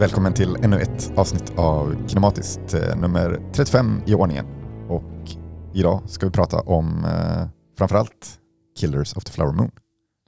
Välkommen 0.00 0.34
till 0.34 0.56
ännu 0.62 0.80
ett 0.80 1.12
avsnitt 1.16 1.52
av 1.56 2.08
Kinematiskt, 2.08 2.74
eh, 2.74 2.96
nummer 2.96 3.40
35 3.52 4.02
i 4.06 4.14
ordningen. 4.14 4.46
Och 4.88 5.30
idag 5.74 6.02
ska 6.06 6.26
vi 6.26 6.32
prata 6.32 6.60
om 6.60 7.04
eh, 7.04 7.48
framförallt 7.78 8.38
Killers 8.78 9.16
of 9.16 9.24
the 9.24 9.32
Flower 9.32 9.52
Moon. 9.52 9.70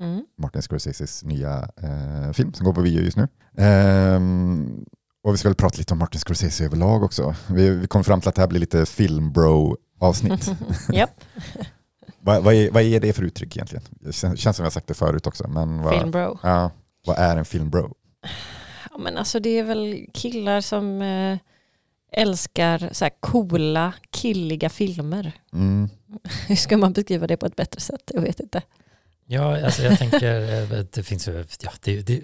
Mm. 0.00 0.24
Martin 0.38 0.62
Scorseses 0.62 1.24
nya 1.24 1.68
eh, 1.82 2.32
film 2.32 2.52
som 2.52 2.66
går 2.66 2.72
på 2.72 2.82
bio 2.82 3.02
just 3.02 3.16
nu. 3.16 3.28
Ehm, 3.56 4.84
och 5.24 5.34
vi 5.34 5.38
ska 5.38 5.48
väl 5.48 5.56
prata 5.56 5.78
lite 5.78 5.94
om 5.94 5.98
Martin 5.98 6.20
Scorsese 6.20 6.64
överlag 6.64 7.02
också. 7.02 7.34
Vi, 7.50 7.70
vi 7.70 7.86
kom 7.86 8.04
fram 8.04 8.20
till 8.20 8.28
att 8.28 8.34
det 8.34 8.42
här 8.42 8.48
blir 8.48 8.60
lite 8.60 8.86
filmbro-avsnitt. 8.86 10.50
Japp, 10.92 11.20
vad, 12.20 12.42
vad, 12.42 12.54
är, 12.54 12.70
vad 12.70 12.82
är 12.82 13.00
det 13.00 13.12
för 13.12 13.22
uttryck 13.22 13.56
egentligen? 13.56 13.84
Det 13.90 14.12
känns, 14.12 14.40
känns 14.40 14.56
som 14.56 14.64
jag 14.64 14.72
sagt 14.72 14.86
det 14.86 14.94
förut 14.94 15.26
också. 15.26 15.48
Men 15.48 15.82
vad, 15.82 15.94
filmbro. 15.94 16.38
ja, 16.42 16.70
vad 17.06 17.18
är 17.18 17.36
en 17.36 17.44
filmbro? 17.44 17.94
Ja, 18.92 18.98
men 18.98 19.18
alltså 19.18 19.40
det 19.40 19.58
är 19.58 19.62
väl 19.62 20.06
killar 20.12 20.60
som 20.60 21.02
eh, 21.02 21.38
älskar 22.12 22.88
så 22.92 23.04
här 23.04 23.12
coola, 23.20 23.94
killiga 24.10 24.68
filmer. 24.68 25.32
Mm. 25.52 25.88
Hur 26.48 26.56
ska 26.56 26.76
man 26.76 26.92
beskriva 26.92 27.26
det 27.26 27.36
på 27.36 27.46
ett 27.46 27.56
bättre 27.56 27.80
sätt? 27.80 28.10
Jag 28.14 28.22
vet 28.22 28.40
inte. 28.40 28.62
Ja, 29.26 29.64
alltså 29.64 29.82
jag 29.82 29.98
tänker, 29.98 30.62
eh, 30.72 30.84
det 30.92 31.02
finns 31.02 31.28
ju, 31.28 31.44
ja, 31.60 31.70
det, 31.80 32.02
det, 32.02 32.20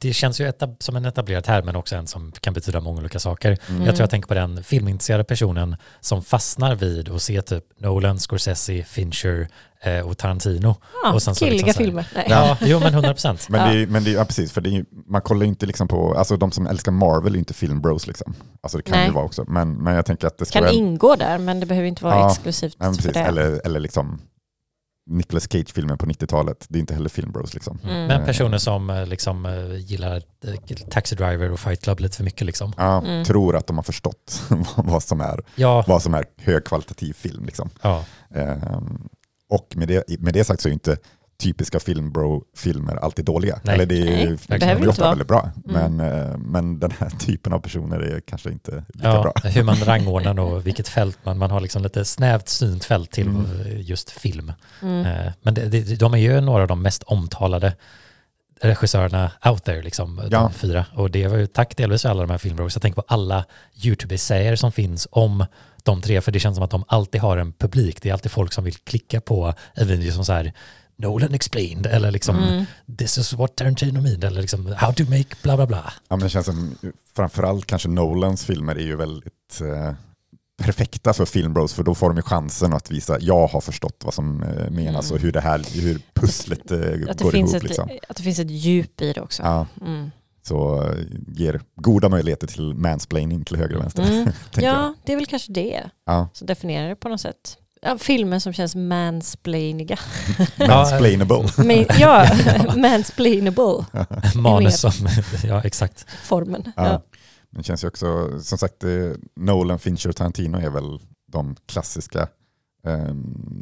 det, 0.00 0.12
känns 0.12 0.40
ju 0.40 0.48
etab, 0.48 0.76
som 0.78 0.96
en 0.96 1.04
etablerad 1.04 1.44
term 1.44 1.66
men 1.66 1.76
också 1.76 1.96
en 1.96 2.06
som 2.06 2.32
kan 2.40 2.54
betyda 2.54 2.80
många 2.80 3.00
olika 3.00 3.18
saker. 3.18 3.58
Mm. 3.68 3.82
Jag 3.84 3.94
tror 3.94 4.02
jag 4.02 4.10
tänker 4.10 4.28
på 4.28 4.34
den 4.34 4.64
filmintresserade 4.64 5.24
personen 5.24 5.76
som 6.00 6.22
fastnar 6.22 6.74
vid 6.74 7.08
och 7.08 7.22
ser 7.22 7.40
typ 7.40 7.64
Nolan, 7.78 8.18
Scorsese, 8.18 8.82
Fincher 8.84 9.48
eh, 9.82 10.00
och 10.08 10.18
Tarantino. 10.18 10.76
Ja, 11.02 11.12
Och 11.14 11.22
sen 11.22 11.34
så 11.34 11.44
killiga 11.44 11.66
liksom 11.66 11.72
så 11.72 11.78
här- 11.78 11.86
filmer. 11.86 12.06
Nej. 12.14 12.26
Ja, 12.28 12.56
jo 12.66 12.78
men 12.80 12.94
100 12.94 13.12
procent. 13.12 13.48
Men, 13.48 13.68
det, 13.74 13.82
är- 13.82 13.86
men 13.86 14.04
det, 14.04 14.10
är- 14.10 14.14
ja, 14.14 14.24
precis, 14.24 14.52
för 14.52 14.60
det 14.60 14.68
är, 14.70 14.72
ju- 14.72 14.84
man 15.06 15.20
kollar 15.22 15.42
ju 15.42 15.48
inte 15.48 15.66
liksom 15.66 15.88
på, 15.88 16.14
alltså 16.14 16.36
de 16.36 16.52
som 16.52 16.66
älskar 16.66 16.92
Marvel 16.92 17.32
är 17.32 17.34
ju 17.34 17.38
inte 17.38 17.54
filmbros 17.54 18.06
liksom. 18.06 18.34
Alltså 18.62 18.78
det 18.78 18.82
kan 18.82 18.96
Nej. 18.98 19.06
det 19.08 19.14
vara 19.14 19.24
också, 19.24 19.44
men, 19.48 19.74
men 19.74 19.94
jag 19.94 20.06
tänker 20.06 20.26
att 20.26 20.38
det 20.38 20.44
ska 20.46 20.52
Kan 20.52 20.62
vara, 20.62 20.72
ingå 20.74 21.16
där 21.16 21.38
men 21.38 21.60
det 21.60 21.66
behöver 21.66 21.88
inte 21.88 22.04
vara 22.04 22.14
Ja, 22.14 22.30
exklusivt 22.30 22.76
men 22.78 22.94
för 22.94 23.12
det. 23.12 23.20
eller, 23.20 23.60
eller 23.66 23.80
liksom 23.80 24.20
Nicolas 25.06 25.48
Cage-filmen 25.52 25.98
på 25.98 26.06
90-talet, 26.06 26.66
det 26.68 26.78
är 26.78 26.80
inte 26.80 26.94
heller 26.94 27.08
filmbros 27.08 27.54
liksom. 27.54 27.78
Mm. 27.84 28.06
Men 28.06 28.24
personer 28.24 28.58
som 28.58 28.90
eh, 28.90 29.06
liksom 29.06 29.46
eh, 29.46 29.76
gillar 29.76 30.16
eh, 30.44 30.76
Taxi 30.90 31.14
Driver 31.14 31.52
och 31.52 31.60
Fight 31.60 31.82
Club 31.82 32.00
lite 32.00 32.16
för 32.16 32.24
mycket 32.24 32.46
liksom. 32.46 32.72
Ja, 32.76 32.98
Mm. 33.04 33.24
Tror 33.24 33.56
att 33.56 33.66
de 33.66 33.76
har 33.76 33.82
förstått 33.82 34.42
vad- 34.76 35.02
som 35.02 35.20
är, 35.20 35.40
Ja, 35.56 35.84
vad 35.88 36.02
som 36.02 36.14
är 36.14 36.24
högkvalitativ 36.36 37.12
film 37.12 37.44
liksom. 37.44 37.70
ja, 37.82 38.04
Ehm, 38.34 39.08
och 39.48 39.72
med 39.76 39.88
det, 39.88 40.20
med 40.20 40.34
det 40.34 40.44
sagt 40.44 40.60
så 40.60 40.68
är 40.68 40.70
ju 40.70 40.74
inte 40.74 40.96
typiska 41.38 41.80
filmbro-filmer 41.80 42.96
alltid 42.96 43.24
dåliga. 43.24 43.60
Nej. 43.62 43.74
Eller 43.74 43.86
det 43.86 43.94
är 44.00 44.04
Nej, 44.04 44.20
ju 44.20 44.26
det 44.26 44.30
liksom, 44.30 44.58
behöver 44.58 44.80
de 44.80 44.86
är 44.86 44.90
ofta 44.90 45.02
vara. 45.02 45.10
väldigt 45.10 45.28
bra, 45.28 45.50
Mm. 45.68 45.96
men, 45.96 46.12
eh, 46.30 46.36
men 46.38 46.78
den 46.80 46.90
här 46.98 47.10
typen 47.18 47.52
av 47.52 47.58
personer 47.58 47.98
är 48.00 48.20
kanske 48.20 48.50
inte 48.50 48.70
lika 48.94 49.08
ja 49.08 49.22
bra. 49.22 49.50
hur 49.50 49.62
man 49.62 49.76
rangordnar 49.84 50.40
och 50.40 50.66
vilket 50.66 50.88
fält 50.88 51.18
man, 51.24 51.38
man 51.38 51.50
har 51.50 51.60
liksom 51.60 51.82
lite 51.82 52.04
snävt 52.04 52.48
synt 52.48 52.84
fält 52.84 53.10
till 53.10 53.26
Mm. 53.26 53.46
just 53.80 54.10
film. 54.10 54.52
Mm. 54.82 55.06
Eh, 55.06 55.32
Men 55.42 55.54
det, 55.54 55.68
det, 55.68 55.96
de 55.98 56.14
är 56.14 56.18
ju 56.18 56.40
några 56.40 56.62
av 56.62 56.68
de 56.68 56.82
mest 56.82 57.02
omtalade 57.02 57.76
regissörerna 58.60 59.30
out 59.44 59.64
there, 59.64 59.82
liksom, 59.82 60.20
Ja. 60.22 60.28
de 60.40 60.52
fyra. 60.52 60.86
Och 60.94 61.10
det 61.10 61.28
var 61.28 61.36
ju 61.36 61.46
tack 61.46 61.76
delvis 61.76 62.02
för 62.02 62.08
alla 62.08 62.22
de 62.22 62.30
här 62.30 62.38
filmbros. 62.38 62.74
Jag 62.74 62.82
tänker 62.82 63.02
på 63.02 63.04
alla 63.08 63.44
YouTube-essäer 63.84 64.56
som 64.56 64.72
finns 64.72 65.08
om 65.10 65.46
de 65.82 66.02
tre, 66.02 66.20
för 66.20 66.32
det 66.32 66.40
känns 66.40 66.56
som 66.56 66.64
att 66.64 66.70
de 66.70 66.84
alltid 66.88 67.20
har 67.20 67.36
en 67.36 67.52
publik. 67.52 68.02
Det 68.02 68.08
är 68.08 68.12
alltid 68.12 68.30
folk 68.32 68.52
som 68.52 68.64
vill 68.64 68.74
klicka 68.74 69.20
på 69.20 69.54
en 69.74 69.86
video 69.86 70.12
som 70.12 70.24
så 70.24 70.32
här 70.32 70.52
Nolan 70.96 71.34
explained, 71.34 71.86
eller 71.86 72.10
liksom 72.10 72.36
Mm. 72.38 72.64
this 72.98 73.18
is 73.18 73.32
what 73.32 73.56
Tarantino 73.56 74.00
mean, 74.00 74.22
eller 74.22 74.40
liksom 74.40 74.66
how 74.76 74.92
to 74.92 75.02
make 75.04 75.36
bla 75.42 75.56
bla 75.56 75.66
bla. 75.66 75.92
Ja, 76.08 76.16
men 76.16 76.20
det 76.20 76.28
känns 76.28 76.46
som, 76.46 76.74
framförallt 77.16 77.66
kanske 77.66 77.88
Nolans 77.88 78.44
filmer 78.44 78.74
är 78.74 78.82
ju 78.84 78.96
väldigt 78.96 79.60
eh, 79.60 79.94
perfekta 80.62 81.12
för 81.12 81.24
filmbros, 81.24 81.74
för 81.74 81.82
då 81.82 81.94
får 81.94 82.08
de 82.08 82.16
ju 82.16 82.22
chansen 82.22 82.72
att 82.72 82.90
visa, 82.90 83.18
jag 83.20 83.46
har 83.46 83.60
förstått 83.60 84.02
vad 84.04 84.14
som 84.14 84.42
eh, 84.42 84.70
menas 84.70 85.04
Mm. 85.10 85.14
och 85.16 85.20
hur 85.22 85.32
det 85.32 85.40
här, 85.40 85.80
hur 85.80 86.00
pusslet 86.14 86.70
eh, 86.70 86.78
Att, 86.78 87.18
det 87.18 87.24
går 87.24 87.30
finns 87.30 87.50
ihop. 87.50 87.56
ett, 87.56 87.68
Liksom. 87.68 87.90
att 88.08 88.16
det 88.16 88.22
finns 88.22 88.38
ett 88.38 88.50
djup 88.50 89.00
i 89.00 89.12
det 89.12 89.20
också. 89.20 89.42
Ja, 89.42 89.66
Mm. 89.80 90.10
så 90.42 90.82
eh, 90.82 90.96
ger 91.28 91.60
goda 91.76 92.08
möjligheter 92.08 92.46
till 92.46 92.74
mansplaining 92.74 93.44
till 93.44 93.56
höger 93.56 93.76
och 93.76 93.82
vänster. 93.82 94.02
Mm. 94.02 94.24
tänker 94.50 94.62
jag. 94.68 94.76
Ja, 94.76 94.94
det 95.04 95.12
är 95.12 95.16
väl 95.16 95.26
kanske 95.26 95.52
det 95.52 95.90
Ja. 96.06 96.28
som 96.32 96.46
definierar 96.46 96.88
det 96.88 96.96
på 96.96 97.08
något 97.08 97.20
sätt. 97.20 97.58
Ja, 97.86 97.98
filmer 97.98 98.38
som 98.38 98.52
känns 98.52 98.74
mansplainiga. 98.76 99.98
Mansplainable. 100.68 101.48
Men, 101.58 101.86
ja, 101.98 102.28
mansplainable 102.76 103.84
Manus 104.34 104.80
som, 104.80 104.92
ja 105.44 105.62
exakt. 105.64 106.06
formen. 106.22 106.72
Ja. 106.76 106.86
Ja. 106.86 107.02
Men 107.50 107.62
det 107.62 107.64
känns 107.64 107.84
ju 107.84 107.88
också, 107.88 108.40
som 108.40 108.58
sagt, 108.58 108.84
eh, 108.84 108.90
Nolan, 109.36 109.78
Fincher 109.78 110.08
och 110.08 110.16
Tarantino 110.16 110.58
är 110.58 110.70
väl 110.70 111.00
de 111.32 111.56
klassiska 111.66 112.28
eh, 112.86 113.14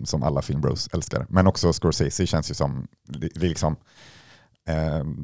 som 0.04 0.22
alla 0.22 0.42
filmbros 0.42 0.88
älskar. 0.92 1.26
Men 1.28 1.46
också 1.46 1.72
Scorsese 1.72 2.26
känns 2.26 2.50
ju 2.50 2.54
som, 2.54 2.86
det, 3.08 3.28
det 3.34 3.48
liksom, 3.48 3.76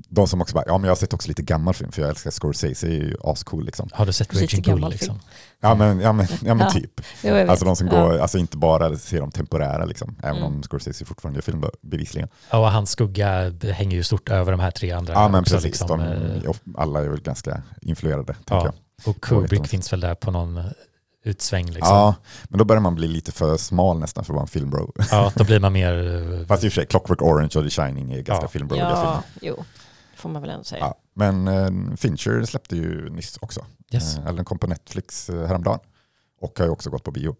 de 0.08 0.28
som 0.28 0.40
också 0.40 0.54
bara, 0.54 0.64
ja 0.66 0.78
men 0.78 0.84
jag 0.84 0.90
har 0.90 0.96
sett 0.96 1.12
också 1.14 1.28
lite 1.28 1.42
gammal 1.42 1.74
film 1.74 1.92
för 1.92 2.02
jag 2.02 2.08
älskar 2.08 2.30
Scorsese, 2.30 2.84
är 2.86 2.90
ju 2.90 3.16
ascool 3.24 3.64
liksom. 3.64 3.88
Har 3.92 4.06
du 4.06 4.12
sett 4.12 4.34
Lite 4.34 4.56
Raging 4.56 4.80
Bull 4.80 4.90
liksom? 4.90 5.20
Ja 5.60 5.74
men, 5.74 6.00
ja, 6.00 6.12
men, 6.12 6.26
ja, 6.44 6.54
men 6.54 6.58
Ja. 6.66 6.70
typ. 6.70 7.00
Jo. 7.24 7.34
Alltså 7.50 7.64
de 7.64 7.76
som 7.76 7.86
Ja. 7.86 8.00
går, 8.00 8.18
alltså 8.18 8.38
inte 8.38 8.56
bara 8.56 8.96
ser 8.96 9.20
de 9.20 9.30
temporära 9.30 9.84
liksom, 9.84 10.16
även 10.22 10.36
Mm. 10.36 10.44
om 10.44 10.62
Scorsese 10.62 11.04
fortfarande 11.04 11.36
gör 11.36 11.42
film 11.42 11.60
då, 11.60 11.70
bevisligen. 11.82 12.28
Ja, 12.50 12.58
och 12.58 12.70
hans 12.72 12.90
skugga 12.90 13.50
hänger 13.72 13.96
ju 13.96 14.02
stort 14.02 14.28
över 14.28 14.52
de 14.52 14.60
här 14.60 14.70
tre 14.70 14.90
andra. 14.92 15.12
Ja 15.12 15.28
men 15.28 15.40
också, 15.40 15.54
precis, 15.54 15.64
liksom, 15.80 16.00
eh, 16.00 16.42
de, 16.64 16.74
alla 16.76 17.00
är 17.04 17.08
väl 17.08 17.20
ganska 17.20 17.62
influerade, 17.82 18.34
Ja. 18.50 18.64
jag. 18.64 18.74
Och 19.06 19.20
Kubrick 19.22 19.66
finns 19.66 19.92
väl 19.92 20.00
där 20.00 20.14
på 20.14 20.30
någon 20.30 20.60
utsväng 21.28 21.66
liksom. 21.66 21.94
Ja, 21.94 22.14
men 22.48 22.58
då 22.58 22.64
börjar 22.64 22.80
man 22.80 22.94
bli 22.94 23.08
lite 23.08 23.32
för 23.32 23.56
smal 23.56 23.98
nästan 23.98 24.24
för 24.24 24.32
att 24.32 24.34
vara 24.34 24.42
en 24.42 24.48
filmbro. 24.48 24.92
Ja, 25.10 25.32
då 25.36 25.44
blir 25.44 25.60
man 25.60 25.72
mer... 25.72 26.44
Fast 26.48 26.64
i 26.64 26.68
och 26.68 26.72
för 26.72 26.80
sig, 26.80 26.86
Clockwork 26.86 27.22
Orange 27.22 27.50
och 27.56 27.64
The 27.64 27.70
Shining 27.70 28.12
är 28.12 28.22
ganska 28.22 28.44
Ja. 28.44 28.48
filmbrodiga 28.48 28.86
filmer. 28.86 29.02
Ja, 29.04 29.22
jo. 29.42 29.64
Det 30.12 30.18
får 30.20 30.28
man 30.28 30.42
väl 30.42 30.50
ändå 30.50 30.64
säga. 30.64 30.80
Ja, 30.80 30.94
men 31.14 31.48
eh, 31.48 31.96
Fincher 31.96 32.44
släppte 32.44 32.76
ju 32.76 33.10
nyss 33.10 33.38
också. 33.40 33.64
Yes. 33.92 34.16
Eh, 34.18 34.26
eller 34.26 34.36
den 34.36 34.44
kom 34.44 34.58
på 34.58 34.66
Netflix 34.66 35.30
eh, 35.30 35.46
häromdagen. 35.46 35.78
Och 36.40 36.58
har 36.58 36.64
ju 36.66 36.70
också 36.72 36.90
gått 36.90 37.04
på 37.04 37.10
bio. 37.10 37.36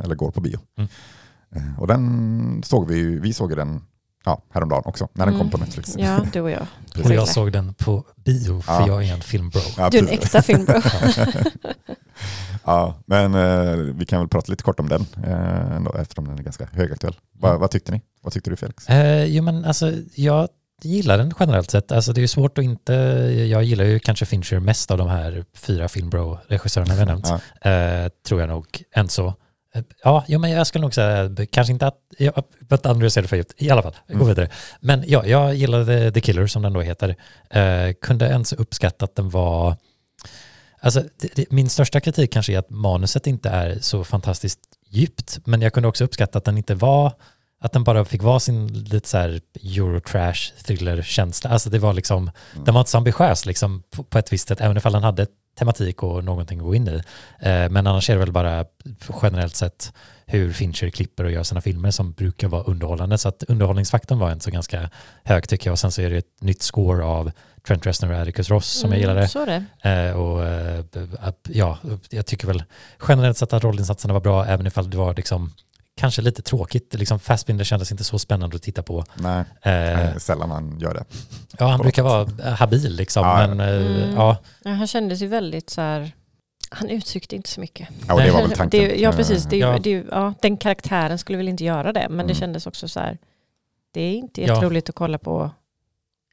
Eller 0.00 0.14
går 0.14 0.30
på 0.30 0.40
bio. 0.40 0.58
Mm. 0.78 1.78
Och 1.78 1.86
den 1.86 2.62
såg 2.64 2.88
vi 2.88 2.96
ju, 2.96 3.20
vi 3.20 3.32
såg 3.32 3.50
ju 3.50 3.56
den 3.56 3.84
ja, 4.24 4.42
häromdagen 4.54 4.82
också, 4.86 5.08
när 5.12 5.26
den 5.26 5.34
kom 5.34 5.40
Mm. 5.40 5.50
på 5.50 5.58
Netflix. 5.58 5.94
Ja, 5.98 6.20
du 6.32 6.40
och 6.40 6.50
jag. 6.50 6.66
Och 7.04 7.10
jag 7.14 7.28
såg 7.28 7.52
den 7.52 7.74
på 7.74 8.04
bio 8.16 8.60
för 8.60 8.72
Ja. 8.72 8.86
jag 8.86 9.04
är 9.04 9.14
en 9.14 9.20
filmbro. 9.20 9.60
Ja, 9.76 9.90
Du 9.90 9.98
är 9.98 10.02
en 10.02 10.08
äkta 10.08 10.42
filmbro. 10.42 10.80
ja, 12.64 12.94
men 13.06 13.34
eh, 13.34 13.76
vi 13.76 14.06
kan 14.06 14.18
väl 14.20 14.28
prata 14.28 14.50
lite 14.52 14.62
kort 14.62 14.80
om 14.80 14.88
den, 14.88 15.06
eh, 15.24 15.76
ändå, 15.76 15.94
eftersom 15.94 16.28
den 16.28 16.38
är 16.38 16.42
ganska 16.42 16.68
högaktuell. 16.72 17.16
Va, 17.40 17.48
Mm. 17.48 17.60
vad 17.60 17.70
tyckte 17.70 17.92
ni? 17.92 18.00
Vad 18.22 18.32
tyckte 18.32 18.50
du 18.50 18.56
Felix? 18.56 18.88
Eh, 18.88 19.24
jo 19.24 19.42
men 19.42 19.64
alltså 19.64 19.92
jag 20.14 20.48
gillar 20.82 21.18
den 21.18 21.32
generellt 21.40 21.70
sett. 21.70 21.92
Alltså 21.92 22.12
det 22.12 22.18
är 22.18 22.22
ju 22.22 22.28
svårt 22.28 22.58
att 22.58 22.64
inte... 22.64 22.92
Jag 23.50 23.62
gillar 23.64 23.84
ju 23.84 23.98
kanske 23.98 24.26
Fincher 24.26 24.60
mest 24.60 24.90
av 24.90 24.98
de 24.98 25.08
här 25.08 25.44
fyra 25.56 25.88
filmbro-regissörerna 25.88 26.94
vi 26.94 26.98
har 27.00 27.06
nämnt. 27.06 27.28
Ja. 27.62 27.70
Eh, 27.70 28.08
tror 28.26 28.40
jag 28.40 28.48
nog. 28.48 28.82
Än 28.94 29.08
så. 29.08 29.34
Ja, 30.04 30.24
jo, 30.28 30.38
men 30.38 30.50
jag 30.50 30.66
skulle 30.66 30.82
nog 30.82 30.94
säga, 30.94 31.30
kanske 31.52 31.72
inte 31.72 31.86
att, 31.86 31.98
ja, 32.18 32.32
but 32.60 32.86
underrated 32.86 33.28
för 33.28 33.36
djupt, 33.36 33.54
i 33.62 33.70
alla 33.70 33.82
fall, 33.82 33.96
gå 34.08 34.14
Mm. 34.14 34.28
vidare. 34.28 34.48
Men 34.80 35.04
ja, 35.06 35.26
jag 35.26 35.54
gillade 35.54 36.12
The 36.12 36.20
Killer 36.20 36.46
som 36.46 36.62
den 36.62 36.72
då 36.72 36.80
heter. 36.80 37.16
Eh, 37.50 37.92
kunde 38.02 38.24
ens 38.26 38.52
uppskatta 38.52 39.04
att 39.04 39.16
den 39.16 39.30
var, 39.30 39.76
alltså 40.80 41.02
det, 41.20 41.28
det, 41.36 41.50
min 41.50 41.70
största 41.70 42.00
kritik 42.00 42.32
kanske 42.32 42.52
är 42.52 42.58
att 42.58 42.70
manuset 42.70 43.26
inte 43.26 43.48
är 43.48 43.78
så 43.80 44.04
fantastiskt 44.04 44.60
djupt, 44.88 45.38
men 45.44 45.62
jag 45.62 45.72
kunde 45.72 45.88
också 45.88 46.04
uppskatta 46.04 46.38
att 46.38 46.44
den 46.44 46.58
inte 46.58 46.74
var, 46.74 47.12
att 47.60 47.72
den 47.72 47.84
bara 47.84 48.04
fick 48.04 48.22
vara 48.22 48.40
sin 48.40 48.66
lite 48.84 49.08
så 49.08 49.18
här 49.18 49.40
Eurotrash 49.62 50.52
thriller-känsla. 50.64 51.50
Alltså 51.50 51.70
det 51.70 51.78
var 51.78 51.92
liksom, 51.92 52.30
Mm. 52.52 52.64
den 52.64 52.74
var 52.74 52.80
inte 52.80 52.90
så 52.90 52.98
ambitiös 52.98 53.46
liksom 53.46 53.82
på, 53.90 54.02
på 54.04 54.18
ett 54.18 54.32
visst 54.32 54.48
sätt, 54.48 54.60
även 54.60 54.76
ifall 54.76 54.92
den 54.92 55.02
hade 55.02 55.26
tematik 55.58 56.02
och 56.02 56.24
någonting 56.24 56.58
att 56.58 56.64
gå 56.64 56.74
in 56.74 56.88
i. 56.88 57.02
Eh, 57.40 57.68
men 57.70 57.86
annars 57.86 58.10
är 58.10 58.14
det 58.14 58.20
väl 58.20 58.32
bara 58.32 58.64
generellt 59.22 59.56
sett 59.56 59.92
hur 60.26 60.52
Fincher 60.52 60.90
klipper 60.90 61.24
och 61.24 61.30
gör 61.30 61.42
sina 61.42 61.60
filmer 61.60 61.90
som 61.90 62.12
brukar 62.12 62.48
vara 62.48 62.62
underhållande. 62.62 63.18
Så 63.18 63.28
att 63.28 63.42
underhållningsfaktorn 63.48 64.18
var 64.18 64.30
en 64.30 64.40
så 64.40 64.50
ganska 64.50 64.90
hög 65.24 65.48
tycker 65.48 65.66
jag. 65.66 65.72
Och 65.72 65.78
sen 65.78 65.92
så 65.92 66.02
är 66.02 66.10
det 66.10 66.16
ett 66.16 66.40
nytt 66.40 66.62
score 66.62 67.04
av 67.04 67.30
Trent 67.66 67.86
Reznor 67.86 68.12
och 68.12 68.18
Atticus 68.18 68.50
Ross 68.50 68.66
som 68.66 68.90
jag 68.90 69.00
gillade. 69.00 69.28
Så 69.28 69.42
är 69.42 69.46
det. 69.82 69.90
Eh, 69.90 70.16
och 70.16 70.46
eh, 70.46 70.84
ja, 71.48 71.78
jag 72.10 72.26
tycker 72.26 72.46
väl 72.46 72.62
generellt 73.08 73.36
sett 73.36 73.52
att 73.52 73.64
rollinsatserna 73.64 74.14
var 74.14 74.20
bra, 74.20 74.46
även 74.46 74.66
ifall 74.66 74.90
det 74.90 74.96
var 74.96 75.14
liksom 75.14 75.52
kanske 76.00 76.22
lite 76.22 76.42
tråkigt. 76.42 76.94
Liksom 76.94 77.18
Fassbinder 77.18 77.64
kändes 77.64 77.90
inte 77.90 78.04
så 78.04 78.18
spännande 78.18 78.56
att 78.56 78.62
titta 78.62 78.82
på. 78.82 79.04
Nej, 79.14 79.44
Eh, 79.62 80.00
eh, 80.10 80.16
sällan 80.16 80.48
man 80.48 80.78
gör 80.80 80.94
det. 80.94 81.04
ja, 81.58 81.66
han 81.66 81.80
brukar 81.80 82.02
vara 82.02 82.28
habil 82.54 82.96
liksom, 82.96 83.26
Ja, 83.26 83.40
ja. 83.42 83.48
men 83.54 83.60
eh, 83.60 83.86
Mm. 83.86 84.14
ja, 84.14 84.36
Ja, 84.64 84.70
han 84.70 84.86
kändes 84.86 85.22
ju 85.22 85.26
väldigt 85.26 85.70
så 85.70 85.80
här, 85.80 86.12
han 86.70 86.88
uttryckte 86.90 87.36
inte 87.36 87.48
så 87.48 87.60
mycket. 87.60 87.88
Ja, 88.08 88.14
och 88.14 88.20
det 88.20 88.30
var 88.30 88.40
väl 88.42 88.50
tanken. 88.56 88.80
Det, 88.80 88.96
ja, 89.00 89.12
precis. 89.12 89.44
Det, 89.44 89.56
Ja. 89.56 89.72
ja. 89.72 89.78
Det, 89.78 89.90
ja, 90.10 90.34
den 90.42 90.56
karaktären 90.56 91.18
skulle 91.18 91.38
väl 91.38 91.48
inte 91.48 91.64
göra 91.64 91.92
det, 91.92 92.00
men 92.08 92.12
Mm. 92.20 92.26
det 92.26 92.34
kändes 92.34 92.66
också 92.66 92.88
så 92.88 93.00
här, 93.00 93.18
det 93.94 94.00
är 94.00 94.14
inte 94.14 94.42
Ja. 94.42 94.54
jätteroligt 94.54 94.88
att 94.88 94.94
kolla 94.94 95.18
på 95.18 95.50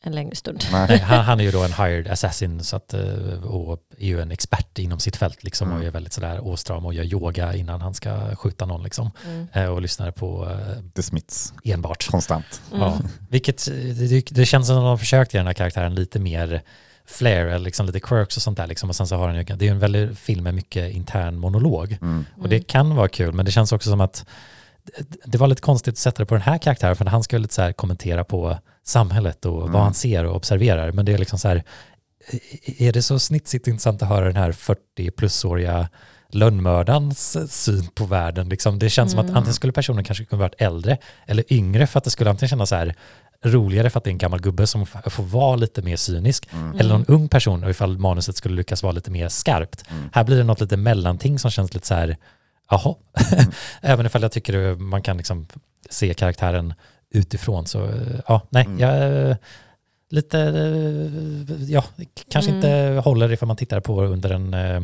en 0.04 0.16
längre 0.16 0.36
stund. 0.36 0.64
Nej, 0.72 0.86
Nej. 0.90 0.98
han, 1.00 1.26
han 1.26 1.40
är 1.40 1.44
ju 1.44 1.52
då 1.52 1.64
en 1.64 1.74
hired 1.74 2.08
assassin 2.08 2.64
så 2.64 2.76
att, 2.76 2.94
eh, 2.94 3.44
och 3.46 3.80
är 3.98 4.06
ju 4.08 4.22
en 4.22 4.32
expert 4.32 4.80
inom 4.80 5.00
sitt 5.00 5.16
fält 5.16 5.44
liksom, 5.44 5.68
Mm. 5.68 5.80
och 5.82 5.88
är 5.88 5.92
väldigt 5.92 6.14
sådär 6.14 6.40
åstram 6.48 6.86
och 6.86 6.94
gör 6.94 7.04
yoga 7.04 7.56
innan 7.56 7.82
han 7.82 7.94
ska 7.94 8.36
skjuta 8.36 8.66
någon 8.66 8.84
liksom, 8.84 9.12
Mm. 9.26 9.48
eh, 9.54 9.66
och 9.66 9.82
lyssnar 9.82 10.12
på 10.12 10.50
eh, 10.52 10.84
The 10.96 11.04
Smiths, 11.04 11.54
enbart. 11.64 12.08
konstant. 12.12 12.62
Mm. 12.72 12.82
Ja. 12.84 13.00
Vilket, 13.30 13.66
det, 13.66 14.26
det 14.32 14.46
känns 14.46 14.68
som 14.68 14.76
att 14.76 14.82
de 14.82 14.86
har 14.86 14.98
försökt 14.98 15.34
ge 15.34 15.40
den 15.40 15.48
här 15.48 15.54
karaktären 15.54 15.96
lite 15.96 16.20
mer 16.20 16.62
flair, 17.06 17.46
eller 17.46 17.60
liksom 17.60 17.86
lite 17.86 18.00
quirks 18.00 18.38
och 18.38 18.44
sånt 18.44 18.58
där 18.58 18.68
liksom. 18.68 18.90
och 18.90 18.96
sen 18.96 19.08
så 19.08 19.16
har 19.16 19.28
han 19.28 19.38
ju, 19.38 19.44
det 19.44 19.54
är 19.54 19.68
ju 19.68 19.70
en 19.72 19.80
väldigt 19.80 20.20
film 20.20 20.44
med 20.44 20.54
mycket 20.54 20.92
intern 20.94 21.38
monolog. 21.38 21.98
Mm. 22.02 22.26
Och 22.42 22.50
det 22.50 22.60
kan 22.60 22.96
vara 22.96 23.08
kul, 23.08 23.34
men 23.34 23.46
det 23.46 23.52
känns 23.52 23.72
också 23.72 23.90
som 23.90 24.02
att 24.02 24.26
det- 25.26 25.38
var 25.38 25.48
lite 25.48 25.62
konstigt 25.62 25.92
att 25.94 25.98
sätta 25.98 26.22
det 26.24 26.26
på 26.26 26.36
den 26.36 26.42
här 26.42 26.58
karaktären, 26.58 26.96
för 26.96 27.06
han 27.06 27.24
ska 27.24 27.38
lite 27.38 27.54
så 27.54 27.62
här 27.62 27.74
kommentera 27.74 28.24
på 28.24 28.58
samhället 28.88 29.46
och 29.46 29.62
Mm. 29.62 29.72
vad 29.74 29.82
han 29.84 29.94
ser 29.94 30.24
och 30.26 30.36
observerar. 30.36 30.92
Men 30.92 31.06
det 31.06 31.14
är 31.14 31.18
liksom 31.18 31.40
så 31.40 31.48
här, 31.48 31.64
är 32.78 32.94
det 32.94 33.02
så 33.02 33.20
snitsigt 33.20 33.68
intressant 33.68 34.02
att 34.02 34.10
höra 34.10 34.26
den 34.26 34.36
här 34.36 34.52
40-plusåriga 34.52 35.88
lönnmördarens 36.30 37.52
syn 37.54 37.88
på 37.96 38.06
världen? 38.06 38.50
Liksom, 38.50 38.80
det 38.80 38.90
känns 38.90 39.12
som 39.12 39.20
Mm. 39.20 39.32
att 39.32 39.38
antingen 39.38 39.54
skulle 39.54 39.74
personen 39.74 40.04
kanske 40.04 40.26
kunna 40.26 40.40
varit 40.42 40.62
äldre 40.62 40.98
eller 41.26 41.54
yngre 41.54 41.88
för 41.88 41.98
att 41.98 42.04
det 42.04 42.10
skulle 42.10 42.30
antingen 42.30 42.50
kännas 42.50 42.70
så 42.70 42.76
här 42.76 42.96
roligare 43.46 43.90
för 43.90 43.98
att 43.98 44.04
det 44.04 44.10
är 44.10 44.12
en 44.12 44.18
gammal 44.18 44.42
gubbe 44.42 44.68
som 44.68 44.86
får 44.86 45.24
vara 45.24 45.56
lite 45.56 45.82
mer 45.82 45.96
cynisk 45.96 46.48
Mm. 46.54 46.80
eller 46.80 46.90
någon 46.94 47.06
ung 47.06 47.28
person 47.30 47.64
och 47.64 47.70
ifall 47.70 47.98
manuset 47.98 48.36
skulle 48.36 48.56
lyckas 48.56 48.84
vara 48.84 48.92
lite 48.94 49.12
mer 49.12 49.30
skarpt. 49.30 49.84
Mm. 49.92 50.10
Här 50.14 50.24
blir 50.24 50.38
det 50.38 50.44
något 50.44 50.62
lite 50.62 50.78
mellanting 50.78 51.40
som 51.40 51.52
känns 51.52 51.74
lite 51.74 51.88
så 51.88 51.94
här, 51.94 52.18
jaha. 52.70 52.96
Mm. 53.32 53.46
Även 53.82 54.06
ifall 54.06 54.22
jag 54.22 54.32
tycker 54.32 54.76
man 54.76 55.02
kan 55.02 55.18
liksom 55.18 55.48
se 55.90 56.14
karaktären 56.14 56.74
utifrån 57.14 57.66
så, 57.66 57.86
eh, 57.86 58.20
ja, 58.28 58.42
nej, 58.50 58.66
Mm. 58.66 58.80
jag 58.80 59.30
eh, 59.30 59.36
lite, 60.10 60.40
eh, 60.40 61.64
ja, 61.72 61.84
kanske 62.30 62.52
Mm. 62.52 62.56
inte 62.58 63.02
håller 63.10 63.32
ifall 63.32 63.48
man 63.48 63.58
tittar 63.58 63.80
på 63.80 64.02
under 64.04 64.30
en 64.30 64.54
eh, 64.54 64.82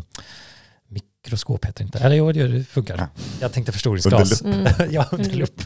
mikroskop 0.87 1.65
heter 1.65 1.83
det 1.83 1.85
inte. 1.85 1.99
Eller 1.99 2.15
jo, 2.15 2.31
det 2.31 2.63
funkar. 2.63 2.97
Ja. 2.97 3.07
Jag 3.41 3.53
tänkte 3.53 3.71
förstoringsglas. 3.71 4.41
Mm. 4.41 4.65
ja, 4.89 5.05
under 5.11 5.25
Under 5.25 5.37
lupp. 5.37 5.61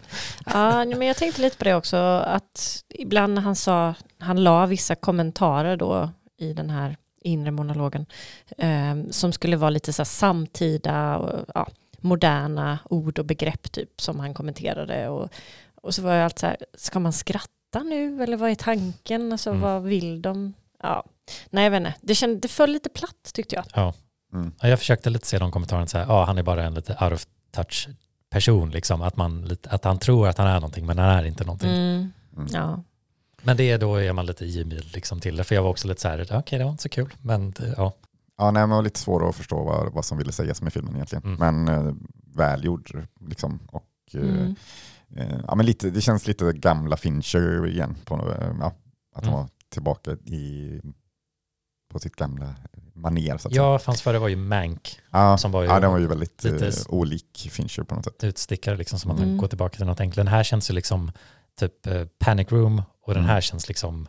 Ja, 0.45 0.86
men 0.86 1.01
jag 1.07 1.18
tänkte 1.18 1.42
lite 1.42 1.57
på 1.57 1.63
det 1.63 1.74
också, 1.75 1.98
att 2.25 2.83
ibland 2.89 3.33
när 3.33 3.42
han 3.42 3.56
sa, 3.56 3.94
han 4.19 4.44
la 4.44 4.65
vissa 4.65 4.95
kommentarer 4.95 5.77
då 5.77 6.09
i 6.39 6.54
den 6.54 6.69
här 6.69 6.98
inre 7.24 7.51
monologen, 7.51 8.06
eh, 8.57 8.95
som 9.12 9.33
skulle 9.33 9.57
vara 9.57 9.69
lite 9.69 9.94
så 9.94 10.00
här 10.01 10.06
samtida 10.06 11.18
och 11.18 11.45
ja, 11.56 11.68
moderna 12.01 12.80
ord 12.89 13.19
och 13.19 13.25
begrepp 13.25 13.71
typ 13.71 14.01
som 14.01 14.19
han 14.19 14.33
kommenterade. 14.33 15.09
Och, 15.09 15.30
och 15.88 15.95
så 15.95 16.01
var 16.01 16.13
jag 16.13 16.24
alltid 16.25 16.39
så 16.39 16.45
här, 16.45 16.57
ska 16.78 17.00
man 17.00 17.13
skratta 17.13 17.84
nu 17.86 18.24
eller 18.24 18.38
vad 18.38 18.50
är 18.50 18.56
tanken? 18.56 19.31
Alltså 19.31 19.50
Mm. 19.50 19.62
vad 19.62 19.84
vill 19.84 20.22
de? 20.22 20.54
Ja. 20.84 21.06
Nej, 21.50 21.63
jag 21.63 21.72
vet 21.72 21.78
inte. 21.78 21.94
Det, 22.01 22.16
känd, 22.16 22.42
det 22.42 22.48
föll 22.48 22.72
lite 22.72 22.89
platt 22.89 23.31
tyckte 23.34 23.56
jag. 23.56 23.66
Ja. 23.75 23.94
Mm. 24.34 24.51
Ja, 24.62 24.68
jag 24.68 24.80
försökte 24.80 25.10
lite 25.10 25.28
se 25.28 25.39
de 25.39 25.51
kommentarerna 25.51 25.88
så 25.88 25.98
här, 25.98 26.06
ja 26.06 26.24
han 26.25 26.38
är 26.38 26.44
bara 26.44 26.63
en 26.63 26.74
lite 26.74 26.98
out 27.01 27.13
of 27.13 27.25
touch 27.51 27.88
person, 28.30 28.69
liksom, 28.72 29.01
att, 29.01 29.18
man, 29.18 29.42
lite- 29.45 29.69
att 29.69 29.84
han 29.84 30.00
tror 30.00 30.28
att 30.28 30.38
han 30.38 30.48
är 30.48 30.54
någonting 30.54 30.86
men 30.86 30.98
han 30.98 31.10
är 31.10 31.24
inte 31.25 31.44
någonting. 31.45 31.69
Mm. 31.69 32.12
Mm. 32.38 32.48
Ja. 32.54 32.83
Men 33.42 33.57
det 33.57 33.72
är 33.72 33.78
då 33.78 33.95
är 33.95 34.13
man 34.13 34.25
lite 34.25 34.45
givmild 34.45 34.94
liksom 34.94 35.19
till 35.19 35.36
det, 35.38 35.44
för 35.44 35.56
jag 35.56 35.63
var 35.63 35.69
också 35.69 35.88
lite 35.88 36.01
så 36.01 36.07
här, 36.07 36.28
okej 36.31 36.57
det 36.60 36.63
var 36.66 36.72
inte 36.72 36.83
så 36.83 36.90
kul, 36.90 37.13
men 37.22 37.51
det- 37.51 37.74
ja. 37.78 37.94
Ja, 38.38 38.51
nej, 38.51 38.62
men 38.62 38.69
det 38.69 38.75
var 38.75 38.81
lite 38.83 39.00
svårt 39.00 39.30
att 39.30 39.36
förstå 39.36 39.63
vad, 39.63 39.94
vad 39.94 40.06
som 40.06 40.18
ville 40.18 40.31
sägas 40.31 40.62
med 40.62 40.74
filmen 40.74 40.95
egentligen. 40.95 41.24
Mm. 41.38 41.66
Men 41.66 41.88
eh, 41.88 41.94
välgjord 42.36 43.07
liksom. 43.28 43.60
Och, 43.72 43.83
eh, 44.13 44.19
Mm. 44.22 44.45
eh, 44.45 44.51
ja, 45.48 45.56
men 45.56 45.65
lite, 45.65 45.89
det 45.89 46.01
känns 46.01 46.27
lite 46.27 46.54
gamla 46.54 46.98
Fincher 46.98 47.68
igen. 47.68 47.95
På, 48.06 48.15
eh, 48.15 48.56
ja, 48.59 48.65
att 49.15 49.25
han 49.25 49.33
Mm. 49.33 49.33
var 49.36 49.50
tillbaka 49.69 50.12
i, 50.12 50.81
på 51.92 52.00
sitt 52.00 52.15
gamla 52.15 52.56
säga. 53.39 53.56
Ja, 53.56 53.80
fanns 53.80 54.01
före 54.01 54.19
var 54.19 54.27
ju 54.27 54.36
Mank, 54.36 55.00
ja, 55.12 55.38
som 55.38 55.51
var 55.51 55.62
ju 55.63 55.68
ja, 55.69 55.80
den 55.80 55.92
var 55.92 55.98
ju 56.00 56.07
väldigt 56.07 56.44
lite- 56.44 56.68
eh, 56.68 56.74
olik 56.89 57.48
Fincher 57.51 57.83
på 57.83 57.95
något 57.95 58.04
sätt. 58.06 58.24
utstickare, 58.24 58.77
liksom, 58.77 59.00
som 59.00 59.12
att 59.12 59.18
Mm. 59.18 59.30
man 59.30 59.38
går 59.38 59.48
tillbaka 59.48 59.77
till 59.77 59.86
något 59.86 60.00
enkelt. 60.00 60.15
Den 60.15 60.27
här 60.27 60.44
känns 60.44 60.69
ju 60.69 60.74
liksom 60.74 61.12
typ 61.59 61.88
eh, 61.88 62.06
Panic 62.19 62.51
Room 62.51 62.81
och 63.01 63.13
den 63.13 63.24
Mm. 63.24 63.30
här 63.30 63.42
känns 63.42 63.68
liksom 63.68 64.07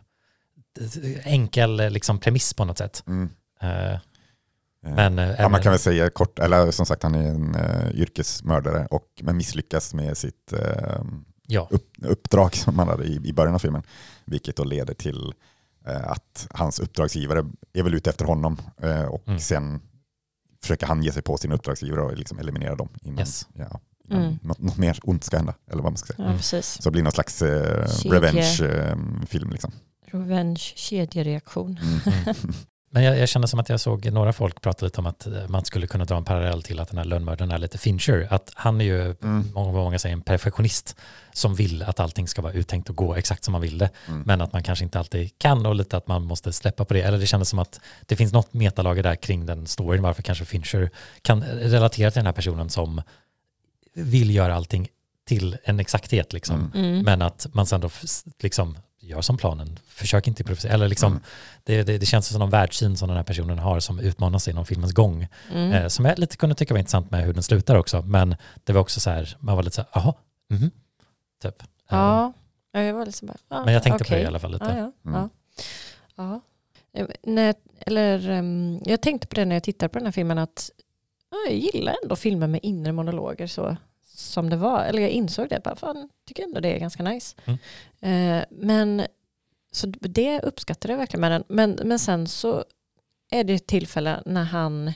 eh, 0.79 1.27
enkel 1.33 1.79
eh, 1.79 1.89
liksom, 1.89 2.19
premiss 2.19 2.53
på 2.53 2.65
något 2.65 2.77
sätt. 2.77 3.03
Mm. 3.07 3.29
Eh, 3.61 3.93
Eh, 3.93 3.99
men 4.81 5.19
eh, 5.19 5.29
Ja, 5.39 5.49
man 5.49 5.61
kan 5.61 5.71
väl 5.71 5.79
säga 5.79 6.09
kort, 6.09 6.39
eller 6.39 6.71
som 6.71 6.85
sagt 6.85 7.03
han 7.03 7.15
är 7.15 7.27
en 7.29 7.55
uh, 7.55 7.95
yrkesmördare 8.01 8.87
och 8.91 9.07
men 9.21 9.37
misslyckas 9.37 9.93
med 9.93 10.17
sitt 10.17 10.53
eh, 10.53 11.01
ja, 11.47 11.67
upp, 11.71 11.91
uppdrag 12.01 12.55
som 12.55 12.79
han 12.79 12.87
hade 12.87 13.03
i, 13.03 13.21
i 13.23 13.33
början 13.33 13.55
av 13.55 13.59
filmen. 13.59 13.83
Vilket 14.25 14.55
då 14.55 14.63
leder 14.63 14.93
till 14.93 15.33
eh, 15.87 16.11
att 16.11 16.47
hans 16.51 16.79
uppdragsgivare 16.79 17.45
är 17.73 17.83
väl 17.83 17.93
ute 17.93 18.09
efter 18.09 18.25
honom 18.25 18.57
eh, 18.81 19.03
och 19.05 19.27
Mm. 19.27 19.39
sen 19.39 19.81
försöker 20.61 20.87
han 20.87 21.03
ge 21.03 21.11
sig 21.11 21.21
på 21.21 21.37
sin 21.37 21.51
uppdragsgivare 21.51 22.01
och 22.01 22.17
liksom 22.17 22.39
eliminera 22.39 22.75
dem 22.75 22.89
innan, 23.01 23.19
Yes. 23.19 23.47
ja, 23.53 23.79
innan 24.09 24.23
Mm. 24.23 24.39
något, 24.41 24.59
något 24.59 24.77
mer 24.77 24.99
ont 25.03 25.23
ska 25.23 25.37
hända. 25.37 25.53
Eller 25.71 25.83
vad 25.83 25.91
man 25.91 25.97
ska 25.97 26.13
säga. 26.13 26.27
Mm. 26.27 26.39
Så 26.61 26.81
det 26.83 26.91
blir 26.91 27.03
någon 27.03 27.11
slags 27.11 27.41
eh, 27.41 27.87
revenge-film. 28.09 29.49
liksom. 29.51 29.71
Revenge, 30.05 30.59
kedjereaktion. 30.75 31.79
Mm. 31.83 31.99
Mm. 32.25 32.35
Men 32.91 33.03
jag, 33.03 33.17
jag 33.17 33.29
känner 33.29 33.47
som 33.47 33.59
att 33.59 33.69
jag 33.69 33.79
såg 33.79 34.11
några 34.11 34.33
folk 34.33 34.61
prata 34.61 34.85
lite 34.85 35.01
om 35.01 35.05
att 35.05 35.27
eh, 35.27 35.47
man 35.47 35.65
skulle 35.65 35.87
kunna 35.87 36.05
dra 36.05 36.17
en 36.17 36.23
parallell 36.25 36.63
till 36.63 36.79
att 36.79 36.89
den 36.89 36.97
här 36.97 37.05
lönnmördaren 37.05 37.51
är 37.51 37.57
lite 37.57 37.77
Fincher. 37.77 38.27
Att 38.29 38.51
han 38.55 38.81
är 38.81 38.85
ju, 38.85 39.15
Mm. 39.23 39.51
många, 39.53 39.71
många 39.71 39.99
säger, 39.99 40.13
en 40.13 40.21
perfektionist 40.21 40.95
som 41.33 41.55
vill 41.55 41.83
att 41.83 41.99
allting 41.99 42.27
ska 42.27 42.41
vara 42.41 42.53
uttänkt 42.53 42.89
och 42.89 42.95
gå 42.95 43.15
exakt 43.15 43.43
som 43.43 43.51
man 43.51 43.61
vill 43.61 43.77
det. 43.77 43.89
Mm. 44.07 44.23
Men 44.25 44.41
att 44.41 44.53
man 44.53 44.63
kanske 44.63 44.85
inte 44.85 44.99
alltid 44.99 45.37
kan 45.37 45.65
och 45.65 45.75
lite 45.75 45.97
att 45.97 46.07
man 46.07 46.23
måste 46.23 46.53
släppa 46.53 46.85
på 46.85 46.93
det. 46.93 47.01
Eller 47.01 47.17
det 47.17 47.25
kändes 47.25 47.49
som 47.49 47.59
att 47.59 47.79
det 48.05 48.15
finns 48.15 48.33
något 48.33 48.53
metalager 48.53 49.03
där 49.03 49.15
kring 49.15 49.45
den 49.45 49.67
storyn 49.67 50.01
varför 50.01 50.23
kanske 50.23 50.45
Fincher 50.45 50.89
kan 51.21 51.43
relatera 51.43 52.11
till 52.11 52.19
den 52.19 52.25
här 52.25 52.33
personen 52.33 52.69
som 52.69 53.01
vill 53.93 54.35
göra 54.35 54.55
allting 54.55 54.87
till 55.27 55.57
en 55.63 55.79
exakthet 55.79 56.33
liksom. 56.33 56.71
Mm. 56.75 56.85
Mm. 56.85 57.03
Men 57.03 57.21
att 57.21 57.47
man 57.53 57.65
sen 57.65 57.81
då 57.81 57.89
liksom 58.43 58.77
gör 59.09 59.21
som 59.21 59.37
planen, 59.37 59.79
försök 59.87 60.27
inte 60.27 60.41
improvisera. 60.41 60.73
Eller 60.73 60.87
liksom, 60.87 61.11
Mm. 61.11 61.23
det, 61.63 61.83
det, 61.83 61.97
det 61.97 62.05
känns 62.05 62.27
som 62.27 62.39
någon 62.39 62.49
världssyn 62.49 62.97
som 62.97 63.07
den 63.07 63.17
här 63.17 63.23
personen 63.23 63.59
har 63.59 63.79
som 63.79 63.99
utmanas 63.99 64.47
inom 64.47 64.65
filmens 64.65 64.93
gång. 64.93 65.27
Mm. 65.51 65.71
Eh, 65.71 65.87
som 65.87 66.05
jag 66.05 66.19
lite 66.19 66.37
kunde 66.37 66.55
tycka 66.55 66.73
var 66.73 66.79
intressant 66.79 67.11
med 67.11 67.23
hur 67.25 67.33
den 67.33 67.43
slutar 67.43 67.75
också. 67.75 68.01
Men 68.01 68.35
det 68.63 68.73
var 68.73 68.81
också 68.81 68.99
så 68.99 69.09
här, 69.09 69.37
man 69.39 69.55
var 69.55 69.63
lite 69.63 69.75
så 69.75 69.81
här, 69.81 69.89
jaha, 69.93 70.13
mhm, 70.49 70.71
typ. 71.41 71.61
Eh, 71.61 71.67
Ja, 71.89 72.33
ja, 72.71 72.81
jag 72.81 72.93
var 72.93 73.05
liksom 73.05 73.27
bara, 73.27 73.37
ja, 73.49 73.65
Men 73.65 73.73
jag 73.73 73.83
tänkte 73.83 74.03
på 74.03 74.07
okej. 74.07 74.17
det 74.17 74.23
i 74.23 74.27
alla 74.27 74.39
fall 74.39 74.51
lite. 74.51 74.65
Ja, 74.65 74.77
ja, 74.77 74.91
Mm. 75.11 75.21
ja. 75.21 75.29
ja. 76.15 76.41
Eh, 76.93 77.07
När, 77.23 77.55
eller, 77.79 78.29
ehm, 78.29 78.79
jag 78.85 79.01
tänkte 79.01 79.27
på 79.27 79.35
det 79.35 79.45
när 79.45 79.55
jag 79.55 79.63
tittade 79.63 79.89
på 79.89 79.99
den 79.99 80.05
här 80.05 80.11
filmen 80.11 80.37
att 80.37 80.71
ja, 81.31 81.37
jag 81.47 81.57
gillar 81.57 81.95
ändå 82.03 82.15
filmer 82.15 82.47
med 82.47 82.59
inre 82.63 82.91
monologer 82.91 83.47
så 83.47 83.77
som 84.29 84.49
det 84.49 84.55
var. 84.57 84.83
Eller 84.83 85.01
jag 85.01 85.11
insåg 85.11 85.49
det, 85.49 85.63
bara, 85.63 85.75
fan, 85.75 86.09
tycker 86.27 86.43
ändå 86.43 86.59
det 86.59 86.75
är 86.75 86.79
ganska 86.79 87.03
nice. 87.03 87.35
Mm. 87.45 87.59
Eh, 88.39 88.45
men 88.49 89.05
så 89.71 89.87
det 89.87 90.41
uppskattade 90.41 90.93
jag 90.93 90.97
verkligen 90.97 91.21
med 91.21 91.31
den. 91.31 91.43
Men, 91.47 91.79
men 91.83 91.99
sen 91.99 92.27
så 92.27 92.63
är 93.31 93.43
det 93.43 93.53
ett 93.53 93.67
tillfälle 93.67 94.23
när 94.25 94.43
han 94.43 94.93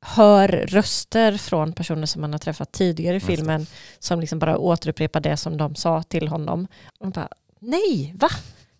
hör 0.00 0.48
röster 0.48 1.36
från 1.36 1.72
personer 1.72 2.06
som 2.06 2.22
han 2.22 2.32
har 2.32 2.38
träffat 2.38 2.72
tidigare 2.72 3.16
i 3.16 3.20
filmen 3.20 3.66
som 3.98 4.20
liksom 4.20 4.38
bara 4.38 4.58
återupprepar 4.58 5.20
det 5.20 5.36
som 5.36 5.56
de 5.56 5.74
sa 5.74 6.02
till 6.02 6.28
honom. 6.28 6.66
Och 6.98 7.06
man 7.06 7.10
bara, 7.10 7.28
nej, 7.58 8.14
va? 8.16 8.28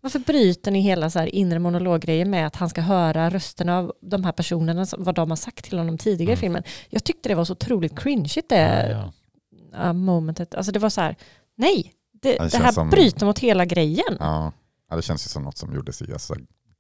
Varför 0.01 0.19
bryter 0.19 0.71
ni 0.71 0.81
hela 0.81 1.11
så 1.11 1.19
här 1.19 1.35
inre 1.35 1.59
monologgrejen 1.59 2.31
med 2.31 2.47
att 2.47 2.57
han 2.57 2.69
ska 2.71 2.81
höra 2.81 3.31
rösterna 3.31 3.79
av 3.79 3.93
de 4.01 4.25
här 4.25 4.33
personerna, 4.33 4.87
vad 4.99 5.15
de 5.15 5.31
har 5.31 5.37
sagt 5.37 5.65
till 5.65 5.79
honom 5.79 5.99
tidigare 5.99 6.31
i 6.31 6.35
Mm. 6.35 6.41
filmen? 6.41 6.63
Jag 6.89 7.05
tyckte 7.05 7.29
det 7.29 7.35
var 7.35 7.45
så 7.45 7.53
otroligt 7.53 7.99
cringeigt 7.99 8.49
det 8.49 8.89
ja. 8.91 8.91
ja, 8.91 9.13
momentet. 9.93 10.55
Alltså 10.55 10.73
det 10.73 10.79
var 10.79 10.91
så 10.91 11.01
här, 11.01 11.17
nej, 11.57 11.93
det, 12.23 12.29
det 12.39 12.45
det, 12.45 12.51
känns 12.51 12.65
här 12.65 12.73
som- 12.73 12.91
bryter 12.91 13.27
mot 13.27 13.39
hela 13.39 13.65
grejen. 13.65 14.17
Ja. 14.21 14.53
ja, 14.91 14.97
det 14.97 15.03
känns 15.03 15.27
ju 15.27 15.29
som 15.29 15.43
något 15.43 15.59
som 15.59 15.75
gjordes 15.75 16.03
i 16.03 16.13
alltså, 16.13 16.35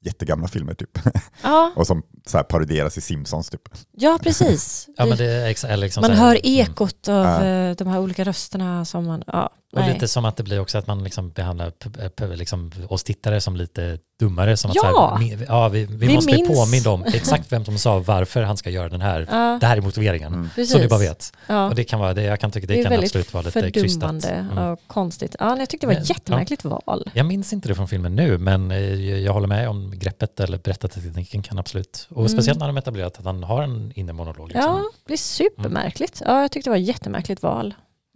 jättegamla 0.05 0.49
filmer 0.49 0.75
typ. 0.75 0.99
Ja, 1.43 1.73
och 1.77 1.87
som 1.87 2.03
så 2.27 2.37
här, 2.37 2.45
parodieras 2.45 2.99
i 2.99 3.01
Simpsons 3.01 3.51
typ. 3.51 3.69
ja 3.93 4.19
precis. 4.23 4.89
ja 4.97 5.07
men 5.07 5.19
det 5.19 5.25
är 5.25 5.77
liksom 5.77 6.01
man 6.01 6.11
hör 6.11 6.47
ekot 6.47 7.09
av 7.09 7.25
Ja. 7.25 7.45
eh, 7.45 7.77
de 7.77 7.87
här 7.89 7.99
olika 7.99 8.25
rösterna 8.25 8.85
som 8.85 9.07
man, 9.07 9.23
ja, 9.27 9.51
Och 9.73 9.81
nej. 9.81 9.93
lite 9.95 10.09
som 10.09 10.25
att 10.25 10.37
det 10.37 10.43
blir 10.43 10.61
också 10.61 10.79
att 10.79 10.87
man 10.87 11.05
liksom 11.05 11.31
behandlar 11.31 11.71
p- 11.71 12.27
liksom 12.27 12.71
oss 12.89 13.05
tittare 13.05 13.41
som 13.41 13.57
lite 13.57 13.99
dummare. 14.21 14.57
Som 14.57 14.71
att 14.71 14.77
Ja! 14.77 14.83
så 14.83 15.25
här, 15.25 15.45
ja, 15.49 15.69
vi, 15.69 15.85
vi, 15.85 16.07
Vi 16.07 16.15
måste 16.15 16.33
minns. 16.33 16.49
påminna 16.49 16.91
om 16.91 17.05
exakt 17.15 17.53
vem 17.53 17.65
som 17.65 17.79
sa 17.79 17.99
varför 17.99 18.43
han 18.43 18.57
ska 18.57 18.71
göra 18.71 18.89
den 18.89 19.01
här. 19.01 19.27
ja, 19.31 19.59
Det 19.61 19.67
här 19.67 19.77
är 19.77 19.81
motiveringen. 19.81 20.33
Mm. 20.35 20.49
precis. 20.55 20.73
Så 20.73 20.79
ni 20.79 20.89
bara 20.89 20.99
vet. 21.01 21.33
Ja. 21.47 21.69
Och 21.69 21.75
det 21.75 21.85
kan 21.85 22.01
vara, 22.01 22.15
det, 22.15 22.23
jag 22.23 22.41
kan 22.41 22.51
tycka 22.51 22.67
det, 22.67 22.75
Det 22.75 22.81
är 22.81 22.85
kan 22.85 22.91
väldigt 22.91 23.09
absolut 23.11 23.33
vara 23.35 23.43
lite 23.43 23.71
krystat. 23.71 24.03
fördummande 24.23 24.29
Mm. 24.29 24.59
och 24.73 24.81
konstigt. 24.87 25.37
Ja, 25.39 25.59
jag 25.59 25.69
tyckte 25.69 25.87
det 25.87 25.95
var 25.95 26.01
ett 26.01 26.09
jättemärkligt 26.11 26.65
val. 26.65 27.11
Jag 27.15 27.27
minns 27.27 27.53
inte 27.53 27.69
det 27.69 27.75
från 27.75 27.89
filmen 27.89 28.17
nu, 28.17 28.39
men 28.39 28.71
eh, 28.71 28.79
jag 29.21 29.33
håller 29.33 29.49
med 29.49 29.69
om 29.69 29.99
greppet 29.99 30.41
eller 30.41 30.59
berättartekniken 30.59 31.43
kan 31.43 31.59
absolut. 31.59 32.07
Och 32.11 32.17
Mm. 32.21 32.29
speciellt 32.29 32.59
när 32.61 32.67
de 32.67 32.77
etablerat 32.77 33.19
att 33.19 33.25
han 33.25 33.43
har 33.43 33.63
en 33.63 33.93
inre 33.95 34.13
monolog. 34.13 34.49
Liksom. 34.49 34.63
Ja, 34.73 34.79
det 34.79 35.07
blir 35.07 35.17
supermärkligt. 35.17 36.23
Ja, 36.27 36.41
jag 36.41 36.51
tyckte 36.51 36.71
det 36.71 36.73
var 36.73 36.79
ett 36.79 36.87
jättemärkligt 36.89 37.43
val. 37.43 37.75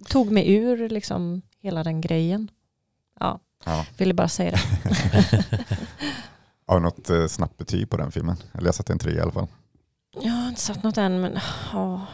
Tog 0.09 0.30
mig 0.30 0.54
ur 0.54 0.88
liksom 0.88 1.42
hela 1.61 1.85
den 1.85 2.00
grejen. 2.00 2.50
Ja, 3.21 3.40
Ja. 3.64 3.87
ville 3.97 4.14
bara 4.14 4.28
säga 4.28 4.50
det. 4.50 4.61
Har 6.66 6.76
du 6.76 6.82
något 6.82 7.11
eh, 7.11 7.26
snabbt 7.26 7.56
betyg 7.59 7.90
på 7.90 7.97
den 7.97 8.12
filmen? 8.12 8.37
Eller 8.54 8.66
jag 8.68 8.75
satte 8.75 8.92
en 8.92 8.99
tre 8.99 9.12
i 9.12 9.21
alla 9.21 9.32
fall. 9.32 9.47
Jag 10.23 10.32
har 10.32 10.49
inte 10.49 10.61
satt 10.61 10.82
något 10.82 10.97
än 10.99 11.21
men 11.21 11.38
ja. 11.73 12.06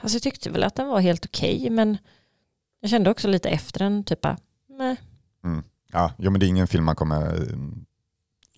Alltså 0.00 0.16
jag 0.16 0.22
tyckte 0.22 0.50
väl 0.50 0.64
att 0.64 0.74
den 0.74 0.88
var 0.88 1.00
helt 1.00 1.24
okej 1.24 1.70
men 1.70 1.98
jag 2.80 2.90
kände 2.90 3.10
också 3.10 3.28
lite 3.28 3.48
efter 3.48 3.78
den 3.78 4.04
typ 4.04 4.26
nej. 4.68 4.96
Ja, 5.92 6.12
jo, 6.18 6.30
men 6.30 6.40
det 6.40 6.46
är 6.46 6.48
ingen 6.48 6.66
film 6.66 6.84
man 6.84 6.96
kommer 6.96 7.34
eh, 7.34 7.56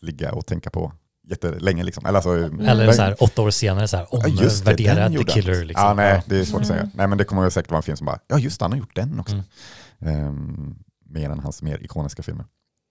ligga 0.00 0.32
och 0.32 0.46
tänka 0.46 0.70
på 0.70 0.92
jättelänge. 1.30 1.82
Liksom. 1.82 2.06
Eller, 2.06 2.16
alltså, 2.16 2.34
Eller 2.70 2.92
så 2.92 3.02
här, 3.02 3.22
åtta 3.22 3.42
år 3.42 3.50
senare 3.50 3.88
så 3.88 3.96
här, 3.96 4.06
Ja, 4.12 4.26
just 4.28 4.64
det, 4.64 4.70
omvärdera 4.70 4.94
den 5.08 5.24
The. 5.24 5.24
Killer. 5.32 5.64
Liksom. 5.64 5.86
Ja, 5.86 5.94
nej, 5.94 6.22
det 6.26 6.36
är 6.40 6.44
svårt 6.44 6.60
att 6.60 6.70
Mm. 6.70 6.78
säga. 6.78 6.90
Nej, 6.94 7.06
men 7.06 7.18
det 7.18 7.24
kommer 7.24 7.50
säkert 7.50 7.70
vara 7.70 7.76
en 7.78 7.82
film 7.82 7.96
som 7.96 8.04
bara, 8.06 8.18
ja 8.28 8.38
just 8.38 8.58
det, 8.60 8.64
han 8.64 8.72
har 8.72 8.78
gjort 8.78 8.94
den 8.96 9.20
också. 9.20 9.34
Mm. 9.34 9.44
Ehm, 10.26 10.74
mer 11.06 11.30
än 11.30 11.38
hans 11.40 11.62
mer 11.62 11.84
ikoniska 11.84 12.22
filmer. 12.22 12.44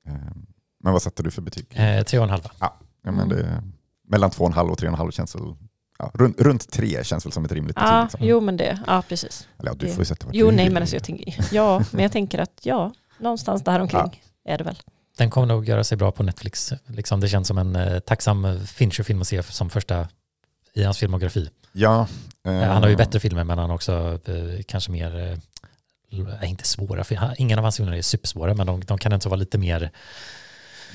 Ehm, 0.07 0.45
men 0.83 0.93
vad 0.93 1.01
satte 1.01 1.23
du 1.23 1.31
för 1.31 1.41
betyg? 1.41 1.65
Eh, 1.75 2.03
tre 2.03 2.19
och 2.19 2.23
en 2.23 2.29
halv. 2.29 2.41
Ja, 2.59 2.79
men 3.03 3.13
Mm. 3.15 3.29
det, 3.29 3.63
mellan 4.07 4.31
två 4.31 4.43
och 4.43 4.49
en 4.49 4.53
halv 4.53 4.71
och 4.71 4.77
tre 4.77 4.87
och 4.87 4.93
en 4.93 4.97
halv 4.97 5.11
känns 5.11 5.35
väl, 5.35 5.55
ja, 5.99 6.11
runt, 6.13 6.41
runt 6.41 6.71
tre 6.71 7.03
känns 7.03 7.25
väl 7.25 7.31
som 7.31 7.45
ett 7.45 7.51
rimligt 7.51 7.75
betyg. 7.75 7.89
Ja, 7.89 8.01
Liksom. 8.03 8.19
jo 8.23 8.39
men 8.41 8.57
det, 8.57 8.79
ja 8.87 9.03
precis. 9.09 9.47
Eller 9.59 9.71
ja, 9.71 9.75
du 9.79 9.85
det- 9.85 9.91
får 9.91 10.01
ju 10.01 10.05
sätta 10.05 10.25
vad 10.25 10.35
Jo 10.35 10.51
nej 10.51 10.69
men 10.69 10.83
alltså 10.83 10.95
jag 10.95 11.03
tänker, 11.03 11.35
ja 11.51 11.81
men 11.91 12.03
jag 12.03 12.11
tänker 12.11 12.39
att 12.39 12.59
ja, 12.63 12.93
någonstans 13.19 13.63
där 13.63 13.79
omkring 13.79 14.21
är 14.45 14.57
det 14.57 14.63
väl. 14.63 14.77
Den 15.17 15.29
kommer 15.29 15.47
nog 15.47 15.67
göra 15.67 15.83
sig 15.83 15.97
bra 15.97 16.11
på 16.11 16.23
Netflix. 16.23 16.73
Liksom, 16.87 17.19
det 17.19 17.27
känns 17.29 17.47
som 17.47 17.57
en 17.57 17.75
eh, 17.75 17.99
tacksam 17.99 18.59
Fincher-film 18.67 19.21
att 19.21 19.27
se 19.27 19.43
som 19.43 19.69
första 19.69 20.07
i 20.73 20.83
hans 20.83 20.97
filmografi. 20.97 21.49
Ja, 21.71 22.07
Eh, 22.45 22.53
eh, 22.63 22.69
han 22.73 22.83
har 22.83 22.89
ju 22.89 22.95
bättre 22.95 23.19
filmer 23.19 23.43
men 23.43 23.57
han 23.57 23.69
har 23.69 23.75
också 23.75 24.19
eh, 24.25 24.61
kanske 24.67 24.91
mer, 24.91 25.37
eh, 26.11 26.49
inte 26.49 26.63
svåra, 26.67 27.03
för 27.03 27.15
han- 27.15 27.35
ingen 27.37 27.57
av 27.59 27.63
hans 27.63 27.77
filmer 27.77 27.93
är 27.93 28.01
supersvåra 28.01 28.53
men 28.53 28.67
de, 28.67 28.81
de 28.83 28.97
kan 28.97 29.13
inte 29.13 29.29
vara 29.29 29.39
lite 29.39 29.57
mer, 29.57 29.91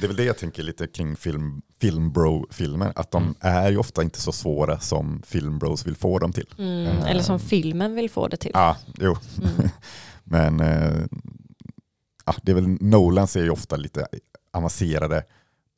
Det 0.01 0.07
är 0.07 0.09
väl 0.09 0.17
det 0.17 0.25
jag 0.25 0.39
tänker 0.39 0.63
lite 0.63 0.87
kring 0.87 1.17
film, 1.17 1.63
filmbro-filmer, 1.81 2.93
att 2.97 3.11
de 3.11 3.23
Mm. 3.23 3.35
är 3.41 3.71
ju 3.71 3.77
ofta 3.79 4.03
inte 4.03 4.21
så 4.21 4.33
svåra 4.33 4.81
som 4.81 5.23
filmbros 5.27 5.87
vill 5.87 5.97
få 5.97 6.19
dem 6.19 6.33
till. 6.33 6.47
Mm, 6.59 6.87
Eh, 6.87 7.11
eller 7.11 7.23
som 7.23 7.41
filmen 7.41 7.95
vill 7.95 8.11
få 8.11 8.29
det 8.29 8.37
till. 8.37 8.51
Ja, 8.55 8.77
jo. 8.99 9.17
Mm. 9.43 9.71
Men 10.25 10.61
eh, 10.61 11.05
ja, 12.25 12.35
det 12.43 12.53
är 12.53 12.55
väl, 12.55 12.69
Nolans 12.69 13.37
är 13.37 13.43
ju 13.43 13.51
ofta 13.51 13.77
lite 13.77 14.07
avancerade, 14.53 15.25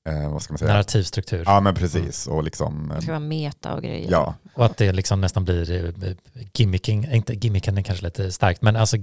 eh, 0.09 0.33
vad 0.33 0.43
ska 0.43 0.53
man 0.53 0.59
säga? 0.59 0.73
narrativstruktur. 0.73 1.43
Ja 1.47 1.61
men 1.61 1.75
precis, 1.75 2.27
och 2.27 2.45
liksom, 2.45 2.93
Det 2.95 3.03
ska 3.03 3.11
eh, 3.11 3.19
vara 3.19 3.29
meta 3.29 3.75
och 3.75 3.83
grejer. 3.83 4.11
ja, 4.11 4.35
Och 4.55 4.65
att 4.65 4.77
det 4.77 4.93
liksom 4.93 5.21
nästan 5.21 5.45
blir 5.45 5.87
eh, 6.05 6.15
gimmicking, 6.55 7.05
inte 7.13 7.35
gimmicken 7.35 7.79
är 7.79 7.83
kanske 7.83 8.05
lite 8.05 8.33
starkt, 8.33 8.63
men 8.63 8.77
alltså 8.77 8.97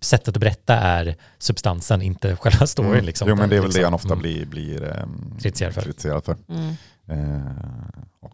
sättet 0.00 0.36
att 0.36 0.40
berätta 0.40 0.74
är 0.74 1.16
substansen, 1.38 2.02
inte 2.02 2.36
själva 2.36 2.66
storyn. 2.66 2.92
Mm. 2.92 3.04
Liksom. 3.04 3.28
Jo 3.28 3.34
men 3.34 3.48
det 3.48 3.56
är 3.56 3.60
väl 3.60 3.68
liksom, 3.68 3.80
det 3.80 3.86
han 3.86 3.94
ofta 3.94 4.08
mm. 4.08 4.18
blir, 4.18 4.46
blir 4.46 4.84
ehm, 4.84 5.38
Kritiserad 5.40 5.74
för. 5.74 5.82
kritiserad 5.82 6.24
för. 6.24 6.36
Mm. 6.48 6.74
Eh, 7.08 7.52
och 8.20 8.32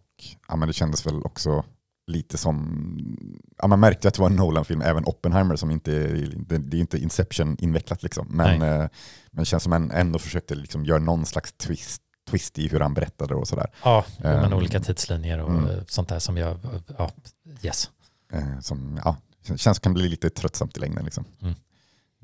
ja, 0.48 0.56
men 0.56 0.68
det 0.68 0.74
kändes 0.74 1.06
väl 1.06 1.22
också 1.22 1.64
lite 2.12 2.38
som, 2.38 3.16
ja, 3.58 3.66
man 3.66 3.80
märkte 3.80 4.08
att 4.08 4.14
det 4.14 4.20
var 4.20 4.30
en 4.30 4.36
Nolan-film, 4.36 4.82
även 4.82 5.04
Oppenheimer 5.04 5.56
som 5.56 5.70
inte, 5.70 5.90
det, 6.36 6.58
det 6.58 6.76
är 6.76 6.80
inte 6.80 6.98
Inception 6.98 7.56
invecklat 7.60 8.02
liksom. 8.02 8.26
Men, 8.30 8.62
eh, 8.62 8.88
men 9.30 9.42
det 9.42 9.44
känns 9.44 9.62
som 9.62 9.72
han 9.72 9.90
ändå 9.90 10.18
försökte 10.18 10.54
liksom 10.54 10.84
göra 10.84 10.98
någon 10.98 11.26
slags 11.26 11.52
twist, 11.52 12.02
twist 12.30 12.58
i 12.58 12.68
hur 12.68 12.80
han 12.80 12.94
berättade 12.94 13.34
och 13.34 13.48
sådär. 13.48 13.66
Ja, 13.84 14.04
jo, 14.08 14.22
men 14.22 14.44
Ehm, 14.44 14.52
olika 14.52 14.80
tidslinjer 14.80 15.38
och 15.38 15.50
mm. 15.50 15.70
eh, 15.70 15.84
sånt 15.88 16.08
där 16.08 16.18
som 16.18 16.36
jag, 16.36 16.58
ja, 16.98 17.10
yes. 17.62 17.90
Eh, 18.32 18.60
som 18.60 19.00
ja, 19.04 19.16
känns 19.56 19.78
kan 19.78 19.94
bli 19.94 20.08
lite 20.08 20.30
tröttsamt 20.30 20.76
i 20.76 20.80
längden. 20.80 21.04
Liksom. 21.04 21.24
Mm. 21.40 21.54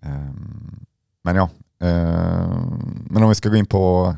Ehm, 0.03 0.87
men 1.23 1.37
ja, 1.37 1.51
ehm, 1.81 3.07
men 3.11 3.23
om 3.23 3.29
vi 3.29 3.35
ska 3.35 3.49
gå 3.49 3.57
in 3.57 3.67
på 3.67 4.17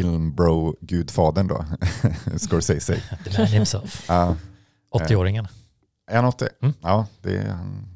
filmbro-gudfadern 0.00 1.46
då, 1.48 1.64
Scorsese. 2.38 3.00
The 3.24 3.38
man 3.38 3.46
himself. 3.46 4.04
Ja, 4.08 4.36
80-åringen. 4.94 5.48
är 6.10 6.16
han 6.16 6.24
80? 6.24 6.48
Mm. 6.62 6.74
Ja, 6.82 7.06
det 7.22 7.36
är, 7.36 7.48
han 7.48 7.86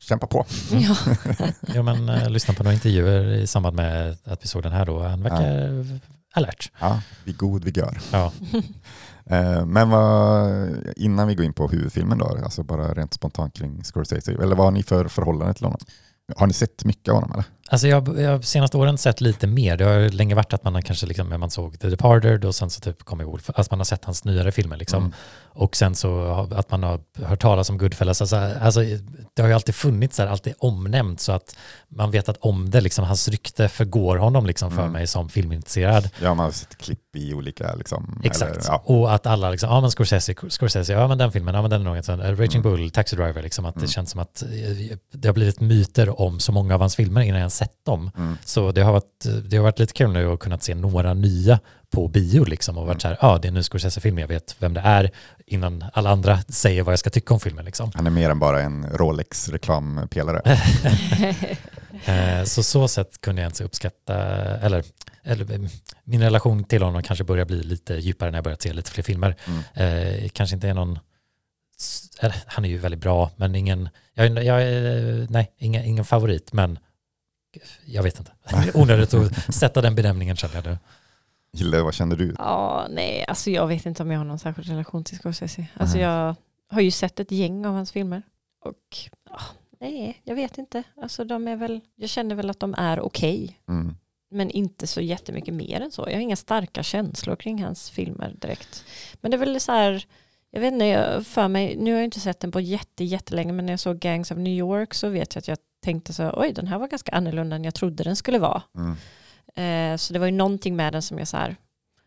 kämpar 0.00 0.26
på. 0.26 0.46
Ja. 1.74 1.82
Men 1.82 2.08
uh, 2.08 2.30
lyssna 2.30 2.54
på 2.54 2.62
några 2.62 2.74
intervjuer 2.74 3.34
i 3.34 3.46
samband 3.46 3.76
med 3.76 4.16
att 4.24 4.44
vi 4.44 4.48
såg 4.48 4.62
den 4.62 4.72
här 4.72 4.86
då. 4.86 5.02
Han 5.02 5.22
verkar 5.22 5.86
alert. 6.34 6.72
Ja, 6.80 7.00
vid 7.24 7.36
god 7.36 7.64
vigör. 7.64 7.98
Ja. 8.12 8.32
Eh, 9.30 9.66
Men 9.66 9.90
vad, 9.90 10.50
innan 10.96 11.28
vi 11.28 11.34
går 11.34 11.44
in 11.46 11.52
på 11.52 11.68
huvudfilmen 11.68 12.18
då, 12.18 12.38
alltså 12.44 12.62
bara 12.62 12.94
rent 12.94 13.14
spontant 13.14 13.54
kring 13.58 13.84
Scorsese, 13.84 14.32
eller 14.32 14.56
vad 14.56 14.66
har 14.66 14.70
ni 14.70 14.82
för 14.82 15.08
förhållande 15.08 15.54
till 15.54 15.64
honom? 15.64 15.80
Har 16.36 16.46
ni 16.46 16.52
sett 16.52 16.84
mycket 16.84 17.08
av 17.08 17.14
honom 17.14 17.32
eller? 17.32 17.44
Alltså 17.68 17.88
jag 17.88 18.20
jag 18.20 18.30
har 18.30 18.40
senaste 18.40 18.76
åren 18.76 18.98
sett 18.98 19.20
lite 19.20 19.46
mer. 19.46 19.76
Det 19.76 19.84
har 19.84 20.08
länge 20.10 20.34
varit 20.34 20.52
att 20.52 20.64
man 20.64 20.74
har 20.74 20.82
kanske 20.82 21.06
liksom, 21.06 21.40
man 21.40 21.50
såg 21.50 21.80
The 21.80 21.88
Departed 21.88 22.44
och 22.44 22.54
sen 22.54 22.70
så 22.70 22.80
typ 22.80 23.02
kom 23.04 23.20
ihåg, 23.20 23.40
alltså 23.54 23.72
man 23.72 23.80
har 23.80 23.84
sett 23.84 24.04
hans 24.04 24.24
nyare 24.24 24.52
filmer 24.52 24.76
liksom. 24.76 24.98
Mm. 25.02 25.12
Och 25.58 25.76
sen 25.76 25.94
så 25.94 26.24
att 26.56 26.70
man 26.70 26.82
har 26.82 27.00
hört 27.24 27.40
talas 27.40 27.70
om 27.70 27.78
Goodfellas. 27.78 28.20
Alltså, 28.20 28.36
alltså, 28.36 28.80
det 29.34 29.42
har 29.42 29.48
ju 29.48 29.54
alltid 29.54 29.74
funnits 29.74 30.16
där, 30.16 30.26
alltid 30.26 30.54
omnämnt 30.58 31.20
så 31.20 31.32
att 31.32 31.56
man 31.88 32.10
vet 32.10 32.28
att 32.28 32.36
om 32.40 32.70
det, 32.70 32.80
liksom, 32.80 33.04
hans 33.04 33.28
rykte 33.28 33.68
förgår 33.68 34.16
honom 34.16 34.46
liksom 34.46 34.70
för 34.70 34.80
Mm. 34.80 34.92
mig 34.92 35.06
som 35.06 35.28
filmintresserad. 35.28 36.08
Ja, 36.22 36.34
man 36.34 36.44
har 36.44 36.52
sett 36.52 36.78
klipp 36.78 37.16
i 37.16 37.34
olika 37.34 37.74
liksom. 37.74 38.20
Exakt. 38.24 38.50
Eller, 38.56 38.64
ja. 38.68 38.82
Och 38.84 39.14
att 39.14 39.26
alla 39.26 39.50
liksom, 39.50 39.70
ja 39.70 39.80
men 39.80 39.90
Scorsese, 39.90 40.34
Scorsese, 40.48 40.92
ja 40.92 41.08
men 41.08 41.18
den 41.18 41.32
filmen, 41.32 41.54
ja 41.54 41.62
men 41.62 41.70
den 41.70 41.80
är 41.80 41.84
nog 41.84 41.96
en 41.96 42.02
sån, 42.02 42.20
eh, 42.20 42.30
Raging 42.36 42.60
Mm. 42.60 42.62
Bull, 42.62 42.90
Taxi 42.90 43.16
Driver, 43.16 43.42
liksom 43.42 43.64
att 43.64 43.74
det 43.74 43.80
Mm. 43.80 43.88
känns 43.90 44.10
som 44.10 44.20
att 44.20 44.42
eh, 44.42 44.96
det 45.12 45.28
har 45.28 45.32
blivit 45.34 45.60
myter 45.60 46.20
om 46.20 46.40
så 46.40 46.52
många 46.52 46.74
av 46.74 46.80
hans 46.80 46.96
filmer 46.96 47.20
innan 47.20 47.34
jag 47.34 47.38
ens 47.40 47.55
sett 47.56 47.84
dem. 47.84 48.10
Mm. 48.16 48.36
Så 48.44 48.72
det 48.72 48.80
har 48.82 48.92
varit, 48.92 49.26
det 49.50 49.56
har 49.56 49.64
varit 49.64 49.78
lite 49.78 49.92
kul 49.92 50.12
nu 50.12 50.32
att 50.32 50.40
kunna 50.40 50.58
se 50.58 50.74
några 50.74 51.14
nya 51.14 51.58
på 51.90 52.08
bio 52.08 52.44
liksom 52.44 52.76
och 52.78 52.82
Mm. 52.82 52.88
varit 52.94 53.02
så 53.02 53.08
här, 53.08 53.18
ja 53.20 53.38
det 53.38 53.46
är 53.46 53.48
en 53.48 53.54
ny 53.54 53.62
Scorsese-film, 53.62 54.18
jag 54.18 54.28
vet 54.28 54.56
vem 54.58 54.74
det 54.74 54.80
är 54.80 55.10
innan 55.46 55.84
alla 55.92 56.10
andra 56.10 56.38
säger 56.48 56.82
vad 56.82 56.92
jag 56.92 56.98
ska 56.98 57.10
tycka 57.10 57.34
om 57.34 57.40
filmen 57.40 57.64
liksom. 57.64 57.90
Han 57.94 58.06
är 58.06 58.10
mer 58.10 58.30
än 58.30 58.38
bara 58.38 58.60
en 58.62 58.86
Rolex-reklampelare. 58.86 60.42
Eh, 62.04 62.44
Så 62.44 62.62
så 62.62 62.88
sätt 62.88 63.20
kunde 63.20 63.42
jag 63.42 63.48
inte 63.48 63.64
uppskatta, 63.64 64.14
eller, 64.56 64.84
eller 65.24 65.68
min 66.04 66.20
relation 66.22 66.64
till 66.64 66.82
honom 66.82 67.02
kanske 67.02 67.24
börjar 67.24 67.44
bli 67.44 67.62
lite 67.62 67.94
djupare 67.94 68.30
när 68.30 68.38
jag 68.38 68.44
börjat 68.44 68.62
se 68.62 68.72
lite 68.72 68.90
fler 68.90 69.04
filmer. 69.04 69.36
Mm. 69.46 70.14
Eh, 70.22 70.28
kanske 70.28 70.54
inte 70.54 70.68
är 70.68 70.74
någon, 70.74 70.98
eller, 72.20 72.36
han 72.46 72.64
är 72.64 72.68
ju 72.68 72.78
väldigt 72.78 73.00
bra, 73.00 73.30
men 73.36 73.54
ingen, 73.54 73.88
jag, 74.14 74.44
jag, 74.44 74.60
nej, 75.30 75.52
ingen, 75.58 75.84
ingen 75.84 76.04
favorit, 76.04 76.52
men 76.52 76.78
jag 77.86 78.02
vet 78.02 78.18
inte. 78.18 78.32
Onödigt 78.74 79.14
att 79.14 79.54
sätta 79.54 79.80
den 79.82 79.94
benämningen 79.94 80.36
känner 80.36 80.54
jag 80.54 80.64
nu. 80.66 80.78
Gille, 81.52 81.82
vad 81.82 81.94
känner 81.94 82.16
du? 82.16 82.34
ja, 82.38 82.86
nej, 82.90 83.24
alltså 83.28 83.50
jag 83.50 83.66
vet 83.66 83.86
inte 83.86 84.02
om 84.02 84.10
jag 84.10 84.18
har 84.20 84.24
någon 84.24 84.38
särskild 84.38 84.68
relation 84.68 85.04
till 85.04 85.18
Scorsese. 85.18 85.66
Alltså 85.76 85.96
Mhm. 85.96 86.04
jag 86.04 86.34
har 86.68 86.80
ju 86.80 86.90
sett 86.90 87.20
ett 87.20 87.30
gäng 87.32 87.66
av 87.66 87.74
hans 87.74 87.92
filmer. 87.92 88.22
Och 88.64 88.96
ja, 89.30 89.38
nej, 89.80 90.20
jag 90.24 90.34
vet 90.34 90.58
inte. 90.58 90.82
Alltså 91.02 91.24
de 91.24 91.48
är 91.48 91.56
väl, 91.56 91.80
jag 91.96 92.10
känner 92.10 92.34
väl 92.34 92.50
att 92.50 92.60
de 92.60 92.74
är 92.78 93.00
okej. 93.00 93.60
Mm. 93.68 93.96
Men 94.30 94.50
inte 94.50 94.86
så 94.86 95.00
jättemycket 95.00 95.54
mer 95.54 95.80
än 95.80 95.90
så. 95.90 96.02
Jag 96.08 96.14
har 96.14 96.20
inga 96.20 96.36
starka 96.36 96.82
känslor 96.82 97.36
kring 97.36 97.62
hans 97.64 97.90
filmer 97.90 98.34
direkt. 98.40 98.84
Men 99.20 99.30
det 99.30 99.36
är 99.36 99.38
väl 99.38 99.60
så 99.60 99.72
här, 99.72 100.04
jag 100.50 100.60
vet 100.60 100.72
inte, 100.72 100.84
jag- 100.86 101.26
för 101.26 101.48
mig, 101.48 101.76
nu 101.76 101.90
har 101.90 101.98
jag 101.98 102.04
inte 102.04 102.20
sett 102.20 102.40
den 102.40 102.50
på 102.52 102.60
jätte, 102.60 103.04
jättelänge, 103.04 103.52
men 103.52 103.66
när 103.66 103.72
jag 103.72 103.80
såg 103.80 103.98
Gangs 103.98 104.30
of 104.30 104.38
New 104.38 104.52
York 104.58 104.94
så 104.94 105.08
vet 105.08 105.34
jag 105.34 105.40
att 105.40 105.48
jag 105.48 105.58
tänkte 105.86 106.12
så, 106.12 106.30
oj 106.36 106.52
den 106.52 106.66
här 106.66 106.78
var 106.78 106.88
ganska 106.88 107.12
annorlunda 107.12 107.56
än 107.56 107.64
jag 107.64 107.74
trodde 107.74 108.04
den 108.04 108.16
skulle 108.16 108.38
vara. 108.38 108.62
Mm. 108.76 108.96
Eh, 109.56 109.96
så 109.96 110.12
det 110.12 110.18
var 110.18 110.26
ju 110.26 110.32
någonting 110.32 110.76
med 110.76 110.92
den 110.92 111.02
som 111.02 111.18
jag 111.18 111.28
så 111.28 111.36
här, 111.36 111.56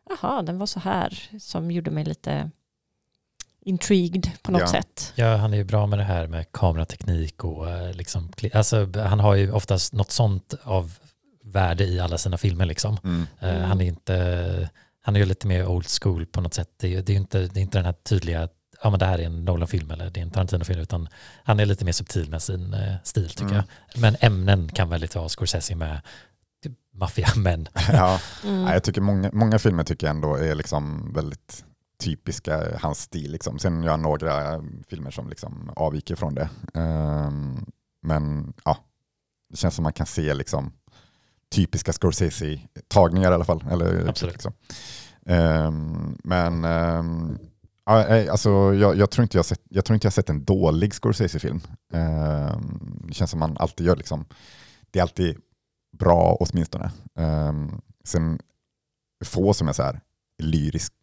jaha 0.09 0.41
den 0.41 0.57
var 0.57 0.65
så 0.65 0.79
här, 0.79 1.29
som 1.39 1.71
gjorde 1.71 1.91
mig 1.91 2.05
lite 2.05 2.51
intrigued 3.61 4.31
på 4.43 4.51
något 4.51 4.61
Ja. 4.61 4.67
sätt. 4.67 5.13
Ja, 5.15 5.35
han 5.35 5.53
är 5.53 5.57
ju 5.57 5.63
bra 5.63 5.85
med 5.87 5.99
det 5.99 6.03
här 6.03 6.27
med 6.27 6.51
kamerateknik 6.51 7.43
och 7.43 7.69
eh, 7.69 7.93
liksom, 7.93 8.31
alltså, 8.53 8.87
han 8.95 9.19
har 9.19 9.35
ju 9.35 9.51
oftast 9.51 9.93
något 9.93 10.11
sånt 10.11 10.53
av 10.63 10.97
värde 11.43 11.83
i 11.85 11.99
alla 11.99 12.17
sina 12.17 12.37
filmer 12.37 12.65
liksom. 12.65 12.97
Mm. 13.03 13.27
Eh, 13.39 13.49
Mm. 13.55 13.63
Han 13.69 13.81
är 13.81 13.85
inte, 13.85 14.69
han 15.01 15.15
är 15.15 15.19
ju 15.19 15.25
lite 15.25 15.47
mer 15.47 15.67
old 15.67 15.87
school 16.01 16.25
på 16.25 16.41
något 16.41 16.53
sätt. 16.53 16.69
Det 16.79 16.87
är, 16.87 16.91
ju- 16.91 17.01
det 17.01 17.11
är 17.11 17.13
ju 17.13 17.19
inte, 17.19 17.39
det 17.39 17.59
är 17.59 17.61
inte 17.61 17.77
den 17.77 17.85
här 17.85 17.93
tydliga, 18.09 18.49
ja 18.83 18.89
men 18.89 18.99
det 18.99 19.05
här 19.05 19.19
är 19.19 19.25
en 19.25 19.45
Nolan-film 19.45 19.91
eller 19.91 20.09
det 20.09 20.19
är 20.19 20.21
en 20.21 20.31
Tarantino-film, 20.31 20.79
utan 20.81 21.07
han 21.43 21.59
är 21.59 21.65
lite 21.65 21.85
mer 21.85 21.91
subtil 21.91 22.29
med 22.29 22.41
sin 22.41 22.73
eh, 22.73 22.95
stil 23.03 23.29
tycker 23.29 23.43
Mm. 23.43 23.55
jag. 23.55 23.65
Men 24.01 24.15
ämnen 24.19 24.69
kan 24.69 24.89
väldigt 24.89 25.15
vara 25.15 25.29
Scorsese 25.29 25.75
med 25.75 26.01
typ 26.63 26.73
maffiamän. 26.93 27.67
Ja. 27.93 28.19
Mm. 28.45 28.61
Ja, 28.61 28.73
jag 28.73 28.83
tycker 28.83 29.01
många, 29.01 29.29
många 29.33 29.59
filmer 29.59 29.83
tycker 29.83 30.07
jag 30.07 30.15
ändå 30.15 30.35
är 30.35 30.55
liksom 30.55 31.13
väldigt 31.13 31.65
typiska 32.03 32.63
hans 32.81 32.99
stil. 33.01 33.31
Liksom. 33.31 33.59
Sen 33.59 33.83
gör 33.83 33.91
han 33.91 34.01
några 34.01 34.61
filmer 34.89 35.11
som 35.11 35.29
liksom 35.29 35.71
avviker 35.75 36.15
från 36.15 36.35
det. 36.35 36.49
Ehm, 36.73 37.65
men 38.01 38.53
ja, 38.65 38.77
det 39.49 39.57
känns 39.57 39.75
som 39.75 39.83
man 39.83 39.93
kan 39.93 40.05
se 40.05 40.33
liksom 40.33 40.71
typiska 41.55 41.91
Scorsese-tagningar 41.93 43.31
i 43.31 43.33
alla 43.33 43.45
fall. 43.45 43.63
Eller, 43.71 44.07
Absolut. 44.07 44.33
Liksom. 44.35 44.53
Ehm, 45.25 46.17
men 46.23 46.61
nej, 46.61 47.39
alltså, 47.93 48.49
jag, 48.73 48.97
jag, 48.97 49.11
tror 49.11 49.23
inte 49.23 49.37
jag, 49.37 49.45
sett, 49.45 49.61
jag 49.69 49.85
tror 49.85 49.93
inte 49.93 50.05
jag 50.05 50.13
sett 50.13 50.29
en 50.29 50.43
dålig 50.43 50.93
Scorsese-film. 50.93 51.61
Ehm, 51.93 52.79
det 53.07 53.13
känns 53.13 53.31
som 53.31 53.39
man 53.39 53.57
alltid 53.57 53.87
gör 53.87 53.95
liksom, 53.95 54.25
det 54.91 54.99
är 54.99 55.03
alltid 55.03 55.37
bra 55.97 56.37
åtminstone. 56.39 56.91
Um, 57.15 57.81
sen 58.03 58.39
få 59.25 59.53
som 59.53 59.67
jag 59.67 59.75
så 59.75 59.83
här 59.83 60.01
lyrisk 60.43 60.93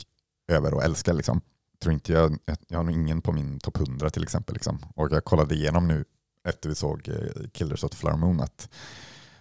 över 0.53 0.75
och 0.75 0.83
älskar. 0.85 1.13
Liksom. 1.13 1.41
Tror 1.83 1.93
inte 1.95 2.13
jag, 2.13 2.39
jag 2.69 2.79
har 2.79 2.85
nog 2.85 2.95
ingen 2.95 3.23
på 3.23 3.33
min 3.33 3.59
topp 3.59 3.77
100 3.77 4.11
till 4.11 4.23
exempel. 4.23 4.55
Liksom. 4.55 4.79
Och 4.95 5.09
jag 5.13 5.25
kollade 5.25 5.55
igenom 5.55 5.89
nu 5.89 6.05
efter 6.49 6.69
vi 6.69 6.75
såg 6.75 7.09
eh, 7.09 7.49
Killers 7.53 7.85
of 7.85 7.91
the 7.91 7.97
Flower 7.97 8.17
Moon 8.17 8.41
att 8.41 8.69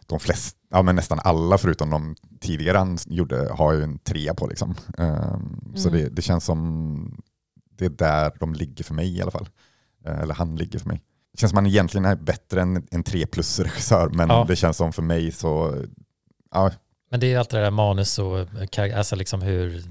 de 0.05 0.19
flesta, 0.19 0.59
ja, 0.69 0.81
men 0.81 0.95
nästan 0.95 1.19
alla 1.23 1.57
förutom 1.57 1.89
de 1.89 2.15
tidigare 2.39 2.77
han 2.77 2.97
gjorde 3.05 3.49
har 3.53 3.73
ju 3.73 3.83
en 3.83 3.99
trea 3.99 4.33
på. 4.33 4.47
Liksom. 4.47 4.75
Um, 4.97 5.73
Så 5.75 5.87
Mm. 5.89 6.01
det, 6.01 6.09
det 6.09 6.21
känns 6.21 6.45
som 6.45 7.21
det 7.77 7.85
är 7.85 7.89
där 7.89 8.31
de 8.39 8.53
ligger 8.53 8.83
för 8.83 8.93
mig 8.93 9.17
i 9.17 9.21
alla 9.21 9.31
fall. 9.31 9.49
Eh, 10.05 10.19
Eller 10.19 10.33
han 10.33 10.55
ligger 10.55 10.79
för 10.79 10.87
mig. 10.87 11.01
Det 11.33 11.39
känns 11.39 11.49
som 11.49 11.57
han 11.57 11.65
egentligen 11.65 12.05
är 12.05 12.15
bättre 12.15 12.61
än 12.61 12.87
en 12.91 13.03
3 13.03 13.25
plus-regissör 13.25 14.09
men 14.09 14.29
Ja. 14.29 14.45
det 14.47 14.55
känns 14.55 14.77
som 14.77 14.93
för 14.93 15.01
mig 15.01 15.31
så, 15.31 15.83
ja, 16.51 16.71
Men 17.11 17.19
det 17.19 17.25
är 17.27 17.29
ju 17.29 17.35
alltid 17.35 17.59
det 17.59 17.63
där 17.63 17.71
manus 17.71 18.19
och 18.19 18.47
kar- 18.71 18.97
alltså 18.97 19.15
liksom 19.15 19.41
hur 19.41 19.83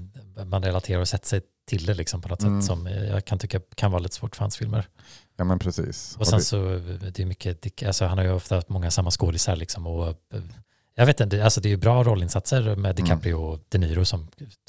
man 0.45 0.63
relaterar 0.63 1.01
och 1.01 1.07
sätter 1.07 1.27
sig 1.27 1.41
till 1.67 1.85
det 1.85 1.93
liksom 1.93 2.21
på 2.21 2.27
något 2.29 2.41
Mm. 2.43 2.61
sätt 2.61 2.67
som 2.67 2.85
jag 2.87 3.25
kan 3.25 3.39
tycka 3.39 3.59
kan 3.75 3.91
vara 3.91 3.99
lite 4.01 4.15
svårt 4.15 4.35
för 4.35 4.43
hans 4.43 4.57
filmer. 4.57 4.87
ja 5.37 5.43
men 5.43 5.59
precis. 5.59 6.15
Och 6.19 6.27
sen 6.27 6.37
det, 6.39 6.43
så 6.45 6.63
det 7.13 7.19
är 7.19 7.25
mycket, 7.25 7.83
alltså 7.83 8.05
han 8.05 8.17
har 8.17 8.25
ju 8.25 8.31
ofta 8.31 8.55
haft 8.55 8.69
många 8.69 8.91
samma 8.91 9.11
skådisar 9.11 9.55
liksom 9.55 9.87
och 9.87 10.07
eh, 10.07 10.41
jag 10.95 11.05
vet 11.05 11.19
inte, 11.19 11.43
alltså 11.43 11.61
det 11.61 11.67
är 11.67 11.71
ju 11.71 11.77
bra 11.77 12.03
rollinsatser 12.03 12.75
med 12.75 12.95
DiCaprio 12.95 13.33
och 13.33 13.59
De 13.69 13.77
Niro 13.77 14.05
som 14.05 14.27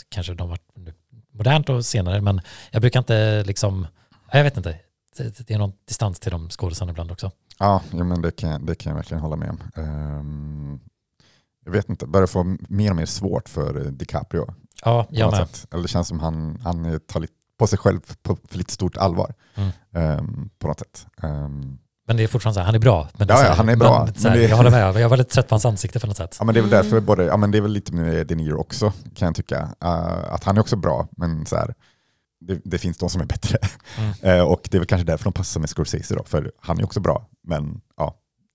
kanske 0.09 0.35
de 0.35 0.49
varit 0.49 0.63
nu 0.75 0.93
modernt 1.37 1.69
och 1.69 1.85
senare 1.85 2.21
men 2.21 2.41
jag 2.71 2.81
brukar 2.83 3.01
inte 3.01 3.45
liksom, 3.45 3.87
jag 4.33 4.45
vet 4.45 4.57
inte, 4.57 4.79
det, 5.17 5.47
det 5.47 5.55
är 5.55 5.59
någon 5.59 5.73
distans 5.89 6.21
till 6.21 6.31
de 6.31 6.51
skådisarna 6.51 6.91
ibland 6.91 7.11
också. 7.13 7.31
ja, 7.59 7.83
ja 7.93 8.05
men 8.05 8.23
det 8.23 8.31
kan, 8.31 8.67
det 8.67 8.75
kan 8.75 8.91
jag 8.91 8.97
verkligen 8.97 9.21
hålla 9.21 9.37
med 9.37 9.51
om. 9.51 9.61
Ehm, 9.83 10.81
jag 11.65 11.73
vet 11.73 11.89
inte, 11.89 12.07
börjar 12.07 12.27
få 12.27 12.57
mer 12.69 12.91
och 12.91 12.97
mer 12.97 13.07
svårt 13.07 13.49
för 13.49 13.91
DiCaprio. 13.91 14.55
Ja, 14.85 15.07
jag 15.11 15.31
med. 15.31 15.49
sätt. 15.49 15.67
Eller 15.71 15.83
det 15.83 15.89
känns 15.89 16.09
som 16.09 16.21
han, 16.21 16.61
han 16.65 17.01
tar 17.01 17.21
lite 17.21 17.33
på 17.59 17.67
sig 17.67 17.79
själv 17.79 18.01
på 18.23 18.37
för 18.49 18.59
lite 18.59 18.73
stort 18.73 18.97
allvar. 18.97 19.35
Mm. 19.55 19.71
ehm, 19.93 20.51
på 20.59 20.69
något 20.69 20.79
sätt. 20.79 21.07
Ehm, 21.23 21.79
Men 22.07 22.17
det 22.17 22.23
är 22.23 22.27
fortfarande 22.27 22.55
så 22.55 22.61
här, 22.61 22.67
han 22.67 22.75
är 22.75 22.79
bra. 22.79 23.09
Men 23.15 23.29
Ja, 23.29 23.45
ja, 23.45 23.53
han 23.53 23.69
är 23.69 23.77
bra, 23.77 24.09
så 24.17 24.29
här, 24.29 24.31
men 24.31 24.39
det- 24.39 24.49
Jag 24.49 24.57
håller 24.57 24.71
med, 24.71 25.01
jag 25.01 25.09
var 25.09 25.17
lite 25.17 25.31
trött 25.35 25.49
på 25.49 25.55
hans 25.55 25.65
ansikte 25.65 26.01
på 26.01 26.07
något 26.07 26.17
sätt. 26.17 26.37
Ja, 26.39 26.45
men 26.45 26.55
det 26.55 26.61
är 26.61 26.63
väl 26.63 26.71
därför 26.71 27.01
både, 27.01 27.25
ja, 27.25 27.37
men 27.37 27.51
det 27.51 27.59
är 27.59 27.63
väl 27.63 27.73
lite 27.73 27.93
med 27.93 28.27
De 28.27 28.35
Niro 28.35 28.57
också 28.61 28.93
kan 29.15 29.27
jag 29.27 29.35
tycka. 29.35 29.63
Uh, 29.85 30.33
att 30.35 30.45
han 30.45 30.57
är 30.57 30.61
också 30.61 30.77
bra, 30.77 31.09
men 31.17 31.47
så 31.47 31.57
här, 31.57 31.75
det, 32.41 32.61
det 32.65 32.79
finns 32.79 32.99
de 32.99 33.11
som 33.11 33.21
är 33.21 33.25
bättre. 33.27 33.59
Mm. 33.99 34.13
Eh, 34.39 34.45
och 34.45 34.61
det 34.71 34.77
är 34.77 34.79
väl 34.79 34.87
kanske 34.87 35.07
därför 35.07 35.25
de 35.25 35.33
passar 35.33 35.61
med 35.61 35.71
Scorsese 35.71 36.15
då, 36.15 36.25
för 36.25 36.53
han 36.61 36.79
är 36.79 36.85
också 36.85 37.01
bra, 37.01 37.27
men 37.49 37.81
ja, 37.97 38.15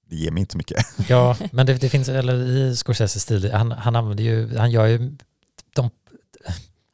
det 0.09 0.15
ger 0.15 0.31
mig 0.31 0.41
inte 0.41 0.51
så 0.51 0.57
mycket. 0.57 0.85
Ja, 1.09 1.37
men 1.51 1.65
det, 1.65 1.73
det 1.73 1.89
finns, 1.89 2.09
eller 2.09 2.33
i 2.47 2.75
Scorseses 2.75 3.23
stil, 3.23 3.51
han, 3.53 3.71
han 3.71 3.95
använder 3.95 4.23
ju, 4.23 4.57
han 4.57 4.71
gör 4.71 4.85
ju, 4.85 5.17
de, 5.75 5.89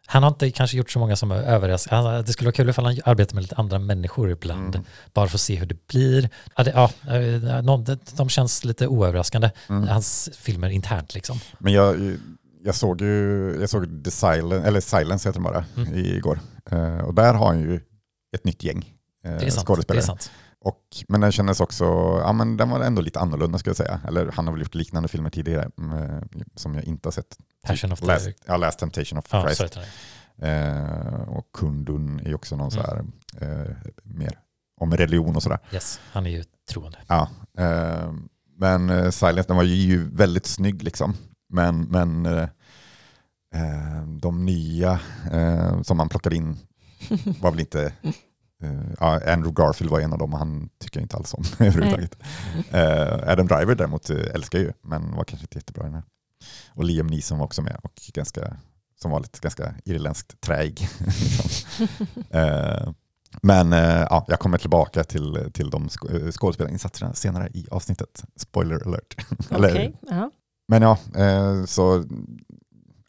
han 0.10 0.24
har 0.24 0.30
inte 0.30 0.52
kanske 0.52 0.78
gjort 0.78 0.92
så 0.92 1.00
många 1.00 1.16
som. 1.16 1.32
Han- 1.32 2.24
Det 2.24 2.34
skulle 2.34 2.48
vara 2.48 2.52
kul 2.52 2.70
ifall 2.70 2.86
han 2.86 2.98
arbetar 3.06 3.36
med 3.36 3.42
lite 3.42 3.56
andra 3.56 3.80
människor 3.80 4.30
ibland, 4.32 4.76
Mm. 4.76 4.86
bara 5.14 5.28
för 5.28 5.38
att 5.38 5.42
se 5.42 5.56
hur 5.56 5.66
det 5.66 5.88
blir. 5.88 6.30
Ja, 6.56 6.64
det, 6.64 6.72
ja, 6.72 6.92
eh, 7.16 7.62
de, 7.64 7.98
de 8.18 8.30
känns 8.30 8.66
lite 8.66 8.88
oöverraskande, 8.88 9.52
Mm. 9.70 9.88
hans 9.88 10.30
filmer 10.38 10.70
internt 10.70 11.14
liksom. 11.14 11.40
Men 11.60 11.74
jag, 11.74 12.18
jag 12.64 12.76
såg 12.76 13.02
ju 13.02 13.58
jag 13.60 13.70
såg 13.70 14.04
The 14.04 14.12
Silence, 14.12 14.68
eller 14.68 14.80
Silence 14.82 15.30
heter 15.30 15.40
den 15.40 15.44
bara, 15.54 15.66
Mm. 15.78 15.96
igår. 16.06 16.40
Eh, 16.72 16.98
och 17.00 17.14
där 17.14 17.34
har 17.34 17.48
han 17.48 17.60
ju 17.62 17.76
ett 18.36 18.44
nytt 18.44 18.64
gäng 18.64 18.94
eh, 19.24 19.32
Det 19.32 19.36
är 19.36 19.40
sant. 19.40 19.54
Det 19.56 19.60
skådespelare. 19.66 20.02
är 20.04 20.06
sant. 20.06 20.32
Och, 20.62 20.82
men 21.08 21.22
den 21.22 21.32
kändes 21.32 21.60
också, 21.60 21.86
ja 22.24 22.34
men 22.34 22.58
den 22.58 22.70
var 22.70 22.80
ändå 22.80 23.02
lite 23.02 23.20
annorlunda 23.20 23.58
skulle 23.58 23.70
jag 23.70 23.78
säga. 23.78 24.02
Eller 24.08 24.32
han 24.32 24.48
har 24.48 24.54
väl 24.54 24.62
gjort 24.62 24.76
liknande 24.76 25.10
filmer 25.10 25.30
tidigare 25.30 25.70
mm, 25.78 26.24
som 26.56 26.76
jag 26.76 26.84
inte 26.84 27.08
har 27.08 27.12
sett. 27.12 27.38
Passion 27.68 27.92
of 27.92 28.00
the... 28.00 28.06
Last, 28.06 28.30
ja, 28.46 28.58
Last 28.58 28.80
Temptation 28.80 29.20
of 29.20 29.26
ja, 29.32 29.50
Christ. 29.50 29.78
Eh, 30.42 31.22
och 31.30 31.52
Kundun 31.54 32.20
är 32.20 32.28
ju 32.28 32.36
också 32.36 32.56
någon 32.56 32.72
Mm. 32.72 32.86
så 32.86 32.92
här, 32.92 33.06
eh, 33.42 33.72
mer 34.04 34.40
om 34.80 34.98
religion 34.98 35.36
och 35.36 35.44
sådär. 35.44 35.60
Yes, 35.74 36.00
han 36.12 36.26
är 36.26 36.30
ju 36.30 36.44
troende. 36.70 36.98
Ja, 37.08 37.30
eh, 37.58 38.14
men 38.58 38.90
eh, 38.90 39.10
Silence 39.10 39.48
den 39.48 39.58
var 39.58 39.64
ju 39.64 40.10
väldigt 40.10 40.46
snygg 40.46 40.84
liksom. 40.84 41.14
Men, 41.50 41.82
men 41.82 42.26
eh, 42.26 42.50
eh, 43.54 44.08
de 44.22 44.46
nya 44.46 45.00
eh, 45.32 45.82
som 45.82 45.98
man 45.98 46.10
plockade 46.10 46.36
in 46.36 46.58
var 47.42 47.52
väl 47.52 47.60
inte... 47.60 47.94
ja, 49.00 49.20
Andrew 49.34 49.52
Garfield 49.64 49.92
var 49.92 50.00
en 50.00 50.14
av 50.14 50.20
dem 50.20 50.34
och 50.34 50.40
han 50.40 50.70
tycker 50.80 51.00
jag 51.00 51.04
inte 51.06 51.18
alls 51.18 51.34
om 51.34 51.44
överhuvudtaget. 51.60 52.18
Eh, 52.72 53.30
Adam 53.32 53.48
Driver 53.48 53.76
däremot 53.76 54.10
eh, 54.10 54.18
älskar 54.34 54.60
ju, 54.60 54.74
men 54.82 55.16
var 55.16 55.24
kanske 55.24 55.44
inte 55.44 55.58
jättebra 55.58 55.84
i 55.84 55.86
den 55.88 55.94
här. 55.94 56.04
Och 56.74 56.84
Liam 56.84 57.08
Neeson 57.08 57.38
var 57.38 57.46
också 57.46 57.62
med 57.62 57.80
och 57.84 57.94
ganska, 58.14 58.58
som 59.02 59.12
var 59.12 59.20
lite 59.20 59.40
ganska 59.40 59.74
irländskt 59.86 60.42
träig. 60.42 60.82
eh, 62.30 62.92
men 63.42 63.72
ja, 63.72 64.26
jag 64.28 64.40
kommer 64.40 64.58
tillbaka 64.58 65.04
till, 65.04 65.50
till 65.54 65.70
de 65.70 65.88
sk- 65.88 66.32
skådespelarinsatserna 66.32 67.14
senare 67.14 67.50
i 67.54 67.68
avsnittet. 67.72 68.24
Spoiler 68.36 68.88
alert. 68.88 69.16
Eller- 69.52 69.70
Okej, 69.72 70.00
ja. 70.02 70.32
Men 70.68 70.82
ja, 70.82 70.98
så 71.68 72.04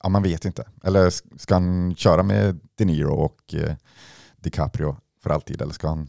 ja, 0.03 0.09
man 0.09 0.23
vet 0.23 0.45
inte. 0.45 0.65
Eller 0.85 1.11
ska 1.39 1.55
han 1.55 1.95
köra 1.97 2.23
med 2.23 2.61
De 2.75 2.85
Niro 2.85 3.15
och 3.15 3.55
DiCaprio 4.37 4.97
för 5.23 5.31
alltid 5.31 5.63
eller 5.63 5.73
ska 5.73 5.89
han 5.89 6.09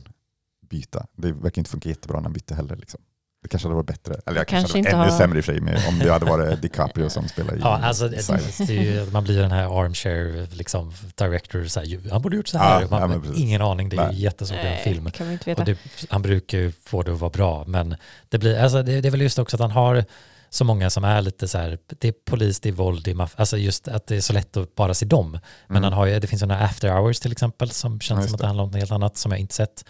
byta? 0.70 1.06
Det 1.18 1.32
verkar 1.32 1.60
inte 1.62 1.72
funka 1.72 1.90
jättebra 1.90 2.18
när 2.18 2.24
han 2.24 2.34
bytte 2.34 2.56
heller. 2.56 2.76
Liksom. 2.76 3.00
Det 3.42 3.48
kanske 3.50 3.68
hade 3.68 3.76
varit 3.76 3.88
bättre. 3.88 4.14
Eller 4.26 4.38
jag 4.38 4.48
kanske, 4.48 4.74
Kanske 4.74 4.78
hade 4.78 4.78
varit 4.78 4.78
inte 4.78 4.90
ännu 4.96 5.12
har- 5.12 5.18
sämre 5.18 5.38
i 5.38 5.42
och 5.42 5.46
för 5.46 5.54
sig 5.54 5.62
med, 5.62 5.86
om 5.88 6.00
det 6.00 6.12
hade 6.12 6.26
varit 6.26 6.62
DiCaprio 6.62 7.10
som 7.10 7.28
spelar 7.28 7.56
i 7.56 7.60
Ja, 7.60 7.80
alltså 7.84 8.08
det, 8.08 8.22
Silence. 8.24 8.64
det 8.66 8.78
är 8.78 8.84
ju, 9.06 9.12
man 9.12 9.24
blir 9.24 9.42
den 9.42 9.52
här 9.52 9.82
armchair 9.84 10.48
liksom, 10.52 10.94
director, 11.16 11.66
så 11.66 11.80
här, 11.80 12.10
han 12.12 12.22
borde 12.22 12.36
gjort 12.36 12.48
så 12.48 12.58
här. 12.58 12.82
Ja, 12.82 12.88
man, 13.08 13.12
ja, 13.26 13.34
ingen 13.36 13.62
aning, 13.62 13.90
det 13.90 13.96
är 13.98 14.06
Nej. 14.08 14.16
ju 14.16 14.22
jättesvårt 14.22 14.58
att 14.58 14.64
göra 14.66 14.76
en 14.76 14.84
film. 14.84 15.04
det 15.04 15.12
kan 15.12 15.28
vi 15.28 15.34
inte 15.34 15.50
veta. 15.50 15.62
Och 15.62 15.66
det, 15.66 15.78
han 16.10 16.22
brukar 16.22 16.58
ju 16.58 16.72
få 16.72 17.02
det 17.04 17.12
att 17.14 17.20
vara 17.20 17.30
bra, 17.32 17.64
men 17.68 17.96
det, 18.30 18.38
blir, 18.38 18.60
alltså 18.60 18.84
det, 18.84 19.02
det 19.02 19.08
är 19.10 19.12
väl 19.12 19.22
just 19.22 19.40
också 19.40 19.58
att 19.58 19.62
han 19.62 19.72
har 19.72 20.06
så 20.50 20.64
många 20.66 20.90
som 20.90 21.04
är 21.04 21.22
lite 21.22 21.48
så 21.48 21.58
här, 21.58 21.78
det 22.00 22.08
är 22.08 22.14
polis, 22.26 22.60
det 22.60 22.70
är 22.70 22.74
våld, 22.74 23.04
det 23.04 23.12
är 23.12 23.16
maff- 23.16 23.34
alltså 23.38 23.58
just 23.58 23.88
att 23.88 24.08
det 24.08 24.16
är 24.16 24.22
så 24.22 24.34
lätt 24.34 24.58
att 24.58 24.76
bara 24.76 24.94
se 24.94 25.06
dem. 25.06 25.32
Men 25.68 25.78
Mm. 25.78 25.84
han 25.84 25.94
har 25.94 26.06
ju, 26.06 26.20
det 26.20 26.28
finns 26.28 26.40
sådana 26.40 26.60
after 26.66 26.90
hours 26.90 27.20
till 27.20 27.32
exempel 27.32 27.70
som 27.70 27.94
Ja, 27.94 28.00
känns 28.00 28.18
just 28.20 28.30
som 28.30 28.36
att 28.36 28.42
det. 28.42 28.48
handlar 28.48 28.64
om 28.64 28.70
något 28.70 28.80
helt 28.80 28.92
annat 28.92 29.18
som 29.18 29.32
jag 29.32 29.40
inte 29.42 29.56
sett. 29.56 29.86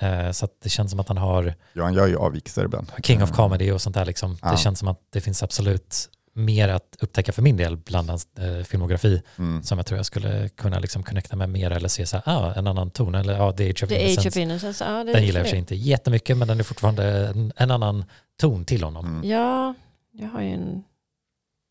Eh, 0.00 0.30
så 0.30 0.44
att 0.44 0.50
det 0.62 0.68
känns 0.68 0.90
som 0.90 1.00
att 1.00 1.08
han 1.08 1.18
har 1.18 1.54
Ja, 1.72 1.82
han 1.84 1.94
gör 1.94 2.06
ju 2.06 2.16
avvikelser 2.16 2.64
ibland. 2.64 2.92
King 3.02 3.22
of 3.22 3.30
Eh, 3.30 3.36
Comedy 3.36 3.70
och 3.70 3.80
sånt 3.82 3.94
där 3.94 4.04
liksom. 4.04 4.38
Ja. 4.42 4.50
Det 4.50 4.56
känns 4.58 4.78
som 4.78 4.88
att 4.88 5.00
det 5.12 5.20
finns 5.20 5.42
absolut 5.42 6.08
mer 6.34 6.68
att 6.68 6.96
upptäcka 7.00 7.32
för 7.32 7.42
min 7.42 7.56
del 7.56 7.76
bland 7.76 8.08
hans 8.10 8.28
eh, 8.38 8.64
filmografi 8.64 9.22
Mm. 9.38 9.62
som 9.62 9.78
jag 9.78 9.86
tror 9.86 9.96
jag 9.98 10.06
skulle 10.06 10.48
kunna 10.48 10.78
liksom 10.78 11.02
connecta 11.02 11.36
med 11.36 11.48
mer 11.48 11.70
eller 11.70 11.88
se 11.88 12.06
så 12.06 12.16
här, 12.16 12.22
ah, 12.26 12.54
en 12.54 12.66
annan 12.66 12.90
ton 12.90 13.14
eller 13.14 13.32
ja, 13.36 13.52
The 13.52 13.70
Age 13.70 13.82
of 13.82 13.88
The 13.88 13.94
Age 13.96 14.02
Innocence. 14.04 14.28
of 14.28 14.36
Innocence, 14.36 14.84
ja 14.84 15.04
det 15.04 15.12
Den 15.12 15.24
gillar 15.26 15.40
jag 15.40 15.46
för 15.46 15.50
sig 15.50 15.58
inte 15.58 15.74
jättemycket 15.74 16.36
men 16.36 16.48
den 16.48 16.60
är 16.60 16.64
fortfarande 16.64 17.04
en, 17.28 17.52
en 17.56 17.70
annan 17.70 18.04
ton 18.40 18.64
till 18.64 18.82
honom. 18.82 19.06
Mm. 19.06 19.30
Ja, 19.30 19.74
jag 20.20 20.28
har 20.28 20.40
ju 20.40 20.48
en 20.48 20.82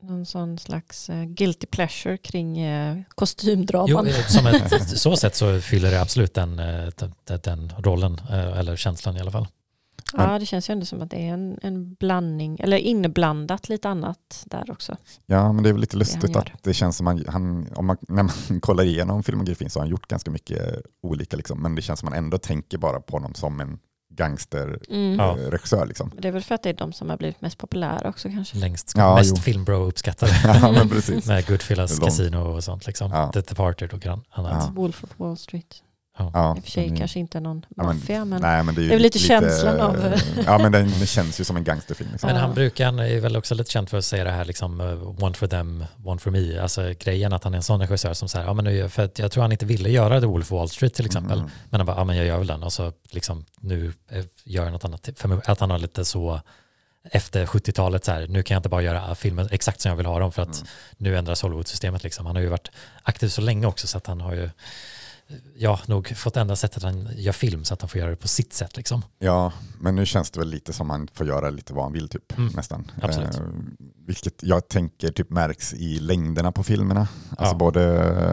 någon 0.03 0.25
sån 0.25 0.57
slags 0.57 1.09
eh, 1.09 1.23
guilty 1.23 1.67
pleasure 1.67 2.17
kring 2.17 2.59
eh, 2.59 2.97
Jo, 2.97 3.03
kostymdraman. 3.15 4.07
eh, 4.07 4.27
som 4.27 4.47
ett 4.47 4.89
så 4.99 5.15
sätt 5.15 5.35
så 5.35 5.61
fyller 5.61 5.91
det 5.91 6.01
absolut 6.01 6.33
den, 6.33 6.59
eh, 6.59 6.89
den, 6.97 7.39
den, 7.43 7.73
rollen 7.77 8.21
eh, 8.29 8.59
eller 8.59 8.75
känslan 8.75 9.17
i 9.17 9.19
alla 9.19 9.31
fall. 9.31 9.47
ja, 10.13 10.39
det 10.39 10.45
känns 10.45 10.69
ju 10.69 10.71
ändå 10.71 10.85
som 10.85 11.01
att 11.01 11.09
det 11.11 11.17
är 11.17 11.33
en, 11.33 11.59
en 11.61 11.93
blandning, 11.93 12.59
eller 12.59 12.77
inblandat 12.77 13.69
lite 13.69 13.89
annat 13.89 14.43
där 14.45 14.71
också. 14.71 14.97
Ja, 15.25 15.53
men 15.53 15.63
det 15.63 15.69
är 15.69 15.73
väl 15.73 15.81
lite 15.81 15.97
lustigt 15.97 16.35
gör. 16.35 16.39
att 16.39 16.63
det 16.63 16.73
känns 16.73 16.97
som 16.97 17.07
han, 17.07 17.25
han 17.27 17.67
om 17.75 17.85
man, 17.85 17.97
när 18.07 18.23
man 18.23 18.59
kollar 18.61 18.83
igenom 18.83 19.23
filmografin 19.23 19.69
så 19.69 19.79
har 19.79 19.83
han 19.83 19.91
gjort 19.91 20.07
ganska 20.07 20.31
mycket 20.31 20.81
olika, 21.03 21.37
liksom, 21.37 21.61
men 21.61 21.75
det 21.75 21.81
känns 21.81 21.99
som 21.99 22.09
man 22.09 22.17
ändå 22.17 22.37
tänker 22.37 22.77
bara 22.77 23.01
på 23.01 23.15
honom 23.15 23.33
som 23.33 23.59
en 23.59 23.79
gangsterregissör. 24.19 24.93
Mm. 24.95 25.51
Regissör, 25.51 25.85
liksom. 25.85 26.11
Det 26.17 26.27
är 26.27 26.31
väl 26.31 26.43
för 26.43 26.55
att 26.55 26.63
det 26.63 26.69
är 26.69 26.73
de 26.73 26.93
som 26.93 27.09
har 27.09 27.17
blivit 27.17 27.41
mest 27.41 27.57
populära 27.57 28.09
också 28.09 28.29
kanske. 28.29 28.57
Längst, 28.57 28.93
Ja, 28.97 29.15
mest 29.15 29.37
jo. 29.37 29.41
filmbro 29.41 29.85
uppskattade 29.85 30.31
ja, 30.61 30.71
men 30.71 30.89
precis. 30.89 31.25
med 31.27 31.47
Goodfellas 31.47 31.99
Casino 31.99 32.37
och 32.37 32.63
sånt 32.63 32.87
liksom. 32.87 33.11
Ja. 33.11 33.31
The 33.31 33.41
Departed 33.41 33.93
och 33.93 34.05
annat. 34.05 34.63
Ja. 34.67 34.71
Wolf 34.75 35.03
of 35.03 35.09
Wall 35.17 35.37
Street. 35.37 35.83
Ja, 36.33 36.55
I 36.57 36.59
och 36.59 36.63
för 36.63 36.71
sig 36.71 36.95
kanske 36.97 37.19
inte 37.19 37.39
någon 37.39 37.65
Ja, 37.75 37.83
men- 37.83 37.95
maffia, 37.95 38.25
men, 38.25 38.41
Nej, 38.41 38.63
men 38.63 38.75
det 38.75 38.81
är, 38.81 38.83
det 38.83 38.87
är 38.93 38.95
väl 38.95 39.01
lite 39.01 39.19
känslan 39.19 39.79
av- 39.81 40.13
Ja, 40.45 40.57
men 40.57 40.71
den, 40.71 40.89
den 40.97 41.05
känns 41.07 41.39
ju 41.39 41.43
som 41.43 41.57
en 41.57 41.63
gangsterfilm. 41.63 42.09
Liksom. 42.11 42.27
Men 42.27 42.35
han 42.41 42.53
brukar, 42.53 42.85
han 42.85 42.99
är 42.99 43.19
väl 43.19 43.37
också 43.37 43.55
lite 43.55 43.71
känd 43.71 43.89
för 43.89 43.97
att 43.97 44.05
säga 44.05 44.23
det 44.23 44.31
här 44.31 44.45
liksom 44.45 44.81
eh, 44.81 45.23
one 45.23 45.33
for 45.35 45.47
them, 45.47 45.85
one 46.03 46.19
for 46.19 46.31
me. 46.31 46.59
Alltså 46.61 46.93
grejen 46.99 47.33
att 47.33 47.43
han 47.43 47.53
är 47.53 47.57
en 47.57 47.63
sån 47.63 47.79
regissör 47.79 48.13
som 48.13 48.29
säger, 48.29 48.45
ja 48.45 48.53
men 48.53 48.65
nu, 48.65 48.89
för 48.89 49.03
att 49.03 49.19
jag 49.19 49.31
tror 49.31 49.41
han 49.41 49.51
inte 49.51 49.65
ville 49.65 49.89
göra 49.89 50.19
The 50.21 50.25
Wolf 50.27 50.51
of 50.51 50.57
Wall 50.57 50.69
Street 50.69 50.93
till 50.93 51.05
exempel. 51.05 51.37
Mm. 51.39 51.51
Men 51.69 51.79
han 51.79 51.85
bara, 51.85 51.97
ja 51.97 52.03
men 52.03 52.17
jag 52.17 52.25
gör 52.25 52.37
väl 52.37 52.47
den 52.47 52.63
och 52.63 52.73
så 52.73 52.93
liksom 53.09 53.45
nu 53.61 53.93
eh, 54.11 54.25
gör 54.43 54.63
jag 54.63 54.71
något 54.71 54.85
annat. 54.85 55.09
Att 55.45 55.59
han 55.59 55.71
har 55.71 55.79
lite 55.79 56.05
så 56.05 56.41
efter 57.11 57.45
70-talet 57.45 58.05
så 58.05 58.11
här, 58.11 58.27
nu 58.27 58.43
kan 58.43 58.55
jag 58.55 58.59
inte 58.59 58.69
bara 58.69 58.81
göra 58.81 59.15
filmer 59.15 59.47
exakt 59.51 59.81
som 59.81 59.89
jag 59.89 59.95
vill 59.95 60.05
ha 60.05 60.19
dem 60.19 60.31
för 60.31 60.41
att 60.41 60.47
Mm. 60.61 60.67
nu 60.97 61.17
ändras 61.17 61.41
Hollywood-systemet 61.41 62.03
liksom. 62.03 62.25
Han 62.25 62.35
har 62.35 62.43
ju 62.43 62.49
varit 62.49 62.71
aktiv 63.03 63.27
så 63.27 63.41
länge 63.41 63.67
också 63.67 63.87
så 63.87 63.97
att 63.97 64.07
han 64.07 64.21
har 64.21 64.33
ju 64.33 64.49
ja, 65.55 65.79
nog 65.87 66.07
fått 66.17 66.37
ändra 66.37 66.55
sättet 66.55 66.83
han 66.83 67.09
gör 67.15 67.31
film 67.31 67.63
så 67.63 67.73
att 67.73 67.81
han 67.81 67.89
får 67.89 67.99
göra 67.99 68.09
det 68.09 68.15
på 68.15 68.27
sitt 68.27 68.53
sätt 68.53 68.77
liksom. 68.77 69.01
Ja, 69.19 69.53
men 69.79 69.95
nu 69.95 70.05
känns 70.05 70.31
det 70.31 70.39
väl 70.39 70.49
lite 70.49 70.73
som 70.73 70.89
han 70.89 71.07
får 71.13 71.27
göra 71.27 71.49
lite 71.49 71.73
vad 71.73 71.83
han 71.83 71.93
vill 71.93 72.09
typ, 72.09 72.37
Mm, 72.37 72.51
nästan. 72.55 72.91
absolut. 73.01 73.35
Eh, 73.35 73.41
vilket 74.07 74.43
jag 74.43 74.67
tänker 74.67 75.11
typ 75.11 75.29
märks 75.29 75.73
i 75.73 75.99
längderna 75.99 76.51
på 76.51 76.63
filmerna. 76.63 77.07
Alltså 77.29 77.53
Ja. 77.53 77.57
både 77.57 77.81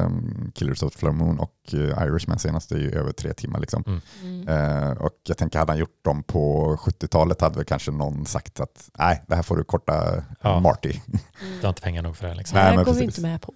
um, 0.04 0.52
Killers 0.54 0.82
of 0.82 0.92
the 0.92 0.98
Flower 0.98 1.14
Moon 1.16 1.38
och 1.38 1.52
uh, 1.74 1.80
Irishman 2.06 2.38
senast 2.38 2.72
är 2.72 2.78
ju 2.78 2.90
över 2.92 3.12
tre 3.12 3.32
timmar. 3.34 3.60
Liksom. 3.60 4.00
Mm. 4.22 4.48
Eh, 4.48 4.90
och 4.90 5.12
jag 5.28 5.38
tänker, 5.38 5.58
hade 5.58 5.72
han 5.72 5.78
gjort 5.78 6.04
dem 6.04 6.22
på 6.22 6.76
70-talet 6.80 7.40
hade 7.40 7.56
väl 7.56 7.64
kanske 7.64 7.90
någon 7.90 8.26
sagt 8.26 8.60
att 8.60 8.90
nej, 8.98 9.24
det 9.28 9.34
här 9.36 9.42
får 9.42 9.56
du 9.56 9.64
korta 9.64 10.24
Ja. 10.42 10.60
Marty. 10.60 10.92
Du 11.40 11.62
har 11.62 11.68
inte 11.68 11.82
pengar 11.82 12.02
nog 12.02 12.16
för 12.16 12.22
det 12.24 12.28
här, 12.30 12.36
liksom. 12.38 12.56
Det 12.56 12.60
Nej, 12.62 12.68
här 12.70 12.76
men 12.76 12.84
går 12.84 12.92
vi 12.92 13.00
precis. 13.00 13.18
inte 13.18 13.28
med 13.28 13.42
på. 13.42 13.54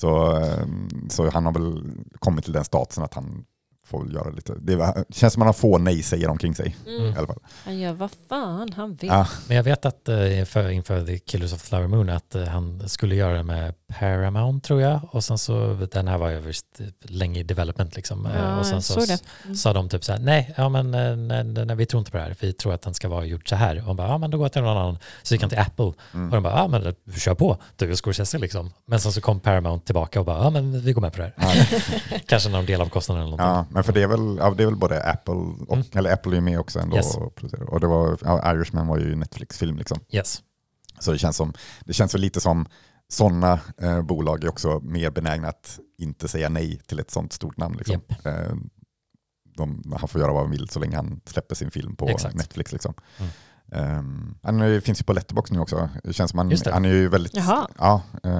Så, 0.00 0.32
ehm, 0.36 0.88
så 1.10 1.30
han 1.30 1.46
har 1.46 1.52
väl 1.52 1.82
kommit 2.18 2.44
till 2.44 2.52
den 2.52 2.64
statusen 2.64 3.04
att 3.04 3.14
han 3.14 3.44
får 3.86 4.04
väl 4.04 4.14
göra 4.14 4.30
lite. 4.30 4.54
Det 4.60 5.04
känns 5.10 5.32
som 5.32 5.42
att 5.42 5.46
han 5.46 5.46
har 5.46 5.52
få 5.52 5.78
nej-sägare 5.78 6.30
omkring 6.30 6.54
sig 6.54 6.76
Mm. 6.86 7.02
i 7.14 7.16
alla 7.16 7.26
fall. 7.26 7.38
Han 7.64 7.78
gör 7.78 7.92
vad 7.92 8.10
fan 8.28 8.72
han 8.72 8.94
vill. 8.94 9.08
Ja. 9.10 9.28
Men 9.48 9.56
jag 9.56 9.64
vet 9.64 9.84
att 9.84 10.08
eh, 10.08 10.38
inför, 10.38 10.68
inför 10.68 11.06
The 11.06 11.18
Killers 11.18 11.52
of 11.52 11.62
the 11.62 11.66
Flower 11.68 11.86
Moon 11.86 12.08
att 12.10 12.34
eh, 12.34 12.44
han 12.44 12.88
skulle 12.88 13.14
göra 13.14 13.32
det 13.36 13.42
med 13.42 13.74
Paramount 13.98 14.66
tror 14.66 14.80
jag. 14.82 15.00
Och 15.10 15.24
sen 15.24 15.38
så, 15.38 15.74
den 15.92 16.08
här 16.08 16.18
var 16.18 16.30
ju 16.30 16.38
visst 16.40 16.66
länge 17.02 17.40
i 17.40 17.42
development 17.42 17.96
liksom. 17.96 18.26
Eh, 18.26 18.32
Ja, 18.36 18.58
och 18.58 18.66
sen 18.66 18.82
så. 18.82 19.00
Mm. 19.44 19.56
sa 19.56 19.72
de 19.72 19.88
typ 19.88 20.04
så 20.04 20.12
här, 20.12 20.18
nej, 20.18 20.54
ja 20.56 20.68
men 20.68 20.94
eh, 20.94 21.16
nej, 21.16 21.44
nej, 21.44 21.76
vi 21.76 21.86
tror 21.86 21.98
inte 21.98 22.10
på 22.10 22.16
det 22.16 22.22
här. 22.22 22.36
Vi 22.40 22.52
tror 22.52 22.74
att 22.74 22.82
den 22.82 22.94
ska 22.94 23.08
vara 23.08 23.24
gjord 23.24 23.48
så 23.48 23.56
här. 23.56 23.76
Och 23.78 23.82
han 23.84 23.96
bara, 23.96 24.08
ja 24.08 24.18
men 24.18 24.30
då 24.30 24.38
går 24.38 24.44
jag 24.44 24.52
till 24.52 24.62
någon 24.62 24.76
annan. 24.76 24.98
Så 25.22 25.34
gick 25.34 25.40
han 25.42 25.50
till 25.50 25.58
Apple. 25.58 25.92
Mm. 26.14 26.26
Och 26.28 26.34
de 26.34 26.42
bara, 26.42 26.56
ja 26.58 26.68
men 26.68 26.86
eh, 26.86 26.92
kör 27.16 27.34
på, 27.34 27.56
du 27.76 27.90
och 27.92 28.04
Scorsese 28.04 28.38
liksom. 28.38 28.70
Men 28.86 29.00
sen 29.00 29.12
så 29.12 29.20
kom 29.20 29.40
Paramount 29.40 29.86
tillbaka 29.86 30.20
och 30.20 30.26
bara, 30.26 30.44
ja 30.44 30.50
men 30.50 30.80
vi 30.80 30.92
går 30.92 31.00
med 31.02 31.12
på 31.12 31.18
det 31.18 31.32
här. 31.36 31.54
Ja. 32.10 32.18
Kanske 32.26 32.48
någon 32.48 32.66
del 32.66 32.80
av 32.80 32.88
kostnaden 32.88 33.22
eller 33.22 33.36
någonting. 33.36 33.56
Ja, 33.56 33.66
men 33.70 33.84
för 33.84 33.92
det 33.92 34.02
är 34.02 34.06
väl, 34.06 34.36
ja, 34.38 34.54
det 34.56 34.62
är 34.62 34.66
väl 34.66 34.76
både 34.76 35.02
Apple 35.02 35.34
och, 35.68 35.76
Mm. 35.76 35.86
eller 35.94 36.12
Apple 36.12 36.32
är 36.32 36.34
ju 36.34 36.40
med 36.40 36.60
också 36.60 36.78
ändå 36.78 36.96
Yes. 36.96 37.16
och 37.16 37.34
producerar. 37.34 37.70
Och 37.70 37.80
det 37.80 37.86
var, 37.86 38.18
ja, 38.24 38.52
Irishman 38.54 38.86
var 38.86 38.98
ju 38.98 39.16
Netflix-film 39.16 39.76
liksom. 39.78 39.98
Yes. 40.12 40.42
Så 40.98 41.12
det 41.12 41.18
känns, 41.18 41.36
som, 41.36 41.52
det 41.84 41.92
känns 41.92 42.14
väl 42.14 42.20
lite 42.20 42.40
som 42.40 42.66
sådana 43.10 43.60
eh, 43.82 44.02
bolag 44.02 44.44
är 44.44 44.48
också 44.48 44.80
mer 44.80 45.10
benägna 45.10 45.48
att 45.48 45.78
inte 45.98 46.28
säga 46.28 46.48
nej 46.48 46.80
till 46.86 46.98
ett 46.98 47.10
sånt 47.10 47.32
stort 47.32 47.56
namn. 47.56 47.76
Liksom. 47.76 48.00
Eh, 48.24 48.54
de, 49.44 49.94
han 49.98 50.08
får 50.08 50.20
göra 50.20 50.32
vad 50.32 50.42
han 50.42 50.50
vill 50.50 50.68
så 50.68 50.80
länge 50.80 50.96
han 50.96 51.20
släpper 51.24 51.54
sin 51.54 51.70
film 51.70 51.96
på 51.96 52.08
Exakt. 52.08 52.34
Netflix. 52.34 52.72
Liksom. 52.72 52.94
Mm. 53.18 53.30
Um, 53.72 54.34
han 54.42 54.80
finns 54.80 55.00
ju 55.00 55.04
på 55.04 55.12
Letterbox 55.12 55.50
nu 55.50 55.58
också. 55.58 55.88
Det 56.04 56.12
känns 56.12 56.30
som 56.30 56.38
han, 56.38 56.52
han 56.72 56.84
är 56.84 56.88
ju 56.88 57.08
väldigt, 57.08 57.36
Jaha. 57.36 57.68
ja, 57.78 58.02
eh, 58.24 58.30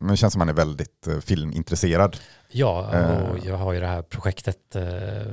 men 0.00 0.08
det 0.08 0.16
känns 0.16 0.32
som 0.32 0.40
han 0.40 0.48
är 0.48 0.52
väldigt 0.52 1.06
eh, 1.06 1.18
filmintresserad. 1.18 2.16
Ja, 2.50 2.88
och 2.88 2.94
Eh. 3.38 3.46
jag 3.46 3.56
har 3.56 3.72
ju 3.72 3.80
det 3.80 3.86
här 3.86 4.02
projektet, 4.02 4.76
eh, 4.76 4.82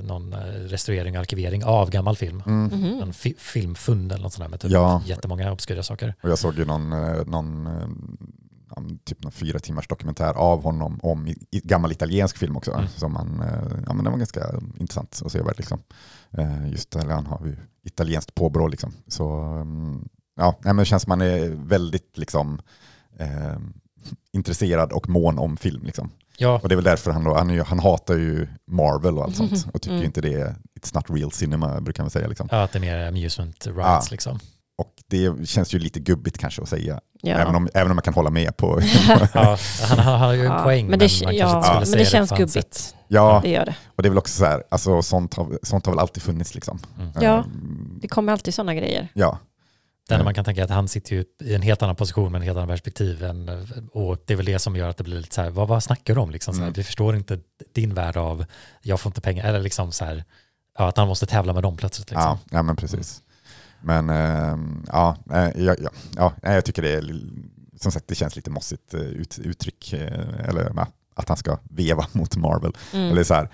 någon 0.04 0.34
eh, 0.34 0.40
restaurering 0.40 1.16
och 1.16 1.22
arkivering 1.22 1.66
av 1.66 1.90
gammal 1.90 2.16
film. 2.18 2.44
Mm. 2.46 2.64
Mhm. 2.66 3.02
En 3.02 3.14
fi- 3.14 3.36
filmfund 3.38 4.12
eller 4.12 4.24
något 4.24 4.34
sånt 4.34 4.44
där 4.44 4.50
med 4.50 4.60
typ 4.60 4.72
Ja. 4.72 5.02
jättemånga 5.06 5.52
obskyra 5.52 5.84
saker. 5.84 6.14
Och 6.24 6.30
jag 6.30 6.40
såg 6.40 6.56
ju 6.56 6.66
någon, 6.66 6.90
någon, 7.32 7.70
ja, 8.76 8.84
typ 9.06 9.24
någon 9.24 9.32
fyra 9.32 9.60
timmars 9.60 9.88
dokumentär 9.88 10.34
av 10.34 10.64
honom 10.64 11.00
om 11.04 11.28
i, 11.28 11.38
i, 11.52 11.60
gammal 11.64 11.92
italiensk 11.92 12.38
film 12.38 12.58
också. 12.58 12.72
Mm. 12.72 12.88
Som 12.88 13.16
han, 13.16 13.44
ja, 13.88 13.94
men 13.94 14.04
den 14.04 14.12
var 14.14 14.18
ganska 14.20 14.46
intressant 14.80 15.22
att 15.26 15.32
se. 15.32 15.42
Liksom. 15.58 15.80
Eh, 16.32 16.72
Just 16.72 16.92
det, 16.92 17.14
han 17.14 17.26
har 17.26 17.46
ju 17.46 17.56
italienskt 17.84 18.36
påbrå. 18.36 18.68
Liksom. 18.68 18.94
Så 19.08 19.30
mm, 19.40 20.10
ja, 20.36 20.56
men 20.64 20.78
det 20.78 20.86
känns 20.86 21.04
som 21.04 21.10
han 21.12 21.22
är 21.22 21.50
väldigt 21.68 22.18
liksom, 22.18 22.62
eh, 23.20 23.58
intresserad 24.32 24.92
och 24.92 25.10
mån 25.10 25.40
om 25.40 25.58
film. 25.58 25.84
Liksom. 25.84 26.10
Ja, 26.38 26.60
Och 26.64 26.70
det 26.70 26.74
är 26.74 26.78
väl 26.78 26.84
därför 26.86 27.12
han, 27.12 27.24
då, 27.24 27.34
han, 27.34 27.50
ju, 27.50 27.64
han 27.64 27.80
hatar 27.80 28.16
ju 28.16 28.48
Marvel 28.68 29.18
och 29.18 29.24
allt 29.24 29.36
sånt. 29.36 29.68
Och 29.74 29.82
tycker 29.82 29.94
Mm. 29.96 30.06
inte 30.06 30.22
det 30.22 30.34
är, 30.34 30.56
it's 30.80 30.96
not 30.96 31.10
real 31.10 31.32
cinema 31.32 31.82
brukar 31.82 32.04
man 32.04 32.10
säga. 32.10 32.28
Liksom. 32.28 32.48
ja, 32.52 32.64
att 32.64 32.72
det 32.72 32.78
är 32.78 32.82
mer 32.82 33.08
amusement 33.08 33.68
rides 33.68 33.78
Ja. 33.86 34.02
liksom. 34.12 34.40
Det 35.10 35.48
känns 35.48 35.74
ju 35.74 35.80
lite 35.80 36.00
gubbigt 36.00 36.38
kanske 36.38 36.62
att 36.62 36.70
säga. 36.70 37.00
Ja. 37.22 37.36
Även, 37.36 37.56
om, 37.56 37.68
även 37.74 37.92
om 37.92 37.98
jag 37.98 38.04
kan 38.04 38.14
hålla 38.14 38.30
med 38.30 38.58
på 38.58 38.82
Ja, 39.34 39.58
han, 39.88 40.00
har 40.00 40.34
ju 40.34 40.40
en 40.46 40.52
Ja, 40.52 40.64
poäng, 40.64 40.88
men 40.88 40.90
men, 40.90 41.00
det, 41.00 41.24
man 41.24 41.34
kanske 41.34 41.34
ja, 41.34 41.58
inte 41.58 41.68
skulle 41.68 41.80
men 41.80 41.92
det 41.92 41.98
det 41.98 42.06
känns 42.06 42.30
hans 42.32 42.54
sätt. 42.54 42.54
gubbigt. 42.64 42.96
Ja, 43.08 43.40
Det 43.44 43.50
gör 43.50 43.66
det. 43.66 43.76
och 43.96 44.04
det 44.04 44.08
är 44.08 44.10
väl 44.10 44.18
också 44.18 44.38
så 44.40 44.46
här, 44.46 44.64
alltså, 44.70 45.02
sånt, 45.02 45.34
har, 45.34 45.60
sånt 45.64 45.86
har 45.86 45.94
väl 45.94 46.00
alltid 46.00 46.24
funnits. 46.24 46.56
Liksom. 46.56 46.80
Mm. 47.00 47.12
Ja. 47.22 47.38
Ehm, 47.38 48.00
Det 48.02 48.08
kommer 48.08 48.32
alltid 48.34 48.54
sådana 48.54 48.76
grejer. 48.76 49.08
ja. 49.14 49.40
Det 50.08 50.14
enda 50.14 50.22
Mm. 50.22 50.26
man 50.26 50.34
kan 50.34 50.46
tänka 50.46 50.64
att 50.64 50.70
han 50.70 50.88
sitter 50.88 51.16
ju 51.16 51.26
i 51.44 51.56
en 51.56 51.62
helt 51.62 51.82
annan 51.82 51.96
position 51.96 52.32
med 52.32 52.40
en 52.40 52.44
helt 52.46 52.58
annan 52.58 52.68
perspektiv. 52.70 53.24
Än, 53.24 53.68
och 53.94 54.18
det 54.26 54.34
är 54.34 54.38
väl 54.38 54.46
det 54.46 54.60
som 54.60 54.76
gör 54.76 54.90
att 54.90 54.98
det 54.98 55.04
blir 55.04 55.18
lite 55.18 55.36
så 55.36 55.42
här, 55.42 55.50
vad, 55.50 55.68
vad 55.68 55.84
snackar 55.84 56.16
du 56.16 56.22
om? 56.22 56.32
Liksom, 56.32 56.54
så 56.54 56.60
här, 56.60 56.66
Mm. 56.68 56.74
Vi 56.74 56.84
förstår 56.84 57.16
inte 57.16 57.40
din 57.76 57.94
värld 57.94 58.18
av, 58.18 58.46
jag 58.82 59.00
får 59.00 59.10
inte 59.10 59.22
pengar, 59.22 59.44
eller 59.46 59.60
liksom 59.60 59.92
så 59.92 60.06
här, 60.06 60.24
ja, 60.78 60.88
att 60.88 60.98
han 60.98 61.08
måste 61.08 61.26
tävla 61.26 61.54
med 61.54 61.64
dem 61.64 61.78
plötsligt. 61.78 62.10
Liksom. 62.12 62.24
Ja, 62.50 62.58
ja, 62.58 62.62
men 62.64 62.76
precis. 62.76 63.22
Men 63.82 64.10
ehm, 64.10 64.86
ja, 64.88 65.16
eh, 65.34 65.50
ja, 65.64 65.76
ja, 65.84 65.90
ja, 66.16 66.54
jag 66.54 66.66
tycker 66.66 66.82
det 66.82 66.94
är, 66.94 67.04
som 67.82 67.92
sagt, 67.92 68.08
det 68.08 68.16
känns 68.16 68.36
lite 68.36 68.50
mossigt 68.50 68.94
eh, 68.94 69.00
ut, 69.02 69.40
uttryck, 69.44 69.94
eh, 69.94 70.50
eller 70.50 70.72
ja, 70.76 70.88
att 71.16 71.28
han 71.28 71.38
ska 71.38 71.58
veva 71.70 72.06
mot 72.12 72.36
Marvel. 72.36 72.72
Mm. 72.94 73.12
Eller 73.12 73.24
så 73.24 73.34
här, 73.34 73.50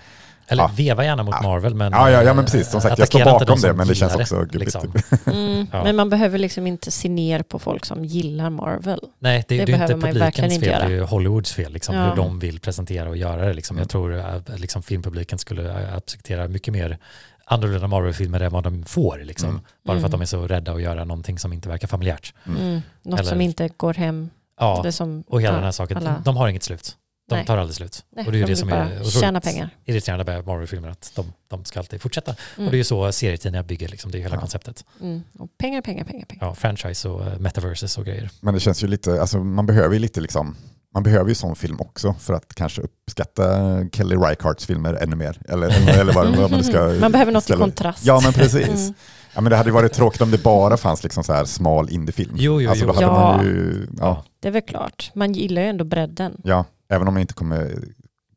Eller 0.48 0.62
Ja. 0.62 0.70
veva 0.76 1.04
gärna 1.04 1.22
mot 1.22 1.34
Ja. 1.42 1.48
Marvel, 1.48 1.74
men... 1.74 1.92
ja, 1.92 2.10
ja, 2.10 2.22
ja, 2.22 2.34
men 2.34 2.44
eh, 2.44 2.50
precis. 2.50 2.70
Som 2.70 2.80
sagt, 2.80 2.98
jag 2.98 3.08
står 3.08 3.24
bakom 3.24 3.46
de 3.60 3.60
det, 3.68 3.72
men 3.74 3.88
det 3.88 3.94
känns 3.94 4.14
också 4.14 4.36
gubbigt. 4.36 4.54
liksom. 4.54 4.92
typ. 4.92 5.26
Mm. 5.26 5.66
Ja. 5.72 5.84
Men 5.84 5.96
man 5.96 6.10
behöver 6.10 6.38
liksom 6.38 6.66
inte 6.66 6.90
se 6.90 7.08
ner 7.08 7.42
på 7.42 7.58
folk 7.58 7.84
som 7.84 8.04
gillar 8.04 8.50
Marvel. 8.50 9.00
Nej, 9.18 9.44
det, 9.48 9.58
Det 9.58 9.64
det, 9.64 9.72
är 9.72 9.82
inte 9.92 10.06
publikens 10.06 10.52
inte 10.52 10.64
fel, 10.66 10.74
göra. 10.74 10.88
det 10.88 10.94
är 10.94 10.96
ju 10.96 11.02
Hollywoods 11.02 11.52
fel, 11.52 11.72
liksom, 11.72 11.94
Ja. 11.94 12.08
hur 12.08 12.16
de 12.16 12.38
vill 12.38 12.60
presentera 12.60 13.08
och 13.08 13.16
göra 13.16 13.46
det. 13.46 13.52
Liksom. 13.52 13.76
Mm. 13.76 13.82
Jag 13.82 13.88
tror 13.90 14.14
att 14.14 14.60
liksom, 14.60 14.82
filmpubliken 14.82 15.38
skulle 15.38 15.94
acceptera 15.96 16.48
mycket 16.48 16.72
mer 16.72 16.98
annorlunda 17.44 17.86
Marvel-filmer 17.88 18.40
än 18.40 18.52
vad 18.52 18.64
de 18.64 18.84
får. 18.84 19.18
Liksom. 19.24 19.48
Mm. 19.50 19.60
Bara 19.84 19.92
för 19.92 20.06
att 20.06 20.10
Mm. 20.10 20.10
de 20.10 20.20
är 20.20 20.26
så 20.26 20.46
rädda 20.46 20.72
att 20.72 20.82
göra 20.82 21.04
någonting 21.04 21.38
som 21.38 21.52
inte 21.52 21.68
verkar 21.68 21.88
familjärt. 21.88 22.34
Mm. 22.46 22.62
Mm. 22.62 22.80
Något 23.02 23.20
Eller- 23.20 23.30
som 23.30 23.40
inte 23.40 23.68
går 23.76 23.94
hem. 23.94 24.30
Ja, 24.60 24.80
Det 24.84 24.92
som, 24.92 25.24
och 25.28 25.40
hela 25.40 25.52
ja, 25.52 25.56
den 25.56 25.64
här 25.64 25.72
saken, 25.72 25.96
alla- 25.96 26.22
de 26.24 26.36
har 26.36 26.48
inget 26.48 26.62
slut. 26.62 26.96
De 27.28 27.34
Nej. 27.36 27.46
tar 27.46 27.56
aldrig 27.58 27.76
slut. 27.76 28.04
Nej, 28.16 28.26
och 28.26 28.32
det 28.32 28.36
är 28.36 28.40
ju 28.40 28.44
de 28.44 28.50
det 28.52 28.56
som 28.56 28.68
är 28.72 29.04
tjäna 29.20 29.40
pengar. 29.40 29.70
irriterande 29.84 30.24
med 30.24 30.46
Marvel-filmer, 30.46 30.88
att 30.88 31.12
de, 31.16 31.32
de 31.48 31.64
ska 31.64 31.78
alltid 31.78 32.02
fortsätta. 32.02 32.36
Mm. 32.56 32.66
Och 32.66 32.70
det 32.72 32.76
är 32.76 32.78
ju 32.78 32.84
så 32.84 33.12
serietidningar 33.12 33.62
bygger, 33.62 33.88
liksom. 33.88 34.10
det 34.10 34.16
är 34.16 34.18
ju 34.18 34.22
hela 34.24 34.36
Ja. 34.36 34.40
konceptet. 34.40 34.84
Mm. 35.00 35.22
Och 35.38 35.58
pengar, 35.58 35.80
pengar, 35.82 36.04
pengar. 36.04 36.26
pengar. 36.26 36.46
Ja, 36.46 36.54
franchise 36.54 37.08
och 37.08 37.20
uh, 37.26 37.38
metaverses 37.38 37.98
och 37.98 38.04
grejer. 38.04 38.30
Men 38.40 38.54
det 38.54 38.60
känns 38.60 38.82
ju 38.84 38.86
lite, 38.86 39.20
alltså 39.20 39.38
man 39.38 39.66
behöver 39.66 39.92
ju 39.94 39.98
lite 40.00 40.20
liksom, 40.20 40.56
man 40.94 41.02
behöver 41.02 41.28
ju 41.28 41.34
sån 41.34 41.56
film 41.56 41.80
också 41.80 42.14
för 42.20 42.34
att 42.34 42.54
kanske 42.54 42.82
uppskatta 42.82 43.44
Kelly 43.92 44.16
Reichardts 44.16 44.66
filmer 44.66 44.94
ännu 44.94 45.16
mer. 45.16 45.38
Eller, 45.48 45.66
eller, 45.66 45.98
eller 46.00 46.12
vad, 46.12 46.36
vad 46.36 46.50
man 46.50 46.64
ska 46.64 46.96
Man 47.00 47.12
behöver 47.12 47.32
något 47.32 47.42
i 47.42 47.44
ställa- 47.44 47.60
kontrast. 47.64 48.06
Ja 48.06 48.20
men 48.24 48.32
precis. 48.32 48.68
Mm. 48.68 48.94
Ja, 49.34 49.40
men 49.40 49.50
det 49.50 49.56
hade 49.56 49.68
ju 49.68 49.74
varit 49.74 49.92
tråkigt 49.92 50.20
om 50.20 50.30
det 50.30 50.42
bara 50.42 50.76
fanns 50.76 51.02
liksom 51.02 51.24
så 51.24 51.32
här 51.32 51.44
smal 51.44 51.90
indiefilm. 51.90 52.32
Jo, 52.36 52.60
jo, 52.60 52.70
alltså, 52.70 52.84
jo. 52.84 52.94
Ja. 53.00 53.12
man 53.36 53.44
ju, 53.44 53.86
ja, 54.00 54.24
Det 54.40 54.48
är 54.48 54.52
väl 54.52 54.62
klart. 54.62 55.10
Man 55.14 55.32
gillar 55.32 55.62
ju 55.62 55.68
ändå 55.68 55.84
bredden. 55.84 56.40
ja, 56.44 56.64
även 56.90 57.08
om 57.08 57.16
jag 57.16 57.20
inte 57.22 57.34
kommer 57.34 57.74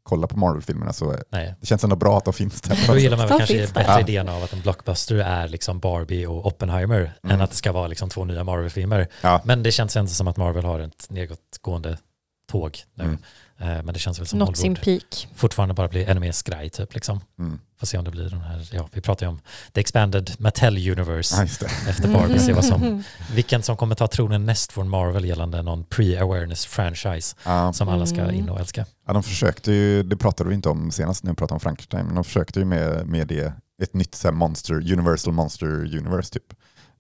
kolla 0.04 0.28
på 0.28 0.38
Marvel-filmerna 0.40 0.94
så 0.94 1.16
Nej. 1.32 1.56
det 1.60 1.66
känns 1.68 1.84
ändå 1.84 1.96
bra 1.96 2.18
att 2.18 2.26
de 2.26 2.34
finns 2.34 2.62
där. 2.62 2.80
Då 2.88 2.98
gillar 2.98 3.18
man 3.18 3.28
väl 3.28 3.38
kanske 3.38 3.58
bättre 3.74 3.84
Ja. 3.88 4.00
idén 4.00 4.30
av 4.30 4.44
att 4.44 4.54
en 4.54 4.62
blockbuster 4.62 5.16
är 5.16 5.48
liksom 5.48 5.80
Barbie 5.80 6.26
och 6.26 6.46
Oppenheimer 6.48 7.00
Mm. 7.24 7.36
än 7.36 7.42
att 7.42 7.50
det 7.50 7.56
ska 7.56 7.72
vara 7.72 7.88
liksom 7.88 8.10
två 8.10 8.26
nya 8.26 8.44
Marvel-filmer. 8.44 9.08
Ja. 9.22 9.42
Men 9.46 9.64
det 9.64 9.72
känns 9.72 9.96
ändå 9.98 10.10
som 10.12 10.28
att 10.28 10.38
Marvel 10.38 10.66
har 10.66 10.80
ett 10.80 11.06
nedåtgående 11.10 11.98
tåg 12.48 12.78
nu. 12.94 13.04
Mm. 13.04 13.18
Eh, 13.60 13.84
Men 13.84 13.94
det 13.94 14.00
känns 14.00 14.20
väl 14.20 14.28
som 14.28 14.56
sin 14.56 14.76
Hollywood 14.76 14.84
peak. 14.84 15.28
fortfarande 15.36 15.74
bara 15.74 15.88
blir 15.88 16.10
ännu 16.10 16.20
mer 16.20 16.32
skraj 16.32 16.70
typ 16.70 16.94
liksom. 16.94 17.20
Mm. 17.40 17.60
Får 17.80 17.88
se 17.88 17.98
om 17.98 18.04
det 18.04 18.12
blir 18.12 18.30
den 18.30 18.42
här, 18.42 18.70
ja 18.72 18.90
vi 18.92 19.02
pratar 19.02 19.26
ju 19.26 19.30
om 19.30 19.40
The 19.74 19.82
Expanded 19.82 20.32
Mattel 20.40 20.78
Universe 20.92 21.36
det. 21.60 21.90
efter 21.90 22.08
Barbie, 22.14 22.40
se 22.40 22.54
vad 22.54 22.66
som, 22.66 23.04
vilken 23.34 23.64
som 23.64 23.78
kommer 23.78 23.96
ta 23.96 24.08
tronen 24.08 24.46
näst 24.46 24.72
från 24.72 24.90
Marvel 24.90 25.26
gällande 25.26 25.62
någon 25.62 25.84
pre-awareness 25.86 26.68
franchise 26.68 27.36
Ja. 27.46 27.74
som 27.74 27.90
alla 27.90 28.06
ska 28.06 28.22
Mm. 28.22 28.36
in 28.36 28.50
och 28.50 28.60
älska. 28.60 28.86
Ja, 29.08 29.14
de 29.14 29.24
försökte 29.24 29.72
ju, 29.72 30.04
det 30.04 30.18
pratade 30.18 30.50
vi 30.50 30.56
inte 30.56 30.70
om 30.70 30.92
senast 30.92 31.24
när 31.24 31.32
vi 31.32 31.36
pratade 31.36 31.54
om 31.54 31.60
Frankenstein, 31.60 32.06
men 32.06 32.16
de 32.16 32.24
försökte 32.24 32.60
ju 32.60 32.66
med, 32.66 33.08
med 33.08 33.28
det, 33.28 33.54
ett 33.84 33.94
nytt 33.94 34.16
så 34.16 34.28
här 34.28 34.36
monster, 34.36 34.74
Universal 34.94 35.34
Monster 35.34 35.68
Universe 35.98 36.34
typ, 36.34 36.44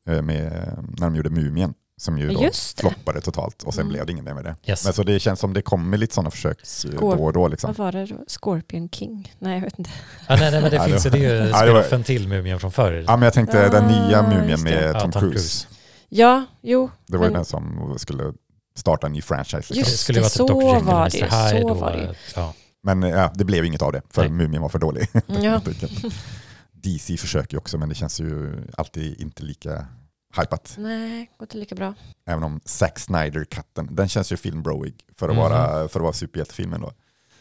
eh, 0.07 0.21
med, 0.21 0.51
när 0.97 1.07
de 1.07 1.15
gjorde 1.15 1.29
Mumien, 1.29 1.73
som 1.99 2.17
ju 2.17 2.27
då 2.29 2.39
det. 2.41 2.51
floppade 2.81 3.21
totalt 3.21 3.63
och 3.63 3.73
sen 3.73 3.81
Mm. 3.81 3.93
blev 3.93 4.05
det 4.05 4.11
ingen 4.11 4.25
mer 4.25 4.33
med 4.33 4.43
det. 4.43 4.55
Yes. 4.65 4.83
Men 4.85 4.93
så 4.93 5.03
det 5.03 5.19
känns 5.19 5.39
som 5.39 5.53
det 5.53 5.61
kommer 5.61 5.97
lite 5.97 6.13
sådana 6.15 6.31
försök 6.31 6.59
eh, 6.85 6.91
då 6.99 7.07
och 7.11 7.33
då. 7.33 7.47
Liksom. 7.47 7.67
Vad 7.67 7.77
var 7.77 7.91
det 7.91 8.05
då? 8.05 8.15
Scorpion 8.27 8.89
King? 8.89 9.33
Nej, 9.39 9.53
jag 9.53 9.61
vet 9.61 9.79
inte. 9.79 9.91
Ja, 10.27 10.35
nej, 10.35 10.51
nej, 10.51 10.61
men 10.61 10.63
det 10.63 10.69
det 10.77 10.83
finns 10.83 11.05
ju, 11.05 11.09
var- 11.09 11.17
det 11.17 11.25
är 11.25 11.33
ju 11.33 11.39
det 11.45 11.51
var- 11.51 11.59
spinoffen 11.81 12.03
till 12.03 12.27
Mumien 12.27 12.59
från 12.59 12.71
förr. 12.71 13.03
Ja, 13.07 13.15
men 13.17 13.23
jag 13.25 13.33
tänkte 13.33 13.69
den 13.69 13.85
Ah, 13.85 14.07
nya 14.07 14.21
Mumien 14.23 14.63
det. 14.63 14.69
med 14.71 14.95
Ja, 14.95 14.99
Tom, 14.99 15.11
Tom 15.11 15.21
Cruise. 15.21 15.33
Cruise. 15.37 15.67
Ja, 16.09 16.45
jo. 16.61 16.89
Det 17.07 17.17
var 17.17 17.25
ju 17.25 17.31
Men- 17.31 17.37
den 17.39 17.45
som 17.45 17.93
skulle 17.97 18.33
starta 18.75 19.07
en 19.07 19.13
ny 19.13 19.21
franchise. 19.21 19.57
Liksom. 19.57 19.75
Just 19.77 19.91
det 19.91 19.97
skulle 19.97 20.19
det, 20.19 20.83
vara 20.83 21.09
typ 21.09 21.19
så. 21.19 21.25
Jekyll 21.27 21.63
och 21.69 21.77
var 21.77 21.77
det, 21.77 21.77
så 21.77 21.81
var 21.81 21.91
det. 21.91 22.15
Ja. 22.35 22.53
Men 22.83 23.01
ja, 23.01 23.31
det 23.35 23.43
blev 23.45 23.65
inget 23.65 23.81
av 23.81 23.91
det, 23.91 24.01
för 24.09 24.21
Nej. 24.21 24.31
Mumien 24.31 24.61
var 24.61 24.69
för 24.69 24.79
dålig. 24.79 25.07
Ja. 25.27 25.61
DC 26.71 27.17
försöker 27.17 27.53
ju 27.53 27.57
också, 27.57 27.77
men 27.77 27.89
det 27.89 27.95
känns 27.95 28.19
ju 28.19 28.53
alltid 28.77 29.21
inte 29.21 29.43
lika 29.43 29.85
hypat. 30.35 30.75
Nej, 30.79 31.29
går 31.37 31.45
inte 31.45 31.57
lika 31.57 31.75
bra. 31.75 31.93
Även 32.25 32.43
om 32.43 32.59
Zack 32.65 32.99
Snyder-katten, 32.99 33.95
den 33.95 34.07
känns 34.09 34.31
ju 34.31 34.37
filmbroig 34.37 34.95
för 35.15 35.29
att 35.29 35.35
Mhm. 35.35 35.43
vara, 35.43 35.87
för 35.87 35.99
att 35.99 36.03
vara 36.03 36.13
superhjältefilmen 36.13 36.81
då. 36.81 36.91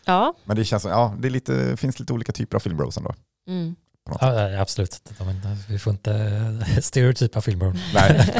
Ja. 0.05 0.35
Men 0.45 0.57
det 0.57 0.65
känns 0.65 0.83
som, 0.83 0.91
ja, 0.91 1.15
det 1.19 1.29
är 1.29 1.31
lite, 1.31 1.77
finns 1.77 2.01
lite 2.01 2.13
olika 2.13 2.33
typer 2.33 2.57
av 2.57 2.61
filmbros 2.61 2.97
ändå. 2.97 3.15
Mm. 3.49 3.75
På 4.07 4.13
något 4.13 4.21
sätt. 4.21 4.29
Ja, 4.37 4.51
ja, 4.51 4.61
absolut. 4.61 5.01
Vi 5.69 5.79
får 5.79 5.91
inte 5.91 6.13
eh, 6.75 6.81
stereotypa 6.81 7.41
filmer. 7.41 7.73
Nej, 7.95 8.33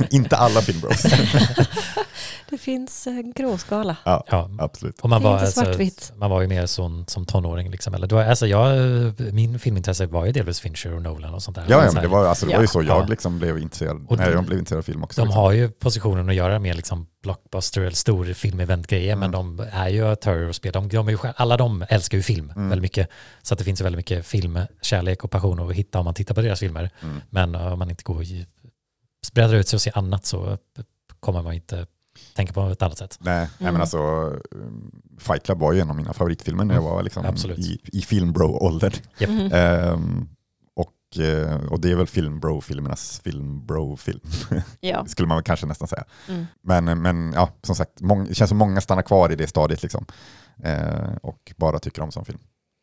inte 0.10 0.36
alla 0.36 0.60
filmbros. 0.60 1.02
Det 2.50 2.58
finns 2.58 3.06
en 3.06 3.32
gråskala. 3.32 3.96
Ja, 4.04 4.48
Absolut. 4.58 5.00
och 5.00 5.10
man 5.10 5.22
Det 5.22 5.28
var, 5.28 5.34
inte 5.34 5.60
alltså, 5.60 6.14
man 6.16 6.30
var 6.30 6.40
ju 6.40 6.46
mer 6.46 6.66
som, 6.66 7.04
som 7.08 7.26
tonåring. 7.26 7.70
Liksom. 7.70 7.94
Eller, 7.94 8.06
då, 8.06 8.18
alltså 8.18 8.46
jag, 8.46 8.70
min 9.32 9.58
filmintresse 9.58 10.06
var 10.06 10.26
ju 10.26 10.32
delvis 10.32 10.60
Fincher 10.60 10.94
och 10.94 11.02
Nolan 11.02 11.34
och 11.34 11.42
sånt 11.42 11.54
där. 11.54 11.64
Ja, 11.68 11.76
ja 11.76 11.84
men 11.86 11.94
här, 11.96 12.02
det 12.02 12.08
var, 12.08 12.26
alltså, 12.26 12.46
det 12.46 12.52
var 12.52 12.60
ju 12.60 12.64
Ja. 12.64 12.68
så 12.68 12.82
jag 12.82 13.02
Ja. 13.02 13.06
liksom 13.08 13.38
blev 13.38 13.58
intresserad. 13.58 14.06
Och 14.08 14.20
jag 14.20 14.44
blev 14.44 14.58
intresserad 14.58 14.78
av 14.78 14.82
film 14.82 15.04
också. 15.04 15.20
De 15.20 15.26
liksom. 15.26 15.42
har 15.42 15.52
ju 15.52 15.68
positionen 15.68 16.28
att 16.28 16.34
göra 16.34 16.58
med 16.58 16.76
liksom 16.76 17.06
blockbuster 17.22 17.80
eller 17.80 17.90
stor 17.90 18.24
filmevent-grejer, 18.32 19.16
men 19.16 19.34
Mm. 19.34 19.56
de 19.56 19.66
är 19.72 19.88
ju 19.88 20.06
aktörer 20.08 20.48
och 20.48 20.54
spel. 20.56 20.72
De, 20.72 20.88
de 20.88 21.06
är 21.08 21.12
ju, 21.12 21.18
själv- 21.18 21.34
alla 21.36 21.56
de 21.56 21.84
älskar 21.88 22.18
ju 22.18 22.22
film 22.22 22.50
Mm. 22.56 22.68
väldigt 22.68 22.82
mycket. 22.82 23.08
Så 23.42 23.54
att 23.54 23.58
det 23.58 23.64
finns 23.64 23.80
ju 23.80 23.82
väldigt 23.84 23.96
mycket 23.98 24.26
filmkärlek 24.26 25.24
och 25.24 25.30
passion 25.30 25.60
att 25.70 25.74
hitta 25.76 25.98
om 25.98 26.04
man 26.04 26.14
tittar 26.14 26.34
på 26.34 26.40
deras 26.42 26.60
filmer. 26.60 26.90
Mm. 27.02 27.20
Men 27.30 27.54
om 27.54 27.78
man 27.78 27.90
inte 27.90 28.02
går 28.04 28.14
och 28.16 28.24
breder 29.34 29.54
ut 29.54 29.68
sig 29.68 29.76
och 29.76 29.80
ser 29.82 29.98
annat 29.98 30.26
så 30.26 30.58
kommer 31.20 31.42
man 31.42 31.52
inte 31.52 31.86
tänka 32.36 32.52
på 32.52 32.60
ett 32.68 32.82
annat 32.82 32.98
sätt. 32.98 33.18
Nej, 33.20 33.36
nej 33.38 33.48
Mm. 33.60 33.72
men 33.74 33.80
alltså 33.80 33.98
um, 34.50 35.02
Fight 35.18 35.42
Club 35.44 35.58
var 35.58 35.72
ju 35.72 35.80
en 35.80 35.90
av 35.90 35.96
mina 35.96 36.12
favoritfilmer 36.12 36.64
när 36.64 36.74
jag 36.74 36.82
Mm, 36.82 36.94
var 36.94 37.02
liksom 37.02 37.26
absolut. 37.26 37.58
i, 37.58 37.80
i 37.84 38.02
filmbro-ålder. 38.02 38.94
Japp. 39.18 39.30
Mhm. 39.30 40.28
Och, 41.12 41.18
eh, 41.24 41.66
och 41.66 41.80
det 41.80 41.90
är 41.90 41.94
väl 41.96 42.06
filmbro-filmernas 42.06 43.20
filmbro-film, 43.24 44.20
Ja. 44.80 45.06
skulle 45.06 45.28
man 45.28 45.42
kanske 45.42 45.66
nästan 45.66 45.88
säga. 45.88 46.04
Mm. 46.28 46.46
Men, 46.62 47.02
men 47.02 47.32
ja, 47.32 47.50
som 47.62 47.74
sagt, 47.74 48.00
mång, 48.00 48.24
det 48.24 48.34
känns 48.34 48.48
som 48.48 48.58
många 48.58 48.80
stannar 48.80 49.02
kvar 49.02 49.32
i 49.32 49.36
det 49.36 49.46
stadiet 49.46 49.82
liksom. 49.82 50.06
Eh, 50.62 51.16
och 51.22 51.52
bara 51.56 51.78
tycker 51.78 52.02
om 52.02 52.12
som 52.12 52.24
film. 52.24 52.38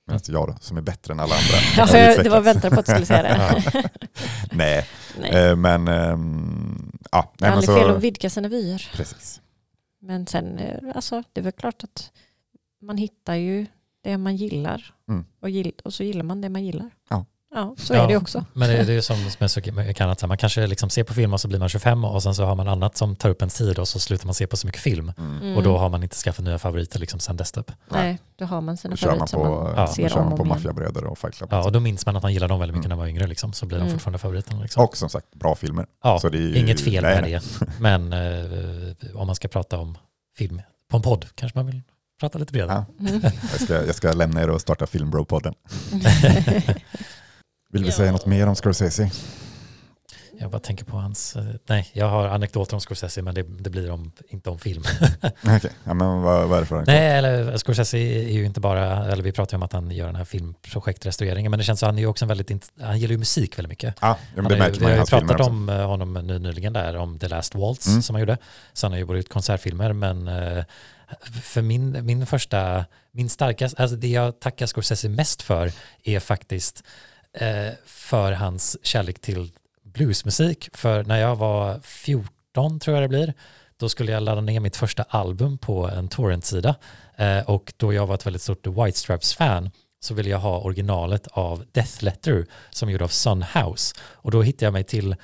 Medan 0.07 0.21
jag 0.27 0.47
då, 0.47 0.55
som 0.61 0.77
är 0.77 0.81
bättre 0.81 1.13
än 1.13 1.19
alla 1.19 1.35
andra, 1.35 1.87
Ja, 1.97 1.97
jag, 1.97 2.23
det 2.23 2.29
var 2.29 2.41
väntat 2.41 2.73
på 2.73 2.79
att 2.79 2.85
du 2.85 2.91
skulle 2.91 3.05
säga 3.05 3.23
det. 3.23 3.89
Nej, 4.51 4.85
Nej. 5.19 5.31
eh, 5.49 5.55
men 5.55 5.87
ehm, 5.87 6.91
ja. 7.11 7.33
Det 7.37 7.45
är 7.45 7.51
aldrig 7.51 7.77
fel 7.79 7.89
att 7.89 8.01
vidga 8.03 8.29
sina 8.29 8.47
vyer. 8.47 8.89
precis. 8.95 9.41
Men 10.01 10.27
sen, 10.27 10.57
eh, 10.57 10.79
alltså, 10.95 11.23
det 11.33 11.41
är 11.41 11.43
väl 11.43 11.51
klart 11.51 11.83
att 11.83 12.11
man 12.81 12.97
hittar 12.97 13.35
ju 13.35 13.65
det 14.03 14.17
man 14.17 14.35
gillar. 14.35 14.93
Mm. 15.09 15.25
Och, 15.41 15.49
gill, 15.49 15.73
och 15.83 15.93
så 15.93 16.03
gillar 16.03 16.23
man 16.23 16.41
det 16.41 16.49
man 16.49 16.65
gillar. 16.65 16.89
Ja. 17.09 17.25
Ja, 17.55 17.75
så 17.77 17.93
Ja, 17.93 18.03
är 18.03 18.07
det 18.07 18.17
också. 18.17 18.45
Men 18.53 18.69
det, 18.69 18.75
det 18.83 18.91
är 18.91 18.95
ju 18.95 19.01
som 19.01 19.17
med 19.39 19.51
så 19.51 19.59
mycket 19.59 20.01
annat, 20.01 20.27
man 20.27 20.38
kanske 20.38 20.67
liksom 20.67 20.89
ser 20.89 21.03
på 21.03 21.13
film 21.13 21.33
och 21.33 21.41
så 21.41 21.47
blir 21.47 21.59
man 21.59 21.69
25 21.69 22.05
och 22.05 22.23
sen 22.23 22.35
så 22.35 22.45
har 22.45 22.55
man 22.55 22.67
annat 22.67 22.97
som 22.97 23.15
tar 23.15 23.29
upp 23.29 23.41
en 23.41 23.49
tid 23.49 23.79
och 23.79 23.88
så 23.88 23.99
slutar 23.99 24.25
man 24.25 24.33
se 24.33 24.47
på 24.47 24.57
så 24.57 24.67
mycket 24.67 24.81
film. 24.81 25.12
Mm. 25.17 25.38
Mm. 25.41 25.57
Och 25.57 25.63
då 25.63 25.77
har 25.77 25.89
man 25.89 26.03
inte 26.03 26.15
skaffat 26.15 26.45
nya 26.45 26.59
favoriter 26.59 26.99
liksom 26.99 27.19
sen 27.19 27.38
dess 27.38 27.51
typ. 27.51 27.71
Nej, 27.91 28.19
då 28.35 28.45
har 28.45 28.62
man 28.62 28.77
sina 28.77 28.97
favoriter 28.97 29.25
som 29.25 29.41
på, 29.43 29.49
man 29.63 29.73
Ja. 29.77 29.88
ser 29.88 30.09
kör 30.09 30.17
om 30.17 30.23
man 30.23 30.31
och 30.33 30.38
på. 30.39 30.45
Maffiabröder 30.45 31.03
och 31.03 31.17
Fight 31.17 31.35
Club. 31.35 31.49
Ja, 31.51 31.63
och 31.63 31.71
då 31.71 31.79
minns 31.79 32.05
man 32.05 32.15
att 32.15 32.23
man 32.23 32.33
gillade 32.33 32.51
dem 32.53 32.59
väldigt 32.59 32.75
mycket 32.75 32.85
Mm. 32.85 32.89
när 32.97 33.03
man 33.03 33.03
var 33.05 33.09
yngre 33.09 33.27
liksom, 33.27 33.53
så 33.53 33.65
blir 33.65 33.77
de 33.77 33.81
Mm. 33.83 33.93
fortfarande 33.93 34.19
favoriterna. 34.19 34.62
Liksom. 34.62 34.83
Och 34.83 34.97
som 34.97 35.09
sagt, 35.09 35.33
bra 35.35 35.55
filmer. 35.55 35.85
ja, 36.03 36.19
Så 36.19 36.29
det 36.29 36.38
är 36.38 36.41
ju, 36.41 36.55
inget 36.57 36.81
fel 36.81 37.03
nej, 37.03 37.13
med 37.15 37.23
nej. 37.23 37.31
det. 37.59 37.65
Men 37.79 38.13
eh, 38.13 39.15
om 39.15 39.27
man 39.27 39.35
ska 39.35 39.47
prata 39.47 39.77
om 39.77 39.97
film 40.38 40.62
på 40.91 40.97
en 40.97 41.03
podd 41.03 41.25
kanske 41.35 41.57
man 41.57 41.65
vill 41.65 41.81
prata 42.19 42.38
lite 42.39 42.53
bredare. 42.53 42.85
Ja. 42.99 43.07
Mm. 43.09 43.21
Jag 43.51 43.62
ska, 43.62 43.85
jag 43.85 43.95
ska 43.95 44.13
lämna 44.13 44.41
er 44.41 44.49
och 44.49 44.62
starta 44.62 44.85
Filmbro-podden. 44.85 45.53
Vill 47.71 47.84
vi 47.84 47.89
Ja. 47.89 47.95
säga 47.95 48.12
något 48.12 48.25
mer 48.25 48.47
om 48.47 48.55
Scorsese? 48.55 49.12
Jag 50.41 50.51
bara 50.51 50.60
tänker 50.60 50.86
på 50.86 50.97
hans, 50.97 51.36
eh, 51.36 51.43
nej 51.67 51.89
jag 51.93 52.10
har 52.10 52.27
anekdoter 52.27 52.73
om 52.73 52.79
Scorsese 52.82 53.21
men 53.21 53.36
det, 53.36 53.43
det 53.43 53.69
blir 53.69 53.91
om, 53.91 54.12
inte 54.29 54.49
om 54.49 54.60
film. 54.60 54.84
Okej, 55.43 55.71
ja, 55.84 55.93
men 55.93 56.21
vad, 56.21 56.47
vad 56.49 56.58
är 56.58 56.62
det 56.62 56.67
för 56.67 56.77
en 56.77 56.84
Nej, 56.88 57.17
eller 57.17 57.58
Scorsese 57.58 57.97
är 57.97 58.29
ju 58.32 58.45
inte 58.45 58.60
bara, 58.60 59.05
eller 59.12 59.23
vi 59.23 59.32
pratar 59.32 59.53
ju 59.53 59.58
om 59.58 59.63
att 59.63 59.73
han 59.73 59.91
gör 59.91 60.05
den 60.05 60.15
här 60.15 60.25
filmprojektrestaureringen, 60.25 61.51
men 61.51 61.58
det 61.58 61.63
känns 61.63 61.79
som 61.79 61.88
att 61.88 61.91
han 61.91 61.97
är 61.97 62.01
ju 62.01 62.08
också 62.08 62.25
en 62.25 62.29
väldigt, 62.29 62.71
han 62.82 62.99
gillar 62.99 63.12
ju 63.12 63.17
musik 63.17 63.58
väldigt 63.58 63.69
mycket. 63.69 63.95
Ja, 64.01 64.17
men 64.36 64.43
det 64.43 64.49
har 64.49 64.55
ju, 64.55 64.60
märker 64.60 64.79
vi 64.79 64.84
man 64.84 64.91
i 64.91 64.97
har 64.97 65.05
ju 65.05 65.27
pratat 65.27 65.47
om 65.47 65.69
eh, 65.69 65.88
honom 65.88 66.13
nu 66.13 66.39
nyligen 66.39 66.73
där, 66.73 66.95
om 66.97 67.19
The 67.19 67.27
Last 67.27 67.55
Waltz 67.55 67.88
Mm. 67.88 68.01
som 68.01 68.15
han 68.15 68.19
gjorde. 68.19 68.38
Så 68.73 68.86
han 68.86 68.91
har 68.91 68.99
ju 68.99 69.05
både 69.05 69.19
gjort 69.19 69.29
konsertfilmer, 69.29 69.93
men 69.93 70.27
eh, 70.27 70.63
för 71.43 71.62
min, 71.62 72.05
min 72.05 72.25
första, 72.25 72.86
min 73.12 73.29
starkaste, 73.29 73.82
alltså 73.82 73.97
det 73.97 74.08
jag 74.08 74.39
tackar 74.39 74.65
Scorsese 74.65 75.10
mest 75.10 75.41
för 75.41 75.71
är 76.03 76.19
faktiskt 76.19 76.84
Eh, 77.37 77.73
för 77.85 78.31
hans 78.31 78.77
kärlek 78.83 79.21
till 79.21 79.51
bluesmusik. 79.83 80.69
För 80.73 81.03
när 81.03 81.17
jag 81.17 81.35
var 81.35 81.79
14 81.79 82.79
tror 82.79 82.95
jag 82.95 83.03
det 83.03 83.09
blir, 83.09 83.33
då 83.77 83.89
skulle 83.89 84.11
jag 84.11 84.23
ladda 84.23 84.41
ner 84.41 84.59
mitt 84.59 84.75
första 84.75 85.03
album 85.03 85.57
på 85.57 85.87
en 85.87 86.07
torrentsida. 86.07 86.75
Eh, 87.15 87.49
och 87.49 87.73
då 87.77 87.93
jag 87.93 88.07
var 88.07 88.15
ett 88.15 88.25
väldigt 88.25 88.41
stort 88.41 88.67
White 88.67 88.97
Stripes-fan 88.97 89.71
så 90.01 90.13
ville 90.13 90.29
jag 90.29 90.39
ha 90.39 90.59
originalet 90.59 91.27
av 91.27 91.65
Death 91.71 92.03
Letter 92.03 92.45
som 92.69 92.89
gjorde 92.89 93.01
gjord 93.01 93.05
av 93.05 93.07
Sun 93.07 93.45
House. 93.53 93.95
Och 94.01 94.31
då 94.31 94.41
hittade 94.41 94.65
jag 94.65 94.73
mig 94.73 94.83
till 94.83 95.15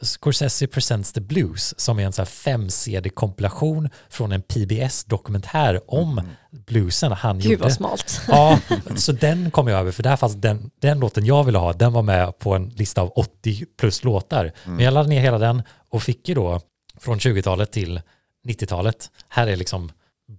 Scorsese 0.00 0.66
Presents 0.66 1.12
the 1.12 1.20
Blues 1.20 1.80
som 1.80 1.98
är 1.98 2.06
en 2.06 2.12
så 2.12 2.20
här 2.22 2.26
fem 2.26 2.70
CD-kompilation 2.70 3.88
från 4.10 4.32
en 4.32 4.42
PBS-dokumentär 4.42 5.80
om 5.86 6.18
Mm. 6.18 6.30
bluesen 6.66 7.12
han 7.12 7.38
Gud 7.38 7.50
gjorde. 7.52 7.62
vad 7.62 7.72
smalt. 7.72 8.20
Ja, 8.28 8.58
så 8.96 9.12
den 9.12 9.50
kom 9.50 9.68
jag 9.68 9.80
över 9.80 9.92
för 9.92 10.02
där 10.02 10.16
fanns 10.16 10.34
den, 10.34 10.70
den 10.80 11.00
låten 11.00 11.26
jag 11.26 11.44
ville 11.44 11.58
ha, 11.58 11.72
den 11.72 11.92
var 11.92 12.02
med 12.02 12.38
på 12.38 12.54
en 12.54 12.68
lista 12.68 13.00
av 13.02 13.12
80 13.16 13.64
plus 13.78 14.04
låtar. 14.04 14.40
Mm. 14.64 14.76
Men 14.76 14.84
jag 14.84 14.94
laddade 14.94 15.08
ner 15.10 15.20
hela 15.20 15.38
den 15.38 15.62
och 15.90 16.02
fick 16.02 16.28
ju 16.28 16.34
då 16.34 16.60
från 17.00 17.18
20-talet 17.18 17.72
till 17.72 18.00
90-talet, 18.48 19.10
här 19.28 19.46
är 19.46 19.56
liksom 19.56 19.90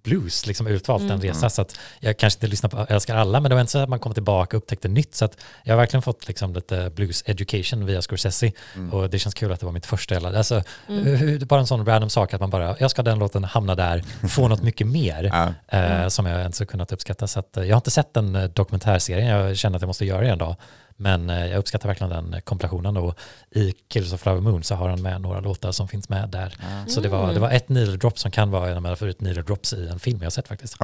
blues 0.03 0.45
liksom 0.47 0.67
utvalt 0.67 1.01
Mm. 1.03 1.13
en 1.15 1.21
resa 1.21 1.49
så 1.49 1.61
att 1.61 1.79
jag 1.99 2.17
kanske 2.17 2.37
inte 2.37 2.47
lyssnar 2.47 2.69
på 2.69 2.93
älskar 2.93 3.15
alla 3.15 3.39
men 3.39 3.49
det 3.49 3.55
var 3.55 3.61
inte 3.61 3.71
så 3.71 3.79
att 3.79 3.89
man 3.89 3.99
kom 3.99 4.13
tillbaka 4.13 4.57
och 4.57 4.63
upptäckte 4.63 4.87
nytt 4.87 5.15
så 5.15 5.25
att 5.25 5.37
jag 5.63 5.73
har 5.73 5.77
verkligen 5.77 6.01
fått 6.01 6.27
liksom 6.27 6.53
lite 6.53 6.89
blues 6.95 7.23
education 7.25 7.85
via 7.85 8.01
Scorsese 8.01 8.51
Mm. 8.75 8.93
och 8.93 9.09
det 9.09 9.19
känns 9.19 9.33
kul 9.35 9.51
att 9.51 9.59
det 9.59 9.65
var 9.65 9.73
mitt 9.73 9.85
första 9.85 10.15
alltså 10.37 10.63
Mm. 10.89 11.39
bara 11.47 11.59
en 11.59 11.67
sån 11.67 11.85
random 11.85 12.09
sak 12.09 12.33
att 12.33 12.41
man 12.41 12.49
bara 12.49 12.75
jag 12.79 12.91
ska 12.91 13.01
den 13.03 13.19
låten 13.19 13.43
hamna 13.43 13.75
där 13.75 14.03
få 14.29 14.47
något 14.47 14.63
mycket 14.63 14.87
mer 14.87 15.25
eh, 15.25 15.51
Mm. 15.67 16.09
som 16.09 16.25
jag 16.25 16.39
ens 16.39 16.59
har 16.59 16.65
kunnat 16.65 16.91
uppskatta. 16.91 17.27
Så 17.27 17.39
att, 17.39 17.57
eh, 17.57 17.63
jag 17.63 17.75
har 17.75 17.79
inte 17.79 17.91
sett 17.91 18.13
den 18.13 18.35
eh, 18.35 18.43
dokumentärserien, 18.43 19.27
jag 19.27 19.57
känner 19.57 19.75
att 19.75 19.81
jag 19.81 19.87
måste 19.87 20.05
göra 20.05 20.21
det 20.21 20.29
en 20.29 20.37
dag. 20.37 20.55
Men 20.95 21.29
eh, 21.29 21.45
jag 21.47 21.57
uppskattar 21.59 21.87
verkligen 21.89 22.09
den 22.31 22.41
kompilationen 22.41 22.97
och 22.97 23.19
i 23.51 23.71
Killers 23.87 24.13
of 24.13 24.21
Flower 24.21 24.41
Moon 24.41 24.63
så 24.63 24.75
har 24.75 24.89
han 24.89 25.01
med 25.01 25.21
några 25.21 25.39
låtar 25.39 25.71
som 25.71 25.87
finns 25.87 26.09
med 26.09 26.29
där. 26.29 26.55
ja. 26.61 26.85
Så 26.87 27.01
det 27.01 27.09
var, 27.09 27.23
Mm. 27.23 27.33
det 27.33 27.39
var 27.39 27.51
ett 27.51 27.69
needle 27.69 27.97
drop 27.97 28.19
som 28.19 28.31
kan 28.31 28.51
vara 28.51 28.69
en 28.69 28.75
av 28.75 28.81
mina 28.83 28.95
förut 28.95 29.21
needle 29.21 29.41
drops 29.41 29.73
i 29.73 29.87
en 29.87 29.99
film 29.99 30.17
jag 30.19 30.25
har 30.25 30.31
sett 30.31 30.47
faktiskt. 30.47 30.75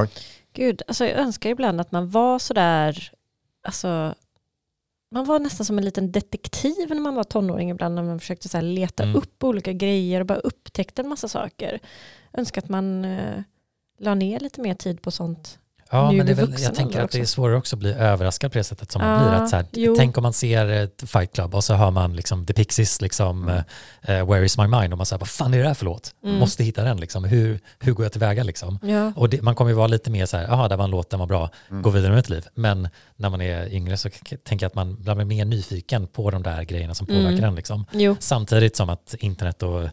Gud, 0.54 0.82
alltså 0.88 1.06
jag 1.06 1.18
önskar 1.20 1.50
ibland 1.50 1.82
att 1.82 1.92
man 1.92 2.10
var 2.10 2.40
sådär, 2.40 3.12
alltså 3.68 4.16
man 5.12 5.26
var 5.26 5.40
nästan 5.40 5.66
som 5.66 5.78
en 5.78 5.86
liten 5.86 6.12
detektiv 6.12 6.90
när 6.90 7.00
man 7.00 7.16
var 7.16 7.24
tonåring 7.24 7.70
ibland 7.70 7.96
när 7.96 8.04
man 8.04 8.20
försökte 8.20 8.50
så 8.50 8.58
här 8.58 8.62
leta 8.62 9.04
Mm. 9.04 9.16
upp 9.16 9.44
olika 9.44 9.74
grejer 9.74 10.20
och 10.20 10.26
bara 10.26 10.40
upptäckte 10.40 11.02
en 11.02 11.08
massa 11.10 11.28
saker. 11.28 11.80
Önskar 12.34 12.62
att 12.62 12.70
man 12.70 13.06
eh, 13.06 13.42
la 14.00 14.16
ner 14.16 14.40
lite 14.40 14.62
mer 14.62 14.74
tid 14.74 15.02
på 15.02 15.12
sånt. 15.12 15.60
Ja, 15.92 16.12
Nu 16.12 16.18
men 16.18 16.26
det 16.26 16.32
är 16.32 16.36
väl, 16.36 16.56
jag 16.60 16.76
tänker 16.76 17.02
att 17.02 17.12
det 17.12 17.20
är 17.20 17.26
svårare 17.26 17.58
också 17.58 17.76
att 17.76 17.80
bli 17.80 17.94
överraskad 17.94 18.52
på 18.52 18.58
det 18.58 18.64
sättet 18.64 18.92
som 18.92 19.02
man 19.02 19.12
Ja, 19.24 19.30
blir. 19.30 19.38
Att 19.44 19.50
så 19.50 19.56
här, 19.56 19.96
tänk 19.98 20.18
om 20.18 20.24
man 20.24 20.34
ser 20.34 20.66
ett 20.68 21.04
Fight 21.08 21.34
Club 21.34 21.56
och 21.56 21.64
så 21.64 21.74
hör 21.74 21.92
man 21.92 22.16
liksom 22.16 22.46
The 22.46 22.54
Pixies, 22.54 23.02
liksom, 23.02 23.44
Mm. 23.50 23.64
eh, 24.02 24.28
Where 24.30 24.46
is 24.46 24.58
my 24.58 24.68
mind? 24.68 24.94
Och 24.94 24.98
man 24.98 25.06
säger, 25.06 25.20
vad 25.20 25.30
fan 25.30 25.54
är 25.54 25.58
det 25.60 25.68
här 25.68 25.74
för 25.74 25.86
låt? 25.86 26.12
Mm. 26.24 26.36
Måste 26.40 26.64
hitta 26.64 26.84
den, 26.84 26.98
liksom. 27.00 27.24
hur, 27.24 27.60
hur 27.80 27.94
går 27.94 28.06
jag 28.06 28.12
tillväga? 28.12 28.44
Liksom? 28.44 28.80
Ja. 28.84 29.14
Och 29.16 29.30
det, 29.30 29.42
man 29.42 29.56
kommer 29.56 29.72
ju 29.72 29.76
vara 29.78 29.88
lite 29.88 30.12
mer 30.12 30.26
så 30.26 30.38
här, 30.38 30.44
jaha, 30.48 30.68
det 30.68 30.76
var 30.76 30.84
en 30.84 30.92
låt, 30.92 31.10
den 31.10 31.20
var 31.20 31.28
bra, 31.28 31.50
Mm. 31.70 31.82
gå 31.82 31.90
vidare 31.90 32.12
med 32.12 32.20
ett 32.20 32.30
liv. 32.30 32.46
Men 32.56 32.90
när 33.16 33.30
man 33.30 33.42
är 33.42 33.74
yngre 33.74 33.98
så 33.98 34.10
tänker 34.44 34.64
jag 34.66 34.68
att 34.70 34.76
man 34.76 34.96
blir 35.04 35.26
mer 35.26 35.46
nyfiken 35.46 36.08
på 36.08 36.32
de 36.32 36.44
där 36.44 36.64
grejerna 36.64 36.96
som 36.96 37.08
påverkar 37.08 37.30
Mm. 37.38 37.44
en. 37.44 37.56
Liksom. 37.56 37.86
Jo, 37.92 38.16
Samtidigt 38.20 38.76
som 38.76 38.90
att 38.90 39.16
internet 39.20 39.64
och 39.64 39.90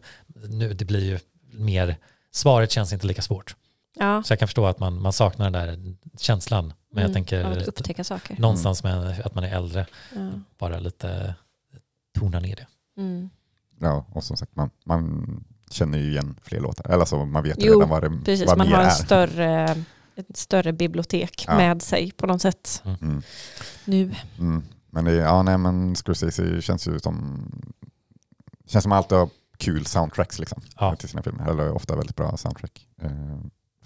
nu, 0.49 0.73
det 0.73 0.85
blir 0.85 1.03
ju 1.05 1.19
mer, 1.53 1.95
svaret 2.33 2.71
känns 2.71 2.93
inte 2.93 3.07
lika 3.07 3.21
svårt. 3.21 3.55
Ja. 3.99 4.23
Så 4.23 4.31
jag 4.31 4.39
kan 4.39 4.47
förstå 4.47 4.65
att 4.65 4.79
man, 4.79 5.01
man 5.01 5.13
saknar 5.13 5.49
den 5.49 5.53
där 5.67 5.95
känslan. 6.19 6.73
Men 6.91 7.01
jag 7.01 7.09
Mm, 7.09 7.13
tänker 7.13 7.43
av 7.43 7.51
att 7.51 7.67
upptäcka 7.67 8.03
saker. 8.03 8.35
någonstans 8.39 8.83
med 8.83 9.21
att 9.25 9.35
man 9.35 9.43
är 9.43 9.55
äldre, 9.55 9.85
Ja. 10.15 10.29
bara 10.57 10.79
lite 10.79 11.35
tona 12.19 12.39
ner 12.39 12.55
det. 12.55 12.67
Mm. 13.01 13.29
ja, 13.79 14.05
och 14.11 14.23
som 14.23 14.37
sagt, 14.37 14.55
man, 14.55 14.69
man 14.85 15.25
känner 15.71 15.97
ju 15.97 16.09
igen 16.11 16.39
fler 16.43 16.59
låtar. 16.59 16.91
Eller 16.91 17.05
så 17.05 17.25
man 17.25 17.43
vet 17.43 17.63
ju 17.63 17.67
Jo, 17.67 17.73
redan 17.73 17.89
vad 17.89 18.03
det 18.03 18.19
Precis, 18.25 18.47
vad 18.47 18.57
man 18.57 18.67
mer 18.67 18.75
har 18.75 18.81
en 18.83 18.87
är. 18.87 18.91
större, 18.91 19.83
ett 20.15 20.37
större 20.37 20.73
bibliotek 20.73 21.45
Ja. 21.47 21.57
med 21.57 21.81
sig 21.81 22.11
på 22.11 22.27
något 22.27 22.41
sätt 22.41 22.83
Mm. 23.01 23.21
nu. 23.85 24.11
Mm. 24.39 24.63
Men 24.89 25.05
det, 25.05 25.13
ja, 25.13 25.43
nej, 25.43 25.57
men 25.57 25.95
Scorsese 25.95 26.61
känns 26.61 26.87
ju 26.87 26.99
som 26.99 27.45
känns 28.67 28.83
som 28.83 28.91
alltid 28.91 29.17
har 29.17 29.29
kul 29.57 29.85
soundtracks 29.85 30.39
liksom, 30.39 30.61
Ja. 30.79 30.95
till 30.95 31.09
sina 31.09 31.23
filmer. 31.23 31.49
Eller 31.49 31.71
ofta 31.71 31.95
väldigt 31.95 32.15
bra 32.15 32.37
soundtrack. 32.37 32.87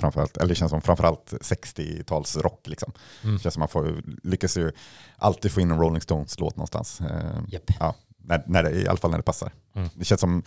Framförallt, 0.01 0.37
eller 0.37 0.49
det 0.49 0.55
känns 0.55 0.69
som 0.69 0.81
framförallt 0.81 1.33
60-talsrock. 1.33 2.69
Liksom. 2.69 2.91
Mm. 3.23 3.35
Det 3.35 3.41
känns 3.41 3.53
som 3.53 3.59
man 3.61 3.69
får, 3.69 4.01
lyckas 4.23 4.57
ju 4.57 4.71
alltid 5.17 5.51
få 5.51 5.61
in 5.61 5.71
en 5.71 5.79
Rolling 5.79 6.01
Stones-låt 6.01 6.55
någonstans. 6.55 7.01
Eh, 7.01 7.41
Japp. 7.47 7.95
när, 8.23 8.43
när 8.45 8.63
det, 8.63 8.71
I 8.71 8.87
alla 8.87 8.97
fall 8.97 9.11
när 9.11 9.17
det 9.17 9.23
passar. 9.23 9.51
Mm. 9.75 9.89
Det 9.95 10.05
känns 10.05 10.21
som, 10.21 10.43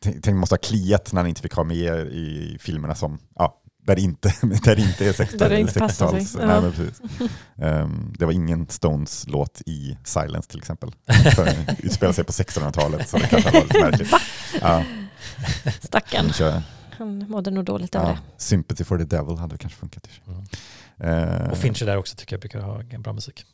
tänk, 0.00 0.36
måste 0.36 0.52
ha 0.52 0.58
kliat 0.58 1.12
när 1.12 1.20
han 1.20 1.28
inte 1.28 1.42
fick 1.42 1.54
ha 1.54 1.64
med 1.64 2.06
i 2.06 2.56
filmerna 2.60 2.94
som, 2.94 3.18
ja, 3.34 3.60
där 3.88 3.96
det 3.96 4.02
inte, 4.02 4.28
där 4.64 4.76
det 4.76 4.82
inte 4.82 5.06
är 5.08 5.12
60 5.12 5.36
Där 5.36 5.48
det 5.48 5.60
inte 5.60 5.78
passar 5.78 6.10
sig. 6.10 6.20
60-tals. 6.20 7.00
Ja. 7.56 7.66
Ehm, 7.66 8.12
det 8.18 8.24
var 8.24 8.32
ingen 8.32 8.68
Stones-låt 8.68 9.62
i 9.66 9.98
Silence 10.04 10.48
till 10.50 10.58
exempel. 10.58 10.92
Den 11.36 11.76
utspelar 11.78 12.12
sig 12.12 12.24
på 12.24 12.32
1600-talet 12.32 13.08
så 13.08 13.18
det 13.18 13.26
kanske 13.26 13.50
var 13.50 13.62
lite 13.62 13.80
märkligt. 13.80 14.12
Ja, 14.60 14.84
Stackarn. 15.80 16.32
Han 16.98 17.24
mådde 17.28 17.50
nog 17.50 17.64
dåligt 17.64 17.94
över 17.94 18.06
ja, 18.08 18.12
det. 18.12 18.42
Sympathy 18.42 18.84
for 18.84 18.98
the 18.98 19.04
Devil 19.04 19.36
hade 19.36 19.58
kanske 19.58 19.78
funkat. 19.78 20.06
i 20.06 20.10
sig. 20.10 20.22
Ehm, 21.08 21.50
Och 21.50 21.56
Fincher 21.58 21.86
där 21.86 21.96
också 21.96 22.16
tycker 22.16 22.32
jag 22.36 22.40
brukar 22.40 22.60
ha 22.60 22.82
en 22.90 23.02
bra 23.02 23.12
musik. 23.12 23.44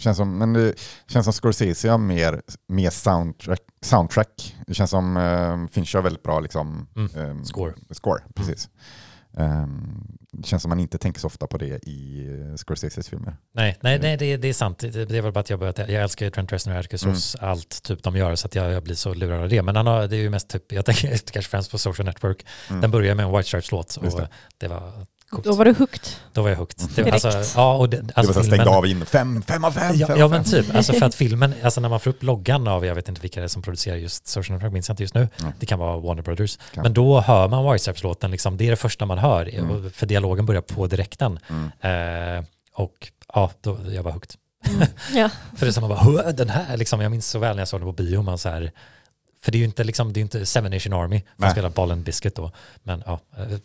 Känns 0.00 0.16
som, 0.16 0.38
men 0.38 0.52
det 0.52 0.74
känns 1.08 1.24
som 1.24 1.32
Scorsese 1.32 1.88
har 1.88 1.98
mer, 1.98 2.42
mer 2.68 2.90
soundtrack, 2.90 3.60
soundtrack. 3.82 4.56
Det 4.66 4.74
känns 4.74 4.90
som 4.90 5.16
uh, 5.16 5.66
Fincher 5.68 5.98
har 5.98 6.02
väldigt 6.02 6.22
bra 6.22 6.40
liksom, 6.40 6.86
Mm. 6.96 7.10
ehm, 7.16 7.44
Score. 7.44 7.74
score 7.90 8.22
precis. 8.34 8.64
Ehm, 8.66 8.70
det 10.32 10.46
känns 10.46 10.62
som 10.62 10.68
man 10.68 10.80
inte 10.80 10.98
tänker 10.98 11.20
så 11.20 11.26
ofta 11.26 11.46
på 11.46 11.58
det 11.58 11.88
i 11.88 12.28
uh, 12.28 12.56
Scorseses 12.56 13.08
filmer. 13.08 13.36
Nej, 13.52 13.76
nej, 13.80 13.98
nej 13.98 14.16
det, 14.16 14.36
det 14.36 14.48
är 14.48 14.52
sant. 14.52 14.78
Det, 14.78 15.04
det 15.04 15.18
är 15.18 15.22
väl 15.22 15.32
bara 15.32 15.40
att 15.40 15.50
jag 15.50 15.58
börjat, 15.58 15.78
jag 15.78 15.90
älskar 15.90 16.26
ju 16.26 16.30
Trent 16.30 16.52
Reznor 16.52 16.74
och 16.74 16.80
Atticus 16.80 17.02
Mm. 17.02 17.14
Ross, 17.14 17.36
allt 17.40 17.82
typ 17.82 18.02
de 18.02 18.16
gör 18.16 18.34
så 18.34 18.46
att 18.46 18.54
jag, 18.54 18.72
jag 18.72 18.82
blir 18.82 18.94
så 18.94 19.14
lurad 19.14 19.42
av 19.42 19.48
det. 19.48 19.62
Men 19.62 19.76
han 19.76 19.86
har, 19.86 20.06
det 20.06 20.16
är 20.16 20.20
ju 20.20 20.30
mest 20.30 20.48
typ, 20.48 20.72
jag 20.72 20.84
tänker 20.84 21.08
kanske 21.32 21.50
främst 21.50 21.70
på 21.70 21.78
Social 21.78 22.06
Network. 22.06 22.46
Mm. 22.68 22.80
Den 22.80 22.90
börjar 22.90 23.14
med 23.14 23.26
en 23.26 23.32
White 23.32 23.48
Stripes-låt 23.48 23.96
och 23.96 24.04
det. 24.04 24.28
det. 24.58 24.68
var 24.68 25.06
coolt. 25.30 25.44
Då 25.44 25.52
var 25.52 25.64
du 25.64 25.72
hooked. 25.72 26.00
Då 26.32 26.42
var 26.42 26.48
jag 26.50 26.56
hooked. 26.56 26.88
Det, 26.96 27.02
Direkt. 27.02 27.24
alltså, 27.24 27.58
ja, 27.60 27.74
och 27.76 27.88
det, 27.88 27.96
det 28.00 28.12
alltså 28.16 28.32
var 28.32 28.42
så 28.42 28.50
här, 28.50 28.56
filmen- 28.58 28.68
av 28.74 28.86
in 28.86 29.06
fem, 29.06 29.42
fem 29.42 29.64
av 29.64 29.70
fem. 29.72 29.92
Ja, 29.96 30.06
fem 30.06 30.18
ja 30.18 30.28
men 30.28 30.44
typ, 30.44 30.74
alltså 30.74 30.92
för 30.92 31.06
att 31.06 31.14
filmen, 31.24 31.54
alltså 31.62 31.80
när 31.80 31.88
man 31.88 32.00
får 32.00 32.10
upp 32.10 32.22
loggan 32.22 32.68
av, 32.68 32.86
jag 32.86 32.94
vet 32.94 33.08
inte 33.08 33.20
vilka 33.20 33.40
det 33.40 33.46
är 33.46 33.48
som 33.48 33.62
producerar 33.62 33.96
just 33.96 34.26
Social 34.26 34.54
Network, 34.54 34.72
minns 34.72 34.88
jag 34.88 34.92
inte 34.92 35.02
just 35.02 35.14
nu, 35.14 35.28
Mm. 35.40 35.52
det 35.60 35.66
kan 35.66 35.78
vara 35.78 35.96
Warner 36.00 36.22
Brothers, 36.22 36.58
Kan. 36.74 36.82
men 36.82 36.94
då 36.94 37.20
hör 37.20 37.48
man 37.48 37.64
White 37.72 37.78
Stripes-låten, 37.78 38.30
liksom, 38.30 38.56
det 38.56 38.66
är 38.66 38.70
det 38.70 38.76
första 38.76 39.06
man 39.06 39.18
hör, 39.18 39.54
Mm. 39.54 39.90
för 39.90 40.06
dialogen 40.06 40.46
börjar 40.46 40.62
på 40.62 40.86
direkten. 40.86 41.38
Mm. 41.80 42.38
Eh, 42.38 42.44
och 42.74 43.08
ja, 43.34 43.50
då, 43.60 43.78
jag 43.90 44.02
var 44.02 44.12
hooked. 44.12 44.30
Mm. 44.68 44.88
Ja. 45.14 45.28
För 45.56 45.66
det 45.66 45.70
är 45.70 45.72
som 45.72 45.80
man 45.80 45.90
bara, 45.90 46.00
"Hå, 46.00 46.32
den 46.32 46.48
här, 46.48 46.76
liksom, 46.76 47.00
jag 47.00 47.10
minns 47.10 47.26
så 47.30 47.38
väl 47.38 47.56
när 47.56 47.60
jag 47.60 47.68
såg 47.68 47.80
den 47.80 47.86
på 47.88 47.92
bio, 47.92 48.22
man 48.22 48.38
så 48.38 48.48
här, 48.48 48.72
för 49.44 49.52
det 49.52 49.56
är 49.56 49.60
ju 49.60 49.64
inte, 49.64 49.84
liksom, 49.84 50.12
det 50.12 50.20
är 50.20 50.22
inte 50.22 50.46
Seven 50.46 50.70
Nation 50.72 50.92
Army, 50.92 51.20
för 51.20 51.26
Nej. 51.36 51.46
att 51.46 51.52
spela 51.52 51.70
Ball 51.70 51.90
and 51.90 52.04
Biscuit 52.04 52.34
då, 52.34 52.52
men 52.82 53.02
ja, 53.06 53.20
eh, 53.36 53.58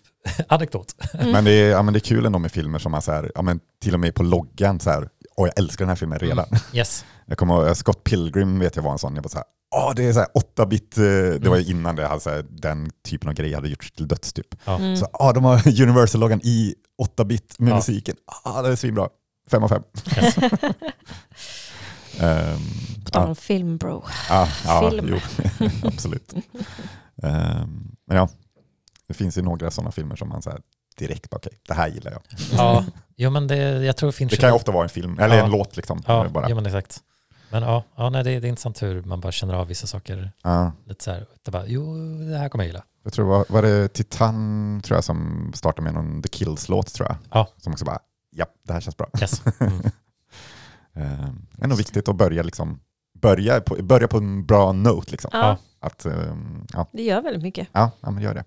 anekdot. 0.47 0.95
Men, 1.13 1.45
det 1.45 1.51
är, 1.51 1.69
ja, 1.69 1.81
men 1.81 1.93
det 1.93 1.97
är 1.97 2.01
kul 2.01 2.25
ändå 2.25 2.39
med 2.39 2.51
filmer 2.51 2.79
som 2.79 2.91
man 2.91 3.01
så 3.01 3.11
här, 3.11 3.31
ja, 3.35 3.41
men 3.41 3.59
till 3.81 3.93
och 3.93 3.99
med 3.99 4.15
på 4.15 4.23
loggan 4.23 4.79
så 4.79 4.89
här, 4.89 5.09
åh 5.37 5.47
jag 5.47 5.59
älskar 5.59 5.85
den 5.85 5.89
här 5.89 5.95
filmen 5.95 6.19
redan. 6.19 6.45
Mm. 6.47 6.61
Yes. 6.73 7.05
Jag 7.27 7.37
kommer 7.37 7.67
ihåg, 7.67 7.77
Scott 7.77 8.03
Pilgrim 8.03 8.59
vet 8.59 8.75
jag 8.75 8.83
var 8.83 8.91
en 8.91 8.99
sån, 8.99 9.15
jag 9.15 9.23
var 9.23 9.29
så 9.29 9.37
här, 9.37 9.45
åh 9.75 9.93
det 9.95 10.03
är 10.03 10.13
så 10.13 10.19
här 10.19 10.27
8-bit, 10.57 10.97
eh, 10.97 11.03
det 11.41 11.49
var 11.49 11.57
ju 11.57 11.63
innan 11.71 11.95
det 11.95 12.07
hade 12.07 12.19
så 12.21 12.29
här, 12.29 12.45
den 12.49 12.91
typen 13.05 13.29
av 13.29 13.35
grejer 13.35 13.55
hade 13.55 13.69
gjorts 13.69 13.91
till 13.91 14.07
döds 14.07 14.33
typ. 14.33 14.47
Ja. 14.65 14.75
Mm. 14.75 14.97
Så 14.97 15.07
åh, 15.13 15.33
de 15.33 15.43
har 15.43 15.81
Universal-loggan 15.81 16.41
i 16.43 16.75
8-bit 17.17 17.59
med 17.59 17.71
Ja. 17.71 17.75
musiken, 17.75 18.15
ah, 18.43 18.61
det 18.61 18.69
är 18.69 18.75
svinbra. 18.75 19.09
Fem 19.51 19.63
av 19.63 19.67
fem. 19.67 19.83
Yes. 20.17 20.35
Ehm, 22.19 22.59
På 23.05 23.11
tal 23.11 23.21
ja, 23.23 23.27
om 23.29 23.35
film 23.35 23.77
bro. 23.77 24.03
ja, 24.29 24.47
ja, 24.65 24.89
film. 24.91 25.07
Jo, 25.09 25.19
absolut. 25.83 26.33
Ehm, 27.23 27.95
men 28.07 28.17
ja, 28.17 28.29
det 29.07 29.13
finns 29.13 29.37
ju 29.37 29.41
några 29.41 29.71
sådana 29.71 29.91
filmer 29.91 30.15
som 30.15 30.29
man 30.29 30.41
så 30.41 30.49
här 30.49 30.61
direkt, 30.97 31.29
bara, 31.29 31.37
okej, 31.37 31.59
det 31.67 31.73
här 31.73 31.87
gillar 31.87 32.11
jag. 32.11 32.21
Ja, 32.53 32.85
jo 33.15 33.29
men 33.29 33.47
det, 33.47 33.57
jag 33.57 33.97
tror 33.97 34.11
Fincher... 34.11 34.29
Det 34.35 34.37
kan 34.41 34.49
ju 34.49 34.55
ofta 34.55 34.71
vara 34.71 34.83
en 34.83 34.89
film, 34.89 35.19
eller 35.19 35.37
Ja. 35.37 35.43
en 35.45 35.51
låt 35.51 35.75
liksom. 35.77 36.03
Ja, 36.07 36.27
bara. 36.29 36.49
jo 36.49 36.55
men 36.55 36.65
exakt. 36.65 36.99
Men 37.51 37.63
ja, 37.63 37.83
ja 37.95 38.09
nej, 38.09 38.23
det, 38.23 38.39
det 38.39 38.47
är 38.47 38.49
intressant 38.49 38.81
hur 38.81 39.03
man 39.03 39.19
bara 39.21 39.31
känner 39.31 39.53
av 39.53 39.67
vissa 39.67 39.87
saker 39.87 40.31
Ja. 40.43 40.71
lite 40.85 41.03
så 41.03 41.11
här. 41.11 41.25
Det 41.43 41.51
bara, 41.51 41.65
jo, 41.67 41.95
det 42.31 42.37
här 42.37 42.49
kommer 42.49 42.63
jag 42.63 42.67
gilla. 42.69 42.83
Jag 43.03 43.13
tror 43.13 43.25
var, 43.25 43.45
var 43.49 43.61
det 43.61 43.87
Titan 43.87 44.81
tror 44.83 44.97
jag 44.97 45.03
som 45.03 45.51
startade 45.55 45.81
med 45.83 45.93
någon 45.93 46.21
The 46.21 46.29
Kills-låt 46.29 46.93
tror 46.93 47.07
jag. 47.09 47.17
Ja. 47.31 47.47
Som 47.57 47.73
också 47.73 47.85
bara, 47.85 47.99
ja 48.31 48.45
det 48.63 48.73
här 48.73 48.81
känns 48.81 48.97
bra. 48.97 49.07
Yes. 49.21 49.41
Mm. 49.59 49.81
Det 50.95 51.63
är 51.63 51.67
nog 51.67 51.77
viktigt 51.77 52.07
att 52.09 52.15
börja, 52.15 52.43
liksom, 52.43 52.79
börja, 53.21 53.61
på, 53.61 53.75
börja 53.83 54.07
på 54.07 54.17
en 54.17 54.45
bra 54.45 54.71
note. 54.71 55.11
Liksom. 55.11 55.29
Ja, 55.33 55.57
Att, 55.79 56.05
ehm, 56.05 56.67
ja, 56.73 56.87
det 56.91 57.03
gör 57.03 57.21
väldigt 57.21 57.43
mycket. 57.43 57.67
ja, 57.71 57.91
ja, 58.01 58.11
men 58.11 58.23
gör 58.23 58.33
det. 58.33 58.43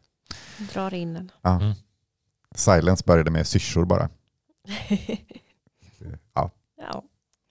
Drar 0.73 0.95
in 0.95 1.15
den. 1.15 1.31
Ja. 1.43 1.61
Mm. 1.61 1.73
Silence 2.55 3.03
började 3.07 3.31
med 3.31 3.47
syrsor 3.47 3.85
bara. 3.85 4.09
Ja. 6.35 6.51
ja. 6.77 7.03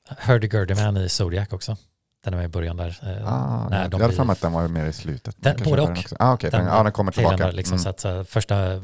Hurdy-Gurdy-Man 0.09 0.97
i 0.97 1.09
Zodiac 1.09 1.53
också. 1.53 1.77
Den 2.23 2.33
är 2.33 2.37
med 2.37 2.45
i 2.45 2.49
början 2.49 2.77
där. 2.77 2.99
eh, 3.03 3.33
Ah, 3.33 3.69
när 3.69 3.81
jag 3.81 3.91
de 3.91 3.95
hade 3.95 4.07
blir- 4.07 4.17
för 4.17 4.23
mig 4.23 4.33
att 4.33 4.41
den 4.41 4.51
var 4.51 4.67
mer 4.67 4.85
i 4.85 4.93
slutet. 4.93 5.35
Den- 5.39 5.57
både 5.63 5.81
och. 5.81 5.89
också. 5.89 6.15
Ah, 6.19 6.33
okay, 6.33 6.49
den, 6.49 6.65
Den- 6.65 6.73
ja, 6.75 6.83
den 6.83 6.91
kommer 6.91 7.11
tillbaka. 7.11 7.51
Liksom, 7.51 7.73
Mm. 7.75 7.83
så 7.83 7.89
att, 7.89 7.99
så 7.99 8.23
första 8.23 8.73
eh, 8.73 8.81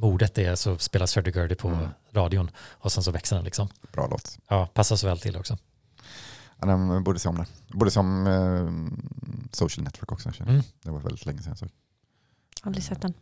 mordet 0.00 0.38
är 0.38 0.54
så 0.54 0.78
spelas 0.78 1.16
Hurdy-Gurdy 1.16 1.54
på 1.54 1.68
Mm. 1.68 1.88
radion 2.12 2.50
och 2.70 2.92
sen 2.92 3.02
så 3.02 3.10
växer 3.10 3.36
den 3.36 3.44
liksom. 3.44 3.68
Bra 3.92 4.06
låt. 4.10 4.38
Ja, 4.48 4.66
passar 4.66 4.96
så 4.96 5.06
väl 5.06 5.20
till 5.20 5.36
också. 5.36 5.58
Ja, 6.60 6.66
den 6.66 7.04
borde 7.04 7.18
se 7.18 7.28
om 7.28 7.36
den. 7.36 7.46
Borde 7.68 7.90
se 7.90 8.00
om 8.00 8.26
eh, 8.26 9.52
Social 9.52 9.84
Network 9.84 10.12
också. 10.12 10.30
jag. 10.38 10.48
Mm. 10.48 10.62
Det 10.82 10.90
var 10.90 11.00
väldigt 11.00 11.26
länge 11.26 11.42
sedan. 11.42 11.56
Så. 11.56 11.66
Aldrig 12.62 12.84
sett 12.84 13.02
den. 13.02 13.14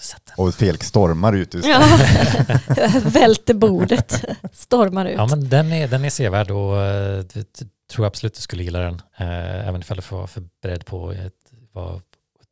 Sett 0.00 0.26
den. 0.26 0.34
Och 0.46 0.54
Felix 0.54 0.86
stormar 0.86 1.32
ut 1.32 1.54
ur 1.54 1.62
Ja. 1.68 1.80
Välter 3.04 3.54
bordet. 3.54 4.24
Stormar 4.52 5.06
ut. 5.06 5.16
Ja, 5.16 5.26
men 5.26 5.48
den 5.48 5.72
är, 5.72 5.88
den 5.88 6.04
är 6.04 6.10
sevärd 6.10 6.50
och 6.50 6.76
d- 7.24 7.44
tror 7.90 8.06
absolut 8.06 8.34
du 8.34 8.40
skulle 8.40 8.62
gilla 8.64 8.78
den. 8.78 8.94
Eh, 9.16 9.68
även 9.68 9.80
ifall 9.80 9.96
du 9.96 10.02
får 10.02 10.16
vara 10.16 10.26
för 10.26 10.42
beredd 10.62 10.86
på 10.86 11.08
att 11.10 11.52
vara 11.72 12.00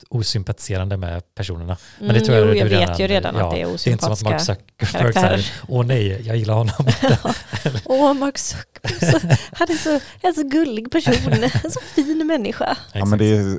osympatiserande 0.09 0.97
med 0.97 1.35
personerna. 1.35 1.77
Men 2.01 2.09
det 2.15 2.21
tror 2.21 2.37
jag, 2.39 2.45
Mm, 2.47 2.57
jo, 2.59 2.65
du 2.65 2.71
jag 2.71 2.81
redan- 2.81 2.91
vet 2.91 3.01
ju 3.01 3.07
redan 3.07 3.35
ja, 3.35 3.45
att 3.49 3.55
det 3.55 3.61
är 3.61 3.67
Det 3.67 3.87
är 3.87 3.89
inte 3.93 4.05
som 4.05 4.13
att 4.13 4.23
Mark 4.23 4.35
osympatiska 4.35 4.55
Zuckerberg 4.87 5.13
säger, 5.13 5.53
åh 5.69 5.87
nej, 5.87 6.23
jag 6.27 6.37
gillar 6.37 6.55
honom. 6.55 6.75
Åh, 7.85 8.15
Mark 8.15 8.39
Zuckerberg, 8.39 9.11
så, 9.13 9.19
han 9.53 9.71
är 9.71 9.75
så, 9.77 10.01
en 10.21 10.35
så 10.35 10.43
gullig 10.43 10.91
person, 10.91 11.33
en 11.33 11.51
så 11.71 11.81
fin 11.95 12.27
människa. 12.27 12.77
Ja, 12.93 13.05
men 13.05 13.19
det 13.19 13.25
är, 13.37 13.59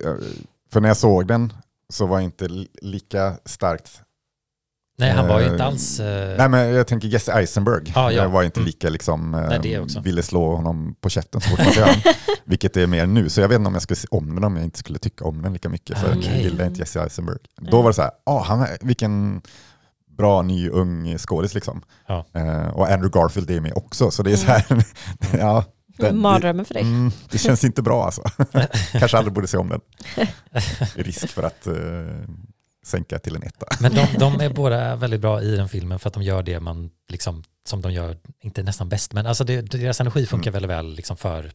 för 0.73 0.81
när 0.81 0.87
jag 0.89 0.97
såg 0.97 1.27
den 1.27 1.53
så 1.93 2.05
var 2.05 2.17
jag 2.17 2.23
inte 2.23 2.47
li- 2.47 2.67
lika 2.81 3.33
starkt. 3.45 4.01
Nej, 4.97 5.11
han 5.11 5.27
var 5.27 5.39
ju 5.39 5.45
eh, 5.45 5.51
inte 5.51 5.63
alls... 5.63 5.99
eh, 5.99 6.37
Nej 6.37 6.49
men 6.49 6.69
jag 6.73 6.87
tänker 6.87 7.07
Jesse 7.07 7.31
Eisenberg. 7.33 7.91
Ja, 7.95 8.11
ja. 8.11 8.23
Jag 8.23 8.29
var 8.29 8.43
inte 8.43 8.59
Mm. 8.59 8.65
lika 8.67 8.89
liksom, 8.89 9.33
eh, 9.33 9.41
Nej, 9.49 9.59
det 9.63 9.79
också. 9.79 9.99
ville 10.01 10.23
slå 10.23 10.55
honom 10.55 10.95
på 11.01 11.09
käften 11.09 11.41
så 11.41 11.49
fort 11.49 11.59
man 11.59 11.73
honom. 11.83 12.01
Vilket 12.45 12.77
är 12.77 12.87
mer 12.87 13.05
nu. 13.07 13.29
Så 13.29 13.41
jag 13.41 13.47
vet 13.47 13.55
inte 13.55 13.67
om 13.67 13.73
jag 13.73 13.81
skulle 13.83 13.97
se 13.97 14.07
om 14.11 14.35
den 14.35 14.43
om 14.43 14.55
jag 14.55 14.63
inte 14.65 14.79
skulle 14.79 14.99
tycka 14.99 15.25
om 15.25 15.41
den 15.41 15.53
lika 15.53 15.69
mycket. 15.69 15.97
För 15.97 16.07
Okej. 16.17 16.29
jag 16.31 16.41
gillar 16.41 16.65
inte 16.65 16.79
Jesse 16.79 17.01
Eisenberg. 17.03 17.37
Då 17.61 17.67
Mm. 17.67 17.83
var 17.83 17.89
det 17.89 17.93
så 17.93 18.01
här, 18.01 18.11
ah, 18.25 18.43
han 18.43 18.67
vilken 18.81 19.41
bra 20.17 20.41
ny 20.41 20.69
ung 20.69 21.17
skådis 21.17 21.53
liksom. 21.53 21.81
Ja. 22.07 22.25
Eh, 22.33 22.67
och 22.67 22.87
Andrew 22.91 23.09
Garfield 23.19 23.51
är 23.51 23.61
med 23.61 23.73
också. 23.75 24.11
Så 24.11 24.23
det 24.23 24.31
är 24.31 24.37
så 24.37 24.45
här, 24.47 24.65
ja. 25.39 25.63
Den- 25.97 26.17
Mardrömmen 26.17 26.65
för 26.65 26.73
dig. 26.73 26.83
Mm, 26.83 27.11
det 27.29 27.37
känns 27.37 27.63
inte 27.63 27.81
bra 27.81 28.05
alltså. 28.05 28.21
Kanske 28.91 29.17
aldrig 29.17 29.33
borde 29.33 29.47
se 29.47 29.57
om 29.57 29.69
den. 29.69 29.81
Risk 30.95 31.27
för 31.27 31.43
att 31.43 31.67
eh, 31.67 31.73
sänka 32.87 33.19
till 33.19 33.35
en 33.35 33.43
etta. 33.43 33.65
Men 33.79 33.93
de, 33.95 34.07
de 34.19 34.41
är 34.41 34.49
båda 34.49 34.95
väldigt 34.95 35.21
bra 35.21 35.41
i 35.41 35.55
den 35.55 35.69
filmen 35.69 35.99
för 35.99 36.07
att 36.07 36.13
de 36.13 36.23
gör 36.23 36.43
det 36.43 36.59
man 36.59 36.89
liksom, 37.09 37.43
som 37.67 37.81
de 37.81 37.91
gör, 37.91 38.17
inte 38.41 38.63
nästan 38.63 38.89
bäst, 38.89 39.13
men 39.13 39.25
alltså 39.25 39.43
det, 39.43 39.61
deras 39.61 40.01
energi 40.01 40.25
funkar 40.25 40.51
väldigt 40.51 40.69
väl 40.71 40.93
liksom 40.95 41.17
för 41.17 41.51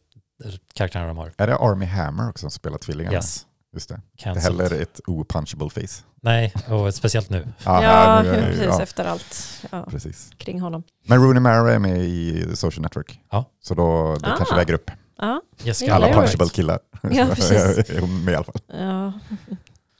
karaktärerna 0.73 1.07
de 1.07 1.17
har. 1.17 1.33
Är 1.37 1.47
det 1.47 1.55
Army 1.57 1.85
Hammer 1.85 2.29
också 2.29 2.41
som 2.41 2.51
spelar 2.51 2.77
tvillingarna? 2.77 3.15
Yes. 3.15 3.45
Just 3.73 3.89
det. 3.89 3.95
Det 3.95 4.23
Cancelled. 4.23 4.61
heller 4.69 4.81
ett 4.81 4.99
opunchable 5.07 5.69
face. 5.69 6.03
Nej, 6.21 6.53
och 6.69 6.93
speciellt 6.95 7.29
nu. 7.29 7.47
Ja, 7.65 7.71
här 7.79 8.23
nu 8.23 8.29
är- 8.29 8.45
precis 8.45 8.63
ja, 8.65 8.81
efter 8.81 9.05
allt 9.05 9.61
ja, 9.71 9.85
precis. 9.89 10.29
kring 10.37 10.61
honom. 10.61 10.83
Men 11.07 11.23
Rooney 11.23 11.39
Mara 11.41 11.73
är 11.73 11.79
med 11.79 11.99
i 11.99 12.45
The 12.49 12.55
Social 12.55 12.81
Network. 12.81 13.19
Ja. 13.31 13.45
Så 13.63 13.73
då, 13.73 14.15
det 14.21 14.27
Ah. 14.33 14.37
kanske 14.37 14.55
väger 14.55 14.73
upp. 14.73 14.91
Ja, 15.17 15.41
Jessica 15.63 15.85
gillar 15.95 16.07
Alla 16.09 16.21
punchable 16.21 16.49
killar. 16.49 16.79
Ja, 17.11 17.27
precis. 17.35 17.89
är 17.89 17.99
hon 17.99 18.23
med 18.25 18.31
i 18.31 18.35
alla 18.35 18.45
fall. 18.45 18.61
ja. 18.67 19.13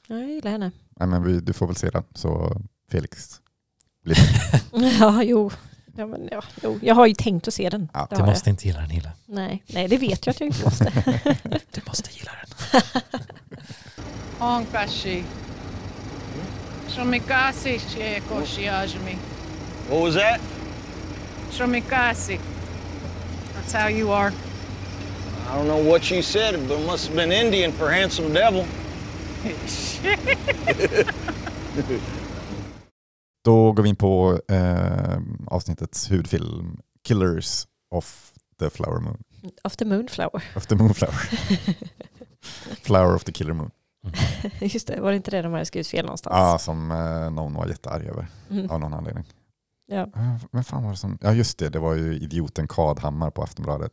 jag 0.07 0.29
gillar 0.29 0.51
henne. 0.51 0.71
Nej, 0.99 1.07
men 1.09 1.23
vi, 1.23 1.39
du 1.39 1.53
får 1.53 1.67
väl 1.67 1.75
se 1.75 1.89
den. 1.89 2.03
Så 2.15 2.57
Felix 2.91 3.41
blir. 4.03 4.17
Ja, 4.99 5.23
jo. 5.23 5.51
Ja, 5.95 6.05
men, 6.05 6.29
ja, 6.31 6.43
jo. 6.63 6.79
Jag 6.81 6.95
har 6.95 7.05
ju 7.05 7.13
tänkt 7.13 7.47
att 7.47 7.53
se 7.53 7.69
den. 7.69 7.89
Ja, 7.93 8.07
Det 8.09 8.15
Du 8.15 8.23
måste 8.23 8.49
inte 8.49 8.67
gilla 8.67 8.79
den 8.79 8.89
Hille. 8.89 9.11
jag. 9.25 9.35
Nej. 9.35 9.63
Nej, 9.67 9.87
det 9.87 9.97
vet 9.97 10.25
jag 10.25 10.33
att 10.33 10.39
jag 10.39 10.47
inte 10.47 10.63
måste. 10.63 10.91
Du 11.71 11.81
måste 11.87 12.09
gilla 12.11 12.31
den. 12.71 12.81
Onkashi. 14.39 15.23
Shomikasi 16.89 17.79
Shiajimi. 18.45 19.17
What 19.89 20.01
was 20.01 20.15
that? 20.15 20.41
Shomikasi. 21.51 22.39
That's 23.55 23.73
how 23.73 23.89
you 23.89 24.11
are. 24.11 24.31
I 25.47 25.55
don't 25.57 25.67
know 25.67 25.91
what 25.91 26.11
you 26.11 26.21
said, 26.21 26.67
but 26.67 26.79
it 26.79 26.85
must 26.87 27.07
have 27.07 27.15
been 27.15 27.31
Indian 27.31 27.71
for 27.71 27.91
handsome 27.91 28.33
devil. 28.33 28.65
Då 33.43 33.71
går 33.71 33.83
vi 33.83 33.89
in 33.89 33.95
på 33.95 34.39
eh, 34.47 35.17
avsnittets 35.47 36.11
huvudfilm 36.11 36.77
Killers 37.03 37.67
of 37.91 38.33
the 38.59 38.69
Flower 38.69 38.99
Moon. 38.99 39.23
Of 39.63 39.75
the 39.77 39.85
Moonflower. 39.85 40.43
Of 40.55 40.65
the 40.67 40.75
Moonflower. 40.75 41.15
Flower 42.83 43.15
of 43.15 43.23
the 43.23 43.31
Killer 43.31 43.53
Moon. 43.53 43.71
Just 44.61 44.87
det, 44.87 45.01
var 45.01 45.09
det 45.11 45.15
inte 45.15 45.31
det 45.31 45.41
de 45.41 45.53
hade 45.53 45.65
skrivit 45.65 45.87
fel 45.87 46.05
någonstans? 46.05 46.33
Ja, 46.37 46.57
som 46.59 46.91
eh, 46.91 47.29
någon 47.31 47.53
var 47.53 47.67
jättearg 47.67 48.05
över 48.07 48.27
Mm. 48.51 48.69
av 48.71 48.79
någon 48.79 48.93
anledning. 48.93 49.23
Ja. 49.85 50.01
Eh, 50.15 50.35
Men 50.51 50.63
fan 50.63 50.83
var 50.83 50.91
det 50.91 50.97
som, 50.97 51.17
ja 51.21 51.33
just 51.33 51.57
det, 51.57 51.69
det 51.69 51.79
var 51.79 51.93
ju 51.93 52.13
idioten 52.19 52.67
Kadhammar 52.67 53.31
på 53.31 53.43
Aftonbladet. 53.43 53.91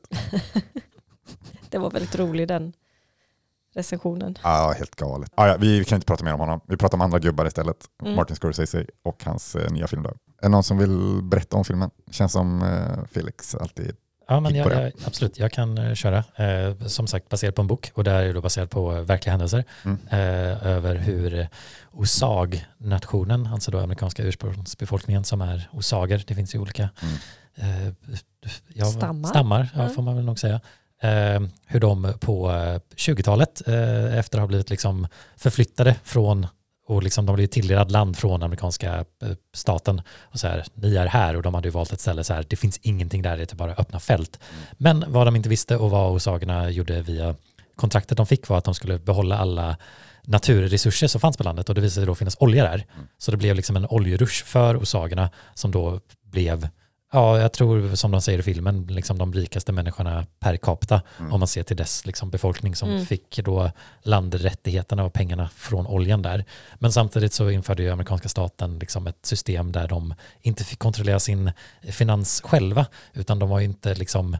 Det 1.70 1.78
var 1.78 1.90
väldigt 1.90 2.18
rolig 2.18 2.48
den 2.48 2.72
recensionen. 3.74 4.38
Ja, 4.42 4.74
helt 4.78 4.96
galet. 4.96 5.30
Ah, 5.34 5.46
ja, 5.48 5.56
vi 5.60 5.84
kan 5.84 5.96
inte 5.96 6.06
prata 6.06 6.24
mer 6.24 6.34
om 6.34 6.40
honom. 6.40 6.60
Vi 6.68 6.76
pratar 6.76 6.96
om 6.98 7.00
andra 7.02 7.18
gubbar 7.18 7.46
istället. 7.46 7.76
Mm. 8.02 8.14
Martin 8.16 8.36
Scorsese 8.36 8.86
och 9.04 9.24
hans 9.24 9.56
eh, 9.56 9.70
nya 9.70 9.86
film. 9.86 10.02
Då. 10.02 10.08
Är 10.08 10.14
det 10.42 10.48
någon 10.48 10.62
som 10.64 10.78
vill 10.78 11.20
berätta 11.22 11.56
om 11.56 11.64
filmen? 11.64 11.90
Känns 12.10 12.32
som 12.32 12.62
eh, 12.62 13.04
Felix 13.12 13.54
alltid. 13.54 13.96
Ja, 14.28 14.40
men 14.40 14.54
jag, 14.54 14.70
det. 14.70 14.82
jag, 14.82 14.92
absolut, 15.06 15.38
jag 15.38 15.52
kan 15.52 15.78
eh, 15.78 15.94
köra. 15.94 16.18
Eh, 16.36 16.78
som 16.86 17.06
sagt, 17.06 17.28
baserat 17.28 17.54
på 17.54 17.60
en 17.62 17.66
bok 17.68 17.90
och 17.94 18.04
det 18.04 18.10
här 18.10 18.22
är 18.22 18.34
då 18.34 18.40
baserat 18.40 18.70
på 18.70 18.92
eh, 18.94 19.00
verkliga 19.00 19.30
händelser 19.32 19.64
Mm. 19.84 19.98
eh, 20.10 20.66
över 20.66 20.94
hur 20.94 21.38
eh, 21.40 21.46
Osag-nationen, 21.92 23.46
alltså 23.46 23.70
då 23.70 23.78
amerikanska 23.78 24.22
ursprungsbefolkningen 24.22 25.24
som 25.24 25.40
är 25.40 25.68
osager, 25.72 26.24
det 26.26 26.34
finns 26.34 26.54
ju 26.54 26.58
olika 26.58 26.88
Mm. 27.02 27.86
eh, 27.86 27.92
ja, 28.74 28.84
Stammar. 28.84 29.28
stammar 29.28 29.68
ja, 29.74 29.82
Ja. 29.82 29.88
får 29.88 30.02
man 30.02 30.16
väl 30.16 30.24
nog 30.24 30.38
säga. 30.38 30.60
Eh, 31.02 31.40
hur 31.66 31.80
de 31.80 32.14
på 32.20 32.50
eh, 32.50 32.80
20-talet, 32.96 33.68
eh, 33.68 34.18
efter 34.18 34.38
att 34.38 34.42
ha 34.42 34.46
blivit 34.46 34.70
liksom 34.70 35.06
förflyttade 35.36 35.96
från 36.04 36.46
och 36.86 37.02
liksom 37.02 37.26
de 37.26 37.36
blev 37.36 37.46
tilldelad 37.46 37.90
land 37.90 38.16
från 38.16 38.42
amerikanska 38.42 38.94
eh, 39.22 39.30
staten 39.54 40.02
och 40.20 40.40
så 40.40 40.46
här, 40.46 40.64
ni 40.74 40.96
är 40.96 41.06
här 41.06 41.36
och 41.36 41.42
de 41.42 41.54
hade 41.54 41.68
ju 41.68 41.72
valt 41.72 41.92
ett 41.92 42.00
ställe 42.00 42.24
så 42.24 42.34
här, 42.34 42.44
det 42.48 42.56
finns 42.56 42.78
ingenting 42.82 43.22
där, 43.22 43.36
det 43.36 43.52
är 43.52 43.56
bara 43.56 43.74
öppna 43.74 44.00
fält. 44.00 44.38
Men 44.72 45.04
vad 45.08 45.26
de 45.26 45.36
inte 45.36 45.48
visste 45.48 45.76
och 45.76 45.90
vad 45.90 46.12
osagerna 46.12 46.70
gjorde 46.70 47.02
via 47.02 47.34
kontraktet 47.76 48.16
de 48.16 48.26
fick 48.26 48.48
var 48.48 48.58
att 48.58 48.64
de 48.64 48.74
skulle 48.74 48.98
behålla 48.98 49.38
alla 49.38 49.76
naturresurser 50.22 51.06
som 51.06 51.20
fanns 51.20 51.36
på 51.36 51.42
landet 51.42 51.68
och 51.68 51.74
det 51.74 51.80
visade 51.80 52.00
sig 52.00 52.06
då 52.06 52.14
finnas 52.14 52.36
olja 52.40 52.64
där. 52.64 52.86
Så 53.18 53.30
det 53.30 53.36
blev 53.36 53.56
liksom 53.56 53.76
en 53.76 53.86
oljerush 53.86 54.44
för 54.44 54.76
osagerna 54.76 55.30
som 55.54 55.70
då 55.70 56.00
blev, 56.22 56.68
ja 57.12 57.38
jag 57.38 57.52
tror 57.52 57.94
som 57.94 58.10
de 58.10 58.22
säger 58.22 58.38
i 58.38 58.42
filmen, 58.42 58.86
liksom 58.86 59.18
de 59.18 59.32
rikaste 59.32 59.72
människorna 59.72 60.26
per 60.40 60.56
capita 60.56 61.02
Mm. 61.18 61.32
om 61.32 61.40
man 61.40 61.46
ser 61.48 61.62
till 61.62 61.76
dess 61.76 62.06
liksom 62.06 62.30
befolkning 62.30 62.76
som 62.76 62.90
Mm. 62.90 63.06
fick 63.06 63.36
då 63.44 63.70
landrättigheterna 64.02 65.04
och 65.04 65.12
pengarna 65.12 65.48
från 65.56 65.86
oljan 65.86 66.22
där. 66.22 66.44
Men 66.78 66.92
samtidigt 66.92 67.32
så 67.32 67.50
införde 67.50 67.82
ju 67.82 67.90
amerikanska 67.90 68.28
staten 68.28 68.78
liksom 68.78 69.06
ett 69.06 69.26
system 69.26 69.72
där 69.72 69.88
de 69.88 70.14
inte 70.40 70.64
fick 70.64 70.78
kontrollera 70.78 71.20
sin 71.20 71.52
finans 71.82 72.40
själva 72.44 72.86
utan 73.12 73.38
de 73.38 73.48
var 73.48 73.58
ju 73.58 73.64
inte 73.64 73.94
liksom 73.94 74.36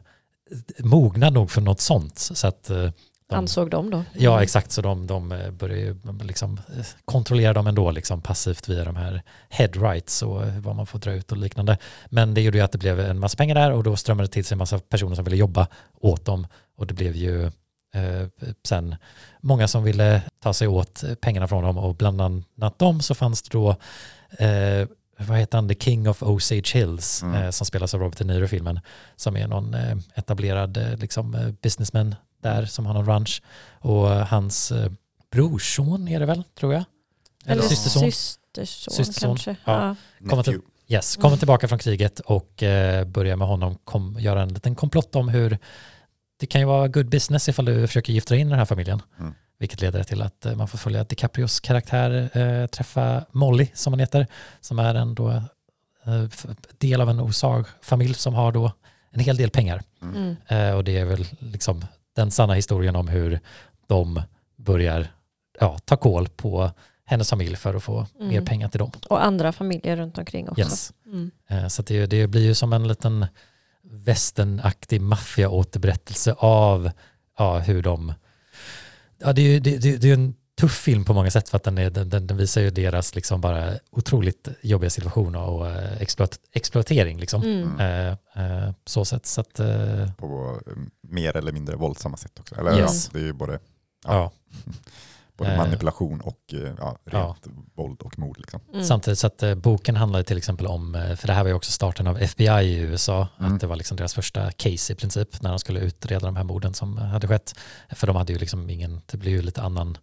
mogna 0.79 1.29
nog 1.29 1.51
för 1.51 1.61
något 1.61 1.79
sånt. 1.81 2.17
Så 2.19 2.47
att 2.47 2.69
eh, 2.69 2.89
de, 3.31 3.37
Ansåg 3.37 3.69
de 3.69 3.89
då? 3.89 4.03
Ja, 4.13 4.43
exakt. 4.43 4.71
Så 4.71 4.81
de, 4.81 5.07
de 5.07 5.31
eh, 5.31 5.51
börjar 5.51 5.77
ju 5.77 5.95
liksom 6.23 6.53
eh, 6.77 6.85
kontrollera 7.05 7.53
dem 7.53 7.67
ändå 7.67 7.91
liksom 7.91 8.21
passivt 8.21 8.69
via 8.69 8.83
de 8.83 8.95
här 8.95 9.21
head 9.49 9.67
rights 9.67 10.21
och 10.21 10.43
eh, 10.43 10.59
vad 10.59 10.75
man 10.75 10.85
får 10.85 10.99
dra 10.99 11.11
ut 11.11 11.31
och 11.31 11.37
liknande. 11.37 11.77
Men 12.09 12.33
det 12.33 12.41
gjorde 12.41 12.57
ju 12.57 12.63
att 12.63 12.71
det 12.71 12.77
blev 12.77 12.99
en 12.99 13.19
massa 13.19 13.37
pengar 13.37 13.55
där 13.55 13.71
och 13.71 13.83
då 13.83 13.95
strömmade 13.95 14.27
det 14.27 14.31
till 14.33 14.45
sig 14.45 14.55
en 14.55 14.59
massa 14.59 14.79
personer 14.79 15.15
som 15.15 15.23
ville 15.23 15.37
jobba 15.37 15.67
åt 16.01 16.25
dem 16.25 16.47
och 16.77 16.87
det 16.87 16.93
blev 16.93 17.15
ju 17.15 17.45
eh, 17.45 18.27
sen 18.67 18.95
många 19.41 19.67
som 19.67 19.83
ville 19.83 20.21
ta 20.43 20.53
sig 20.53 20.67
åt 20.67 21.03
pengarna 21.21 21.47
från 21.47 21.63
dem 21.63 21.77
och 21.77 21.95
bland 21.95 22.21
annat 22.21 22.79
dem 22.79 23.01
så 23.01 23.15
fanns 23.15 23.41
det 23.41 23.49
då 23.51 23.69
eh, 24.45 24.87
vad 25.27 25.37
heter 25.37 25.57
han, 25.57 25.67
The 25.69 25.75
King 25.75 26.09
of 26.09 26.23
Osage 26.23 26.71
Hills 26.75 27.23
Mm. 27.23 27.43
eh, 27.43 27.49
som 27.49 27.65
spelas 27.65 27.93
av 27.93 27.99
Robert 27.99 28.17
De 28.17 28.23
Niro 28.23 28.43
i 28.43 28.47
filmen 28.47 28.79
som 29.15 29.37
är 29.37 29.47
någon 29.47 29.73
eh, 29.73 29.97
etablerad 30.15 30.77
eh, 30.77 30.97
liksom, 30.97 31.35
eh, 31.35 31.47
businessman 31.61 32.15
där 32.41 32.65
som 32.65 32.85
har 32.85 32.93
någon 32.93 33.05
ranch 33.05 33.41
och 33.79 34.11
eh, 34.13 34.25
hans 34.27 34.71
eh, 34.71 34.91
brorson 35.31 36.07
är 36.07 36.19
det 36.19 36.25
väl 36.25 36.43
tror 36.59 36.73
jag 36.73 36.83
eller, 37.45 37.53
Eller 37.53 37.69
systerson 37.69 38.11
systerson, 38.11 38.93
Systerson, 39.05 39.29
kanske. 39.29 39.55
ja. 39.65 39.95
Ja. 40.19 40.29
Kommer 40.29 40.43
till-. 40.43 40.59
Yes, 40.87 41.17
Mm. 41.17 41.21
kommer 41.21 41.37
tillbaka 41.37 41.67
från 41.67 41.79
kriget 41.79 42.19
och 42.19 42.63
eh, 42.63 43.05
börjar 43.05 43.35
med 43.35 43.47
honom 43.47 43.77
kom, 43.83 44.17
göra 44.19 44.41
en 44.41 44.53
liten 44.53 44.75
komplott 44.75 45.15
om 45.15 45.29
hur 45.29 45.57
det 46.39 46.45
kan 46.45 46.61
ju 46.61 46.67
vara 46.67 46.87
good 46.87 47.09
business 47.09 47.49
ifall 47.49 47.65
du 47.65 47.87
försöker 47.87 48.13
gifta 48.13 48.35
in 48.35 48.49
den 48.49 48.57
här 48.59 48.65
familjen. 48.65 49.01
Mm. 49.19 49.33
Vilket 49.59 49.81
leder 49.81 50.03
till 50.03 50.21
att 50.21 50.45
man 50.55 50.67
får 50.67 50.77
följa 50.77 51.03
DiCaprios 51.03 51.59
karaktär 51.59 52.29
eh, 52.37 52.67
träffa 52.67 53.25
Molly 53.31 53.67
som 53.73 53.93
hon 53.93 53.99
heter. 53.99 54.27
Som 54.61 54.79
är 54.79 54.95
en 54.95 55.15
då, 55.15 55.29
eh, 55.31 56.23
del 56.77 57.01
av 57.01 57.09
en 57.09 57.19
osag-familj 57.19 58.13
som 58.13 58.33
har 58.33 58.51
då 58.51 58.71
en 59.11 59.19
hel 59.19 59.37
del 59.37 59.49
pengar. 59.49 59.83
Mm. 60.01 60.35
Eh, 60.47 60.71
och 60.75 60.83
det 60.83 60.97
är 60.97 61.05
väl 61.05 61.25
liksom 61.39 61.85
den 62.15 62.31
sanna 62.31 62.53
historien 62.53 62.95
om 62.95 63.07
hur 63.07 63.39
de 63.87 64.21
börjar 64.55 65.07
ja, 65.59 65.77
ta 65.85 65.97
koll 65.97 66.27
på 66.29 66.71
hennes 67.05 67.29
familj 67.29 67.55
för 67.55 67.73
att 67.75 67.83
få 67.83 68.07
Mm. 68.15 68.27
mer 68.27 68.41
pengar 68.41 68.69
till 68.69 68.79
dem. 68.79 68.91
Och 69.09 69.25
andra 69.25 69.51
familjer 69.51 69.95
runt 69.97 70.17
omkring 70.17 70.49
också. 70.49 70.61
Yes. 70.61 70.93
Mm. 71.05 71.31
Eh, 71.49 71.67
Så 71.67 71.81
det, 71.81 72.05
det 72.05 72.27
blir 72.27 72.41
ju 72.41 72.55
som 72.55 72.73
en 72.73 72.87
liten 72.87 73.25
västernaktig 73.83 75.01
maffiaåterberättelse 75.01 76.35
av 76.37 76.91
ja, 77.37 77.59
hur 77.59 77.81
de... 77.83 78.13
Ja, 79.17 79.33
det, 79.33 79.41
är 79.41 79.59
det, 79.59 79.77
det, 79.77 79.97
det 79.97 80.09
är 80.09 80.13
en 80.13 80.35
tuff 80.61 80.77
film 80.77 81.05
på 81.05 81.13
många 81.13 81.31
sätt 81.31 81.49
för 81.49 81.57
att 81.57 81.63
den, 81.63 81.77
är, 81.77 81.89
den, 81.89 82.09
den, 82.09 82.27
den 82.27 82.37
visar 82.37 82.61
ju 82.61 82.69
deras 82.69 83.15
liksom 83.15 83.41
bara 83.41 83.73
otroligt 83.91 84.47
jobbiga 84.61 84.89
situation 84.89 85.35
och 85.35 85.67
eh, 85.69 86.01
exploat, 86.01 86.39
exploatering. 86.51 87.19
Liksom. 87.19 87.41
Mm. 87.43 87.79
Eh, 87.79 88.65
eh, 88.65 88.71
så 88.85 89.05
sätt. 89.05 89.25
Så 89.25 89.41
att, 89.41 89.59
eh, 89.59 90.11
På 90.17 90.59
mer 91.01 91.37
eller 91.37 91.51
mindre 91.51 91.75
våldsamma 91.75 92.17
sätt 92.17 92.39
också. 92.39 92.55
Eller, 92.55 92.77
Yes. 92.79 93.05
ja, 93.13 93.19
det 93.19 93.23
är 93.23 93.27
ju 93.27 93.33
både, 93.33 93.59
ja. 94.05 94.31
både 95.37 95.51
Eh. 95.51 95.57
manipulation 95.57 96.21
och 96.21 96.39
eh, 96.53 96.59
ja, 96.77 96.97
rent 97.05 97.37
Ja. 97.43 97.51
våld 97.75 98.01
och 98.01 98.19
mord. 98.19 98.37
Liksom. 98.39 98.61
Mm. 98.73 98.85
Samtidigt 98.85 99.19
så 99.19 99.27
att 99.27 99.43
boken 99.57 99.95
handlar 99.95 100.19
ju 100.19 100.23
till 100.23 100.37
exempel 100.37 100.67
om, 100.67 101.15
för 101.19 101.27
det 101.27 101.33
här 101.33 101.43
var 101.43 101.49
ju 101.49 101.55
också 101.55 101.71
starten 101.71 102.07
av 102.07 102.17
FBI 102.21 102.47
i 102.63 102.75
USA, 102.77 103.27
Mm. 103.39 103.53
att 103.53 103.61
det 103.61 103.67
var 103.67 103.75
liksom 103.75 103.97
deras 103.97 104.13
första 104.13 104.51
case 104.51 104.93
i 104.93 104.95
princip 104.95 105.41
när 105.41 105.49
de 105.49 105.59
skulle 105.59 105.79
utreda 105.79 106.25
de 106.25 106.35
här 106.35 106.43
morden 106.43 106.73
som 106.73 106.97
hade 106.97 107.27
skett. 107.27 107.55
För 107.89 108.07
de 108.07 108.15
hade 108.15 108.33
ju 108.33 108.39
liksom 108.39 108.69
ingen, 108.69 109.01
det 109.11 109.17
blev 109.17 109.33
ju 109.33 109.41
lite 109.41 109.61
annan 109.61 109.97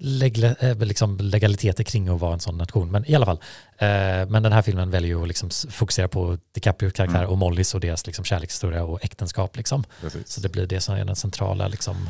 liksom 0.00 1.16
legaliteter 1.16 1.84
kring 1.84 2.08
att 2.08 2.20
vara 2.20 2.32
en 2.34 2.40
sån 2.40 2.58
nation. 2.58 2.90
Men 2.90 3.10
i 3.10 3.14
alla 3.14 3.26
fall, 3.26 3.40
eh, 3.78 4.28
men 4.28 4.42
den 4.42 4.52
här 4.52 4.62
filmen 4.62 4.90
väljer 4.90 5.08
ju 5.10 5.22
att 5.22 5.28
liksom 5.28 5.50
fokusera 5.70 6.08
på 6.08 6.38
DiCaprios 6.54 6.92
karaktär 6.92 7.18
Mm. 7.18 7.30
och 7.30 7.38
Mollys 7.38 7.74
och 7.74 7.80
deras 7.80 8.06
liksom 8.06 8.24
kärlekshistoria 8.24 8.84
och 8.84 9.04
äktenskap. 9.04 9.56
Liksom. 9.56 9.84
Precis. 10.00 10.28
Så 10.28 10.40
det 10.40 10.48
blir 10.48 10.66
det 10.66 10.80
som 10.80 10.94
är 10.94 11.04
den 11.04 11.16
centrala 11.16 11.68
liksom, 11.68 12.08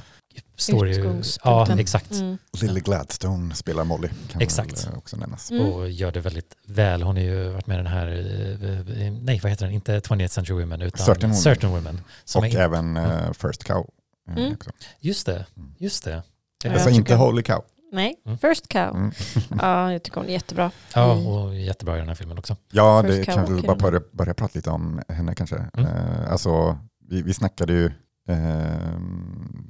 story. 0.57 1.22
Ja, 1.45 1.78
exakt. 1.78 2.11
Mm. 2.12 2.39
Lily 2.61 2.80
Gladstone 2.80 3.55
spelar 3.55 3.84
Molly, 3.84 4.09
kan 4.32 4.41
Exakt. 4.41 4.86
eh, 4.86 4.99
också 4.99 5.16
nämnas. 5.16 5.51
Mm. 5.51 5.66
och 5.66 5.91
gör 5.91 6.12
det 6.12 6.20
väldigt 6.20 6.57
väl. 6.66 7.03
Hon 7.03 7.16
har 7.16 7.22
ju 7.22 7.49
varit 7.49 7.66
med 7.66 7.74
i 7.74 7.76
den 7.76 7.86
här, 7.86 8.07
eh, 8.07 9.07
eh, 9.07 9.12
nej 9.12 9.41
vad 9.43 9.51
heter 9.51 9.66
den, 9.66 9.74
inte 9.74 10.01
20th 10.01 10.28
Century 10.28 10.61
Women 10.61 10.82
utan 10.82 11.07
Certain 11.07 11.34
Certain 11.34 11.70
Women. 11.72 11.84
Women. 11.84 12.05
som 12.24 12.39
Och 12.45 12.47
är, 12.55 12.59
även 12.61 12.97
eh, 12.97 13.32
First 13.32 13.64
Cow. 13.64 13.86
eh, 14.30 14.36
Mm. 14.36 14.53
Också. 14.53 14.70
just 15.01 15.26
det, 15.26 15.47
Mm. 15.57 15.74
just 15.78 16.05
det. 16.05 16.22
Ja, 16.64 16.72
Alltså 16.72 16.89
jag 16.89 16.97
inte 16.97 17.14
Holy 17.14 17.43
Cow. 17.43 17.62
Nej, 17.93 18.20
Mm. 18.26 18.39
First 18.39 18.68
Cow. 18.68 18.97
Mm. 18.97 19.11
Ja, 19.61 19.93
jag 19.93 20.03
tycker 20.03 20.20
hon 20.20 20.28
är 20.28 20.32
jättebra. 20.32 20.70
Ja, 20.95 21.12
Mm. 21.12 21.26
och 21.26 21.55
jättebra 21.59 21.97
i 21.97 21.99
den 21.99 22.09
här 22.09 22.14
filmen 22.14 22.39
också. 22.39 22.57
Ja, 22.72 23.03
First 23.03 23.16
det 23.18 23.24
Cow 23.24 23.34
kan 23.47 23.55
vi 23.57 23.62
bara 23.62 23.76
börja, 23.76 24.01
börja 24.12 24.34
prata 24.34 24.53
lite 24.55 24.70
om 24.70 25.01
henne 25.09 25.34
kanske. 25.34 25.57
Mm. 25.74 25.86
Eh, 25.91 26.32
alltså, 26.32 26.78
vi, 27.09 27.22
vi 27.22 27.34
snackade 27.34 27.72
ju 27.72 27.86
eh, 28.28 28.99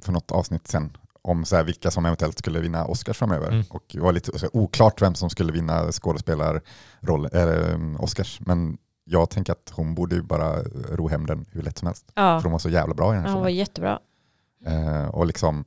för 0.03 0.13
något 0.13 0.33
avsnitt 0.33 0.69
sen 0.69 0.97
om 1.23 1.45
så 1.45 1.57
här, 1.57 1.65
vilka 1.65 1.91
som 1.91 2.07
eventuellt 2.07 2.39
skulle 2.39 2.61
vinna 2.61 2.85
Oscars 2.87 3.19
framöver. 3.19 3.49
Mm. 3.49 3.65
Och 3.71 3.83
det 3.93 4.01
var 4.01 4.13
lite 4.13 4.33
så 4.39 4.47
här, 4.47 4.57
oklart 4.57 5.03
vem 5.03 5.15
som 5.15 5.31
skulle 5.31 5.53
vinna 5.53 5.93
skådespelarroll, 5.93 7.29
um, 7.33 7.97
Oscars. 8.01 8.41
Men 8.41 8.79
jag 9.05 9.31
tänker 9.31 9.53
att 9.53 9.73
hon 9.75 9.95
borde 9.95 10.15
ju 10.15 10.23
bara 10.23 10.63
ro 10.91 11.09
hem 11.09 11.27
den 11.27 11.47
hur 11.53 11.63
lätt 11.63 11.79
som 11.79 11.87
helst. 11.87 12.13
Ja, 12.15 12.39
För 12.41 12.43
hon 12.43 12.53
var 12.53 12.59
så 12.59 12.69
jävla 12.69 12.95
bra 12.95 13.13
i 13.13 13.17
den 13.17 13.25
här 13.25 13.33
hon 13.33 13.41
var 13.41 13.49
filmen. 13.49 13.59
jättebra. 13.59 13.99
Eh, 14.67 15.05
och 15.09 15.27
liksom 15.27 15.65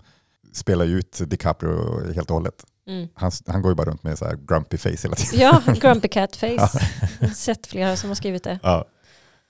spelar 0.54 0.86
ju 0.86 0.98
ut 1.00 1.22
DiCaprio 1.30 2.14
helt 2.14 2.30
och 2.30 2.34
hållet. 2.36 2.66
Mm. 2.88 3.08
Han, 3.14 3.32
han 3.48 3.62
går 3.62 3.72
ju 3.72 3.76
bara 3.76 3.90
runt 3.90 4.04
med 4.04 4.18
så 4.18 4.26
här 4.26 4.38
grumpy 4.48 4.78
face 4.78 4.90
hela 5.04 5.16
tiden. 5.16 5.40
Ja, 5.40 5.74
Grumpy 5.82 6.08
Cat 6.08 6.36
Face. 6.36 6.48
Jag 7.20 7.28
har 7.28 7.34
sett 7.34 7.68
flera 7.68 7.96
som 7.96 8.10
har 8.10 8.16
skrivit 8.16 8.44
det. 8.44 8.60
Ja. 8.64 8.86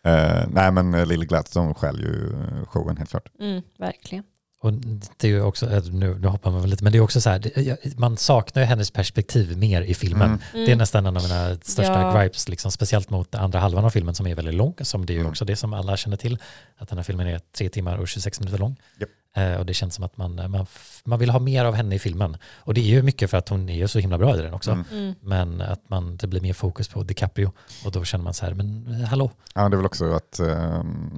Eh, 0.06 0.48
nej 0.50 0.72
men 0.72 0.94
eh, 0.94 1.06
Lily 1.06 1.26
Gladstone 1.26 1.74
skäl 1.74 2.00
ju 2.00 2.34
eh, 2.34 2.66
showen 2.68 2.98
helt 2.98 3.10
klart. 3.10 3.30
Mm, 3.40 3.62
verkligen. 3.78 4.24
Och 4.64 4.74
det 5.18 5.28
är 5.28 5.32
ju 5.32 5.42
också, 5.42 5.66
nu, 5.92 6.18
nu 6.20 6.28
hoppar 6.28 6.52
man 6.52 6.62
väl 6.62 6.70
lite, 6.70 6.84
men 6.84 6.92
det 6.94 6.98
är 6.98 7.02
också 7.02 7.22
så 7.22 7.30
här, 7.30 7.52
man 8.00 8.18
saknar 8.18 8.62
ju 8.62 8.66
hennes 8.66 8.92
perspektiv 8.92 9.58
mer 9.58 9.82
i 9.82 9.94
filmen. 9.94 10.28
Mm. 10.30 10.40
Mm. 10.54 10.66
Det 10.66 10.72
är 10.72 10.76
nästan 10.76 11.06
en 11.06 11.18
av 11.18 11.24
mina 11.24 11.56
största 11.62 12.02
Ja. 12.02 12.20
gripes, 12.22 12.50
liksom, 12.50 12.72
speciellt 12.72 13.10
mot 13.10 13.36
andra 13.36 13.60
halvan 13.60 13.86
av 13.86 13.90
filmen 13.90 14.16
som 14.16 14.28
är 14.28 14.36
väldigt 14.36 14.54
lång, 14.54 14.74
som 14.82 15.06
det 15.06 15.14
är 15.14 15.16
ju 15.16 15.20
Mm. 15.20 15.30
också 15.32 15.46
det 15.46 15.56
som 15.56 15.74
alla 15.74 15.98
känner 15.98 16.18
till, 16.18 16.38
att 16.78 16.90
den 16.90 16.98
här 16.98 17.04
filmen 17.04 17.28
är 17.28 17.40
tre 17.58 17.70
timmar 17.70 17.98
och 17.98 18.08
26 18.08 18.40
minuter 18.40 18.58
lång. 18.60 18.76
Japp. 19.00 19.10
Eh, 19.36 19.54
och 19.56 19.66
det 19.66 19.74
känns 19.74 19.96
som 19.96 20.04
att 20.04 20.18
man, 20.18 20.36
man, 20.36 20.62
f- 20.62 21.02
man 21.06 21.20
vill 21.20 21.30
ha 21.30 21.40
mer 21.40 21.66
av 21.66 21.74
henne 21.74 21.96
i 21.96 22.00
filmen. 22.00 22.38
Och 22.58 22.74
det 22.74 22.82
är 22.82 22.86
ju 22.86 23.02
mycket 23.04 23.30
för 23.30 23.38
att 23.38 23.50
hon 23.50 23.70
är 23.70 23.76
ju 23.76 23.88
så 23.88 24.00
himla 24.00 24.18
bra 24.18 24.38
i 24.38 24.42
den 24.42 24.54
också. 24.54 24.72
Mm. 24.72 24.86
Mm. 24.92 25.14
Men 25.22 25.62
att 25.62 25.90
man, 25.90 26.18
det 26.18 26.28
blir 26.28 26.42
mer 26.42 26.54
fokus 26.54 26.88
på 26.88 27.04
DiCaprio 27.04 27.52
och 27.86 27.92
då 27.92 28.04
känner 28.04 28.24
man 28.24 28.34
så 28.34 28.46
här, 28.46 28.54
men 28.54 28.88
eh, 29.02 29.08
hallå, 29.08 29.32
Ja, 29.56 29.70
det 29.70 29.76
är 29.76 29.78
väl 29.78 29.86
också 29.86 30.12
att 30.14 30.40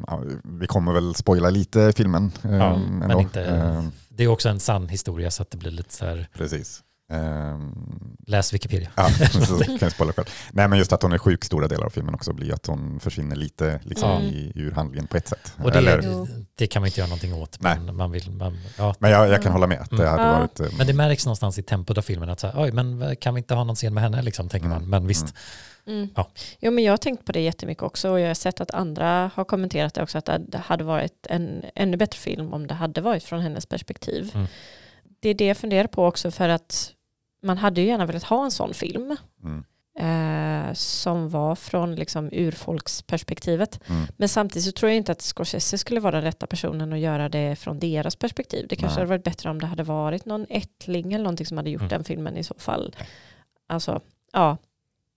ja, 0.08 0.22
vi 0.44 0.68
kommer 0.68 0.94
väl 0.94 1.16
spoila 1.16 1.50
lite 1.50 1.94
filmen. 1.96 2.32
Ja, 2.42 2.50
ändå. 2.50 3.08
men 3.08 3.20
inte, 3.20 3.84
det 4.10 4.24
är 4.24 4.28
också 4.28 4.50
en 4.50 4.60
sann 4.60 4.88
historia 4.90 5.32
så 5.32 5.42
att 5.42 5.52
det 5.52 5.58
blir 5.58 5.72
lite 5.72 5.94
så 5.94 6.06
här, 6.06 6.28
precis. 6.34 6.82
Ehm, 7.12 7.74
Läs 8.28 8.54
Wikipedia. 8.54 8.90
Ja, 8.96 9.10
så 9.48 9.58
kan 9.64 9.78
jag 9.82 9.92
spoila 9.92 10.14
själv. 10.14 10.26
Nej 10.52 10.68
men 10.68 10.78
just 10.80 10.94
att 10.94 11.02
hon 11.02 11.12
är 11.12 11.18
sjuk 11.18 11.44
stora 11.46 11.68
delar 11.68 11.86
av 11.86 11.90
filmen 11.90 12.16
också 12.16 12.34
blir 12.34 12.54
att 12.54 12.66
hon 12.68 13.00
försvinner 13.00 13.36
lite 13.36 13.80
liksom, 13.84 14.12
Mm. 14.12 14.24
i, 14.34 14.52
ur 14.56 14.72
handlingen 14.72 15.08
på 15.08 15.18
ett 15.18 15.28
sätt. 15.28 15.54
Och 15.64 15.72
det, 15.72 15.78
Eller, 15.78 16.28
det 16.56 16.68
kan 16.68 16.82
man 16.82 16.88
inte 16.88 17.00
göra 17.00 17.08
någonting 17.08 17.34
åt. 17.34 17.58
Nej. 17.62 17.80
Men, 17.80 17.96
man 17.96 18.12
vill, 18.12 18.32
man, 18.32 18.58
ja. 18.78 18.96
men 19.00 19.12
jag, 19.12 19.30
jag 19.30 19.44
kan 19.44 19.52
hålla 19.52 19.68
med 19.68 19.82
att 19.82 19.90
det 19.90 19.96
Mm. 20.08 20.10
hade 20.20 20.40
varit... 20.40 20.60
eh, 20.60 20.68
men 20.78 20.88
det 20.88 20.94
märks 20.94 21.26
någonstans 21.26 21.60
i 21.60 21.64
tempot 21.64 21.98
av 21.98 22.02
filmen 22.02 22.30
att 22.30 22.40
så 22.40 22.48
här, 22.48 22.64
oj, 22.64 22.72
men 22.72 23.16
kan 23.16 23.34
vi 23.34 23.38
inte 23.40 23.54
ha 23.54 23.64
någon 23.64 23.76
scen 23.76 23.94
med 23.94 24.04
henne 24.04 24.22
liksom, 24.22 24.50
tänker 24.50 24.68
Mm. 24.68 24.80
man. 24.82 24.90
Men 24.90 25.08
visst, 25.08 25.34
Mm. 25.88 26.10
Ja. 26.16 26.32
Jo, 26.60 26.72
men 26.72 26.84
jag 26.84 26.94
har 26.94 26.98
tänkt 26.98 27.26
på 27.26 27.32
det 27.32 27.40
jättemycket 27.42 27.84
också 27.84 28.10
och 28.10 28.20
jag 28.20 28.28
har 28.28 28.34
sett 28.34 28.62
att 28.62 28.72
andra 28.72 29.32
har 29.36 29.44
kommenterat 29.46 29.94
det 29.94 30.04
också 30.04 30.18
att 30.18 30.26
det 30.26 30.58
hade 30.66 30.84
varit 30.84 31.28
en 31.30 31.64
ännu 31.76 31.98
bättre 31.98 32.20
film 32.20 32.54
om 32.54 32.68
det 32.68 32.74
hade 32.74 33.02
varit 33.02 33.24
från 33.24 33.40
hennes 33.42 33.66
perspektiv. 33.66 34.32
Mm. 34.34 34.48
Det 35.24 35.30
är 35.30 35.34
det 35.34 35.46
jag 35.46 35.58
funderar 35.58 35.88
på 35.88 36.06
också 36.06 36.32
för 36.32 36.50
att 36.50 36.94
man 37.44 37.58
hade 37.58 37.82
ju 37.82 37.88
gärna 37.88 38.06
velat 38.06 38.24
ha 38.24 38.44
en 38.46 38.52
sån 38.52 38.74
film 38.74 39.16
mm, 39.44 39.64
eh, 40.00 40.74
som 40.74 41.30
var 41.30 41.56
från 41.56 41.96
liksom 41.96 42.30
urfolksperspektivet. 42.32 43.80
mm. 43.90 44.06
Men 44.18 44.30
samtidigt 44.30 44.66
så 44.66 44.72
tror 44.72 44.90
jag 44.90 44.98
inte 44.98 45.12
att 45.12 45.22
Scorsese 45.22 45.78
skulle 45.78 46.00
vara 46.00 46.12
den 46.16 46.22
rätta 46.24 46.48
personen 46.48 46.94
att 46.94 47.00
göra 47.00 47.30
det 47.30 47.56
från 47.56 47.80
deras 47.80 48.16
perspektiv. 48.16 48.66
Det 48.70 48.76
kanske 48.76 48.96
Nej. 48.96 49.02
hade 49.02 49.10
varit 49.10 49.24
bättre 49.24 49.50
om 49.50 49.60
det 49.60 49.66
hade 49.68 49.84
varit 49.84 50.26
någon 50.26 50.46
ättling 50.50 51.14
eller 51.14 51.24
någonting 51.24 51.46
som 51.46 51.58
hade 51.58 51.70
gjort 51.70 51.82
Mm. 51.82 51.90
den 51.90 52.04
filmen 52.04 52.38
i 52.38 52.44
så 52.44 52.54
fall. 52.58 52.96
Alltså, 53.68 54.02
ja, 54.34 54.58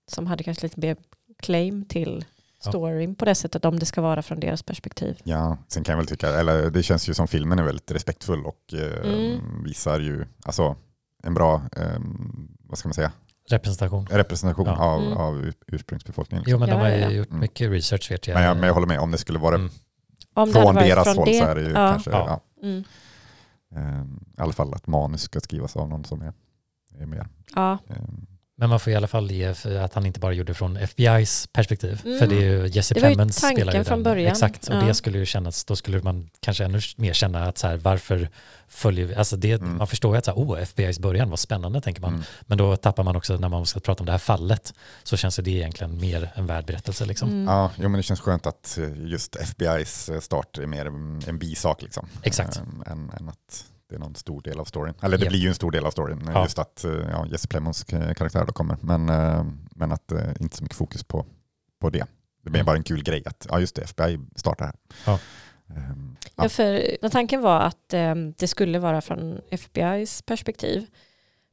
som 0.08 0.26
hade 0.26 0.44
kanske 0.44 0.62
lite 0.66 0.80
mer 0.80 0.96
claim 1.38 1.84
till. 1.84 2.24
Storyn 2.70 3.14
på 3.14 3.24
det 3.24 3.34
sättet 3.34 3.64
om 3.64 3.78
det 3.78 3.86
ska 3.86 4.00
vara 4.00 4.22
från 4.22 4.40
deras 4.40 4.62
perspektiv. 4.62 5.20
Ja, 5.24 5.56
sen 5.68 5.84
kan 5.84 5.92
jag 5.92 5.96
väl 5.96 6.06
tycka, 6.06 6.28
eller 6.28 6.70
det 6.70 6.82
känns 6.82 7.08
ju 7.08 7.14
som 7.14 7.28
filmen 7.28 7.58
är 7.58 7.62
väldigt 7.62 7.90
respektfull 7.90 8.44
och 8.46 8.74
eh, 8.74 9.10
Mm. 9.12 9.64
visar 9.64 10.00
ju 10.00 10.24
alltså, 10.44 10.76
en 11.22 11.34
bra, 11.34 11.62
eh, 11.76 11.98
vad 12.64 12.78
ska 12.78 12.88
man 12.88 12.94
säga, 12.94 13.12
representation. 13.50 14.06
representation 14.10 14.66
Ja. 14.66 14.76
av, 14.78 15.00
Mm. 15.02 15.12
av 15.18 15.36
ur- 15.36 15.54
ursprungsbefolkningen. 15.66 16.44
Jo, 16.48 16.58
men 16.58 16.68
Ja, 16.68 16.74
de 16.74 16.80
har 16.80 16.88
ju 16.88 16.94
ja, 16.96 17.00
ja. 17.00 17.10
gjort 17.10 17.28
Mm. 17.28 17.40
mycket 17.40 17.70
research 17.70 18.10
vet 18.10 18.26
jag. 18.26 18.34
Men, 18.34 18.42
jag, 18.44 18.56
men 18.56 18.66
jag 18.66 18.74
håller 18.74 18.86
med, 18.86 18.98
om 19.00 19.10
det 19.10 19.18
skulle 19.18 19.38
vara 19.38 19.54
Mm. 19.54 19.70
Om 20.34 20.48
det 20.52 20.60
från 20.60 20.74
deras 20.74 21.04
från 21.04 21.16
håll 21.16 21.26
det, 21.26 21.38
så 21.38 21.44
är 21.44 21.54
det 21.54 21.60
ju 21.60 21.68
ja, 21.68 21.90
kanske, 21.92 22.10
Ja. 22.10 22.40
ja. 22.60 22.66
Mm, 22.68 22.84
eh, 23.76 24.04
i 24.38 24.40
alla 24.42 24.52
fall 24.52 24.74
att 24.74 24.86
manus 24.86 25.22
ska 25.22 25.40
skrivas 25.40 25.76
av 25.76 25.88
någon 25.88 26.04
som 26.04 26.22
är, 26.22 26.32
är 26.98 27.06
mer 27.06 27.26
ja, 27.54 27.78
eh, 27.88 27.96
Men 28.58 28.68
man 28.68 28.80
får 28.80 28.92
i 28.92 28.96
alla 28.96 29.06
fall 29.06 29.30
ge 29.30 29.54
för 29.54 29.74
att 29.76 29.94
han 29.94 30.06
inte 30.06 30.20
bara 30.20 30.32
gjorde 30.32 30.54
från 30.54 30.78
FBI's 30.78 31.48
perspektiv. 31.52 32.02
Mm. 32.04 32.18
För 32.18 32.26
det 32.26 32.36
är 32.36 32.40
ju 32.40 32.66
Jesse 32.66 32.94
Det 32.94 33.00
var 33.00 33.08
ju 33.08 33.14
Plemons 33.14 33.40
tanken 33.40 33.56
spelar 33.56 33.78
ju 33.78 33.84
från 33.84 34.02
början. 34.02 34.32
Exakt, 34.32 34.68
och 34.68 34.74
Ja. 34.74 34.80
det 34.80 34.94
skulle 34.94 35.18
ju 35.18 35.26
kännas, 35.26 35.64
då 35.64 35.76
skulle 35.76 36.02
man 36.02 36.30
kanske 36.40 36.64
ännu 36.64 36.80
mer 36.96 37.12
känna 37.12 37.44
att 37.44 37.58
så 37.58 37.66
här, 37.66 37.76
varför 37.76 38.28
följer 38.68 39.06
vi, 39.06 39.14
alltså 39.14 39.36
det, 39.36 39.52
Mm. 39.52 39.76
man 39.76 39.86
förstår 39.86 40.14
ju 40.14 40.18
att 40.18 40.24
så 40.24 40.30
här, 40.30 40.38
oh, 40.38 40.58
FBI's 40.58 41.00
början 41.00 41.30
var 41.30 41.36
spännande 41.36 41.80
tänker 41.80 42.00
man. 42.02 42.10
mm. 42.14 42.24
Men 42.42 42.58
då 42.58 42.76
tappar 42.76 43.02
man 43.04 43.16
också, 43.16 43.36
när 43.36 43.48
man 43.48 43.66
ska 43.66 43.80
prata 43.80 44.00
om 44.00 44.06
det 44.06 44.12
här 44.12 44.18
fallet, 44.18 44.74
så 45.02 45.16
känns 45.16 45.36
det 45.36 45.50
egentligen 45.50 46.00
mer 46.00 46.30
en 46.34 46.46
värd 46.46 46.66
berättelse 46.66 47.04
liksom. 47.04 47.28
mm. 47.28 47.44
Ja, 47.48 47.70
jo, 47.76 47.88
men 47.88 47.92
det 47.98 48.02
känns 48.02 48.20
skönt 48.20 48.46
att 48.46 48.78
eh, 48.78 49.06
just 49.06 49.36
FBI's 49.36 50.20
start 50.20 50.58
är 50.58 50.66
mer 50.66 50.86
en, 50.86 51.38
bisak 51.38 51.82
liksom. 51.82 52.08
Exakt. 52.22 52.56
Eh, 52.56 52.92
än, 52.92 53.10
än 53.20 53.28
att 53.28 53.64
det 53.88 53.94
är 53.94 53.98
någon 53.98 54.14
stor 54.14 54.42
del 54.42 54.60
av 54.60 54.64
storyn. 54.64 54.94
Eller 55.02 55.18
det 55.18 55.24
Japp. 55.24 55.30
blir 55.30 55.40
ju 55.40 55.48
en 55.48 55.54
stor 55.54 55.70
del 55.70 55.86
av 55.86 55.90
storyn, 55.90 56.30
Ja. 56.34 56.42
just 56.42 56.58
att 56.58 56.84
eh, 56.84 56.90
ja, 57.10 57.26
Jesse 57.26 57.48
Plemons 57.48 57.84
k- 57.84 58.14
karaktär 58.16 58.44
då 58.46 58.52
kommer. 58.52 58.76
Men, 58.80 59.08
eh, 59.08 59.44
men 59.74 59.92
att 59.92 60.12
eh, 60.12 60.30
inte 60.40 60.56
så 60.56 60.62
mycket 60.62 60.76
fokus 60.78 61.04
på, 61.04 61.26
på 61.80 61.90
det. 61.90 62.04
Det 62.42 62.50
blir 62.50 62.60
Mm. 62.60 62.66
bara 62.66 62.76
en 62.76 62.82
kul 62.82 63.02
grej 63.02 63.22
att 63.26 63.46
ja, 63.50 63.60
just 63.60 63.74
det, 63.76 63.82
FBI 63.82 64.18
startar 64.36 64.64
här. 64.64 64.74
Ja. 65.06 65.18
Ehm, 65.76 66.16
Ja, 66.36 66.42
ja. 66.42 66.48
för 66.48 66.96
när 67.02 67.08
tanken 67.08 67.40
var 67.40 67.60
att 67.60 67.94
eh, 67.94 68.14
det 68.14 68.48
skulle 68.48 68.78
vara 68.78 69.00
från 69.00 69.40
FBI's 69.50 70.24
perspektiv, 70.26 70.86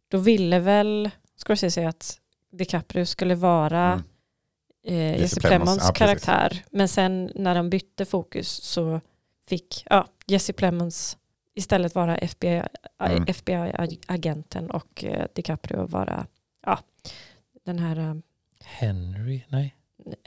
då 0.07 0.17
ville 0.17 0.59
väl 0.59 1.09
Scorsese 1.37 1.87
att 1.87 2.19
DiCaprio 2.51 3.05
skulle 3.05 3.35
vara 3.35 3.91
Mm. 3.91 4.03
eh, 5.15 5.21
Jesse 5.21 5.41
Plemons, 5.41 5.83
ja, 5.87 5.93
karaktär. 5.93 6.63
Men 6.71 6.87
sen 6.87 7.31
när 7.35 7.55
de 7.55 7.69
bytte 7.69 8.05
fokus 8.05 8.47
så 8.49 9.01
fick 9.47 9.83
ja, 9.89 10.07
Jesse 10.27 10.53
Plemons 10.53 11.17
istället 11.55 11.95
vara 11.95 12.17
FBI, 12.17 12.61
Mm. 12.99 13.23
FBI-agenten 13.27 14.71
och 14.71 15.03
eh, 15.03 15.25
DiCaprio 15.35 15.87
vara 15.87 16.25
ja, 16.65 16.79
den 17.65 17.79
här 17.79 17.99
eh, 17.99 18.15
Henry, 18.63 19.43
nej, 19.49 19.75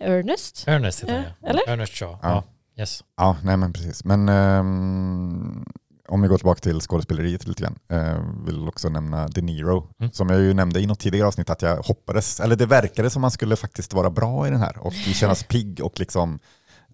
Ernest. 0.00 0.64
Ernest 0.68 1.02
heter 1.02 1.14
Ja, 1.14 1.20
han 1.22 1.32
ja. 1.42 1.48
eller? 1.48 1.68
Ernest 1.68 1.92
Shaw, 1.92 2.18
Ja. 2.22 2.28
ja. 2.28 2.44
Yes. 2.82 3.04
Ja, 3.16 3.36
nej 3.44 3.56
men 3.56 3.72
precis. 3.72 4.04
Men 4.04 4.28
ehm, 4.28 5.64
om 6.08 6.22
vi 6.22 6.28
går 6.28 6.36
tillbaka 6.38 6.60
till 6.60 6.80
skådespeleriet 6.80 7.46
lite 7.46 7.62
grann. 7.62 7.78
Eh, 7.88 8.20
vill 8.46 8.68
också 8.68 8.88
nämna 8.88 9.28
De 9.28 9.40
Niro. 9.42 9.88
Mm. 10.00 10.12
Som 10.12 10.28
jag 10.30 10.40
ju 10.40 10.54
nämnde 10.54 10.80
i 10.80 10.86
något 10.86 10.98
tidigare 11.00 11.26
avsnitt 11.28 11.50
att 11.50 11.62
jag 11.62 11.76
hoppades, 11.76 12.40
eller 12.40 12.56
det 12.56 12.66
verkade 12.66 13.10
som 13.10 13.22
man 13.22 13.30
skulle 13.30 13.56
faktiskt 13.56 13.92
vara 13.94 14.10
bra 14.10 14.46
i 14.46 14.50
den 14.50 14.60
här 14.60 14.78
och 14.78 14.92
kännas 14.92 15.42
pigg 15.48 15.80
och 15.84 16.00
liksom 16.00 16.38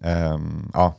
ehm, 0.01 0.71
ja, 0.73 0.95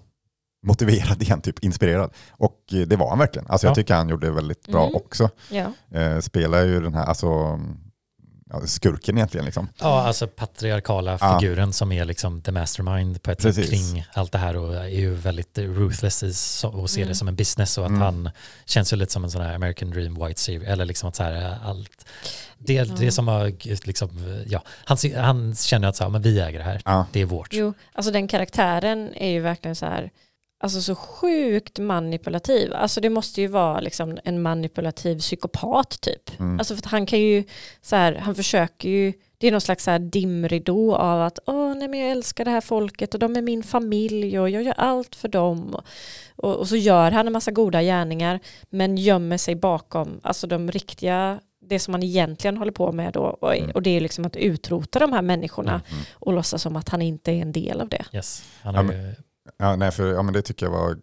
motiverad 0.64 1.22
igen, 1.22 1.40
typ 1.40 1.58
inspirerad. 1.64 2.10
Och 2.30 2.58
eh, 2.72 2.78
det 2.80 2.96
var 2.96 3.08
han 3.10 3.18
verkligen. 3.18 3.46
Alltså 3.50 3.66
jag 3.66 3.70
Ja. 3.70 3.74
tycker 3.74 3.94
han 3.94 4.08
gjorde 4.08 4.30
väldigt 4.30 4.66
bra 4.66 4.82
Mm. 4.82 4.94
också. 4.96 5.30
Ja. 5.50 5.72
Eh, 5.98 6.18
spelar 6.20 6.64
ju 6.64 6.80
den 6.80 6.94
här, 6.94 7.04
alltså 7.06 7.60
ja, 8.50 8.60
skurken 8.66 9.16
egentligen 9.18 9.44
liksom. 9.44 9.68
Ja, 9.80 10.02
alltså 10.06 10.26
patriarkala 10.26 11.18
Ja. 11.20 11.38
figuren 11.40 11.72
som 11.72 11.92
är 11.92 12.04
liksom 12.04 12.42
the 12.42 12.52
mastermind 12.52 13.22
på 13.22 13.30
ett 13.30 13.42
sätt 13.42 13.56
Precis. 13.56 13.92
kring 13.92 14.04
allt 14.14 14.32
det 14.32 14.38
här 14.38 14.56
och 14.56 14.74
är 14.74 14.88
ju 14.88 15.14
väldigt 15.14 15.58
ruthless 15.58 16.22
i 16.22 16.32
och 16.66 16.90
ser 16.90 17.00
det 17.00 17.04
Mm. 17.04 17.14
som 17.14 17.28
en 17.28 17.36
business 17.36 17.78
och 17.78 17.84
att 17.84 17.90
Mm. 17.90 18.02
han 18.02 18.30
känns 18.64 18.92
ju 18.92 18.96
lite 18.96 19.12
som 19.12 19.24
en 19.24 19.30
sån 19.30 19.42
här 19.42 19.54
American 19.54 19.90
Dream 19.90 20.14
White 20.26 20.40
Savior 20.40 20.64
eller 20.64 20.84
liksom 20.84 21.08
att 21.08 21.16
så 21.16 21.22
här 21.22 21.58
allt 21.64 22.06
det, 22.58 22.72
Ja. 22.74 22.84
det 22.84 23.12
som 23.12 23.28
har 23.28 23.52
liksom, 23.86 24.42
ja, 24.46 24.62
han, 24.84 24.98
han 25.16 25.54
känner 25.54 25.88
att 25.88 25.96
så 25.96 26.04
här, 26.04 26.10
men 26.10 26.22
vi 26.22 26.40
äger 26.40 26.58
det 26.58 26.64
här, 26.64 26.82
Ja, 26.84 27.06
det 27.12 27.20
är 27.20 27.24
vårt. 27.24 27.48
Jo, 27.52 27.74
alltså 27.92 28.12
den 28.12 28.28
karaktären 28.28 29.14
är 29.14 29.30
ju 29.30 29.40
verkligen 29.40 29.76
så 29.76 29.86
här, 29.86 30.10
alltså 30.64 30.80
så 30.82 30.94
sjukt 30.94 31.78
manipulativ. 31.78 32.72
Alltså 32.74 33.00
det 33.00 33.10
måste 33.10 33.40
ju 33.40 33.46
vara 33.46 33.80
liksom 33.80 34.18
en 34.24 34.42
manipulativ 34.42 35.18
psykopat 35.18 36.00
typ. 36.00 36.40
mm. 36.40 36.58
Alltså 36.58 36.74
för 36.74 36.80
att 36.82 36.86
han 36.90 37.06
kan 37.06 37.20
ju, 37.20 37.44
så 37.82 37.96
här, 37.96 38.14
han 38.14 38.34
försöker 38.34 38.88
ju, 38.88 39.12
det 39.38 39.46
är 39.46 39.52
någon 39.52 39.60
slags 39.60 39.84
så 39.84 39.90
här 39.90 39.98
dimridå 39.98 40.96
av 40.96 41.22
att 41.22 41.38
åh 41.46 41.74
nej 41.74 41.88
men 41.88 42.00
jag 42.00 42.10
älskar 42.10 42.44
det 42.44 42.50
här 42.50 42.60
folket 42.60 43.14
och 43.14 43.20
de 43.20 43.36
är 43.36 43.42
min 43.42 43.62
familj 43.62 44.38
och 44.40 44.50
jag 44.50 44.62
gör 44.62 44.74
allt 44.76 45.14
för 45.14 45.28
dem. 45.28 45.76
Och, 46.36 46.54
och 46.56 46.68
så 46.68 46.76
gör 46.76 47.10
han 47.10 47.26
en 47.26 47.32
massa 47.32 47.50
goda 47.50 47.82
gärningar 47.82 48.40
men 48.70 48.96
gömmer 48.98 49.36
sig 49.38 49.54
bakom 49.54 50.20
alltså 50.22 50.46
de 50.46 50.70
riktiga, 50.70 51.40
det 51.60 51.78
som 51.78 51.94
han 51.94 52.02
egentligen 52.02 52.56
håller 52.56 52.72
på 52.72 52.92
med 52.92 53.12
då. 53.12 53.20
Och, 53.22 53.56
Mm. 53.56 53.70
och 53.70 53.82
det 53.82 53.90
är 53.90 54.00
liksom 54.00 54.24
att 54.24 54.36
utrota 54.36 54.98
de 54.98 55.12
här 55.12 55.22
människorna 55.22 55.70
Mm. 55.72 55.82
Mm. 55.92 56.04
och 56.14 56.32
låtsas 56.32 56.62
som 56.62 56.76
att 56.76 56.88
han 56.88 57.02
inte 57.02 57.32
är 57.32 57.42
en 57.42 57.52
del 57.52 57.80
av 57.80 57.88
det. 57.88 58.04
Yes. 58.12 58.44
Han 58.62 58.74
Ja, 58.74 58.80
har 58.80 58.84
men- 58.84 58.96
ju, 59.06 59.14
Ja, 59.56 59.76
nej, 59.76 59.90
för, 59.90 60.12
ja, 60.12 60.22
men 60.22 60.34
det 60.34 60.42
tycker 60.42 60.66
jag 60.66 60.72
var 60.72 60.98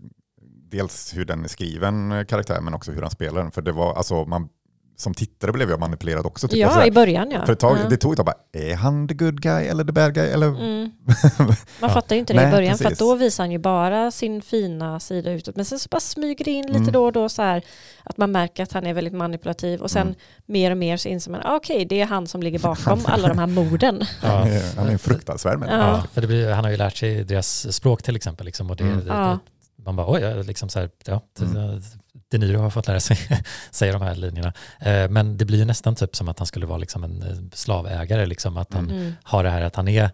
dels 0.72 1.18
hur 1.18 1.26
den 1.26 1.44
är 1.44 1.48
skriven 1.48 2.12
eh, 2.12 2.26
karaktär 2.26 2.62
men 2.62 2.74
också 2.74 2.92
hur 2.92 3.02
han 3.02 3.12
spelar 3.12 3.42
den. 3.42 3.52
För 3.52 3.62
det 3.62 3.72
var, 3.72 3.94
alltså, 3.94 4.26
man, 4.26 4.50
som 4.98 5.14
tittare 5.14 5.52
blev 5.52 5.70
jag 5.70 5.80
manipulerad 5.80 6.26
också. 6.26 6.48
Typ. 6.48 6.60
Ja, 6.60 6.68
Alltså, 6.68 6.86
i 6.88 6.92
början 6.92 7.32
ja. 7.32 7.46
för 7.46 7.54
ett 7.54 7.60
tag, 7.60 7.78
ja. 7.84 7.90
det 7.90 7.98
tog 7.98 8.12
ett 8.14 8.18
tag 8.18 8.26
bara, 8.26 8.36
är 8.54 8.76
han 8.76 9.08
the 9.08 9.14
good 9.14 9.42
guy 9.42 9.66
eller 9.66 9.84
the 9.84 9.92
bad 9.92 10.14
guy? 10.14 10.28
Eller, 10.30 10.48
Mm. 10.48 10.92
Man 11.38 11.56
Ja. 11.82 11.90
fattar 11.90 12.16
ju 12.16 12.20
inte 12.20 12.34
det 12.34 12.40
Nej, 12.40 12.50
i 12.50 12.52
början 12.52 12.78
för 12.78 12.84
precis. 12.84 12.96
att 12.96 13.00
då 13.00 13.16
visar 13.16 13.44
han 13.44 13.52
ju 13.52 13.58
bara 13.58 14.12
sin 14.12 14.42
fina 14.42 15.00
sida 15.00 15.32
utåt. 15.32 15.56
Men 15.56 15.66
sen 15.66 15.80
så 15.80 15.88
bara 15.92 16.00
smyger 16.00 16.46
det 16.46 16.52
in 16.52 16.66
lite 16.68 16.78
Mm. 16.80 16.92
då 16.92 17.06
och 17.06 17.12
då 17.12 17.30
så 17.30 17.42
här 17.42 17.64
att 18.04 18.18
man 18.18 18.32
märker 18.32 18.64
att 18.64 18.72
han 18.74 18.86
är 18.88 18.94
väldigt 18.94 19.14
manipulativ 19.14 19.82
och 19.82 19.92
sen 19.92 20.02
Mm. 20.08 20.16
mer 20.46 20.72
och 20.72 20.78
mer 20.78 20.98
så 20.98 21.10
inser 21.10 21.32
man 21.32 21.42
ah, 21.44 21.56
okej 21.56 21.86
det 21.86 22.02
är 22.02 22.06
han 22.06 22.28
som 22.28 22.44
ligger 22.44 22.60
bakom 22.70 23.00
alla 23.06 23.28
de 23.28 23.38
här 23.40 23.48
morden. 23.48 24.06
ja, 24.24 24.28
han, 24.38 24.48
är, 24.48 24.76
han 24.76 24.88
är 24.88 24.92
en 24.92 25.00
fruktansvärd 25.00 25.60
människa. 25.60 25.78
Ja. 25.78 25.88
ja, 25.88 26.04
för 26.14 26.22
det 26.22 26.28
blir, 26.28 26.52
han 26.52 26.64
har 26.64 26.72
ju 26.72 26.78
lärt 26.78 26.98
sig 26.98 27.24
deras 27.24 27.74
språk 27.76 28.04
till 28.04 28.16
exempel 28.16 28.46
liksom, 28.46 28.70
och 28.70 28.76
det, 28.76 28.84
Mm. 28.84 29.00
det, 29.00 29.06
Ja. 29.08 29.40
man 29.86 29.96
bara 29.96 30.12
oj, 30.12 30.44
liksom 30.44 30.70
så 30.70 30.80
här, 30.80 30.90
ja, 31.06 31.22
Mm. 31.42 31.82
De 32.32 32.38
Niro 32.38 32.60
har 32.60 32.70
fått 32.70 32.88
lära 32.88 33.00
sig 33.00 33.18
säga 33.72 33.94
de 33.94 34.02
här 34.02 34.16
linjerna. 34.16 34.54
Eh, 34.80 35.10
Men 35.10 35.38
det 35.38 35.46
blir 35.46 35.58
ju 35.58 35.66
nästan 35.66 35.96
typ 35.96 36.16
som 36.16 36.30
att 36.30 36.40
han 36.40 36.46
skulle 36.48 36.66
vara 36.66 36.78
liksom 36.78 37.04
en 37.04 37.22
eh, 37.22 37.38
slavägare, 37.54 38.26
liksom 38.26 38.58
att 38.58 38.74
han 38.74 38.90
Mm. 38.90 39.14
har 39.24 39.44
det 39.44 39.50
här 39.50 39.62
att 39.62 39.76
han 39.76 39.88
är, 39.88 40.10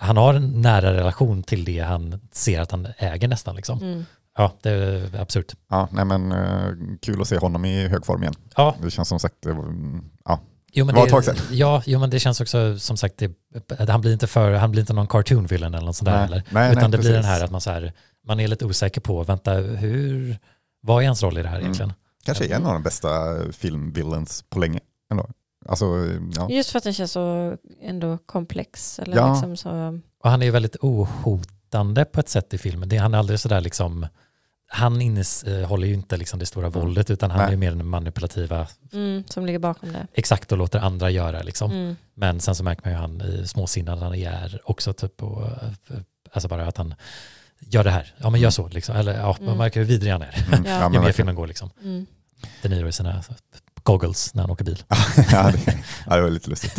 han 0.00 0.16
har 0.16 0.34
en 0.34 0.62
nära 0.62 0.92
relation 0.94 1.42
till 1.42 1.64
det 1.64 1.78
han 1.80 2.20
ser 2.32 2.60
att 2.60 2.70
han 2.70 2.88
äger 2.98 3.28
nästan 3.28 3.56
liksom. 3.56 3.78
Mm. 3.82 4.04
Ja, 4.38 4.52
det 4.62 4.70
är 4.70 5.20
absurt. 5.20 5.54
Ja, 5.70 5.88
nej, 5.92 6.04
men, 6.04 6.32
eh, 6.32 6.70
kul 7.02 7.20
att 7.20 7.28
se 7.28 7.38
honom 7.38 7.64
i 7.64 7.88
hög 7.88 8.06
form 8.06 8.22
igen. 8.22 8.34
Ja, 8.56 8.76
Det 8.82 8.90
känns 8.90 9.08
som 9.08 9.18
sagt, 9.20 9.34
ja, 10.24 10.40
jo, 10.72 10.84
men 10.84 10.94
Det 10.94 11.00
var 11.00 11.06
ett 11.06 11.12
tag 11.12 11.24
sedan. 11.24 11.36
Ja, 11.50 11.82
jo, 11.86 11.98
men 12.00 12.10
det 12.10 12.20
känns 12.20 12.40
också 12.40 12.78
som 12.78 12.96
sagt, 12.96 13.14
det, 13.18 13.30
han 13.88 14.00
blir 14.00 14.12
inte 14.12 14.26
för, 14.26 14.52
han 14.52 14.70
blir 14.70 14.80
inte 14.80 14.92
någon 14.92 15.06
cartoon 15.06 15.46
villain 15.46 15.74
eller 15.74 15.86
något 15.86 15.96
sånt 15.96 16.06
där 16.10 16.16
Nej, 16.16 16.24
eller. 16.26 16.42
nej, 16.50 16.70
Utan 16.72 16.82
nej, 16.82 16.90
det 16.90 16.98
blir 16.98 17.12
den 17.12 17.22
precis. 17.22 17.38
här 17.38 17.44
att 17.44 17.50
man 17.50 17.60
så 17.60 17.70
här, 17.70 17.92
man 18.26 18.40
är 18.40 18.48
lite 18.48 18.64
osäker 18.64 19.00
på, 19.00 19.22
vänta, 19.22 19.52
hur, 19.54 20.38
vad 20.86 21.02
är 21.02 21.06
hans 21.06 21.22
roll 21.22 21.38
i 21.38 21.42
det 21.42 21.48
här 21.48 21.56
Mm. 21.56 21.64
egentligen? 21.64 21.92
kanske 22.24 22.46
är 22.46 22.54
en 22.56 22.66
av 22.66 22.72
de 22.72 22.82
bästa 22.82 23.08
filmvillains 23.52 24.44
på 24.48 24.58
länge. 24.58 24.80
Ändå. 25.10 25.28
Alltså, 25.68 25.84
ja. 26.36 26.50
Just 26.50 26.70
för 26.70 26.78
att 26.78 26.84
den 26.84 26.92
känns 26.94 27.12
så 27.12 27.56
ändå 27.82 28.18
komplex. 28.26 28.98
Eller 28.98 29.16
Ja. 29.16 29.32
liksom 29.32 29.56
så, 29.56 30.00
Och 30.24 30.30
han 30.30 30.42
är 30.42 30.46
ju 30.46 30.52
väldigt 30.52 30.76
ohotande 30.80 32.04
på 32.04 32.20
ett 32.20 32.28
sätt 32.28 32.54
i 32.54 32.58
filmen. 32.58 32.88
Det, 32.88 32.96
han 32.96 33.14
är 33.14 33.18
aldrig 33.18 33.40
sådär 33.40 33.60
liksom, 33.60 34.06
han 34.68 35.00
innehåller 35.02 35.86
ju 35.86 35.94
inte 35.94 36.16
liksom 36.16 36.38
det 36.38 36.46
stora 36.46 36.66
Mm. 36.66 36.80
våldet 36.80 37.10
utan 37.10 37.30
han 37.30 37.38
Nej. 37.38 37.46
är 37.46 37.50
ju 37.50 37.56
mer 37.56 37.70
den 37.70 37.86
manipulativa, 37.86 38.66
Mm, 38.92 39.24
som 39.28 39.46
ligger 39.46 39.58
bakom 39.58 39.92
det. 39.92 40.06
exakt 40.14 40.52
och 40.52 40.58
låter 40.58 40.78
andra 40.78 41.10
göra 41.10 41.42
liksom. 41.42 41.70
Mm. 41.70 41.96
Men 42.14 42.40
sen 42.40 42.54
så 42.54 42.64
märker 42.64 42.82
man 42.84 42.92
ju 42.92 42.98
han 42.98 43.20
i 43.22 43.48
småsinnad 43.48 43.98
han 43.98 44.14
är 44.14 44.60
också 44.64 44.92
typ 44.92 45.22
och, 45.22 45.42
alltså 46.32 46.48
bara 46.48 46.66
att 46.66 46.76
han 46.76 46.94
gör 47.60 47.84
det 47.84 47.90
här, 47.90 48.14
ja 48.18 48.30
men 48.30 48.40
gör 48.40 48.50
så 48.50 48.68
liksom. 48.68 48.96
Eller 48.96 49.14
ja, 49.18 49.36
man 49.40 49.46
Mm. 49.48 49.58
märker 49.58 49.80
hur 49.80 49.86
vidrig 49.86 50.12
han 50.12 50.22
är. 50.22 50.44
Mm. 50.52 50.64
Ja. 50.66 50.72
Ja, 50.80 50.92
Ju 50.92 51.00
mer 51.00 51.12
filmen 51.12 51.34
går 51.34 51.46
liksom. 51.46 51.70
Mm. 51.82 52.06
De 52.62 52.68
Niro 52.68 52.88
i 52.88 52.92
sina 52.92 53.22
goggles 53.82 54.34
när 54.34 54.42
han 54.42 54.50
åker 54.50 54.64
bil. 54.64 54.82
ja, 55.32 55.50
det, 55.52 55.78
ja, 56.06 56.16
det 56.16 56.22
var 56.22 56.30
lite 56.30 56.50
lustigt. 56.50 56.78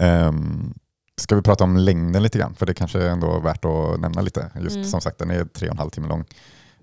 um, 0.00 0.74
ska 1.20 1.36
vi 1.36 1.42
prata 1.42 1.64
om 1.64 1.76
längden 1.76 2.22
lite 2.22 2.38
grann? 2.38 2.54
För 2.54 2.66
det 2.66 2.74
kanske 2.74 2.98
är 3.02 3.08
ändå 3.08 3.40
värt 3.40 3.64
att 3.64 4.00
nämna 4.00 4.20
lite. 4.20 4.50
Just 4.60 4.76
Mm. 4.76 4.88
som 4.88 5.00
sagt, 5.00 5.18
den 5.18 5.30
är 5.30 5.44
tre 5.44 5.68
och 5.68 5.72
en 5.74 5.78
halv 5.78 5.90
timme 5.90 6.08
lång. 6.08 6.24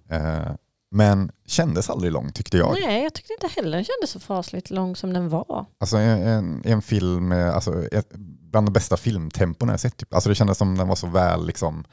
Eh, 0.10 0.52
men 0.92 1.32
kändes 1.48 1.90
aldrig 1.90 2.12
lång 2.12 2.32
tyckte 2.32 2.58
jag. 2.58 2.78
Nej, 2.82 3.04
jag 3.04 3.14
tyckte 3.14 3.34
inte 3.34 3.48
heller 3.56 3.72
den 3.78 3.86
kändes 3.86 4.10
så 4.10 4.20
fasligt 4.20 4.70
lång 4.70 4.96
som 4.96 5.14
den 5.14 5.30
var. 5.30 5.66
Alltså 5.80 5.98
en, 5.98 6.22
en, 6.28 6.62
en 6.66 6.82
film, 6.82 7.32
alltså, 7.32 7.86
ett, 7.92 8.10
bland 8.52 8.68
de 8.68 8.72
bästa 8.74 8.98
filmtempon 8.98 9.70
jag 9.70 9.80
sett. 9.80 9.98
Typ. 9.98 10.14
Alltså 10.14 10.30
det 10.30 10.36
kändes 10.36 10.58
som 10.58 10.78
den 10.78 10.88
var 10.88 10.96
så 10.96 11.08
väl 11.08 11.46
liksom, 11.48 11.84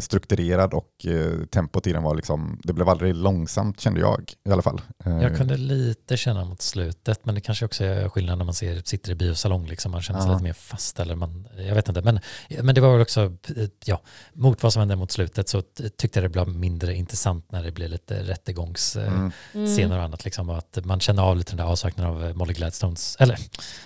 strukturerad 0.00 0.74
och 0.74 1.06
eh, 1.06 1.44
tempot 1.50 1.86
i 1.86 1.92
den 1.92 2.02
var 2.02 2.14
liksom, 2.14 2.60
det 2.64 2.72
blev 2.72 2.88
aldrig 2.88 3.14
långsamt 3.14 3.80
kände 3.80 4.00
jag 4.00 4.32
i 4.48 4.50
alla 4.52 4.62
fall. 4.62 4.80
Eh, 5.04 5.22
Jag 5.22 5.36
kunde 5.36 5.56
lite 5.56 6.16
känna 6.16 6.44
mot 6.44 6.62
slutet, 6.62 7.20
men 7.24 7.34
det 7.34 7.40
kanske 7.40 7.64
också 7.64 7.84
är 7.84 8.08
skillnad 8.08 8.38
när 8.38 8.44
man 8.44 8.54
ser, 8.54 8.82
sitter 8.84 9.10
i 9.10 9.14
biosalong. 9.14 9.66
Liksom. 9.66 9.92
Man 9.92 10.02
känner 10.02 10.20
sig 10.20 10.28
Ja. 10.28 10.32
lite 10.34 10.44
mer 10.44 10.52
fast. 10.52 11.00
Eller 11.00 11.14
man, 11.14 11.48
jag 11.58 11.74
vet 11.74 11.88
inte. 11.88 12.02
Men, 12.02 12.20
men 12.62 12.74
det 12.74 12.80
var 12.80 12.92
väl 12.92 13.00
också, 13.02 13.36
ja, 13.84 14.02
mot 14.32 14.62
vad 14.62 14.72
som 14.72 14.80
hände 14.80 14.96
mot 14.96 15.12
slutet 15.12 15.48
så 15.48 15.62
tyckte 15.96 16.18
jag 16.20 16.24
det 16.24 16.28
blev 16.28 16.48
mindre 16.48 16.94
intressant 16.94 17.52
när 17.52 17.62
det 17.62 17.72
blir 17.72 17.88
lite 17.88 18.22
rättegångsscener 18.22 19.06
mm, 19.08 19.32
Mm. 19.54 19.90
och 19.92 20.02
annat. 20.04 20.24
Liksom, 20.24 20.50
och 20.50 20.58
att 20.58 20.78
man 20.84 21.00
känner 21.00 21.22
av 21.22 21.36
lite 21.36 21.50
den 21.52 21.56
där 21.56 21.64
avsaknaden 21.72 22.12
av 22.30 22.36
Molly 22.36 22.52
Gladstones, 22.54 23.16
eller 23.20 23.38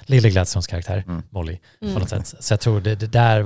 Lily 0.02 0.30
Gladstones 0.30 0.66
karaktär, 0.66 1.04
Mm. 1.06 1.22
Molly, 1.30 1.58
Mm. 1.80 1.94
på 1.94 2.00
något 2.00 2.08
sätt. 2.08 2.34
Så 2.40 2.52
jag 2.52 2.60
tror 2.60 2.80
det, 2.80 2.94
det 2.94 3.06
där, 3.06 3.40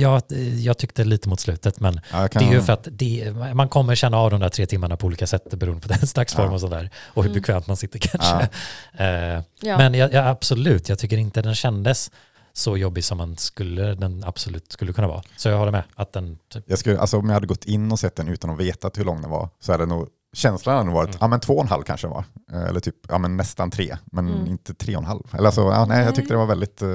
jag, 0.00 0.22
jag 0.60 0.78
tyckte 0.78 1.04
lite 1.04 1.28
mot 1.28 1.40
slutet, 1.40 1.80
men 1.84 2.00
ja, 2.12 2.28
kan, 2.28 2.42
det 2.42 2.48
är 2.48 2.52
ju 2.54 2.62
för 2.62 2.72
att 2.72 2.88
det, 2.90 3.32
man 3.54 3.68
kommer 3.68 3.94
känna 3.94 4.16
av 4.18 4.30
de 4.30 4.40
där 4.40 4.48
tre 4.48 4.66
timmarna 4.66 4.96
på 4.96 5.06
olika 5.06 5.26
sätt 5.26 5.50
beroende 5.54 5.82
på 5.82 5.88
dess 5.88 6.12
dagsform 6.18 6.46
Ja. 6.46 6.52
och 6.54 6.60
sådär. 6.60 6.90
Och 7.14 7.22
hur 7.22 7.30
Mm. 7.30 7.40
bekvämt 7.40 7.66
man 7.66 7.76
sitter 7.76 7.98
kanske. 8.08 8.48
Eh, 8.92 9.42
Ja. 9.60 9.78
Men 9.78 9.94
jag, 9.94 10.12
jag, 10.12 10.26
absolut, 10.26 10.88
jag 10.88 10.98
tycker 10.98 11.16
inte 11.16 11.42
den 11.42 11.54
kändes 11.54 12.10
så 12.52 12.76
jobbig 12.76 13.04
som 13.04 13.18
man 13.18 13.36
skulle, 13.36 13.94
den 13.94 14.24
absolut 14.24 14.72
skulle 14.72 14.92
kunna 14.92 15.08
vara. 15.08 15.22
Så 15.36 15.48
jag 15.48 15.58
håller 15.58 15.72
med 15.72 15.82
att 15.94 16.12
den, 16.12 16.38
typ, 16.52 16.64
jag 16.66 16.78
skulle, 16.78 16.98
alltså, 17.00 17.18
om 17.18 17.26
jag 17.28 17.34
hade 17.34 17.46
gått 17.46 17.64
in 17.64 17.92
och 17.92 17.98
sett 17.98 18.16
den 18.16 18.28
utan 18.28 18.50
att 18.50 18.58
veta 18.58 18.90
hur 18.96 19.04
lång 19.04 19.20
den 19.22 19.30
var 19.30 19.48
så 19.60 19.72
hade 19.72 19.86
nog 19.86 20.08
känslan 20.36 20.74
hade 20.76 20.86
nog 20.86 20.94
varit 20.94 21.08
Mm. 21.08 21.18
ja, 21.20 21.26
men 21.28 21.40
två 21.40 21.54
och 21.54 21.62
en 21.62 21.68
halv 21.68 21.82
kanske 21.82 22.06
den 22.06 22.14
var. 22.14 22.24
Eh, 22.52 22.68
Eller 22.68 22.80
typ 22.80 22.94
ja, 23.08 23.18
men 23.18 23.36
nästan 23.36 23.70
tre, 23.70 23.96
men 24.12 24.28
Mm. 24.28 24.46
inte 24.46 24.74
tre 24.74 24.96
och 24.96 25.02
en 25.02 25.06
halv. 25.08 25.22
Eller 25.32 25.46
alltså, 25.46 25.60
ja, 25.60 25.84
nej, 25.88 26.04
jag 26.04 26.14
tyckte 26.14 26.34
det 26.34 26.38
var 26.38 26.46
väldigt, 26.46 26.82
eh, 26.82 26.88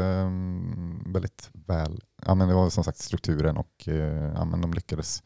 väldigt 1.14 1.50
väl, 1.68 2.02
ja, 2.26 2.36
men 2.36 2.48
det 2.48 2.54
var 2.54 2.70
som 2.70 2.84
sagt 2.84 2.98
strukturen 2.98 3.58
och 3.58 3.88
eh, 3.88 4.32
ja, 4.36 4.46
men 4.46 4.62
de 4.62 4.74
lyckades 4.74 5.24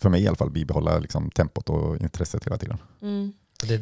för 0.00 0.08
mig 0.08 0.22
i 0.22 0.26
alla 0.28 0.36
fall 0.36 0.50
bibehålla 0.50 0.98
liksom, 0.98 1.30
tempot 1.30 1.68
och 1.70 1.96
intresset 1.96 2.46
hela 2.46 2.58
tiden. 2.58 2.78
Mm. 3.02 3.32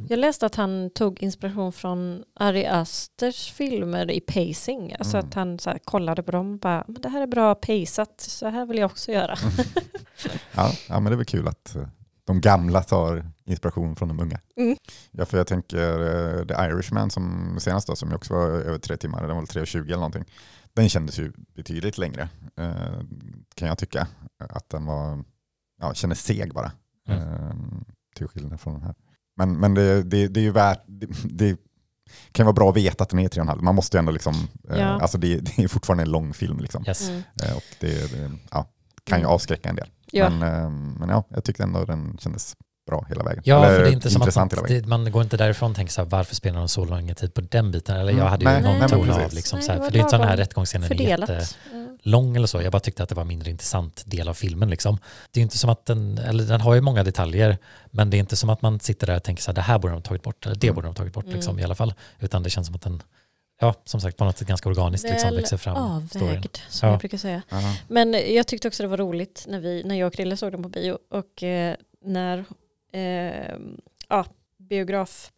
Jag 0.08 0.18
läste 0.18 0.46
att 0.46 0.54
han 0.54 0.90
tog 0.94 1.22
inspiration 1.22 1.72
från 1.72 2.24
Ari 2.34 2.66
Asters 2.66 3.52
filmer 3.52 4.10
i 4.10 4.20
pacing. 4.20 4.94
Alltså 4.98 5.16
Mm. 5.16 5.28
att 5.28 5.34
han 5.34 5.58
så 5.58 5.70
här, 5.70 5.78
kollade 5.78 6.22
på 6.22 6.30
dem 6.32 6.52
och 6.52 6.58
bara, 6.58 6.84
men 6.88 7.02
det 7.02 7.08
här 7.08 7.22
är 7.22 7.26
bra 7.26 7.54
paceat, 7.54 8.14
så 8.20 8.48
här 8.48 8.66
vill 8.66 8.78
jag 8.78 8.90
också 8.90 9.12
göra. 9.12 9.36
Ja, 10.54 10.72
ja, 10.88 11.00
men 11.00 11.04
det 11.04 11.14
är 11.14 11.16
väl 11.16 11.26
kul 11.26 11.48
att 11.48 11.76
eh, 11.76 11.88
de 12.30 12.40
gamla 12.40 12.82
tar 12.82 13.30
inspiration 13.44 13.96
från 13.96 14.08
de 14.08 14.20
unga. 14.20 14.40
Mm. 14.56 14.76
Ja, 15.10 15.24
för 15.26 15.38
jag 15.38 15.46
tänker 15.46 16.00
eh, 16.38 16.46
The 16.46 16.54
Irishman 16.54 17.10
som 17.10 17.56
senast 17.60 17.86
då, 17.86 17.96
som 17.96 18.08
ju 18.08 18.14
också 18.14 18.34
var 18.34 18.46
över 18.46 18.78
tre 18.78 18.96
timmar, 18.96 19.20
den 19.20 19.36
var 19.36 19.36
väl 19.36 19.64
3.20 19.64 19.84
eller 19.84 19.96
någonting. 19.96 20.24
Den 20.74 20.88
kändes 20.88 21.18
ju 21.18 21.32
betydligt 21.56 21.98
längre, 21.98 22.28
eh, 22.56 23.00
kan 23.54 23.68
jag 23.68 23.78
tycka. 23.78 24.06
Att 24.38 24.68
den 24.68 24.84
var, 24.86 25.24
ja, 25.80 25.94
kändes 25.94 26.22
seg 26.24 26.54
bara. 26.54 26.72
Mm. 27.08 27.20
Eh, 27.22 27.54
till 28.16 28.28
skillnad 28.28 28.60
från 28.60 28.74
den 28.74 28.82
här. 28.82 28.94
Men, 29.36 29.60
men 29.60 29.74
det, 29.74 30.02
det, 30.02 30.28
det 30.28 30.40
är 30.40 30.44
ju 30.44 30.52
värt, 30.52 30.82
det, 30.86 31.06
det 31.24 31.56
kan 32.32 32.46
vara 32.46 32.54
bra 32.54 32.70
att 32.70 32.76
veta 32.76 33.04
att 33.04 33.10
den 33.10 33.18
är 33.18 33.28
3,5. 33.28 33.62
Man 33.62 33.74
måste 33.74 33.96
ju 33.96 33.98
ändå 33.98 34.12
liksom, 34.12 34.34
Ja. 34.62 34.84
alltså 34.84 35.18
det, 35.18 35.38
det 35.38 35.58
är 35.64 35.68
fortfarande 35.68 36.02
en 36.02 36.10
lång 36.10 36.34
film 36.34 36.58
liksom. 36.60 36.84
yes. 36.86 37.08
Mm. 37.08 37.22
Och 37.56 37.76
det, 37.80 38.12
det 38.12 38.30
ja, 38.50 38.66
kan 39.10 39.18
ju 39.18 39.22
Mm. 39.24 39.34
avskräcka 39.34 39.68
en 39.68 39.76
del. 39.76 39.88
Ja. 40.12 40.30
Men, 40.30 40.64
eh, 40.64 40.70
men 40.70 41.08
ja, 41.08 41.24
jag 41.28 41.44
tyckte 41.44 41.62
ändå 41.62 41.84
den 41.84 42.18
kändes 42.20 42.56
bra 42.90 43.06
hela 43.08 43.24
vägen. 43.24 43.42
Ja, 43.46 43.64
Eller 43.64 43.76
för 43.76 43.84
det 43.84 43.90
är 43.90 43.92
inte 43.92 44.10
som 44.10 44.16
att 44.16 44.18
man, 44.20 44.26
intressant 44.26 44.52
hela 44.52 44.62
vägen. 44.62 44.82
det, 44.82 44.88
man 44.88 45.12
går 45.12 45.22
inte 45.22 45.36
därifrån 45.36 45.70
och 45.70 45.76
tänker 45.76 45.92
så 45.92 46.00
här, 46.02 46.08
varför 46.08 46.34
spelar 46.34 46.58
de 46.58 46.68
så 46.68 46.84
lång 46.84 47.14
tid 47.14 47.34
på 47.34 47.40
den 47.40 47.70
biten? 47.70 47.96
Eller 47.96 48.12
Mm, 48.12 48.24
jag 48.24 48.30
hade 48.30 48.44
ju 48.44 48.50
nej, 48.50 48.62
någon 48.62 48.70
nej, 48.72 48.80
men 48.80 48.90
ton 48.90 49.10
av 49.10 49.32
liksom, 49.32 49.58
Nej, 49.58 49.66
så 49.66 49.72
här, 49.72 49.78
för 49.80 49.90
det 49.90 49.98
är 49.98 50.00
inte 50.00 50.10
så 50.10 50.16
den 50.18 50.28
här 50.28 50.36
rättegångsscenen 50.36 50.92
är 50.92 50.94
jättelång 51.00 52.36
eller 52.36 52.46
så. 52.46 52.62
Jag 52.62 52.72
bara 52.72 52.80
tyckte 52.80 53.02
att 53.02 53.08
det 53.08 53.14
var 53.14 53.22
en 53.22 53.28
mindre 53.28 53.50
intressant 53.50 54.02
del 54.06 54.28
av 54.28 54.34
filmen 54.34 54.70
liksom. 54.70 54.98
Det 55.30 55.38
är 55.38 55.40
ju 55.40 55.44
inte 55.44 55.58
som 55.58 55.70
att 55.70 55.86
den, 55.86 56.18
eller 56.18 56.44
den 56.44 56.60
har 56.60 56.74
ju 56.74 56.80
många 56.80 57.04
detaljer, 57.04 57.58
men 57.90 58.10
det 58.10 58.16
är 58.16 58.18
inte 58.18 58.36
som 58.36 58.50
att 58.50 58.62
man 58.62 58.80
sitter 58.80 59.06
där 59.06 59.16
och 59.16 59.22
tänker 59.22 59.42
så 59.42 59.50
här, 59.50 59.54
det 59.54 59.60
här 59.60 59.78
borde 59.78 59.92
de 59.92 59.96
ha 59.96 60.02
tagit 60.02 60.22
bort, 60.22 60.46
eller 60.46 60.56
det 60.56 60.66
Mm. 60.66 60.74
borde 60.74 60.86
de 60.86 60.88
ha 60.90 60.94
tagit 60.94 61.12
bort 61.12 61.26
liksom, 61.26 61.50
Mm. 61.50 61.60
i 61.60 61.64
alla 61.64 61.74
fall. 61.74 61.94
Utan 62.18 62.42
det 62.42 62.50
känns 62.50 62.66
som 62.66 62.76
att 62.76 62.82
den, 62.82 63.02
ja, 63.60 63.74
som 63.84 64.00
sagt, 64.00 64.16
på 64.16 64.24
något 64.24 64.38
sätt 64.38 64.48
ganska 64.48 64.68
organiskt 64.68 65.08
liksom, 65.08 65.28
Väl 65.30 65.36
växer 65.36 65.56
fram 65.56 66.08
storyn. 66.08 66.28
avvägd, 66.28 66.56
som 66.68 66.86
Ja. 66.86 66.92
jag 66.92 67.00
brukar 67.00 67.18
säga. 67.18 67.42
Ja. 67.48 67.56
Men 67.88 68.34
jag 68.34 68.46
tyckte 68.46 68.68
också 68.68 68.82
det 68.82 68.88
var 68.88 68.96
roligt 68.98 69.44
när, 69.48 69.60
vi, 69.60 69.82
när 69.84 69.94
jag 69.94 70.06
och 70.06 70.12
Krille 70.12 70.36
såg 70.36 70.52
den 70.52 70.62
på 70.62 70.68
bio 70.68 70.98
och 71.10 71.42
eh, 71.42 71.76
när 72.04 72.44
eh, 72.92 73.54
ja, 74.08 74.26
biograf, 74.58 75.30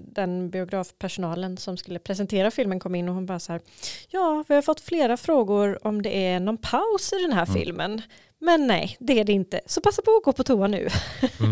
den 0.00 0.50
biografpersonalen 0.50 1.56
som 1.56 1.76
skulle 1.76 1.98
presentera 1.98 2.50
filmen 2.50 2.80
kom 2.80 2.94
in 2.94 3.08
och 3.08 3.14
hon 3.14 3.26
bara 3.26 3.38
så 3.38 3.52
här 3.52 3.60
ja 4.08 4.44
vi 4.48 4.54
har 4.54 4.62
fått 4.62 4.80
flera 4.80 5.16
frågor 5.16 5.86
om 5.86 6.02
det 6.02 6.26
är 6.26 6.40
någon 6.40 6.56
paus 6.58 7.12
i 7.12 7.22
den 7.22 7.32
här 7.32 7.44
Mm. 7.46 7.54
filmen 7.60 8.02
men 8.40 8.66
nej 8.66 8.96
det 9.00 9.20
är 9.20 9.24
det 9.24 9.32
inte 9.32 9.60
så 9.66 9.80
passa 9.80 10.02
på 10.02 10.10
att 10.10 10.24
gå 10.24 10.32
på 10.32 10.44
toa 10.44 10.66
nu. 10.66 10.88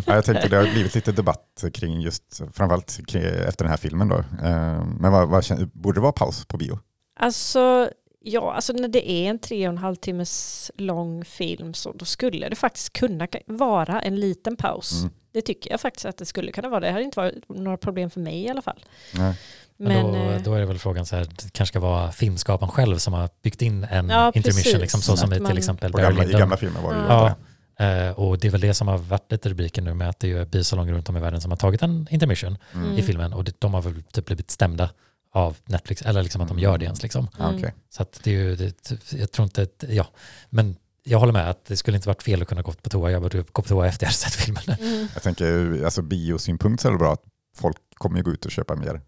Ja, 0.07 0.15
jag 0.15 0.25
tänkte 0.25 0.49
det 0.49 0.57
har 0.57 0.73
blivit 0.73 0.95
lite 0.95 1.13
debatt 1.13 1.65
kring 1.75 2.01
just, 2.01 2.41
framförallt 2.53 3.07
kring, 3.07 3.23
efter 3.23 3.65
den 3.65 3.71
här 3.71 3.77
filmen 3.77 4.09
då. 4.09 4.17
Eh, 4.19 4.85
Men 5.01 5.13
vad, 5.13 5.29
vad, 5.29 5.71
borde 5.73 5.97
det 5.97 6.03
vara 6.03 6.13
paus 6.13 6.45
på 6.45 6.57
bio? 6.57 6.79
Alltså 7.21 7.91
ja 8.21 8.53
alltså 8.53 8.73
när 8.73 8.89
det 8.89 9.11
är 9.11 9.31
en 9.31 9.39
tre 9.39 9.69
och 9.69 9.73
en 9.73 9.79
halv 9.79 9.97
timmes 9.97 10.71
lång 10.75 11.25
film 11.25 11.75
så 11.75 11.93
då 11.93 12.05
skulle 12.05 12.49
det 12.49 12.57
faktiskt 12.57 12.93
kunna 12.93 13.29
vara 13.47 14.01
en 14.01 14.17
liten 14.17 14.57
paus. 14.57 15.01
Mm. 15.01 15.15
Det 15.37 15.43
tycker 15.43 15.71
jag 15.71 15.81
faktiskt 15.81 16.07
att 16.07 16.17
det 16.19 16.27
skulle 16.27 16.53
kunna 16.53 16.69
vara. 16.69 16.81
Det 16.81 16.91
hade 16.91 17.05
inte 17.05 17.19
varit 17.21 17.35
några 17.49 17.77
problem 17.77 18.11
för 18.11 18.21
mig 18.21 18.43
i 18.45 18.49
alla 18.49 18.63
fall. 18.63 18.85
Nej. 19.15 19.39
Men, 19.77 20.11
Men, 20.11 20.13
då, 20.27 20.31
eh, 20.33 20.43
då 20.43 20.55
är 20.55 20.61
det 20.61 20.67
väl 20.67 20.79
frågan 20.79 21.07
så 21.07 21.17
här, 21.17 21.25
det 21.25 21.53
kanske 21.53 21.67
ska 21.73 21.81
vara 21.81 22.13
filmskaparen 22.13 22.71
själv 22.73 22.99
som 22.99 23.13
har 23.15 23.29
byggt 23.43 23.63
in 23.63 23.85
en 23.91 24.09
Ja, 24.09 24.33
intermission, 24.35 24.81
liksom, 24.81 25.01
så 25.01 25.17
som 25.17 25.33
i 25.33 25.41
till 25.47 25.59
exempel 25.59 25.93
På 25.93 25.99
gamla, 25.99 26.25
I 26.25 26.33
gamla 26.33 26.57
filmer 26.57 26.81
var 26.81 26.95
det 26.95 27.01
ju 27.01 27.07
Ja. 27.07 27.35
Eh, 27.79 28.11
och 28.19 28.39
det 28.39 28.47
är 28.49 28.51
väl 28.53 28.61
det 28.61 28.75
som 28.75 28.89
har 28.89 28.99
varit 28.99 29.33
lite 29.33 29.49
rubriken 29.49 29.85
nu 29.85 29.95
med 29.95 30.09
att 30.09 30.21
det 30.21 30.33
är 30.33 30.45
biosalonger 30.45 30.93
runt 30.93 31.09
om 31.09 31.17
i 31.17 31.21
världen 31.21 31.41
som 31.41 31.51
har 31.51 31.57
tagit 31.59 31.83
en 31.83 32.09
intermission 32.11 32.59
Mm. 32.75 32.99
i 32.99 33.03
filmen 33.03 33.33
och 33.33 33.45
det, 33.45 33.61
de 33.61 33.75
har 33.75 33.83
väl 33.83 34.03
typ 34.03 34.27
blivit 34.27 34.51
stämda 34.51 34.91
av 35.33 35.57
Netflix 35.65 36.03
eller 36.03 36.23
liksom 36.23 36.41
att 36.41 36.49
de 36.49 36.55
Mm. 36.59 36.63
gör 36.65 36.79
det 36.79 36.85
ens 36.85 37.03
liksom. 37.03 37.29
Mm. 37.41 37.71
Så 37.91 38.03
att 38.03 38.21
det 38.23 38.31
är 38.31 38.35
ju, 38.35 38.57
det, 38.57 38.93
jag 39.13 39.33
tror 39.33 39.45
inte, 39.45 39.67
ja, 39.89 40.07
men 40.51 40.77
jag 41.07 41.19
håller 41.19 41.33
med 41.33 41.51
att 41.51 41.65
det 41.65 41.77
skulle 41.77 41.97
inte 41.97 42.09
varit 42.09 42.23
fel 42.23 42.43
att 42.43 42.49
kunna 42.49 42.63
gå 42.63 42.73
på 42.73 42.91
toa. 42.91 43.11
Jag 43.11 43.23
borde 43.23 43.39
gå 43.39 43.63
på 43.63 43.69
toa 43.69 43.87
efter 43.87 44.05
jag 44.07 44.09
hade 44.09 44.17
sett 44.19 44.35
filmen. 44.35 44.63
Mm. 44.81 45.09
Jag 45.15 45.23
tänker, 45.23 45.81
alltså 45.85 46.03
biosynpunkt 46.03 46.83
så 46.83 46.89
är 46.89 46.93
det 46.93 46.99
bra 46.99 47.13
att 47.13 47.23
folk 47.57 47.77
kommer 47.95 48.17
ju 48.17 48.23
gå 48.23 48.31
ut 48.31 48.45
och 48.45 48.51
köpa 48.51 48.75
mer 48.77 49.01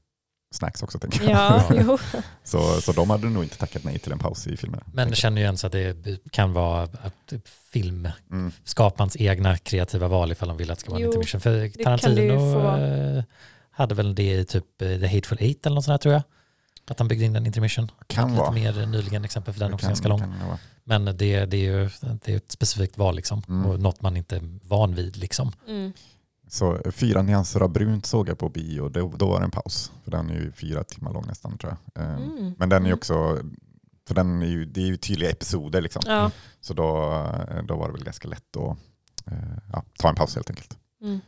snacks 0.54 0.82
också 0.82 0.98
tänker 0.98 1.22
jag. 1.24 1.30
Ja, 1.30 1.64
jo. 1.86 1.98
Så, 2.44 2.80
så 2.80 2.92
de 2.92 3.10
hade 3.10 3.26
nog 3.26 3.42
inte 3.42 3.58
tackat 3.58 3.84
nej 3.84 3.98
till 3.98 4.12
en 4.12 4.18
paus 4.18 4.46
i 4.46 4.56
filmen. 4.56 4.80
Men 4.92 5.08
jag 5.08 5.16
känner 5.16 5.40
ju 5.40 5.44
ens 5.44 5.64
att 5.64 5.72
det 5.72 5.96
kan 6.32 6.52
vara 6.52 6.82
att 6.82 7.32
filmskaparens 7.72 9.16
Mm. 9.16 9.30
egna 9.32 9.56
kreativa 9.56 10.08
val 10.08 10.32
ifall 10.32 10.48
de 10.48 10.56
vill 10.56 10.70
att 10.70 10.78
det 10.78 10.80
ska 10.80 10.90
vara 10.90 10.98
en 11.00 11.04
Jo, 11.04 11.08
intermission. 11.12 11.40
För 11.40 11.84
Tarantino 11.84 12.78
eh, 12.78 13.24
hade 13.70 13.94
väl 13.94 14.14
det 14.14 14.32
i 14.34 14.44
typ 14.44 14.82
eh, 14.82 14.88
The 14.88 15.06
Hateful 15.06 15.38
Eight 15.40 15.66
eller 15.66 15.74
något 15.74 15.84
sånt 15.84 15.92
här 15.92 15.98
tror 15.98 16.14
jag. 16.14 16.22
Att 16.90 16.98
han 16.98 17.08
byggde 17.08 17.24
in 17.24 17.36
en 17.36 17.46
intermission. 17.46 17.90
Kan 18.06 18.28
Lite 18.30 18.40
vara. 18.40 18.50
mer 18.52 18.86
nyligen 18.86 19.24
exempel 19.24 19.54
för 19.54 19.60
den 19.60 19.68
Det 19.70 19.74
också 19.74 19.84
kan- 19.84 19.90
ganska 19.90 20.08
lång. 20.08 20.20
kan 20.20 20.30
det 20.38 20.44
vara. 20.46 20.58
Men 20.84 21.04
det, 21.04 21.12
det, 21.46 21.56
är 21.56 21.82
ju 21.82 21.90
det 22.22 22.32
är 22.32 22.36
ett 22.36 22.52
specifikt 22.52 22.98
val 22.98 23.16
liksom. 23.16 23.42
Mm. 23.48 23.66
Och 23.66 23.80
något 23.80 24.02
man 24.02 24.16
inte 24.16 24.36
är 24.36 24.58
van 24.68 24.94
vid 24.94 25.16
liksom. 25.16 25.52
Mm. 25.68 25.92
Så 26.48 26.78
fyra 26.92 27.22
nyanser 27.22 27.60
av 27.60 27.68
brunt 27.72 28.06
såg 28.06 28.28
jag 28.28 28.38
på 28.38 28.48
bio, 28.48 28.88
då, 28.88 29.12
då 29.16 29.28
var 29.28 29.38
det 29.38 29.44
en 29.44 29.50
paus. 29.50 29.92
För 30.04 30.10
den 30.10 30.30
är 30.30 30.34
ju 30.34 30.52
fyra 30.52 30.84
timmar 30.84 31.12
lång 31.12 31.26
nästan 31.26 31.58
tror 31.58 31.76
jag. 31.94 32.04
Eh, 32.04 32.14
Mm. 32.14 32.54
Men 32.58 32.68
den 32.68 32.82
är 32.82 32.86
ju 32.86 32.92
Mm. 32.92 32.96
också, 32.98 33.38
för 34.08 34.14
den 34.14 34.42
är 34.42 34.46
ju, 34.46 34.64
det 34.64 34.80
är 34.80 34.86
ju 34.86 34.96
tydliga 34.96 35.30
episoder 35.30 35.80
liksom. 35.80 36.02
Ja. 36.06 36.30
Så 36.60 36.74
då, 36.74 36.84
då 37.68 37.76
var 37.76 37.86
det 37.86 37.92
väl 37.92 38.04
ganska 38.04 38.28
lätt 38.28 38.56
att 38.56 38.76
eh, 39.32 39.58
ja, 39.72 39.84
ta 39.98 40.08
en 40.08 40.14
paus 40.14 40.34
helt 40.34 40.50
enkelt. 40.50 40.76
Mm. 41.02 41.20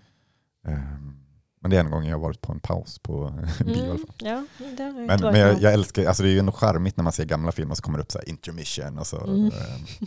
Men 1.62 1.70
det 1.70 1.76
är 1.76 1.80
en 1.80 1.90
gång 1.90 2.04
jag 2.04 2.16
har 2.16 2.22
varit 2.22 2.40
på 2.40 2.52
en 2.52 2.60
paus 2.60 2.98
på 2.98 3.30
bio 3.64 3.76
i 3.76 3.80
alla 3.80 3.84
Mm. 3.90 3.98
fall. 3.98 4.14
Ja, 4.18 4.44
det 4.76 4.92
Men, 4.92 5.20
men 5.20 5.40
jag, 5.40 5.60
jag 5.62 5.72
älskar, 5.72 6.04
alltså 6.06 6.22
det 6.22 6.28
är 6.28 6.32
ju 6.32 6.38
ändå 6.38 6.52
charmigt 6.52 6.96
när 6.96 7.04
man 7.04 7.12
ser 7.12 7.24
gamla 7.24 7.52
filmer 7.52 7.74
så 7.74 7.82
kommer 7.82 7.98
det 7.98 8.02
upp 8.02 8.12
så 8.12 8.18
här 8.18 8.28
intermission 8.28 8.98
och 8.98 9.06
så. 9.06 9.24
Mm. 9.24 9.46
eh. 9.46 9.52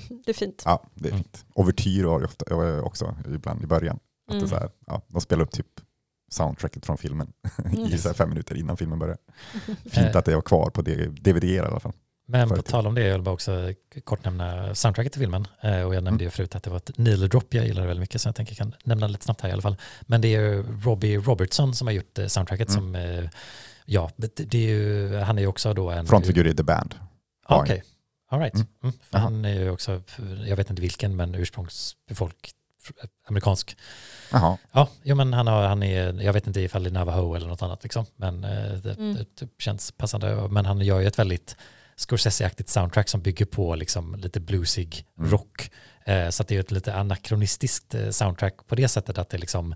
Det 0.26 0.32
är 0.32 0.34
fint. 0.34 0.62
Ja, 0.66 0.84
det 0.96 1.08
är 1.10 1.12
Mm. 1.12 1.24
fint. 1.24 1.46
Har 1.56 2.20
ju 2.20 2.26
ofta, 2.26 2.46
eh, 2.68 2.80
också 2.84 3.16
ibland 3.34 3.64
i 3.64 3.68
början. 3.68 4.00
det 4.28 4.34
Mm. 4.38 4.48
så 4.50 4.56
här, 4.56 4.70
ja, 4.88 5.02
de 5.08 5.22
spelar 5.22 5.44
upp 5.44 5.52
typ 5.52 5.68
soundtracket 6.32 6.86
från 6.86 6.98
filmen 6.98 7.28
i 7.92 7.98
så 7.98 8.10
här 8.10 8.14
fem 8.16 8.30
minuter 8.30 8.56
innan 8.58 8.78
filmen 8.78 9.00
börjar. 9.00 9.18
Fint 9.90 10.16
att 10.16 10.26
det 10.26 10.36
var 10.36 10.42
kvar 10.42 10.70
på 10.70 10.82
DVD 10.82 11.44
i 11.44 11.60
alla 11.60 11.80
fall. 11.80 11.94
Men 12.34 12.50
på 12.50 12.62
tal 12.62 12.88
om 12.88 12.96
det, 12.96 13.04
jag 13.04 13.14
vill 13.14 13.22
bara 13.22 13.34
också 13.34 13.74
kort 14.04 14.26
nämna 14.26 14.76
soundtracket 14.76 15.12
till 15.14 15.22
filmen. 15.22 15.48
Eh, 15.62 15.82
Och 15.82 15.96
jag 15.96 16.04
nämnde 16.04 16.10
Mm. 16.10 16.20
ju 16.24 16.30
förut 16.30 16.56
att 16.56 16.64
det 16.64 16.70
var 16.70 16.78
ett 16.78 16.98
Needle 16.98 17.28
Drop 17.28 17.54
jag 17.54 17.66
gillar 17.66 17.82
väldigt 17.88 18.00
mycket, 18.02 18.22
så 18.22 18.28
jag 18.28 18.36
tänker 18.36 18.52
jag 18.54 18.58
kan 18.58 18.74
nämna 18.84 19.08
lite 19.08 19.26
snabbt 19.26 19.42
här 19.42 19.50
i 19.50 19.52
alla 19.54 19.62
fall. 19.62 19.76
Men 20.02 20.22
det 20.22 20.28
är 20.36 20.40
ju 20.42 20.64
Robbie 20.84 21.18
Robertson 21.18 21.76
som 21.76 21.88
har 21.88 21.94
gjort 21.94 22.20
eh, 22.20 22.28
soundtracket 22.28 22.70
Mm. 22.70 22.80
som, 22.82 22.96
eh, 22.96 23.30
ja, 23.86 24.12
det 24.16 24.36
det 24.36 24.58
är 24.58 24.68
ju, 24.70 25.16
han 25.18 25.38
är 25.38 25.42
ju 25.42 25.48
också 25.48 25.74
då 25.74 25.90
en... 25.90 26.06
Frontfigur 26.08 26.48
i 26.48 26.56
The 26.56 26.64
Band. 26.64 26.96
Ah, 27.46 27.60
Okej, 27.62 27.84
all 28.30 28.40
right. 28.40 28.56
Mm. 28.56 28.68
Mm. 28.84 28.96
Han 29.12 29.46
är 29.46 29.54
ju 29.60 29.70
också, 29.70 30.02
jag 30.48 30.56
vet 30.56 30.70
inte 30.70 30.82
vilken, 30.82 31.16
men 31.16 31.36
ursprungsbefolk, 31.36 32.52
amerikansk. 33.28 33.78
Jaha, 34.32 34.58
Ja, 34.72 34.90
jo, 35.04 35.16
men 35.16 35.34
han, 35.34 35.48
har, 35.48 35.64
han 35.68 35.84
är, 35.84 36.22
jag 36.22 36.34
vet 36.34 36.48
inte 36.48 36.62
ifall 36.62 36.84
det 36.84 36.90
är 36.90 36.92
Navajo 36.92 37.36
eller 37.36 37.48
något 37.48 37.62
annat 37.62 37.84
liksom, 37.84 38.06
men 38.16 38.42
det, 38.42 38.96
Mm. 38.98 39.14
det 39.16 39.26
typ 39.36 39.62
känns 39.62 39.92
passande. 39.92 40.48
Men 40.50 40.66
han 40.66 40.82
gör 40.82 41.00
ju 41.00 41.08
ett 41.08 41.20
väldigt 41.20 41.56
Scorsese-aktigt 41.96 42.70
soundtrack 42.70 43.10
som 43.10 43.22
bygger 43.22 43.46
på 43.46 43.76
liksom 43.76 44.16
lite 44.16 44.40
bluesig 44.40 45.06
Mm. 45.20 45.32
rock. 45.32 45.72
Eh, 46.06 46.30
så 46.30 46.44
det 46.44 46.56
är 46.56 46.60
ett 46.60 46.72
lite 46.72 46.94
anakronistiskt 46.96 47.96
eh, 47.96 48.10
soundtrack 48.10 48.68
på 48.68 48.76
det 48.76 48.88
sättet 48.88 49.18
att 49.18 49.30
det 49.30 49.38
liksom 49.38 49.76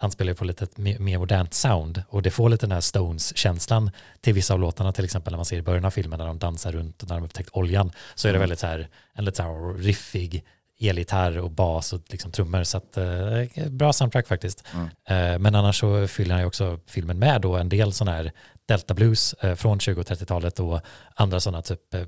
anspelar 0.00 0.34
på 0.34 0.44
lite 0.44 0.66
mer, 0.80 1.18
modernt 1.18 1.54
sound 1.54 2.02
och 2.08 2.22
det 2.22 2.30
får 2.30 2.48
lite 2.48 2.66
den 2.66 2.72
här 2.72 2.80
Stones-känslan 2.80 3.90
till 4.20 4.34
vissa 4.34 4.54
av 4.54 4.60
låtarna, 4.60 4.92
till 4.92 5.04
exempel 5.04 5.32
när 5.32 5.38
man 5.38 5.44
ser 5.44 5.56
i 5.56 5.62
början 5.62 5.84
av 5.84 5.90
filmen 5.90 6.18
när 6.18 6.26
de 6.26 6.38
dansar 6.38 6.72
runt 6.72 7.02
och 7.02 7.08
när 7.08 7.16
de 7.16 7.24
upptäckt 7.24 7.50
oljan, 7.52 7.92
så 8.14 8.28
är 8.28 8.32
det 8.32 8.36
Mm. 8.36 8.40
väldigt 8.40 8.58
så 8.58 8.66
här, 8.66 8.88
en 9.14 9.24
lite 9.24 9.36
så 9.36 9.42
här 9.42 9.74
riffig 9.74 10.44
elgitarr 10.80 11.38
och 11.38 11.50
bas 11.50 11.92
och 11.92 12.00
liksom 12.08 12.32
trummor. 12.32 12.64
Så 12.64 12.76
att, 12.78 12.96
eh, 12.96 13.68
bra 13.70 13.92
soundtrack 13.92 14.26
faktiskt. 14.28 14.64
Mm. 14.74 14.86
Eh, 15.34 15.38
men 15.38 15.54
annars 15.54 15.80
så 15.80 16.06
fyller 16.08 16.34
han 16.34 16.42
ju 16.42 16.46
också 16.46 16.80
filmen 16.86 17.18
med 17.18 17.40
då 17.40 17.56
en 17.56 17.68
del 17.68 17.92
sån 17.92 18.08
här 18.08 18.32
Delta 18.66 18.94
Blues 18.94 19.32
eh, 19.34 19.54
från 19.54 19.80
20 19.80 20.00
och 20.00 20.06
30-talet 20.06 20.60
och 20.60 20.80
andra 21.14 21.40
sådana 21.40 21.62
typ, 21.62 21.94
eh, 21.94 22.02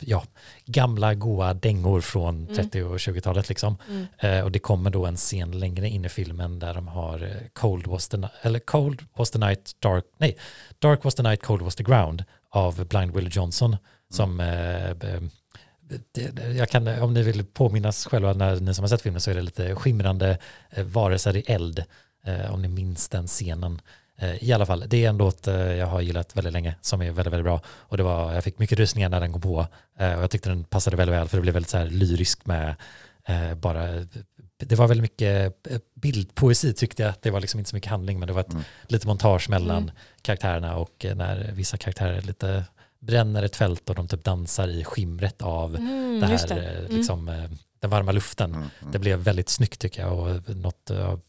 ja, 0.00 0.24
gamla 0.66 1.14
goa 1.14 1.54
dängor 1.54 2.00
från 2.00 2.42
Mm. 2.44 2.54
30 2.56 2.82
och 2.82 2.96
20-talet 2.98 3.48
liksom. 3.48 3.76
Mm. 3.88 4.06
Eh, 4.18 4.44
och 4.44 4.52
det 4.52 4.58
kommer 4.58 4.90
då 4.90 5.06
en 5.06 5.16
scen 5.16 5.58
längre 5.58 5.88
in 5.88 6.04
i 6.04 6.08
filmen 6.08 6.58
där 6.58 6.74
de 6.74 6.88
har 6.88 7.30
Cold 7.52 7.86
was 7.86 8.08
the, 8.08 8.18
eller 8.42 8.58
Cold 8.58 9.02
was 9.16 9.30
the 9.30 9.38
night, 9.38 9.72
dark, 9.78 10.04
nej, 10.18 10.36
Dark 10.78 11.04
was 11.04 11.14
the 11.14 11.22
night, 11.22 11.42
cold 11.42 11.62
was 11.62 11.76
the 11.76 11.84
ground 11.84 12.24
av 12.50 12.84
Blind 12.86 13.14
Willie 13.14 13.30
Johnson 13.32 13.76
som 14.10 14.36
det, 14.98 15.22
det- 16.34 16.52
jag 16.52 16.68
kan, 16.68 16.88
om 17.02 17.14
ni 17.14 17.22
vill 17.22 17.44
påminnas 17.44 18.06
själva 18.06 18.32
när 18.32 18.60
ni 18.60 18.74
som 18.74 18.82
har 18.82 18.88
sett 18.88 19.02
filmen 19.02 19.20
så 19.20 19.30
är 19.30 19.34
det 19.34 19.42
lite 19.42 19.74
skimrande 19.74 20.38
varelser 20.84 21.36
i 21.36 21.40
eld. 21.40 21.84
Om 22.50 22.62
ni 22.62 22.68
minns 22.68 23.08
den 23.08 23.26
scenen. 23.26 23.80
Eh, 24.18 24.44
I 24.44 24.52
alla 24.52 24.66
fall, 24.66 24.84
det 24.88 25.04
är 25.04 25.08
en 25.08 25.16
låt 25.16 25.46
eh, 25.48 25.54
jag 25.54 25.86
har 25.86 26.00
gillat 26.00 26.36
väldigt 26.36 26.52
länge 26.52 26.74
som 26.80 27.02
är 27.02 27.10
väldigt, 27.10 27.32
väldigt 27.32 27.44
bra. 27.44 27.60
Och 27.68 27.96
det 27.96 28.02
var, 28.02 28.32
jag 28.34 28.44
fick 28.44 28.58
mycket 28.58 28.78
rysningar 28.78 29.08
när 29.08 29.20
den 29.20 29.32
kom 29.32 29.40
på. 29.40 29.66
Eh, 29.98 30.14
och 30.16 30.22
jag 30.22 30.30
tyckte 30.30 30.48
den 30.48 30.64
passade 30.64 30.96
väldigt 30.96 31.14
väl 31.16 31.28
för 31.28 31.36
det 31.36 31.40
blev 31.42 31.54
väldigt 31.54 31.70
så 31.70 31.78
här 31.78 31.86
lyriskt 31.86 32.46
med 32.46 32.74
bara 33.56 34.06
det 34.58 34.74
var 34.76 34.88
väldigt 34.88 35.02
mycket 35.02 35.52
bildpoesi 35.94 36.72
tyckte 36.74 37.02
jag. 37.02 37.14
Det 37.22 37.30
var 37.30 37.40
liksom 37.40 37.58
inte 37.60 37.70
så 37.70 37.76
mycket 37.76 37.90
handling 37.90 38.18
men 38.18 38.26
det 38.26 38.32
var 38.32 38.40
ett 38.40 38.52
Mm. 38.52 38.62
lite 38.86 39.06
montage 39.06 39.50
mellan 39.50 39.82
Mm. 39.82 39.94
karaktärerna 40.22 40.76
och 40.76 41.06
när 41.16 41.50
vissa 41.52 41.76
karaktärer 41.76 42.22
lite 42.22 42.64
bränner 43.00 43.42
ett 43.42 43.56
fält 43.56 43.88
och 43.90 43.94
de 43.96 44.08
typ 44.08 44.24
dansar 44.24 44.68
i 44.68 44.84
skimret 44.84 45.42
av 45.42 45.76
Mm, 45.76 46.20
det 46.20 46.26
här, 46.26 46.48
det. 46.48 46.68
Mm. 46.78 46.96
liksom, 46.96 47.28
den 47.80 47.90
varma 47.90 48.12
luften. 48.12 48.54
Mm, 48.54 48.68
mm. 48.80 48.92
Det 48.92 48.98
blev 48.98 49.18
väldigt 49.18 49.48
snyggt 49.48 49.80
tycker 49.80 50.02
jag 50.02 50.18
och 50.18 50.56
något 50.56 50.90
av 50.90 51.20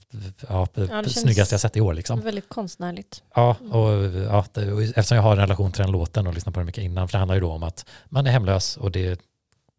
ja, 0.50 0.68
det 0.74 0.88
känns- 0.88 1.22
snyggaste 1.22 1.54
jag 1.54 1.62
sett 1.62 1.78
i 1.78 1.82
år. 1.82 1.94
Liksom. 1.94 2.22
Väldigt 2.22 2.50
konstnärligt. 2.50 3.24
Ja, 3.36 3.50
och, 3.72 3.90
ja, 4.16 4.46
det, 4.54 4.72
och 4.72 4.82
eftersom 4.84 5.16
jag 5.16 5.24
har 5.24 5.32
en 5.32 5.38
relation 5.38 5.72
till 5.72 5.82
den 5.82 5.92
låten 5.92 6.28
och 6.28 6.34
lyssnar 6.34 6.54
på 6.54 6.60
den 6.60 6.66
mycket 6.66 6.84
innan, 6.84 7.08
för 7.08 7.12
det 7.12 7.18
handlar 7.18 7.36
ju 7.36 7.42
då 7.42 7.52
om 7.52 7.64
att 7.64 7.86
man 8.06 8.28
är 8.28 8.32
hemlös 8.32 8.78
och 8.78 8.92
det, 8.92 9.22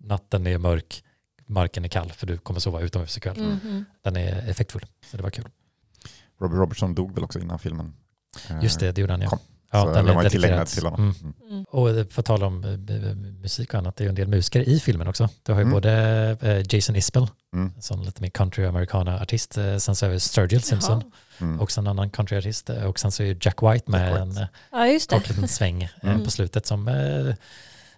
natten 0.01 0.47
är 0.47 0.59
mörk, 0.59 1.05
marken 1.47 1.85
är 1.85 1.89
kall 1.89 2.12
för 2.12 2.27
du 2.27 2.39
kommer 2.39 2.61
sova 2.61 2.81
utomhus 2.81 3.16
ikväll. 3.16 3.39
Mm, 3.39 3.59
mm. 3.64 3.85
Den 4.03 4.16
är 4.16 4.49
effektfull, 4.51 4.87
så 5.11 5.16
det 5.16 5.23
var 5.23 5.31
kul. 5.31 5.49
Robbie 6.41 6.57
Robertson 6.57 6.95
dog 6.95 7.14
väl 7.14 7.25
också 7.25 7.39
innan 7.39 7.59
filmen. 7.59 7.95
eh, 8.51 8.62
Just 8.62 8.81
det, 8.81 8.93
det 8.93 9.01
gjorde 9.01 9.12
han 9.12 9.21
ja. 9.21 9.29
kom. 9.29 9.39
Ja 9.71 9.83
så 9.85 9.93
den 9.93 10.14
var 10.14 10.23
ju 10.23 10.29
tillägnad 10.31 10.66
till 10.66 10.85
honom. 10.85 11.01
Mm. 11.23 11.35
Mm. 11.51 11.64
Och 11.64 12.11
på 12.14 12.23
tal 12.23 12.43
om 12.43 12.64
eh, 12.64 12.71
musik 13.43 13.75
och 13.75 13.79
annat, 13.79 13.97
det 13.97 14.03
är 14.03 14.07
ju 14.07 14.09
en 14.09 14.14
del 14.14 14.29
musiker 14.29 14.61
i 14.69 14.81
filmen 14.81 15.09
också. 15.09 15.29
Du 15.43 15.53
har 15.53 15.59
ju 15.59 15.62
Mm. 15.62 15.73
både 15.75 15.93
eh, 16.41 16.75
Jason 16.77 16.97
Isbell, 16.97 17.27
Mm. 17.53 17.73
sån 17.81 18.05
lite 18.05 18.23
mer 18.23 18.31
country 18.31 18.64
americana-artist, 18.66 19.59
eh, 19.59 19.77
sen 19.77 19.97
så 19.97 20.07
är 20.07 20.11
det 20.11 20.21
Sturgill 20.21 20.62
Simpson. 20.62 21.03
Mm. 21.41 21.61
också 21.61 21.81
en 21.81 21.87
annan 21.87 22.11
countryartist, 22.11 22.71
och 22.71 22.99
sen 23.01 23.12
så 23.12 23.23
är 23.23 23.27
ju 23.27 23.37
Jack 23.41 23.62
White 23.62 23.91
med 23.91 24.11
Jack 24.12 24.27
White. 24.29 24.41
en 24.41 24.47
Ja, 24.73 24.87
just 24.87 25.11
det. 25.11 25.16
kort 25.16 25.29
liten 25.29 25.49
sväng 25.49 25.89
Mm. 26.03 26.25
på 26.25 26.31
slutet 26.31 26.66
som... 26.66 26.89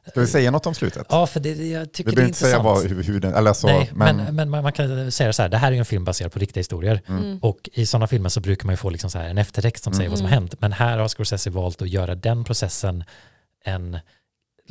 Ska 0.09 0.20
vi 0.20 0.26
säga 0.26 0.51
något 0.51 0.66
om 0.66 0.74
slutet? 0.74 1.07
Ja, 1.11 1.26
för 1.26 1.40
det, 1.40 1.48
jag 1.48 1.92
tycker 1.92 2.11
vi 2.11 2.14
det 2.14 2.14
är 2.14 2.16
behöver 2.16 2.28
inte 2.28 2.38
säga 2.38 2.57
intressant. 2.57 2.96
vad, 2.96 3.07
hur, 3.07 3.20
den, 3.20 3.34
eller 3.34 3.53
så, 3.53 3.66
Nej, 3.66 3.90
men, 3.94 4.16
men, 4.16 4.34
men, 4.34 4.51
man 4.51 4.62
man 4.62 4.72
kan 4.72 5.12
säga 5.12 5.32
så 5.32 5.42
här, 5.42 5.48
det 5.48 5.57
här 5.57 5.68
är 5.68 5.72
ju 5.72 5.78
en 5.78 5.84
film 5.84 6.05
baserad 6.05 6.32
på 6.32 6.38
riktiga 6.38 6.61
historier. 6.61 7.01
Mm. 7.07 7.22
Mm. 7.24 7.38
Och 7.38 7.70
i 7.72 7.86
sådana 7.86 8.07
filmer 8.07 8.28
så 8.28 8.40
brukar 8.40 8.66
man 8.66 8.72
ju 8.72 8.76
få 8.76 8.90
liksom 8.90 9.11
så 9.11 9.18
här 9.18 9.28
en 9.28 9.38
eftertext 9.38 9.84
som 9.84 9.92
säger 9.94 10.09
vad 10.11 10.18
som 10.18 10.26
har 10.26 10.32
Mm. 10.32 10.42
hänt. 10.42 10.55
Men 10.61 10.72
här 10.72 10.98
har 10.98 11.09
Scorsese 11.09 11.51
valt 11.51 11.82
att 11.82 11.88
göra 11.88 12.14
den 12.14 12.44
processen 12.44 13.05
en, 13.64 13.98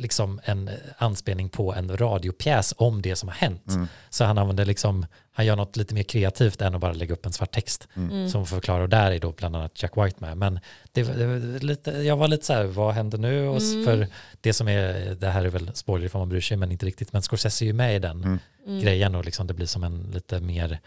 liksom 0.00 0.40
en 0.44 0.70
anspelning 0.98 1.48
på 1.48 1.74
en 1.74 1.96
radiopjäs 1.96 2.74
om 2.76 3.02
det 3.02 3.16
som 3.16 3.28
har 3.28 3.36
hänt. 3.36 3.68
Mm. 3.68 3.88
Så 4.10 4.24
han 4.24 4.38
använder 4.38 4.64
liksom, 4.64 5.06
han 5.32 5.46
gör 5.46 5.56
något 5.56 5.76
lite 5.76 5.94
mer 5.94 6.02
kreativt 6.02 6.60
än 6.62 6.74
att 6.74 6.80
bara 6.80 6.92
lägga 6.92 7.12
upp 7.14 7.26
en 7.26 7.32
svart 7.32 7.50
text 7.52 7.88
Mm. 7.96 8.28
som 8.28 8.46
förklarar 8.46 8.80
och 8.82 8.88
där 8.88 9.10
är 9.10 9.18
då 9.18 9.32
bland 9.32 9.56
annat 9.56 9.82
Jack 9.82 9.92
White 9.96 10.16
med. 10.18 10.36
Men 10.36 10.60
det, 10.92 11.02
det, 11.02 11.62
lite, 11.62 11.90
jag 11.90 12.16
var 12.16 12.28
lite 12.28 12.46
så 12.46 12.52
här, 12.52 12.64
vad 12.64 12.94
händer 12.94 13.18
nu? 13.18 13.48
Och 13.48 13.60
Mm. 13.60 13.84
För 13.84 14.06
det 14.40 14.52
som 14.52 14.68
är, 14.68 15.14
det 15.14 15.28
här 15.28 15.44
är 15.44 15.48
väl 15.48 15.70
spoiler 15.74 16.06
ifall 16.06 16.20
man 16.20 16.28
bryr 16.28 16.40
sig, 16.40 16.56
men 16.56 16.72
inte 16.72 16.86
riktigt. 16.86 17.12
Men 17.12 17.22
Scorsese 17.22 17.62
är 17.64 17.66
ju 17.66 17.72
med 17.72 17.96
i 17.96 17.98
den 17.98 18.24
Mm. 18.24 18.38
Mm. 18.66 18.80
grejen 18.80 19.14
och 19.14 19.24
liksom 19.24 19.46
det 19.46 19.54
blir 19.54 19.66
som 19.66 19.84
en 19.84 20.02
lite 20.14 20.40
mer 20.40 20.78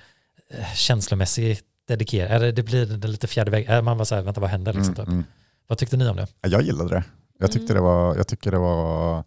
eh, 0.49 0.73
känslomässig 0.75 1.59
dedikerad, 1.87 2.31
eller 2.31 2.51
det 2.51 2.63
blir 2.63 2.85
det 2.85 3.07
lite 3.07 3.27
fjärde 3.27 3.51
väg, 3.51 3.69
eh, 3.69 3.81
man 3.81 3.97
var 3.97 4.05
så 4.05 4.15
här, 4.15 4.21
vänta 4.21 4.41
vad 4.41 4.49
händer 4.49 4.73
liksom? 4.73 4.93
mm, 4.93 5.05
typ. 5.05 5.07
mm. 5.07 5.23
Vad 5.67 5.77
tyckte 5.77 5.97
ni 5.97 6.07
om 6.07 6.15
det? 6.17 6.27
Jag 6.41 6.61
gillade 6.61 6.89
det. 6.89 7.03
Jag 7.43 7.51
tyckte 7.51 7.73
Mm. 7.73 7.83
det 7.83 7.89
var, 7.89 8.15
jag 8.15 8.27
tycker 8.27 8.51
det 8.51 8.57
var, 8.57 9.17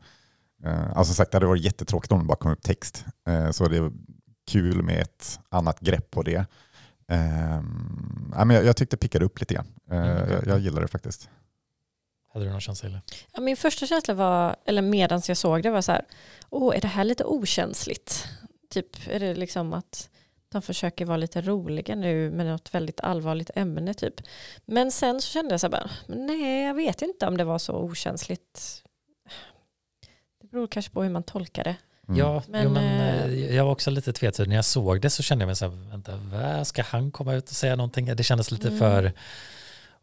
eh, 0.65 0.97
alltså 0.97 1.15
sagt 1.15 1.31
det 1.31 1.37
hade 1.37 1.47
varit 1.47 1.65
jättetråkigt 1.65 2.13
om 2.13 2.19
det 2.19 2.25
bara 2.25 2.37
kom 2.37 2.51
upp 2.53 2.63
text. 2.63 3.05
Eh, 3.29 3.51
så 3.51 3.69
det 3.69 3.77
är 3.77 3.93
kul 4.51 4.83
med 4.83 5.01
ett 5.03 5.41
annat 5.49 5.81
grepp 5.81 6.11
på 6.11 6.23
det. 6.23 6.47
Eh, 7.09 7.63
men 8.37 8.51
jag, 8.51 8.65
jag 8.65 8.77
tyckte 8.77 8.97
det 8.97 9.01
pickade 9.01 9.25
upp 9.25 9.41
lite 9.41 9.55
grann. 9.55 9.67
Eh, 9.91 9.97
Mm. 9.99 10.31
jag, 10.33 10.47
jag 10.47 10.59
gillade 10.61 10.81
det 10.85 10.89
faktiskt. 10.89 11.29
Hade 12.33 12.45
du 12.45 12.51
någon 12.51 12.61
känsla? 12.61 12.89
Eller? 12.89 13.01
Ja, 13.33 13.41
min 13.41 13.57
första 13.57 13.87
känsla 13.87 14.15
var, 14.15 14.57
eller 14.67 14.83
medans 14.83 15.29
jag 15.29 15.37
såg 15.39 15.63
det 15.63 15.71
var 15.71 15.83
så 15.83 15.93
här, 15.93 16.05
åh 16.51 16.77
är 16.77 16.81
det 16.81 16.89
här 16.89 17.05
lite 17.05 17.25
okänsligt? 17.25 18.25
Typ 18.71 18.87
är 19.09 19.21
det 19.21 19.35
liksom 19.35 19.73
att 19.73 20.09
de 20.57 20.63
försöker 20.63 21.05
vara 21.05 21.17
lite 21.17 21.41
roliga 21.41 21.95
nu 21.95 22.31
med 22.31 22.47
något 22.47 22.75
väldigt 22.75 23.01
allvarligt 23.01 23.51
ämne 23.55 23.95
typ. 23.95 24.15
Men 24.67 24.93
sen 24.93 25.21
så 25.21 25.29
kände 25.29 25.53
jag 25.53 25.61
så 25.61 25.67
här 25.67 25.71
bara, 25.73 25.91
nej 26.07 26.63
jag 26.65 26.75
vet 26.75 27.03
inte 27.03 27.27
om 27.27 27.37
det 27.37 27.45
var 27.45 27.59
så 27.59 27.73
okänsligt. 27.73 28.83
Det 30.43 30.51
beror 30.51 30.67
kanske 30.67 30.93
på 30.93 31.03
hur 31.03 31.11
man 31.11 31.23
tolkar 31.23 31.65
det. 31.65 31.77
Mm. 32.09 32.19
Ja, 32.21 32.43
Men, 32.49 32.65
jo, 32.65 32.71
men 32.71 32.85
eh, 33.01 33.25
eh, 33.25 33.57
jag 33.57 33.65
var 33.65 33.73
också 33.73 33.91
lite 33.91 34.13
tvetydig. 34.13 34.49
När 34.49 34.57
jag 34.57 34.65
såg 34.65 35.01
det 35.01 35.11
så 35.11 35.23
kände 35.23 35.43
jag 35.43 35.47
mig 35.47 35.57
så 35.57 35.69
här, 35.69 35.91
vänta, 35.91 36.13
vad 36.17 36.67
ska 36.67 36.83
han 36.83 37.11
komma 37.11 37.35
ut 37.35 37.45
och 37.51 37.57
säga 37.57 37.77
någonting? 37.77 38.17
Det 38.17 38.23
kändes 38.25 38.51
lite 38.51 38.69
Mm. 38.69 38.79
för, 38.79 39.13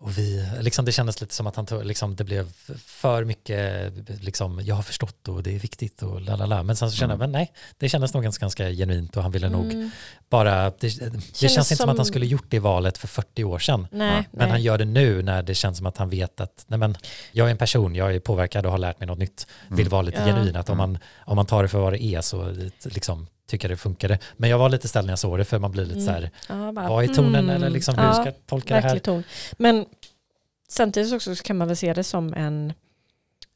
och 0.04 0.18
vi, 0.18 0.50
liksom 0.60 0.86
det 0.86 0.92
kändes 0.92 1.22
lite 1.22 1.34
som 1.36 1.48
att 1.48 1.56
han 1.56 1.66
tog, 1.66 1.86
liksom 1.86 2.16
det 2.16 2.24
blev 2.24 2.52
för 2.86 3.24
mycket, 3.24 3.94
liksom, 4.24 4.62
jag 4.66 4.76
har 4.76 4.84
förstått 4.84 5.28
och 5.28 5.44
det 5.44 5.56
är 5.56 5.60
viktigt 5.60 6.02
och 6.04 6.22
la 6.22 6.36
la 6.36 6.46
la. 6.46 6.64
Men 6.64 6.76
sen 6.76 6.92
så 6.92 6.98
kände 6.98 7.14
jag, 7.14 7.20
Mm. 7.22 7.32
men 7.32 7.40
nej, 7.40 7.52
det 7.78 7.90
kändes 7.90 8.14
nog 8.14 8.24
ganska, 8.24 8.44
ganska 8.44 8.70
genuint 8.72 9.18
och 9.18 9.24
han 9.24 9.32
ville 9.32 9.50
nog 9.50 9.66
Mm. 9.74 9.92
bara, 10.30 10.64
det, 10.70 10.72
det 10.80 10.90
känns 10.90 11.44
inte 11.44 11.66
som... 11.66 11.76
som- 11.76 11.90
att 11.90 11.98
han 11.98 12.06
skulle 12.06 12.26
gjort 12.26 12.46
det 12.50 12.60
valet 12.60 12.98
för 12.98 13.08
40 13.08 13.44
år 13.44 13.60
sedan. 13.60 13.88
Nej, 13.92 14.16
Men 14.32 14.40
nej. 14.40 14.50
han 14.50 14.62
gör 14.62 14.78
det 14.78 14.86
nu 14.86 15.22
när 15.24 15.44
det 15.44 15.56
känns 15.56 15.78
som 15.78 15.86
att 15.86 15.98
han 15.98 16.10
vet 16.10 16.42
att 16.42 16.66
nej 16.68 16.80
men, 16.80 16.96
jag 17.32 17.48
är 17.48 17.52
en 17.52 17.58
person, 17.58 17.96
jag 17.96 18.16
är 18.16 18.20
påverkad 18.20 18.66
och 18.66 18.72
har 18.72 18.80
lärt 18.80 19.00
mig 19.00 19.08
något 19.08 19.18
nytt. 19.20 19.48
Vill 19.70 19.80
Mm. 19.80 19.90
vara 19.92 20.02
lite 20.02 20.20
Ja. 20.20 20.26
genuin, 20.26 20.56
att 20.56 20.70
om 20.70 20.78
man, 20.78 20.98
om 21.26 21.36
man 21.36 21.46
tar 21.46 21.64
det 21.64 21.70
för 21.70 21.80
vad 21.80 21.94
det 21.94 22.04
är 22.04 22.22
så 22.22 22.56
liksom, 22.86 23.28
tycker 23.48 23.70
jag 23.70 23.78
det 23.78 23.82
funkade. 23.82 24.20
Men 24.38 24.50
jag 24.50 24.58
var 24.58 24.70
lite 24.70 24.88
ställd 24.88 25.06
när 25.06 25.12
jag 25.12 25.20
såg 25.20 25.38
det 25.38 25.46
för 25.46 25.60
man 25.60 25.72
blir 25.72 25.86
lite 25.86 26.00
Mm. 26.00 26.06
så 26.06 26.12
här, 26.12 26.32
Ja, 26.50 26.72
bara, 26.72 26.90
vad 26.90 27.04
är 27.04 27.08
tonen 27.08 27.36
mm. 27.36 27.50
eller 27.56 27.70
liksom, 27.70 27.96
hur 27.98 28.04
Ja, 28.06 28.14
ska 28.14 28.26
jag 28.26 28.46
tolka 28.46 28.76
det 28.76 28.82
här? 28.82 29.00
ton. 29.00 29.24
Men 29.58 29.86
samtidigt 30.70 31.14
också 31.14 31.36
så 31.36 31.44
kan 31.44 31.58
man 31.58 31.68
väl 31.68 31.78
se 31.78 31.94
det 31.94 32.04
som 32.04 32.34
en 32.34 32.74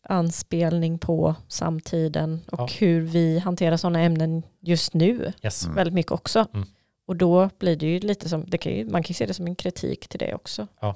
anspelning 0.10 1.00
på 1.00 1.36
samtiden 1.48 2.42
och 2.52 2.60
Ja. 2.60 2.70
hur 2.80 3.02
vi 3.02 3.40
hanterar 3.40 3.78
sådana 3.78 4.02
ämnen 4.02 4.44
just 4.60 4.94
nu 4.94 5.34
Yes. 5.44 5.64
Mm. 5.64 5.76
väldigt 5.76 5.94
mycket 5.94 6.12
också. 6.12 6.48
Mm. 6.54 6.68
Och 7.06 7.16
då 7.16 7.50
blir 7.60 7.76
det 7.76 7.86
ju 7.86 8.00
lite 8.00 8.30
som, 8.30 8.46
det 8.48 8.58
kan 8.58 8.72
ju, 8.72 8.86
man 8.86 9.04
kan 9.04 9.08
ju 9.10 9.14
se 9.14 9.26
det 9.26 9.34
som 9.34 9.48
en 9.48 9.56
kritik 9.56 10.08
till 10.08 10.20
det 10.20 10.34
också. 10.34 10.68
Och, 10.80 10.96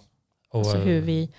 alltså 0.59 0.77
hur 0.77 1.01
vi 1.01 1.29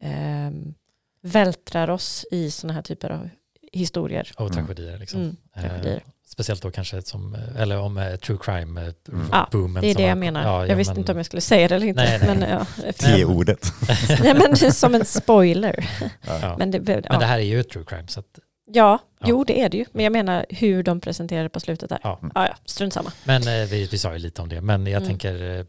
ehm, 0.00 0.74
vältrar 1.20 1.90
oss 1.90 2.26
i 2.30 2.50
sådana 2.50 2.74
här 2.74 2.82
typer 2.82 3.10
av 3.10 3.28
historier. 3.72 4.30
och 4.36 4.50
Mm. 4.50 4.66
tragedier 4.66 4.98
liksom. 4.98 5.20
Mm, 5.20 5.36
Eh, 5.56 5.62
tragedier. 5.62 6.02
Speciellt 6.26 6.62
då 6.62 6.70
kanske 6.70 7.02
som, 7.02 7.34
eh, 7.34 7.62
eller 7.62 7.78
om 7.78 7.98
eh, 7.98 8.16
true 8.16 8.38
crime 8.42 8.80
eh, 8.82 8.92
Mm. 9.12 9.28
Ja. 9.32 9.48
Det 9.80 9.90
är 9.90 9.94
det 9.94 10.02
jag 10.02 10.08
har- 10.08 10.14
menar. 10.16 10.42
Ja, 10.42 10.60
jag 10.60 10.68
ja, 10.70 10.74
visste 10.74 10.94
men- 10.94 10.98
inte 11.00 11.12
om 11.12 11.18
jag 11.18 11.26
skulle 11.26 11.40
säga 11.40 11.68
det 11.68 11.74
eller 11.74 11.86
inte. 11.86 12.02
Nej, 12.04 12.18
nej. 12.18 12.36
Men, 12.38 12.50
ja, 12.50 12.92
T-ordet. 12.92 13.72
nej, 14.22 14.34
men 14.34 14.72
som 14.72 14.94
en 14.94 15.04
spoiler. 15.04 15.90
Ja. 16.26 16.56
Men, 16.58 16.70
det, 16.70 16.78
ja. 16.88 17.00
Men 17.10 17.20
det 17.20 17.26
här 17.26 17.38
är 17.38 17.42
ju 17.42 17.62
true 17.62 17.84
crime 17.84 18.08
så 18.08 18.20
att, 18.20 18.26
ja, 18.72 18.98
Ja. 19.20 19.26
jo 19.28 19.44
det 19.44 19.60
är 19.60 19.68
det 19.68 19.76
ju. 19.76 19.84
Men 19.92 20.04
jag 20.04 20.12
menar 20.12 20.46
hur 20.48 20.82
de 20.82 21.00
presenterade 21.00 21.48
på 21.48 21.60
slutet 21.60 21.88
där. 21.88 21.98
ja. 22.02 22.18
Ja, 22.34 22.46
ja, 22.48 22.54
strunt 22.64 22.92
samma. 22.92 23.12
Men 23.24 23.42
vi, 23.42 23.88
vi 23.90 23.98
sa 23.98 24.12
ju 24.12 24.18
lite 24.18 24.42
om 24.42 24.48
det, 24.48 24.60
men 24.60 24.86
jag 24.86 24.96
Mm. 25.02 25.08
tänker, 25.08 25.64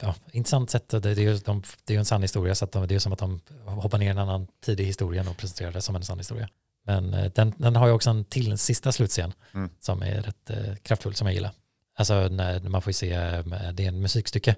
ja, 0.00 0.14
intressant 0.32 0.70
sätt, 0.70 0.88
det, 0.88 1.00
det, 1.00 1.10
är 1.10 1.14
ju, 1.16 1.36
de, 1.38 1.62
det 1.84 1.92
är 1.92 1.94
ju 1.94 1.98
en 1.98 2.04
sann 2.04 2.22
historia 2.22 2.54
så 2.54 2.64
att 2.64 2.72
de, 2.72 2.86
det 2.86 2.92
är 2.92 2.96
ju 2.96 3.00
som 3.00 3.12
att 3.12 3.18
de 3.18 3.40
hoppar 3.66 3.98
ner 3.98 4.06
i 4.06 4.10
en 4.10 4.18
annan 4.18 4.46
tid 4.64 4.80
i 4.80 4.84
historien 4.84 5.28
och 5.28 5.36
presenterar 5.36 5.72
det 5.72 5.80
som 5.80 5.96
en 5.96 6.02
sann 6.02 6.18
historia. 6.18 6.48
Men 6.86 7.14
eh, 7.14 7.32
den, 7.34 7.54
den 7.56 7.76
har 7.76 7.86
ju 7.86 7.92
också 7.92 8.10
en 8.10 8.24
till 8.24 8.50
en 8.50 8.58
sista 8.58 8.92
slutscen 8.92 9.32
Mm. 9.54 9.70
som 9.80 10.02
är 10.02 10.22
rätt 10.22 10.50
eh, 10.50 10.74
kraftfull 10.82 11.14
som 11.14 11.26
jag 11.26 11.34
gillar. 11.34 11.50
Alltså 11.96 12.14
när, 12.14 12.60
man 12.60 12.82
får 12.82 12.90
ju 12.90 12.94
se, 12.94 13.12
eh, 13.12 13.42
det 13.72 13.84
är 13.84 13.88
en 13.88 14.00
musikstycke 14.00 14.54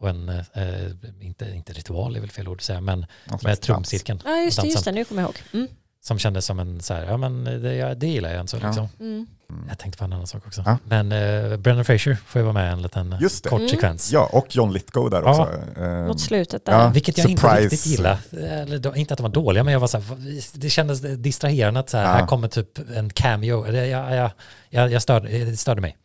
och 0.00 0.08
en, 0.08 0.28
eh, 0.28 0.90
inte, 1.20 1.50
inte 1.50 1.72
ritual 1.72 2.16
är 2.16 2.20
väl 2.20 2.30
fel 2.30 2.48
ord 2.48 2.56
att 2.56 2.62
säga, 2.62 2.80
men 2.80 3.06
med 3.42 3.60
trumcirkeln 3.60 4.20
Ja, 4.24 4.36
just 4.40 4.60
det, 4.62 4.68
just 4.68 4.84
det. 4.84 4.92
Nu 4.92 5.04
kommer 5.04 5.22
jag 5.22 5.28
ihåg. 5.28 5.36
Mm. 5.52 5.68
Som 6.08 6.18
kändes 6.18 6.46
som 6.46 6.58
en 6.58 6.80
så 6.80 6.94
här, 6.94 7.04
ja 7.04 7.16
men 7.16 7.44
det, 7.44 7.74
ja, 7.74 7.94
det 7.94 8.06
gillar 8.06 8.30
jag 8.30 8.40
en 8.40 8.48
så 8.48 8.56
Ja. 8.62 8.66
liksom. 8.66 8.88
Mm. 9.00 9.26
Jag 9.68 9.78
tänkte 9.78 9.98
på 9.98 10.04
en 10.04 10.12
annan 10.12 10.26
sak 10.26 10.46
också. 10.46 10.62
Ja. 10.66 10.78
Men 10.84 11.12
eh, 11.12 11.56
Brendan 11.56 11.84
Fraser 11.84 12.16
får 12.26 12.38
ju 12.38 12.42
vara 12.42 12.52
med 12.52 12.72
en 12.72 12.82
liten 12.82 13.16
Just 13.20 13.44
det. 13.44 13.50
kort 13.50 13.58
Mm. 13.58 13.68
sekvens. 13.70 14.12
Ja, 14.12 14.28
och 14.32 14.56
John 14.56 14.72
Lithgow 14.72 15.10
där 15.10 15.22
Ja. 15.22 15.30
också. 15.30 15.80
Eh, 15.82 16.06
Mot 16.06 16.20
slutet 16.20 16.64
där. 16.64 16.72
ja. 16.72 16.88
Vilket 16.88 17.18
jag 17.18 17.30
inte 17.30 17.40
Surprise. 17.42 17.62
riktigt 17.62 17.86
gillar. 17.86 18.18
Eller 18.32 18.78
då, 18.78 18.96
inte 18.96 19.14
att 19.14 19.18
de 19.18 19.22
var 19.22 19.30
dåliga, 19.30 19.64
men 19.64 19.72
jag 19.72 19.80
var 19.80 19.86
så 19.88 19.98
här, 19.98 20.16
det 20.54 20.70
kändes 20.70 21.00
distraherande 21.00 21.80
att 21.80 21.90
så 21.90 21.96
här, 21.96 22.04
Ja. 22.04 22.10
här 22.10 22.26
kommer 22.26 22.48
typ 22.48 22.78
en 22.96 23.10
cameo. 23.10 23.66
Jag, 23.72 23.86
jag, 23.88 24.30
jag, 24.70 24.90
jag 24.92 25.02
störde, 25.02 25.28
det 25.44 25.56
störde 25.56 25.80
mig. 25.80 25.96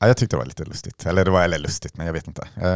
Ja, 0.00 0.06
jag 0.06 0.16
tyckte 0.16 0.36
det 0.36 0.38
var 0.38 0.46
lite 0.46 0.64
lustigt. 0.64 1.06
Eller 1.06 1.24
det 1.24 1.30
var 1.30 1.42
eller 1.42 1.58
lustigt, 1.58 1.96
men 1.96 2.06
jag 2.06 2.12
vet 2.12 2.26
inte. 2.26 2.48
Eh, 2.56 2.68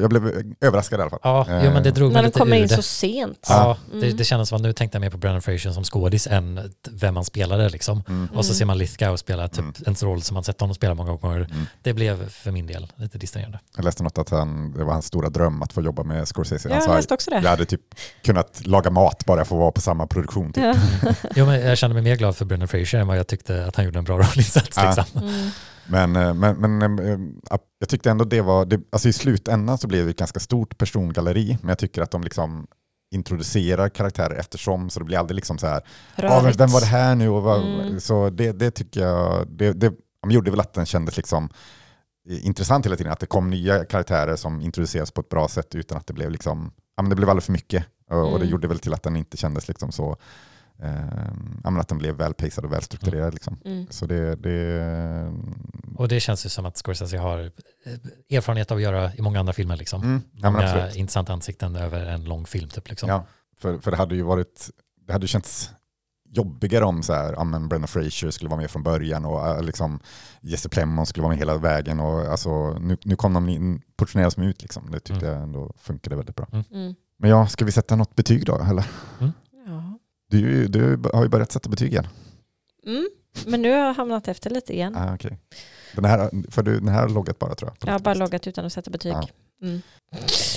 jag 0.00 0.10
blev 0.10 0.42
överraskad 0.60 0.98
i 0.98 1.02
alla 1.02 1.10
fall. 1.10 1.20
Ja, 1.22 1.46
Eh, 1.50 1.64
jo, 1.64 1.70
men 1.70 1.82
det 1.82 1.90
drog 1.90 2.12
mig 2.12 2.14
När 2.14 2.22
de 2.22 2.26
lite 2.26 2.38
kommer 2.38 2.56
ur 2.56 2.60
in 2.62 2.68
det. 2.68 2.74
så 2.76 2.82
sent. 2.82 3.46
Ja, 3.48 3.76
Mm. 3.92 4.00
det, 4.00 4.12
det 4.12 4.24
kändes 4.24 4.48
som 4.48 4.56
att 4.56 4.62
nu 4.62 4.72
tänkte 4.72 4.96
jag 4.96 5.00
mer 5.00 5.10
på 5.10 5.16
Brendan 5.18 5.42
Fraser 5.42 5.70
som 5.70 5.84
skådis 5.84 6.26
än 6.26 6.72
vem 6.90 7.14
man 7.14 7.24
spelade 7.24 7.68
liksom. 7.68 8.02
Mm. 8.08 8.28
Och 8.34 8.44
så 8.44 8.50
Mm. 8.50 8.58
ser 8.58 8.64
man 8.64 8.78
Lithgow 8.78 9.16
spela 9.16 9.48
typ 9.48 9.58
Mm. 9.58 9.72
en 9.86 9.94
roll 9.94 10.22
som 10.22 10.34
man 10.34 10.44
sett 10.44 10.60
honom 10.60 10.74
spela 10.74 10.94
många 10.94 11.12
gånger. 11.16 11.36
Mm. 11.50 11.66
Det 11.82 11.92
blev 11.94 12.28
för 12.30 12.50
min 12.50 12.66
del 12.66 12.92
lite 12.96 13.18
distraherande. 13.18 13.58
Jag 13.76 13.84
läste 13.84 14.02
något 14.02 14.18
att 14.18 14.30
han, 14.30 14.72
det 14.72 14.84
var 14.84 14.92
hans 14.92 15.06
stora 15.06 15.28
dröm 15.28 15.62
att 15.62 15.72
få 15.72 15.82
jobba 15.82 16.02
med 16.02 16.28
Scorsese. 16.28 16.68
Ja, 16.68 16.74
Han 16.74 16.82
jag 16.82 16.90
sa, 16.90 16.96
läste 16.96 17.14
också 17.14 17.30
det. 17.30 17.40
jag 17.42 17.50
hade 17.50 17.64
typ 17.64 17.80
kunnat 18.24 18.66
laga 18.66 18.90
mat 18.90 19.24
bara 19.26 19.44
för 19.44 19.56
att 19.56 19.60
vara 19.60 19.72
på 19.72 19.80
samma 19.80 20.06
produktion. 20.06 20.52
Typ. 20.52 20.64
Ja. 20.64 20.74
Jo, 21.36 21.46
men 21.46 21.60
jag 21.60 21.78
kände 21.78 21.94
mig 21.94 22.02
mer 22.02 22.16
glad 22.16 22.36
för 22.36 22.44
Brendan 22.44 22.68
Fraser 22.68 22.98
än 22.98 23.06
vad 23.06 23.18
jag 23.18 23.26
tyckte 23.26 23.66
att 23.66 23.76
han 23.76 23.84
gjorde 23.84 23.98
en 23.98 24.04
bra 24.04 24.16
rollinsats. 24.18 24.76
Ja. 24.76 24.94
Liksom. 24.96 25.22
Mm. 25.88 26.12
Men, 26.12 26.28
eh, 26.28 26.54
men, 26.54 26.78
men 26.78 26.98
eh, 26.98 27.18
jag 27.78 27.88
tyckte 27.88 28.10
ändå 28.10 28.24
det 28.24 28.40
var, 28.40 28.64
det, 28.64 28.80
alltså 28.90 29.08
i 29.08 29.12
slutändan 29.12 29.78
så 29.78 29.88
blev 29.88 30.04
det 30.04 30.10
ett 30.10 30.18
ganska 30.18 30.40
stort 30.40 30.78
persongalleri, 30.78 31.58
men 31.60 31.68
jag 31.68 31.78
tycker 31.78 32.02
att 32.02 32.10
de 32.10 32.22
liksom 32.22 32.66
introducerar 33.10 33.88
karaktärer 33.88 34.34
eftersom, 34.36 34.90
så 34.90 34.98
det 35.00 35.04
blir 35.04 35.18
aldrig 35.18 35.34
liksom 35.36 35.58
så 35.58 35.66
här, 35.66 35.80
ah, 36.16 36.40
vem, 36.58 36.70
var 36.70 36.80
det 36.80 36.86
här 36.86 37.14
nu? 37.14 37.28
Och 37.28 37.42
vad, 37.42 37.62
Mm. 37.62 38.00
Så 38.00 38.30
det, 38.30 38.52
det 38.52 38.70
tycker 38.70 39.00
jag, 39.00 39.46
det, 39.48 39.72
det 39.72 39.92
de 40.20 40.30
gjorde 40.30 40.50
väl 40.50 40.60
att 40.60 40.74
den 40.74 40.86
kändes 40.86 41.16
liksom 41.16 41.48
eh, 42.28 42.46
intressant 42.46 42.86
hela 42.86 42.96
tiden, 42.96 43.12
att 43.12 43.20
det 43.20 43.26
kom 43.26 43.50
nya 43.50 43.84
karaktärer 43.84 44.36
som 44.36 44.60
introduceras 44.60 45.10
på 45.10 45.20
ett 45.20 45.28
bra 45.28 45.48
sätt 45.48 45.74
utan 45.74 45.98
att 45.98 46.06
det 46.06 46.12
blev 46.14 46.30
liksom, 46.30 46.72
ja 46.96 47.02
men 47.02 47.10
det 47.10 47.16
blev 47.16 47.28
alldeles 47.30 47.44
för 47.46 47.52
mycket. 47.52 47.84
Och, 48.10 48.18
och 48.18 48.30
det 48.30 48.36
Mm. 48.44 48.48
gjorde 48.48 48.68
väl 48.68 48.78
till 48.78 48.94
att 48.94 49.02
den 49.02 49.16
inte 49.16 49.36
kändes 49.36 49.68
liksom 49.68 49.92
så, 49.92 50.16
eh, 50.82 51.78
att 51.78 51.88
den 51.88 51.98
blev 51.98 52.14
välpacad 52.14 52.64
och 52.64 52.72
välstrukturerad 52.72 53.34
liksom. 53.34 53.58
Mm. 53.64 53.86
Så 53.90 54.06
det, 54.06 54.36
det 54.36 55.32
Och 55.96 56.08
det 56.08 56.20
känns 56.20 56.46
ju 56.46 56.50
som 56.50 56.66
att 56.66 56.76
Scorsese 56.76 57.18
har 57.18 57.38
eh, 57.84 58.36
erfarenhet 58.36 58.70
av 58.70 58.76
att 58.76 58.82
göra 58.82 59.14
i 59.14 59.22
många 59.22 59.40
andra 59.40 59.52
filmer. 59.52 59.76
Liksom. 59.76 60.02
Mm, 60.02 60.22
ja, 60.32 60.50
många 60.50 60.92
intressanta 60.92 61.32
ansikten 61.32 61.76
över 61.76 62.06
en 62.06 62.24
lång 62.24 62.46
film. 62.46 62.68
Typ, 62.68 62.88
liksom. 62.88 63.08
Ja, 63.08 63.26
för, 63.58 63.78
för 63.78 63.90
det 63.90 63.96
hade 63.96 64.14
ju 64.14 64.22
varit, 64.22 64.70
det 65.06 65.12
hade 65.12 65.26
känts 65.26 65.70
jobbigare 66.28 66.84
om 66.84 67.02
så 67.02 67.12
här, 67.12 67.32
ja, 67.32 67.44
men 67.44 67.68
Brendan 67.68 67.88
Fraser 67.88 68.30
skulle 68.30 68.50
vara 68.50 68.60
med 68.60 68.70
från 68.70 68.82
början 68.82 69.24
och 69.24 69.48
äh, 69.48 69.62
liksom 69.62 70.00
Jesse 70.40 70.68
Plemons 70.68 71.08
skulle 71.08 71.22
vara 71.22 71.30
med 71.30 71.38
hela 71.38 71.56
vägen. 71.58 72.00
Och, 72.00 72.20
alltså, 72.20 72.78
nu, 72.78 72.96
nu 73.04 73.16
kom 73.16 73.32
de 73.34 73.48
in, 73.48 73.82
portioneras 73.96 74.34
de 74.34 74.42
ut, 74.42 74.62
liksom. 74.62 74.90
det 74.90 75.00
tyckte 75.00 75.26
Mm. 75.26 75.34
jag 75.34 75.42
ändå 75.42 75.72
funkade 75.78 76.16
väldigt 76.16 76.36
bra. 76.36 76.46
Mm. 76.52 76.94
Men 77.18 77.30
ja, 77.30 77.46
ska 77.46 77.64
vi 77.64 77.72
sätta 77.72 77.96
något 77.96 78.14
betyg 78.16 78.46
då? 78.46 78.58
Eller? 78.70 78.86
Ja. 79.18 79.30
Du, 80.30 80.68
du 80.68 81.10
har 81.12 81.22
ju 81.22 81.28
börjat 81.28 81.52
sätta 81.52 81.68
betyg 81.68 81.92
igen. 81.92 82.08
Mm. 82.86 83.08
Men 83.46 83.62
nu 83.62 83.70
har 83.70 83.78
jag 83.78 83.94
hamnat 83.94 84.28
efter 84.28 84.50
lite 84.50 84.72
igen. 84.72 84.96
Ah, 84.96 85.14
okay. 85.14 85.32
den, 85.94 86.04
här, 86.04 86.30
för 86.50 86.62
du, 86.62 86.78
den 86.80 86.88
här 86.88 87.00
har 87.00 87.08
loggat 87.08 87.38
bara 87.38 87.54
tror 87.54 87.70
jag. 87.70 87.88
Jag 87.88 87.92
har 87.92 87.98
bara 87.98 88.14
loggat 88.14 88.46
utan 88.46 88.64
att 88.64 88.72
sätta 88.72 88.90
betyg. 88.90 89.12
Ja. 89.12 89.28
Mm. 89.62 89.82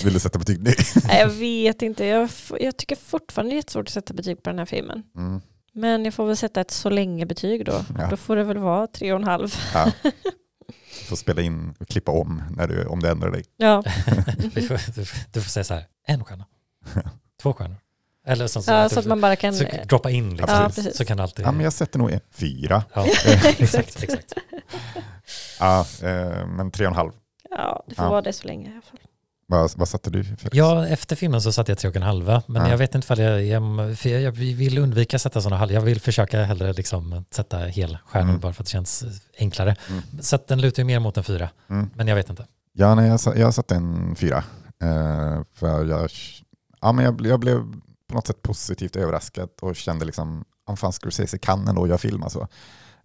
Vill 0.03 0.13
du 0.13 0.19
sätta 0.19 0.39
betyg 0.39 0.63
nu? 0.63 0.71
Nej, 1.07 1.19
Jag 1.19 1.27
vet 1.39 1.81
inte. 1.81 2.05
Jag, 2.05 2.29
jag 2.59 2.77
tycker 2.77 2.95
fortfarande 2.95 3.51
det 3.51 3.55
är 3.55 3.57
jättesvårt 3.57 3.87
att 3.87 3.93
sätta 3.93 4.13
betyg 4.13 4.43
på 4.43 4.49
den 4.49 4.59
här 4.59 4.65
filmen. 4.65 5.03
Mm. 5.17 5.41
Men 5.73 6.05
jag 6.05 6.13
får 6.13 6.25
väl 6.25 6.37
sätta 6.37 6.61
ett 6.61 6.71
så 6.71 6.89
länge 6.89 7.25
betyg 7.25 7.65
då. 7.65 7.85
Ja. 7.97 8.07
Då 8.09 8.17
får 8.17 8.35
det 8.35 8.43
väl 8.43 8.57
vara 8.57 8.87
tre 8.87 9.13
och 9.13 9.19
en 9.19 9.27
halv. 9.27 9.55
Ja. 9.73 9.91
Du 10.03 11.05
får 11.09 11.15
spela 11.15 11.41
in 11.41 11.73
och 11.79 11.87
klippa 11.87 12.11
om 12.11 12.43
när 12.57 12.67
du, 12.67 12.85
om 12.85 12.99
det 12.99 13.09
ändrar 13.09 13.31
dig. 13.31 13.43
Ja, 13.57 13.83
Vi 14.53 14.61
får, 14.61 14.95
du, 14.95 15.05
du 15.33 15.41
får 15.41 15.49
säga 15.49 15.63
så 15.63 15.73
här, 15.73 15.85
en 16.07 16.23
stjärna, 16.23 16.45
två 17.41 17.53
stjärnor. 17.53 17.77
Eller 18.29 18.47
så, 18.47 18.61
så, 18.61 18.71
ja 18.71 18.83
att 18.83 18.91
så 18.91 18.99
att 18.99 19.05
man 19.05 19.21
bara 19.21 19.35
kan... 19.35 19.53
så, 19.53 19.65
droppa 19.85 20.09
in 20.09 20.29
liksom. 20.29 20.55
Ja, 20.61 20.65
precis. 20.75 20.97
så 20.97 21.05
kan 21.05 21.19
alltid... 21.19 21.45
Ja, 21.45 21.51
men 21.51 21.63
jag 21.63 21.73
sätter 21.73 21.99
nog 21.99 22.11
en 22.11 22.19
fyra. 22.31 22.83
Ja, 22.93 23.05
Exakt. 23.57 24.03
exakt. 24.03 24.33
Ja, 25.59 25.85
eh, 26.03 26.47
men 26.47 26.71
tre 26.71 26.85
och 26.85 26.91
en 26.91 26.95
halv. 26.97 27.11
Ja, 27.49 27.83
det 27.87 27.95
får 27.95 28.05
Ja. 28.05 28.09
vara 28.09 28.21
det 28.21 28.33
så 28.33 28.47
länge 28.47 28.69
i 28.69 28.71
alla 28.71 28.81
fall. 28.81 28.99
Vad, 29.47 29.71
vad 29.75 29.87
satte 29.87 30.09
du? 30.09 30.23
Felix? 30.23 30.49
Ja, 30.51 30.87
efter 30.87 31.15
filmen 31.15 31.41
så 31.41 31.51
satte 31.51 31.71
jag 31.71 31.77
tre 31.79 31.89
och 31.89 31.95
en 31.95 32.01
halva, 32.03 32.43
men 32.47 32.61
Ja. 32.61 32.69
jag 32.69 32.77
vet 32.77 32.95
inte 32.95 33.13
jag, 33.13 33.43
jag, 33.45 34.21
jag, 34.21 34.31
vill 34.31 34.77
undvika 34.77 35.15
att 35.17 35.21
sätta 35.21 35.41
sådana 35.41 35.57
halv. 35.57 35.71
Jag 35.71 35.81
vill 35.81 36.01
försöka 36.01 36.43
hellre 36.43 36.73
liksom 36.73 37.25
sätta 37.31 37.57
helstjärnor 37.57 38.29
Mm. 38.29 38.39
bara 38.39 38.53
för 38.53 38.63
att 38.63 38.67
det 38.67 38.71
känns 38.71 39.03
enklare. 39.39 39.75
Mm. 39.89 40.01
Så 40.21 40.35
att 40.35 40.47
den 40.47 40.61
lutar 40.61 40.79
ju 40.83 40.85
mer 40.85 40.99
mot 40.99 41.17
en 41.17 41.23
fyra, 41.23 41.49
Mm. 41.69 41.89
men 41.95 42.07
jag 42.07 42.15
vet 42.15 42.29
inte. 42.29 42.45
Ja, 42.73 42.95
nej, 42.95 43.17
jag, 43.25 43.37
jag 43.37 43.53
satte 43.53 43.75
en 43.75 44.15
fyra. 44.15 44.37
Eh, 44.83 45.41
för 45.53 45.85
jag, 45.85 46.09
ja, 46.81 46.91
men 46.91 47.05
jag, 47.05 47.25
jag 47.27 47.39
blev 47.39 47.63
på 48.09 48.15
något 48.15 48.27
sätt 48.27 48.41
positivt 48.41 48.95
överraskad 48.95 49.49
och 49.61 49.75
kände 49.75 50.05
liksom, 50.05 50.45
om 50.65 50.77
fan 50.77 50.91
Scorsese 50.93 51.37
kan 51.37 51.67
ändå 51.67 51.87
göra 51.87 51.97
film 51.97 52.23
alltså. 52.23 52.47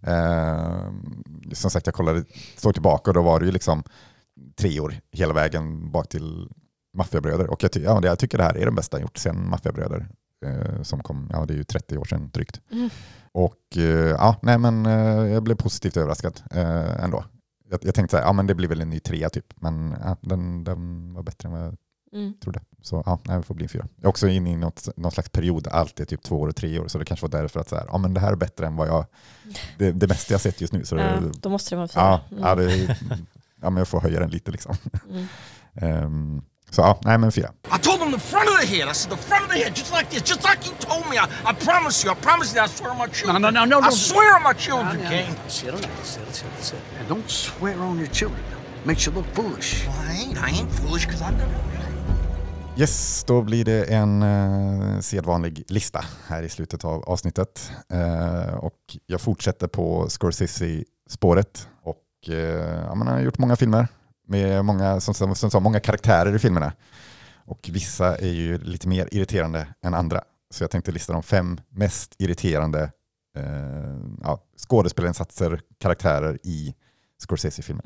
Eh, 0.01 0.91
som 1.53 1.71
sagt, 1.71 1.85
jag 1.87 1.93
kollade, 1.95 2.23
såg 2.57 2.73
tillbaka 2.73 3.11
och 3.11 3.15
då 3.15 3.21
var 3.21 3.39
det 3.39 3.45
ju 3.45 3.51
liksom 3.51 3.83
tre 4.57 4.79
år 4.79 4.93
hela 5.11 5.33
vägen 5.33 5.91
bak 5.91 6.09
till 6.09 6.49
Maffiabröder. 6.97 7.49
Och 7.49 7.63
jag, 7.63 7.71
ty- 7.71 7.83
ja, 7.83 7.99
det- 7.99 8.07
jag 8.07 8.19
tycker 8.19 8.37
det 8.37 8.43
här 8.43 8.57
är 8.57 8.65
den 8.65 8.75
bästa 8.75 9.01
gjort 9.01 9.17
sedan 9.17 9.49
Maffiabröder. 9.49 10.07
Eh, 10.45 10.81
som 10.81 11.03
kom, 11.03 11.29
ja 11.33 11.45
det 11.45 11.53
är 11.53 11.57
ju 11.57 11.63
30 11.63 11.97
år 11.97 12.05
sedan 12.05 12.29
drygt. 12.33 12.61
Mm. 12.71 12.89
Och 13.31 13.77
eh, 13.77 13.83
ja, 14.09 14.35
nej 14.41 14.57
men 14.57 14.85
eh, 14.85 15.27
jag 15.33 15.43
blev 15.43 15.55
positivt 15.55 15.97
överraskad 15.97 16.41
eh, 16.51 17.03
ändå. 17.03 17.25
Jag, 17.69 17.79
jag 17.83 17.95
tänkte 17.95 18.11
så 18.11 18.17
här, 18.17 18.23
ja 18.25 18.33
men 18.33 18.47
det 18.47 18.55
blir 18.55 18.67
väl 18.69 18.81
en 18.81 18.89
ny 18.89 18.99
trea 18.99 19.29
typ, 19.29 19.45
men 19.55 19.95
ja, 20.03 20.17
den, 20.21 20.63
den 20.63 21.13
var 21.13 21.23
bättre 21.23 21.47
än 21.47 21.53
vad 21.53 21.61
jag 21.61 21.75
Mm. 22.15 22.33
trodde. 22.43 22.59
Så 22.81 23.03
ja, 23.05 23.19
nej, 23.25 23.37
det 23.37 23.43
får 23.43 23.55
bli 23.55 23.63
en 23.65 23.69
fyra. 23.69 23.87
Jag 23.95 24.03
är 24.05 24.09
också 24.09 24.27
inne 24.27 24.51
i 24.51 24.55
något, 24.57 24.87
någon 24.97 25.11
slags 25.11 25.29
period, 25.29 25.67
alltid 25.67 26.07
typ 26.07 26.23
två 26.23 26.41
år 26.41 26.47
och 26.47 26.55
tre 26.55 26.79
år, 26.79 26.87
så 26.87 26.97
det 26.97 27.05
kanske 27.05 27.23
var 27.27 27.41
därför 27.41 27.59
att 27.59 27.69
så 27.69 27.75
här, 27.75 27.85
ja 27.91 27.97
men 27.97 28.13
det 28.13 28.19
här 28.19 28.31
är 28.31 28.35
bättre 28.35 28.65
än 28.67 28.75
vad 28.75 28.87
jag, 28.87 29.05
det, 29.77 29.91
det 29.91 30.07
mesta 30.07 30.33
jag 30.33 30.41
sett 30.41 30.61
just 30.61 30.73
nu. 30.73 30.85
Så 30.85 30.95
Ja, 30.97 31.03
det, 31.03 31.31
då 31.41 31.49
måste 31.49 31.69
det 31.69 31.75
vara 31.75 31.83
en 31.83 31.89
fyra. 31.89 32.01
ja, 32.03 32.21
Mm. 32.31 32.43
ja, 32.43 32.55
det, 32.55 32.97
ja, 33.61 33.69
men 33.69 33.77
jag 33.77 33.87
får 33.87 34.01
höja 34.01 34.19
den 34.19 34.29
lite 34.29 34.51
liksom. 34.51 34.75
Mm. 35.09 35.25
Ehm, 35.81 36.41
så 36.69 36.81
ja, 36.81 36.99
nej 37.03 37.17
men 37.17 37.31
fyra. 37.31 37.49
I 37.75 37.79
told 37.81 38.01
him 38.01 38.11
the 38.11 38.19
front 38.19 38.49
of 38.49 38.59
the 38.61 38.67
head. 38.67 38.89
I 38.91 38.93
said 38.93 39.11
the 39.17 39.23
front 39.23 39.45
of 39.45 39.51
the 39.51 39.57
head, 39.63 39.71
just 39.77 39.91
like 39.93 40.09
this, 40.09 40.29
just 40.29 40.43
like 40.43 40.59
you 40.67 40.73
told 40.79 41.03
me. 41.09 41.15
I, 41.17 41.25
I 41.51 41.53
promise 41.65 42.05
you, 42.07 42.13
I 42.13 42.15
promise 42.21 42.55
you, 42.55 42.63
I 42.65 42.67
swear 42.67 42.91
on 42.91 42.97
my 42.97 43.07
children. 43.07 43.41
no, 43.41 43.49
no, 43.49 43.65
no, 43.65 43.77
I 43.79 43.89
no. 43.89 43.95
swear 43.95 44.35
on 44.35 44.43
my 44.43 44.53
children, 44.53 44.97
King. 45.09 45.25
Down, 45.35 45.49
settle, 45.49 45.79
settle, 46.03 46.33
settle. 46.61 46.79
And 46.99 47.07
don't 47.09 47.29
swear 47.29 47.79
on 47.81 47.97
your 47.97 48.11
children. 48.11 48.41
Makes 48.85 49.05
you 49.05 49.13
look 49.15 49.25
foolish. 49.33 49.85
Well, 49.87 49.95
I 50.09 50.13
ain't. 50.21 50.37
I 50.37 50.49
ain't 50.59 50.71
foolish 50.71 51.05
because 51.05 51.21
I'm 51.21 51.37
gonna. 51.37 51.84
Yes, 52.77 53.23
då 53.27 53.41
blir 53.41 53.65
det 53.65 53.83
en 53.83 54.23
eh, 54.23 54.99
sedvanlig 54.99 55.63
lista 55.67 56.05
här 56.27 56.43
i 56.43 56.49
slutet 56.49 56.85
av 56.85 57.03
avsnittet. 57.03 57.71
Eh, 57.89 58.53
och 58.53 58.97
jag 59.05 59.21
fortsätter 59.21 59.67
på 59.67 60.09
Scorsese-spåret. 60.09 61.69
Och 61.83 62.29
eh, 62.29 62.83
ja, 62.85 62.95
man 62.95 63.07
har 63.07 63.19
gjort 63.19 63.37
många 63.37 63.55
filmer 63.55 63.87
med 64.27 64.65
många, 64.65 65.01
som, 65.01 65.13
som, 65.13 65.35
som 65.35 65.63
många 65.63 65.79
karaktärer 65.79 66.35
i 66.35 66.39
filmerna. 66.39 66.73
Och 67.45 67.69
vissa 67.73 68.17
är 68.17 68.31
ju 68.31 68.57
lite 68.57 68.87
mer 68.87 69.09
irriterande 69.11 69.67
än 69.81 69.93
andra. 69.93 70.21
Så 70.49 70.63
jag 70.63 70.71
tänkte 70.71 70.91
lista 70.91 71.13
de 71.13 71.23
fem 71.23 71.59
mest 71.69 72.15
irriterande 72.17 72.91
eh, 73.37 73.97
ja, 74.23 74.39
skådespelarinsatser, 74.57 75.61
karaktärer 75.79 76.39
i 76.43 76.75
Scorsese-filmer. 77.17 77.83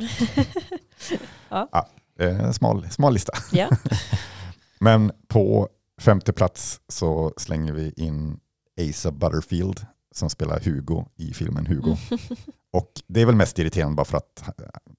Ja. 1.50 1.70
Ja, 1.72 1.88
eh, 2.26 2.52
smal, 2.52 2.90
smal 2.90 3.14
lista. 3.14 3.34
Ja. 3.52 3.70
Men 4.80 5.12
på 5.28 5.70
femte 6.02 6.34
plats 6.34 6.82
så 6.88 7.34
slänger 7.38 7.74
vi 7.74 7.94
in 7.98 8.40
Asa 8.82 9.12
Butterfield 9.12 9.86
som 10.12 10.30
spelar 10.30 10.60
Hugo 10.60 11.06
i 11.16 11.34
filmen 11.34 11.66
Hugo. 11.66 11.98
Och 12.72 12.92
det 13.08 13.22
är 13.22 13.26
väl 13.26 13.36
mest 13.36 13.60
irriterande 13.60 13.96
bara 13.96 14.06
för 14.06 14.18
att 14.18 14.44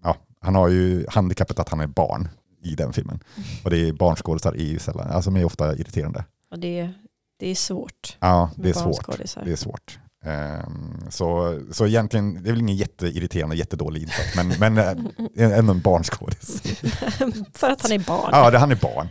ja, 0.03 0.17
han 0.41 0.55
har 0.55 0.69
ju 0.69 1.07
handikappet 1.09 1.59
att 1.59 1.69
han 1.69 1.81
är 1.81 1.87
barn 1.87 2.29
i 2.63 2.75
den 2.75 2.93
filmen. 2.93 3.21
Och 3.65 3.71
det 3.71 3.89
är 3.89 3.93
barnskådisar 3.93 4.53
är 4.53 4.65
ju 4.65 4.79
sällan, 4.79 5.11
alltså 5.11 5.31
de 5.31 5.41
är 5.41 5.45
ofta 5.45 5.75
irriterande. 5.75 6.25
Och 6.51 6.59
det, 6.59 6.93
det 7.39 7.47
är 7.49 7.55
svårt. 7.55 8.17
Ja, 8.21 8.51
det 8.57 8.69
är 8.69 8.73
svårt. 8.73 9.19
Det 9.45 9.53
är 9.53 9.57
svårt. 9.57 9.99
Ehm, 10.25 11.11
så, 11.11 11.59
så 11.71 11.87
egentligen, 11.87 12.43
det 12.43 12.49
är 12.49 12.53
väl 12.53 12.61
ingen 12.61 12.77
jätteirriterande, 12.77 13.57
jättedålig 13.57 14.03
insats, 14.03 14.37
men, 14.37 14.49
men 14.49 14.79
eh, 14.79 15.59
ändå 15.59 15.73
en 15.73 15.81
barnskådis. 15.81 16.63
För 17.55 17.71
att 17.71 17.83
han 17.83 17.93
är 17.93 17.99
barn. 17.99 18.31
Ja, 18.33 18.51
det, 18.51 18.59
han 18.59 18.71
är 18.71 18.77
barn. 18.77 19.09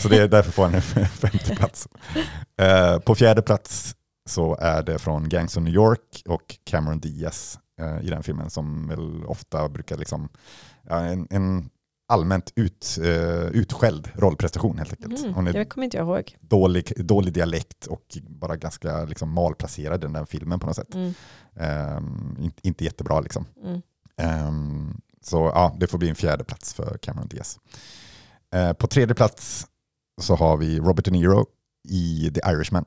Så 0.00 0.08
det 0.08 0.16
är 0.16 0.28
därför 0.28 0.52
får 0.52 0.62
han 0.64 0.74
en 0.74 0.82
femte 0.82 1.56
plats. 1.56 1.88
Eh, 2.60 2.98
på 2.98 3.14
fjärde 3.14 3.42
plats 3.42 3.94
så 4.28 4.56
är 4.56 4.82
det 4.82 4.98
från 4.98 5.28
Gangs 5.28 5.56
of 5.56 5.62
New 5.62 5.74
York 5.74 6.22
och 6.28 6.56
Cameron 6.64 7.00
Diaz 7.00 7.58
eh, 7.80 8.06
i 8.06 8.10
den 8.10 8.22
filmen 8.22 8.50
som 8.50 8.88
väl 8.88 9.24
ofta 9.24 9.68
brukar 9.68 9.96
liksom, 9.96 10.28
en, 10.90 11.26
en 11.30 11.70
allmänt 12.08 12.52
ut, 12.56 12.98
eh, 13.02 13.46
utskälld 13.46 14.10
rollprestation 14.14 14.78
helt 14.78 14.92
enkelt. 14.92 15.20
Mm, 15.20 15.34
Hon 15.34 15.46
är 15.46 15.52
det 15.52 15.64
kommer 15.64 15.84
inte 15.84 15.96
jag 15.96 16.06
ihåg. 16.06 16.36
dålig, 16.40 16.92
dålig 17.06 17.32
dialekt 17.32 17.86
och 17.86 18.18
bara 18.28 18.56
ganska 18.56 19.04
liksom, 19.04 19.30
malplacerad 19.32 20.00
i 20.00 20.06
den 20.06 20.12
där 20.12 20.24
filmen 20.24 20.60
på 20.60 20.66
något 20.66 20.76
sätt. 20.76 20.94
Mm, 20.94 21.14
Ehm, 21.60 22.36
inte, 22.40 22.68
inte 22.68 22.84
jättebra 22.84 23.20
liksom. 23.20 23.46
mm. 23.64 23.80
Ehm, 24.16 25.00
så 25.22 25.36
ja, 25.54 25.76
det 25.80 25.86
får 25.86 25.98
bli 25.98 26.08
en 26.08 26.14
fjärde 26.14 26.44
plats 26.44 26.74
för 26.74 26.98
Cameron 27.02 27.28
Diaz. 27.28 27.58
Eh, 28.54 28.72
på 28.72 28.86
tredje 28.86 29.14
plats 29.14 29.66
så 30.20 30.34
har 30.34 30.56
vi 30.56 30.78
Robert 30.78 31.04
De 31.04 31.10
Niro 31.10 31.46
i 31.88 32.30
The 32.34 32.40
Irishman. 32.50 32.84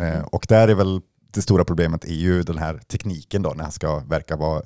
Eh, 0.00 0.22
och 0.22 0.46
där 0.48 0.68
är 0.68 0.74
väl 0.74 1.00
det 1.32 1.42
stora 1.42 1.64
problemet 1.64 2.04
är 2.04 2.14
ju 2.14 2.42
den 2.42 2.58
här 2.58 2.78
tekniken 2.78 3.42
då 3.42 3.50
när 3.50 3.62
han 3.62 3.72
ska 3.72 3.98
verka 3.98 4.36
vara 4.36 4.62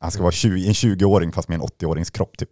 han 0.00 0.10
ska 0.10 0.22
vara 0.22 0.32
20, 0.32 0.66
en 0.66 0.72
20-åring 0.72 1.32
fast 1.32 1.48
med 1.48 1.56
en 1.56 1.62
80-årings 1.66 2.10
kropp 2.12 2.38
typ. 2.38 2.50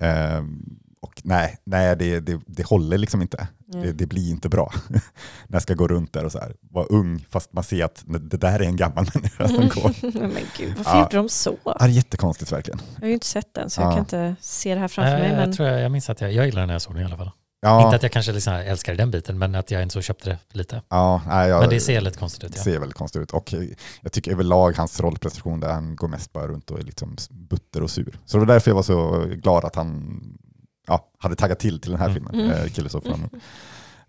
Ehm, 0.00 0.62
och 1.00 1.20
nej, 1.24 1.58
nej 1.64 1.96
det, 1.96 2.20
det, 2.20 2.40
det 2.46 2.66
håller 2.66 2.98
liksom 2.98 3.22
inte. 3.22 3.36
Det, 3.36 3.78
Mm. 3.78 3.96
det 3.96 4.06
blir 4.06 4.30
inte 4.30 4.48
bra. 4.48 4.72
när 4.88 5.00
jag 5.48 5.62
ska 5.62 5.74
gå 5.74 5.88
runt 5.88 6.12
där 6.12 6.24
och 6.24 6.32
så 6.32 6.38
här, 6.38 6.54
vara 6.70 6.84
ung 6.86 7.26
fast 7.30 7.52
man 7.52 7.64
ser 7.64 7.84
att 7.84 8.04
det 8.06 8.36
där 8.36 8.60
är 8.60 8.64
en 8.64 8.76
gammal 8.76 9.06
människa 9.14 9.48
som 9.48 9.68
går. 9.68 10.18
Men 10.20 10.42
gud, 10.58 10.74
varför 10.76 10.90
Ja. 10.90 11.02
gjorde 11.02 11.16
de 11.16 11.28
så? 11.28 11.56
Ja, 11.64 11.76
det 11.78 11.84
är 11.84 11.88
jättekonstigt 11.88 12.52
verkligen. 12.52 12.80
Jag 12.94 13.00
har 13.02 13.08
ju 13.08 13.14
inte 13.14 13.26
sett 13.26 13.54
den 13.54 13.70
så 13.70 13.80
Ja. 13.80 13.84
jag 13.84 13.92
kan 13.92 14.00
inte 14.00 14.36
se 14.40 14.74
det 14.74 14.80
här 14.80 14.88
framför 14.88 15.12
Nej, 15.12 15.20
mig. 15.22 15.30
Men... 15.36 15.48
jag, 15.48 15.56
tror 15.56 15.68
jag, 15.68 15.80
jag 15.80 15.92
minns 15.92 16.10
att 16.10 16.20
jag, 16.20 16.32
jag 16.32 16.46
gillade 16.46 16.62
den 16.62 16.66
när 16.66 16.74
jag 16.74 16.82
såg 16.82 16.94
den 16.94 17.02
i 17.02 17.04
alla 17.06 17.16
fall. 17.16 17.30
Ja, 17.60 17.84
Inte 17.84 17.96
att 17.96 18.02
jag 18.02 18.12
kanske 18.12 18.32
liksom 18.32 18.52
älskar 18.54 18.94
den 18.94 19.10
biten, 19.10 19.38
men 19.38 19.54
att 19.54 19.70
jag 19.70 19.82
inte 19.82 19.92
så 19.92 20.00
köpte 20.00 20.30
det 20.30 20.38
lite. 20.58 20.82
ja, 20.88 21.22
nej, 21.26 21.48
jag, 21.48 21.60
Men 21.60 21.68
det 21.70 21.80
ser 21.80 22.00
lite 22.00 22.18
konstigt 22.18 22.44
ut. 22.44 22.52
det 22.52 22.58
Ja. 22.58 22.64
ser 22.64 22.78
väldigt 22.78 22.96
konstigt 22.98 23.22
ut. 23.22 23.30
Och 23.30 23.54
jag 24.02 24.12
tycker 24.12 24.30
överlag 24.32 24.72
hans 24.76 25.00
rollprestation 25.00 25.60
där 25.60 25.72
han 25.72 25.96
går 25.96 26.08
mest 26.08 26.32
bara 26.32 26.46
runt 26.48 26.70
och 26.70 26.78
är 26.78 26.82
liksom 26.82 27.16
butter 27.30 27.82
och 27.82 27.90
sur. 27.90 28.18
Så 28.24 28.36
det 28.36 28.44
var 28.44 28.54
därför 28.54 28.70
jag 28.70 28.74
var 28.76 28.82
så 28.82 29.24
glad 29.28 29.64
att 29.64 29.74
han 29.76 30.20
ja, 30.86 31.08
hade 31.18 31.36
taggat 31.36 31.58
till 31.58 31.80
till 31.80 31.90
den 31.90 32.00
här 32.00 32.08
Mm. 32.08 32.14
filmen, 32.14 32.34
Mm. 32.34 32.50
eh, 32.62 32.68
Killers 32.68 32.94
of 32.94 33.04
London. 33.04 33.30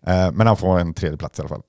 Eh, 0.08 0.32
men 0.32 0.48
han 0.48 0.58
får 0.58 0.80
en 0.80 0.94
tredje 0.94 1.18
plats 1.18 1.40
i 1.40 1.42
alla 1.42 1.50
fall. 1.50 1.62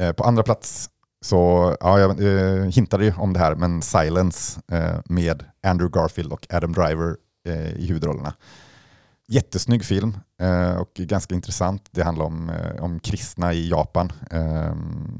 Eh, 0.00 0.12
på 0.12 0.24
andra 0.24 0.42
plats 0.42 0.90
så, 1.24 1.76
ja, 1.80 1.98
jag 2.00 2.20
eh, 2.20 2.64
hintade 2.64 3.04
ju 3.04 3.12
om 3.14 3.32
det 3.32 3.38
här, 3.38 3.54
men 3.54 3.82
Silence 3.82 4.60
eh, 4.72 5.00
med 5.04 5.44
Andrew 5.66 6.00
Garfield 6.00 6.32
och 6.32 6.46
Adam 6.50 6.72
Driver 6.72 7.16
eh, 7.48 7.70
i 7.72 7.86
huvudrollerna. 7.86 8.32
Jättesnygg 9.32 9.84
film 9.84 10.16
eh, 10.40 10.76
och 10.76 10.92
ganska 10.94 11.34
intressant. 11.34 11.88
Det 11.90 12.02
handlar 12.02 12.24
om, 12.24 12.50
eh, 12.50 12.84
om 12.84 13.00
kristna 13.00 13.52
i 13.52 13.68
Japan. 13.68 14.12
Eh, 14.30 14.70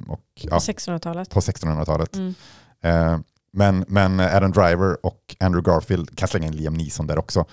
och, 0.08 0.18
På 0.18 0.48
ja, 0.50 0.58
1600-talet. 0.58 1.30
på 1.30 1.40
1600-talet. 1.40 2.16
Mm. 2.16 2.34
Eh, 2.82 3.18
men, 3.52 3.84
men 3.88 4.20
Adam 4.20 4.52
Driver 4.52 5.06
och 5.06 5.36
Andrew 5.40 5.72
Garfield, 5.72 6.18
kan 6.18 6.28
slänga 6.28 6.46
in 6.46 6.56
Liam 6.56 6.74
Neeson 6.74 7.06
där 7.06 7.18
också, 7.18 7.44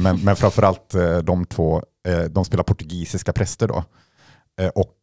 men, 0.00 0.20
men 0.20 0.36
framförallt 0.36 0.94
de 1.22 1.44
två, 1.44 1.82
de 2.30 2.44
spelar 2.44 2.64
portugisiska 2.64 3.32
präster 3.32 3.68
då. 3.68 3.84
Och 4.74 4.96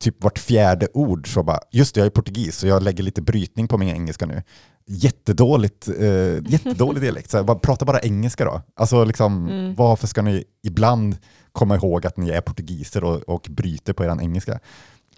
typ 0.00 0.24
vart 0.24 0.38
fjärde 0.38 0.88
ord 0.94 1.34
så 1.34 1.42
bara, 1.42 1.60
just 1.70 1.94
det 1.94 2.00
jag 2.00 2.06
är 2.06 2.10
portugis 2.10 2.58
så 2.58 2.66
jag 2.66 2.82
lägger 2.82 3.02
lite 3.02 3.22
brytning 3.22 3.68
på 3.68 3.78
min 3.78 3.88
engelska 3.88 4.26
nu. 4.26 4.42
Jättedåligt, 4.88 5.88
eh, 5.88 6.50
jättedålig 6.52 7.02
dialekt, 7.02 7.30
så 7.30 7.36
här, 7.36 7.44
bara, 7.44 7.58
prata 7.58 7.84
bara 7.84 7.98
engelska 8.00 8.44
då. 8.44 8.62
Alltså 8.76 9.04
liksom, 9.04 9.48
Mm. 9.48 9.74
varför 9.74 10.06
ska 10.06 10.22
ni 10.22 10.44
ibland 10.62 11.16
komma 11.52 11.76
ihåg 11.76 12.06
att 12.06 12.16
ni 12.16 12.30
är 12.30 12.40
portugiser 12.40 13.04
och, 13.04 13.22
och 13.22 13.46
bryter 13.50 13.92
på 13.92 14.04
er 14.04 14.20
engelska? 14.20 14.60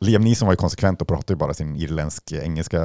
Liam 0.00 0.24
Neeson 0.24 0.46
var 0.46 0.52
ju 0.52 0.56
konsekvent 0.56 1.02
och 1.02 1.08
pratade 1.08 1.32
ju 1.32 1.36
bara 1.36 1.54
sin 1.54 1.76
irländsk 1.76 2.32
engelska, 2.32 2.78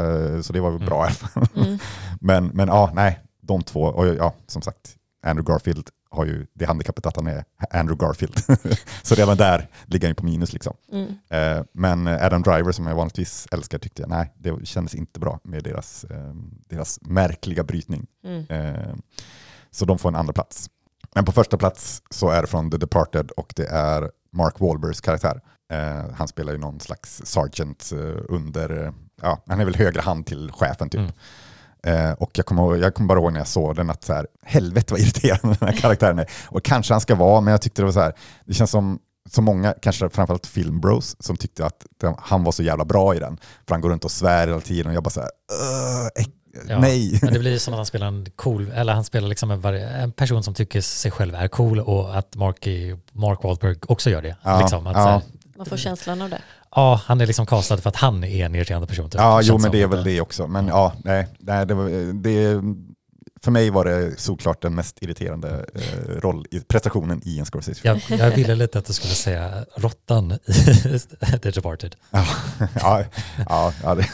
så 0.43 0.53
det 0.53 0.59
var 0.61 0.71
väl 0.71 0.85
bra 0.85 0.97
i 0.97 1.07
alla 1.07 1.11
fall. 1.11 1.47
Mm. 1.55 1.77
Men, 2.21 2.47
men 2.47 2.67
ja, 2.67 2.91
nej, 2.95 3.19
de 3.41 3.61
två, 3.63 3.81
och 3.81 4.07
ja, 4.07 4.33
som 4.47 4.61
sagt, 4.61 4.95
Andrew 5.25 5.53
Garfield 5.53 5.89
har 6.13 6.25
ju 6.25 6.47
det 6.53 6.65
handikappet 6.65 7.05
att 7.05 7.15
han 7.15 7.27
är 7.27 7.45
Andrew 7.71 8.05
Garfield. 8.05 8.39
så 9.03 9.15
redan 9.15 9.37
där 9.37 9.69
ligger 9.85 10.07
han 10.07 10.11
ju 10.11 10.15
på 10.15 10.25
minus 10.25 10.53
liksom. 10.53 10.73
Mm. 10.91 11.07
Eh, 11.29 11.63
men 11.71 12.07
Adam 12.07 12.41
Driver 12.41 12.71
som 12.71 12.87
jag 12.87 12.95
vanligtvis 12.95 13.47
älskar 13.51 13.79
tyckte 13.79 14.01
jag, 14.01 14.09
nej, 14.09 14.33
det 14.37 14.65
kändes 14.65 14.95
inte 14.95 15.19
bra 15.19 15.39
med 15.43 15.63
deras, 15.63 16.03
eh, 16.03 16.33
deras 16.69 16.99
märkliga 17.01 17.63
brytning. 17.63 18.07
Mm. 18.23 18.45
Eh, 18.49 18.95
så 19.71 19.85
de 19.85 19.99
får 19.99 20.09
en 20.09 20.15
andra 20.15 20.33
plats. 20.33 20.69
Men 21.15 21.25
på 21.25 21.31
första 21.31 21.57
plats 21.57 22.03
så 22.09 22.29
är 22.29 22.41
det 22.41 22.47
från 22.47 22.71
The 22.71 22.77
Departed 22.77 23.31
och 23.31 23.53
det 23.55 23.65
är 23.65 24.11
Mark 24.31 24.59
Wahlbergs 24.59 25.01
karaktär. 25.01 25.41
Eh, 25.71 26.13
han 26.15 26.27
spelar 26.27 26.53
ju 26.53 26.59
någon 26.59 26.79
slags 26.79 27.21
sergeant 27.25 27.91
eh, 27.91 28.23
under, 28.29 28.85
eh, 28.85 28.91
ja, 29.21 29.43
han 29.47 29.59
är 29.59 29.65
väl 29.65 29.75
högre 29.75 30.01
hand 30.01 30.25
till 30.25 30.51
chefen 30.51 30.89
typ. 30.89 30.99
Mm. 30.99 31.11
Eh, 31.87 32.11
och 32.11 32.31
jag 32.33 32.45
kommer, 32.45 32.75
jag 32.75 32.93
kommer 32.93 33.07
bara 33.07 33.19
ihåg 33.19 33.33
när 33.33 33.39
jag 33.39 33.47
såg 33.47 33.75
den 33.75 33.89
att 33.89 34.03
så 34.03 34.13
här, 34.13 34.27
helvete 34.43 34.93
vad 34.93 34.99
irriterande 35.01 35.57
den 35.59 35.67
här 35.69 35.77
karaktären 35.77 36.19
är. 36.19 36.29
Och 36.47 36.63
kanske 36.63 36.93
han 36.93 37.01
ska 37.01 37.15
vara, 37.15 37.41
men 37.41 37.51
jag 37.51 37.61
tyckte 37.61 37.81
det 37.81 37.85
var 37.85 37.91
så 37.91 37.99
här, 37.99 38.13
det 38.45 38.53
känns 38.53 38.71
som 38.71 38.99
så 39.31 39.41
många, 39.41 39.73
kanske 39.81 40.09
framförallt 40.09 40.47
filmbros, 40.47 41.15
som 41.19 41.37
tyckte 41.37 41.65
att 41.65 41.85
han 42.17 42.43
var 42.43 42.51
så 42.51 42.63
jävla 42.63 42.85
bra 42.85 43.15
i 43.15 43.19
den. 43.19 43.37
För 43.67 43.75
han 43.75 43.81
går 43.81 43.89
runt 43.89 44.05
och 44.05 44.11
svär 44.11 44.47
hela 44.47 44.59
tiden 44.59 44.87
och 44.87 44.93
jag 44.93 45.03
bara 45.03 45.09
så 45.09 45.19
här, 45.19 45.29
"Ugh, 45.51 46.07
äck, 46.15 46.29
Ja, 46.69 46.79
nej. 46.79 47.19
Men 47.21 47.33
det 47.33 47.39
blir 47.39 47.57
som 47.57 47.73
att 47.73 47.77
han 47.77 47.85
spelar 47.85 48.07
en 48.07 48.25
cool, 48.35 48.71
eller 48.75 48.93
han 48.93 49.03
spelar 49.03 49.27
liksom 49.27 49.51
en, 49.51 49.65
en 49.75 50.11
person 50.11 50.43
som 50.43 50.53
tycker 50.53 50.81
sig 50.81 51.11
själv 51.11 51.35
är 51.35 51.47
cool 51.47 51.79
och 51.79 52.17
att 52.17 52.35
Mark, 52.35 52.67
i- 52.67 52.97
Mark 53.11 53.43
Wahlberg 53.43 53.75
också 53.87 54.09
gör 54.09 54.21
det. 54.21 54.35
Ja, 54.43 54.59
liksom, 54.59 54.87
att, 54.87 54.95
ja. 54.97 55.03
så 55.03 55.09
här, 55.09 55.21
Man 55.57 55.65
får 55.65 55.77
känslan 55.77 56.21
av 56.21 56.29
det. 56.29 56.41
Ja, 56.75 57.01
han 57.05 57.21
är 57.21 57.25
liksom 57.25 57.45
castad 57.45 57.77
för 57.77 57.89
att 57.89 57.95
han 57.95 58.23
är 58.23 58.45
en 58.45 58.55
irriterande 58.55 58.87
person. 58.87 59.09
Typ. 59.09 59.21
Ja, 59.21 59.41
jo 59.43 59.57
men 59.57 59.71
det 59.71 59.81
är 59.81 59.87
väl 59.87 60.03
det 60.03 60.21
också. 60.21 60.47
Men 60.47 60.67
ja, 60.67 60.93
nej, 61.03 61.27
nej 61.39 61.65
det, 61.65 61.73
var- 61.73 62.13
det, 62.23 62.61
för 63.41 63.51
mig 63.51 63.69
var 63.69 63.85
det 63.85 64.19
såklart 64.19 64.61
den 64.61 64.75
mest 64.75 64.97
irriterande 65.03 65.65
eh, 65.75 66.09
roll, 66.21 66.45
i 66.51 66.59
prestationen 66.59 67.21
i 67.25 67.39
en 67.39 67.45
Scorsese-film. 67.45 67.99
Jag, 68.09 68.19
jag 68.19 68.31
ville 68.31 68.55
lite 68.55 68.79
att 68.79 68.85
du 68.85 68.93
skulle 68.93 69.13
säga 69.13 69.65
råttan 69.75 70.31
i 70.31 70.99
The 71.41 71.51
Departed. 71.51 71.95
Ja, 72.11 72.25
ja, 72.75 73.03
ja, 73.49 73.73
ja, 73.83 73.95
det. 73.95 74.07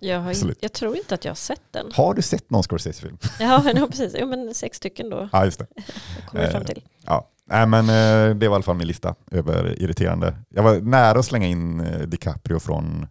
Jag, 0.00 0.20
har 0.20 0.30
Absolut. 0.30 0.58
jag 0.60 0.72
tror 0.72 0.96
inte 0.96 1.14
att 1.14 1.24
jag 1.24 1.30
har 1.30 1.36
sett 1.36 1.60
den. 1.70 1.86
Har 1.94 2.14
du 2.14 2.22
sett 2.22 2.50
någon 2.50 2.62
Scorsese-film? 2.62 3.18
Ja, 3.40 3.62
ja 3.74 3.86
precis. 3.90 4.14
Jo, 4.18 4.26
men 4.26 4.54
sex 4.54 4.76
stycken 4.76 5.10
då 5.10 5.28
Ja, 5.32 5.44
just 5.44 5.58
det. 5.58 5.66
kommer 6.26 6.42
jag 6.44 6.52
fram 6.52 6.62
Eh, 6.62 6.66
till. 6.68 6.82
Ja. 7.06 7.28
Nej, 7.48 7.66
men 7.66 7.84
eh, 7.88 8.36
det 8.36 8.48
var 8.48 8.54
i 8.54 8.56
alla 8.56 8.62
fall 8.62 8.76
min 8.76 8.86
lista 8.86 9.14
över 9.30 9.82
irriterande. 9.82 10.36
Jag 10.48 10.62
var 10.62 10.80
nära 10.80 11.18
att 11.18 11.24
slänga 11.26 11.46
in 11.46 11.80
eh, 11.80 12.00
DiCaprio 12.00 12.58
från 12.58 13.06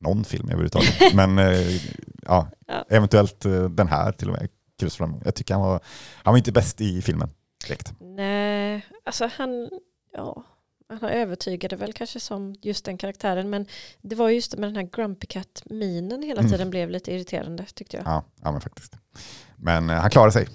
någon 0.00 0.24
film 0.24 0.46
överhuvudtaget. 0.48 0.94
men 1.14 1.38
eh, 1.38 1.76
ja, 2.22 2.48
Ja. 2.66 2.84
eventuellt 2.88 3.40
den 3.70 3.88
här 3.88 4.12
till 4.12 4.28
och 4.30 4.36
med. 4.40 4.48
Jag 5.24 5.34
tycker 5.34 5.54
han 5.54 5.62
var, 5.62 5.80
han 6.22 6.32
var 6.32 6.38
inte 6.38 6.52
bäst 6.52 6.80
i 6.80 7.02
filmen 7.02 7.30
direkt. 7.66 7.92
Nej, 8.00 8.86
alltså 9.04 9.30
han, 9.36 9.70
ja, 10.12 10.44
han 10.88 11.10
övertygade 11.10 11.76
väl 11.76 11.92
kanske 11.92 12.20
som 12.20 12.54
just 12.62 12.84
den 12.84 12.98
karaktären. 12.98 13.50
Men 13.50 13.66
det 14.02 14.16
var 14.16 14.28
just 14.28 14.56
med 14.56 14.68
den 14.68 14.76
här 14.76 14.88
Grumpy 14.92 15.26
Cat-minen 15.26 16.22
hela 16.22 16.40
Mm. 16.40 16.52
tiden 16.52 16.70
blev 16.70 16.90
lite 16.90 17.12
irriterande 17.14 17.64
tyckte 17.74 17.96
jag. 17.96 18.06
Ja, 18.06 18.24
ja 18.42 18.52
men 18.52 18.60
faktiskt. 18.60 18.96
Men 19.56 19.88
han 19.88 20.10
klarade 20.10 20.32
sig 20.32 20.48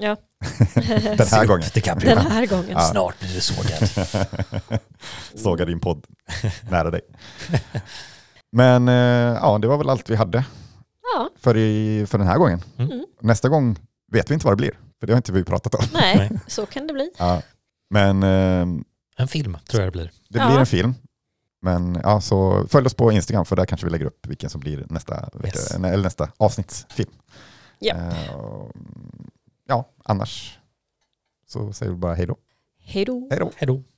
Ja, 0.00 0.16
den 1.16 1.26
här 1.30 1.46
gången. 1.46 1.68
DiCaprio. 1.74 2.14
den 2.14 2.26
här 2.26 2.46
gången. 2.46 2.70
Ja. 2.70 2.80
Snart 2.80 3.18
blir 3.20 3.34
du 3.34 3.40
sågad. 3.40 4.08
Såga 5.34 5.64
din 5.64 5.80
podd 5.80 6.06
nära 6.70 6.90
dig. 6.90 7.00
Men 8.52 8.88
eh, 8.88 8.94
ja, 9.42 9.58
det 9.58 9.68
var 9.68 9.78
väl 9.78 9.90
allt 9.90 10.10
vi 10.10 10.16
hade 10.16 10.44
Ja, 11.16 11.28
för, 11.40 11.56
i, 11.56 12.06
för 12.06 12.18
den 12.18 12.26
här 12.26 12.38
gången. 12.38 12.62
Mm. 12.78 13.06
Nästa 13.20 13.48
gång 13.48 13.76
vet 14.12 14.30
vi 14.30 14.34
inte 14.34 14.46
vad 14.46 14.52
det 14.52 14.56
blir, 14.56 14.78
för 15.00 15.06
det 15.06 15.12
har 15.12 15.16
inte 15.16 15.32
vi 15.32 15.44
pratat 15.44 15.74
om. 15.74 15.84
nej, 15.92 16.30
så 16.46 16.66
kan 16.66 16.86
det 16.86 16.92
bli. 16.92 17.10
Ja. 17.18 17.42
Men 17.90 18.22
eh, 18.22 18.82
En 19.16 19.28
film 19.28 19.56
tror 19.68 19.82
jag 19.82 19.88
det 19.92 19.96
blir. 19.96 20.10
det 20.28 20.38
Ja. 20.38 20.48
blir 20.48 20.58
en 20.58 20.66
film. 20.66 20.94
Men 21.62 22.00
ja, 22.02 22.20
så 22.20 22.66
följ 22.68 22.86
oss 22.86 22.94
på 22.94 23.12
Instagram 23.12 23.44
för 23.44 23.56
där 23.56 23.64
kanske 23.66 23.86
vi 23.86 23.90
lägger 23.92 24.06
upp 24.06 24.26
vilken 24.26 24.50
som 24.50 24.60
blir 24.60 24.86
nästa, 24.90 25.28
vecka, 25.32 25.58
Yes. 25.58 25.70
eller 25.74 25.96
nästa 25.96 26.28
avsnittsfilm. 26.36 27.10
Ja. 27.78 27.94
Eh, 27.94 28.34
och, 28.34 28.72
ja, 29.70 29.84
annars 30.04 30.58
så 31.46 31.72
säger 31.72 31.92
vi 31.92 31.98
bara 31.98 32.14
hej 32.14 32.26
då. 32.26 32.36
Hej 32.78 33.04
då. 33.04 33.52
Hej. 33.56 33.84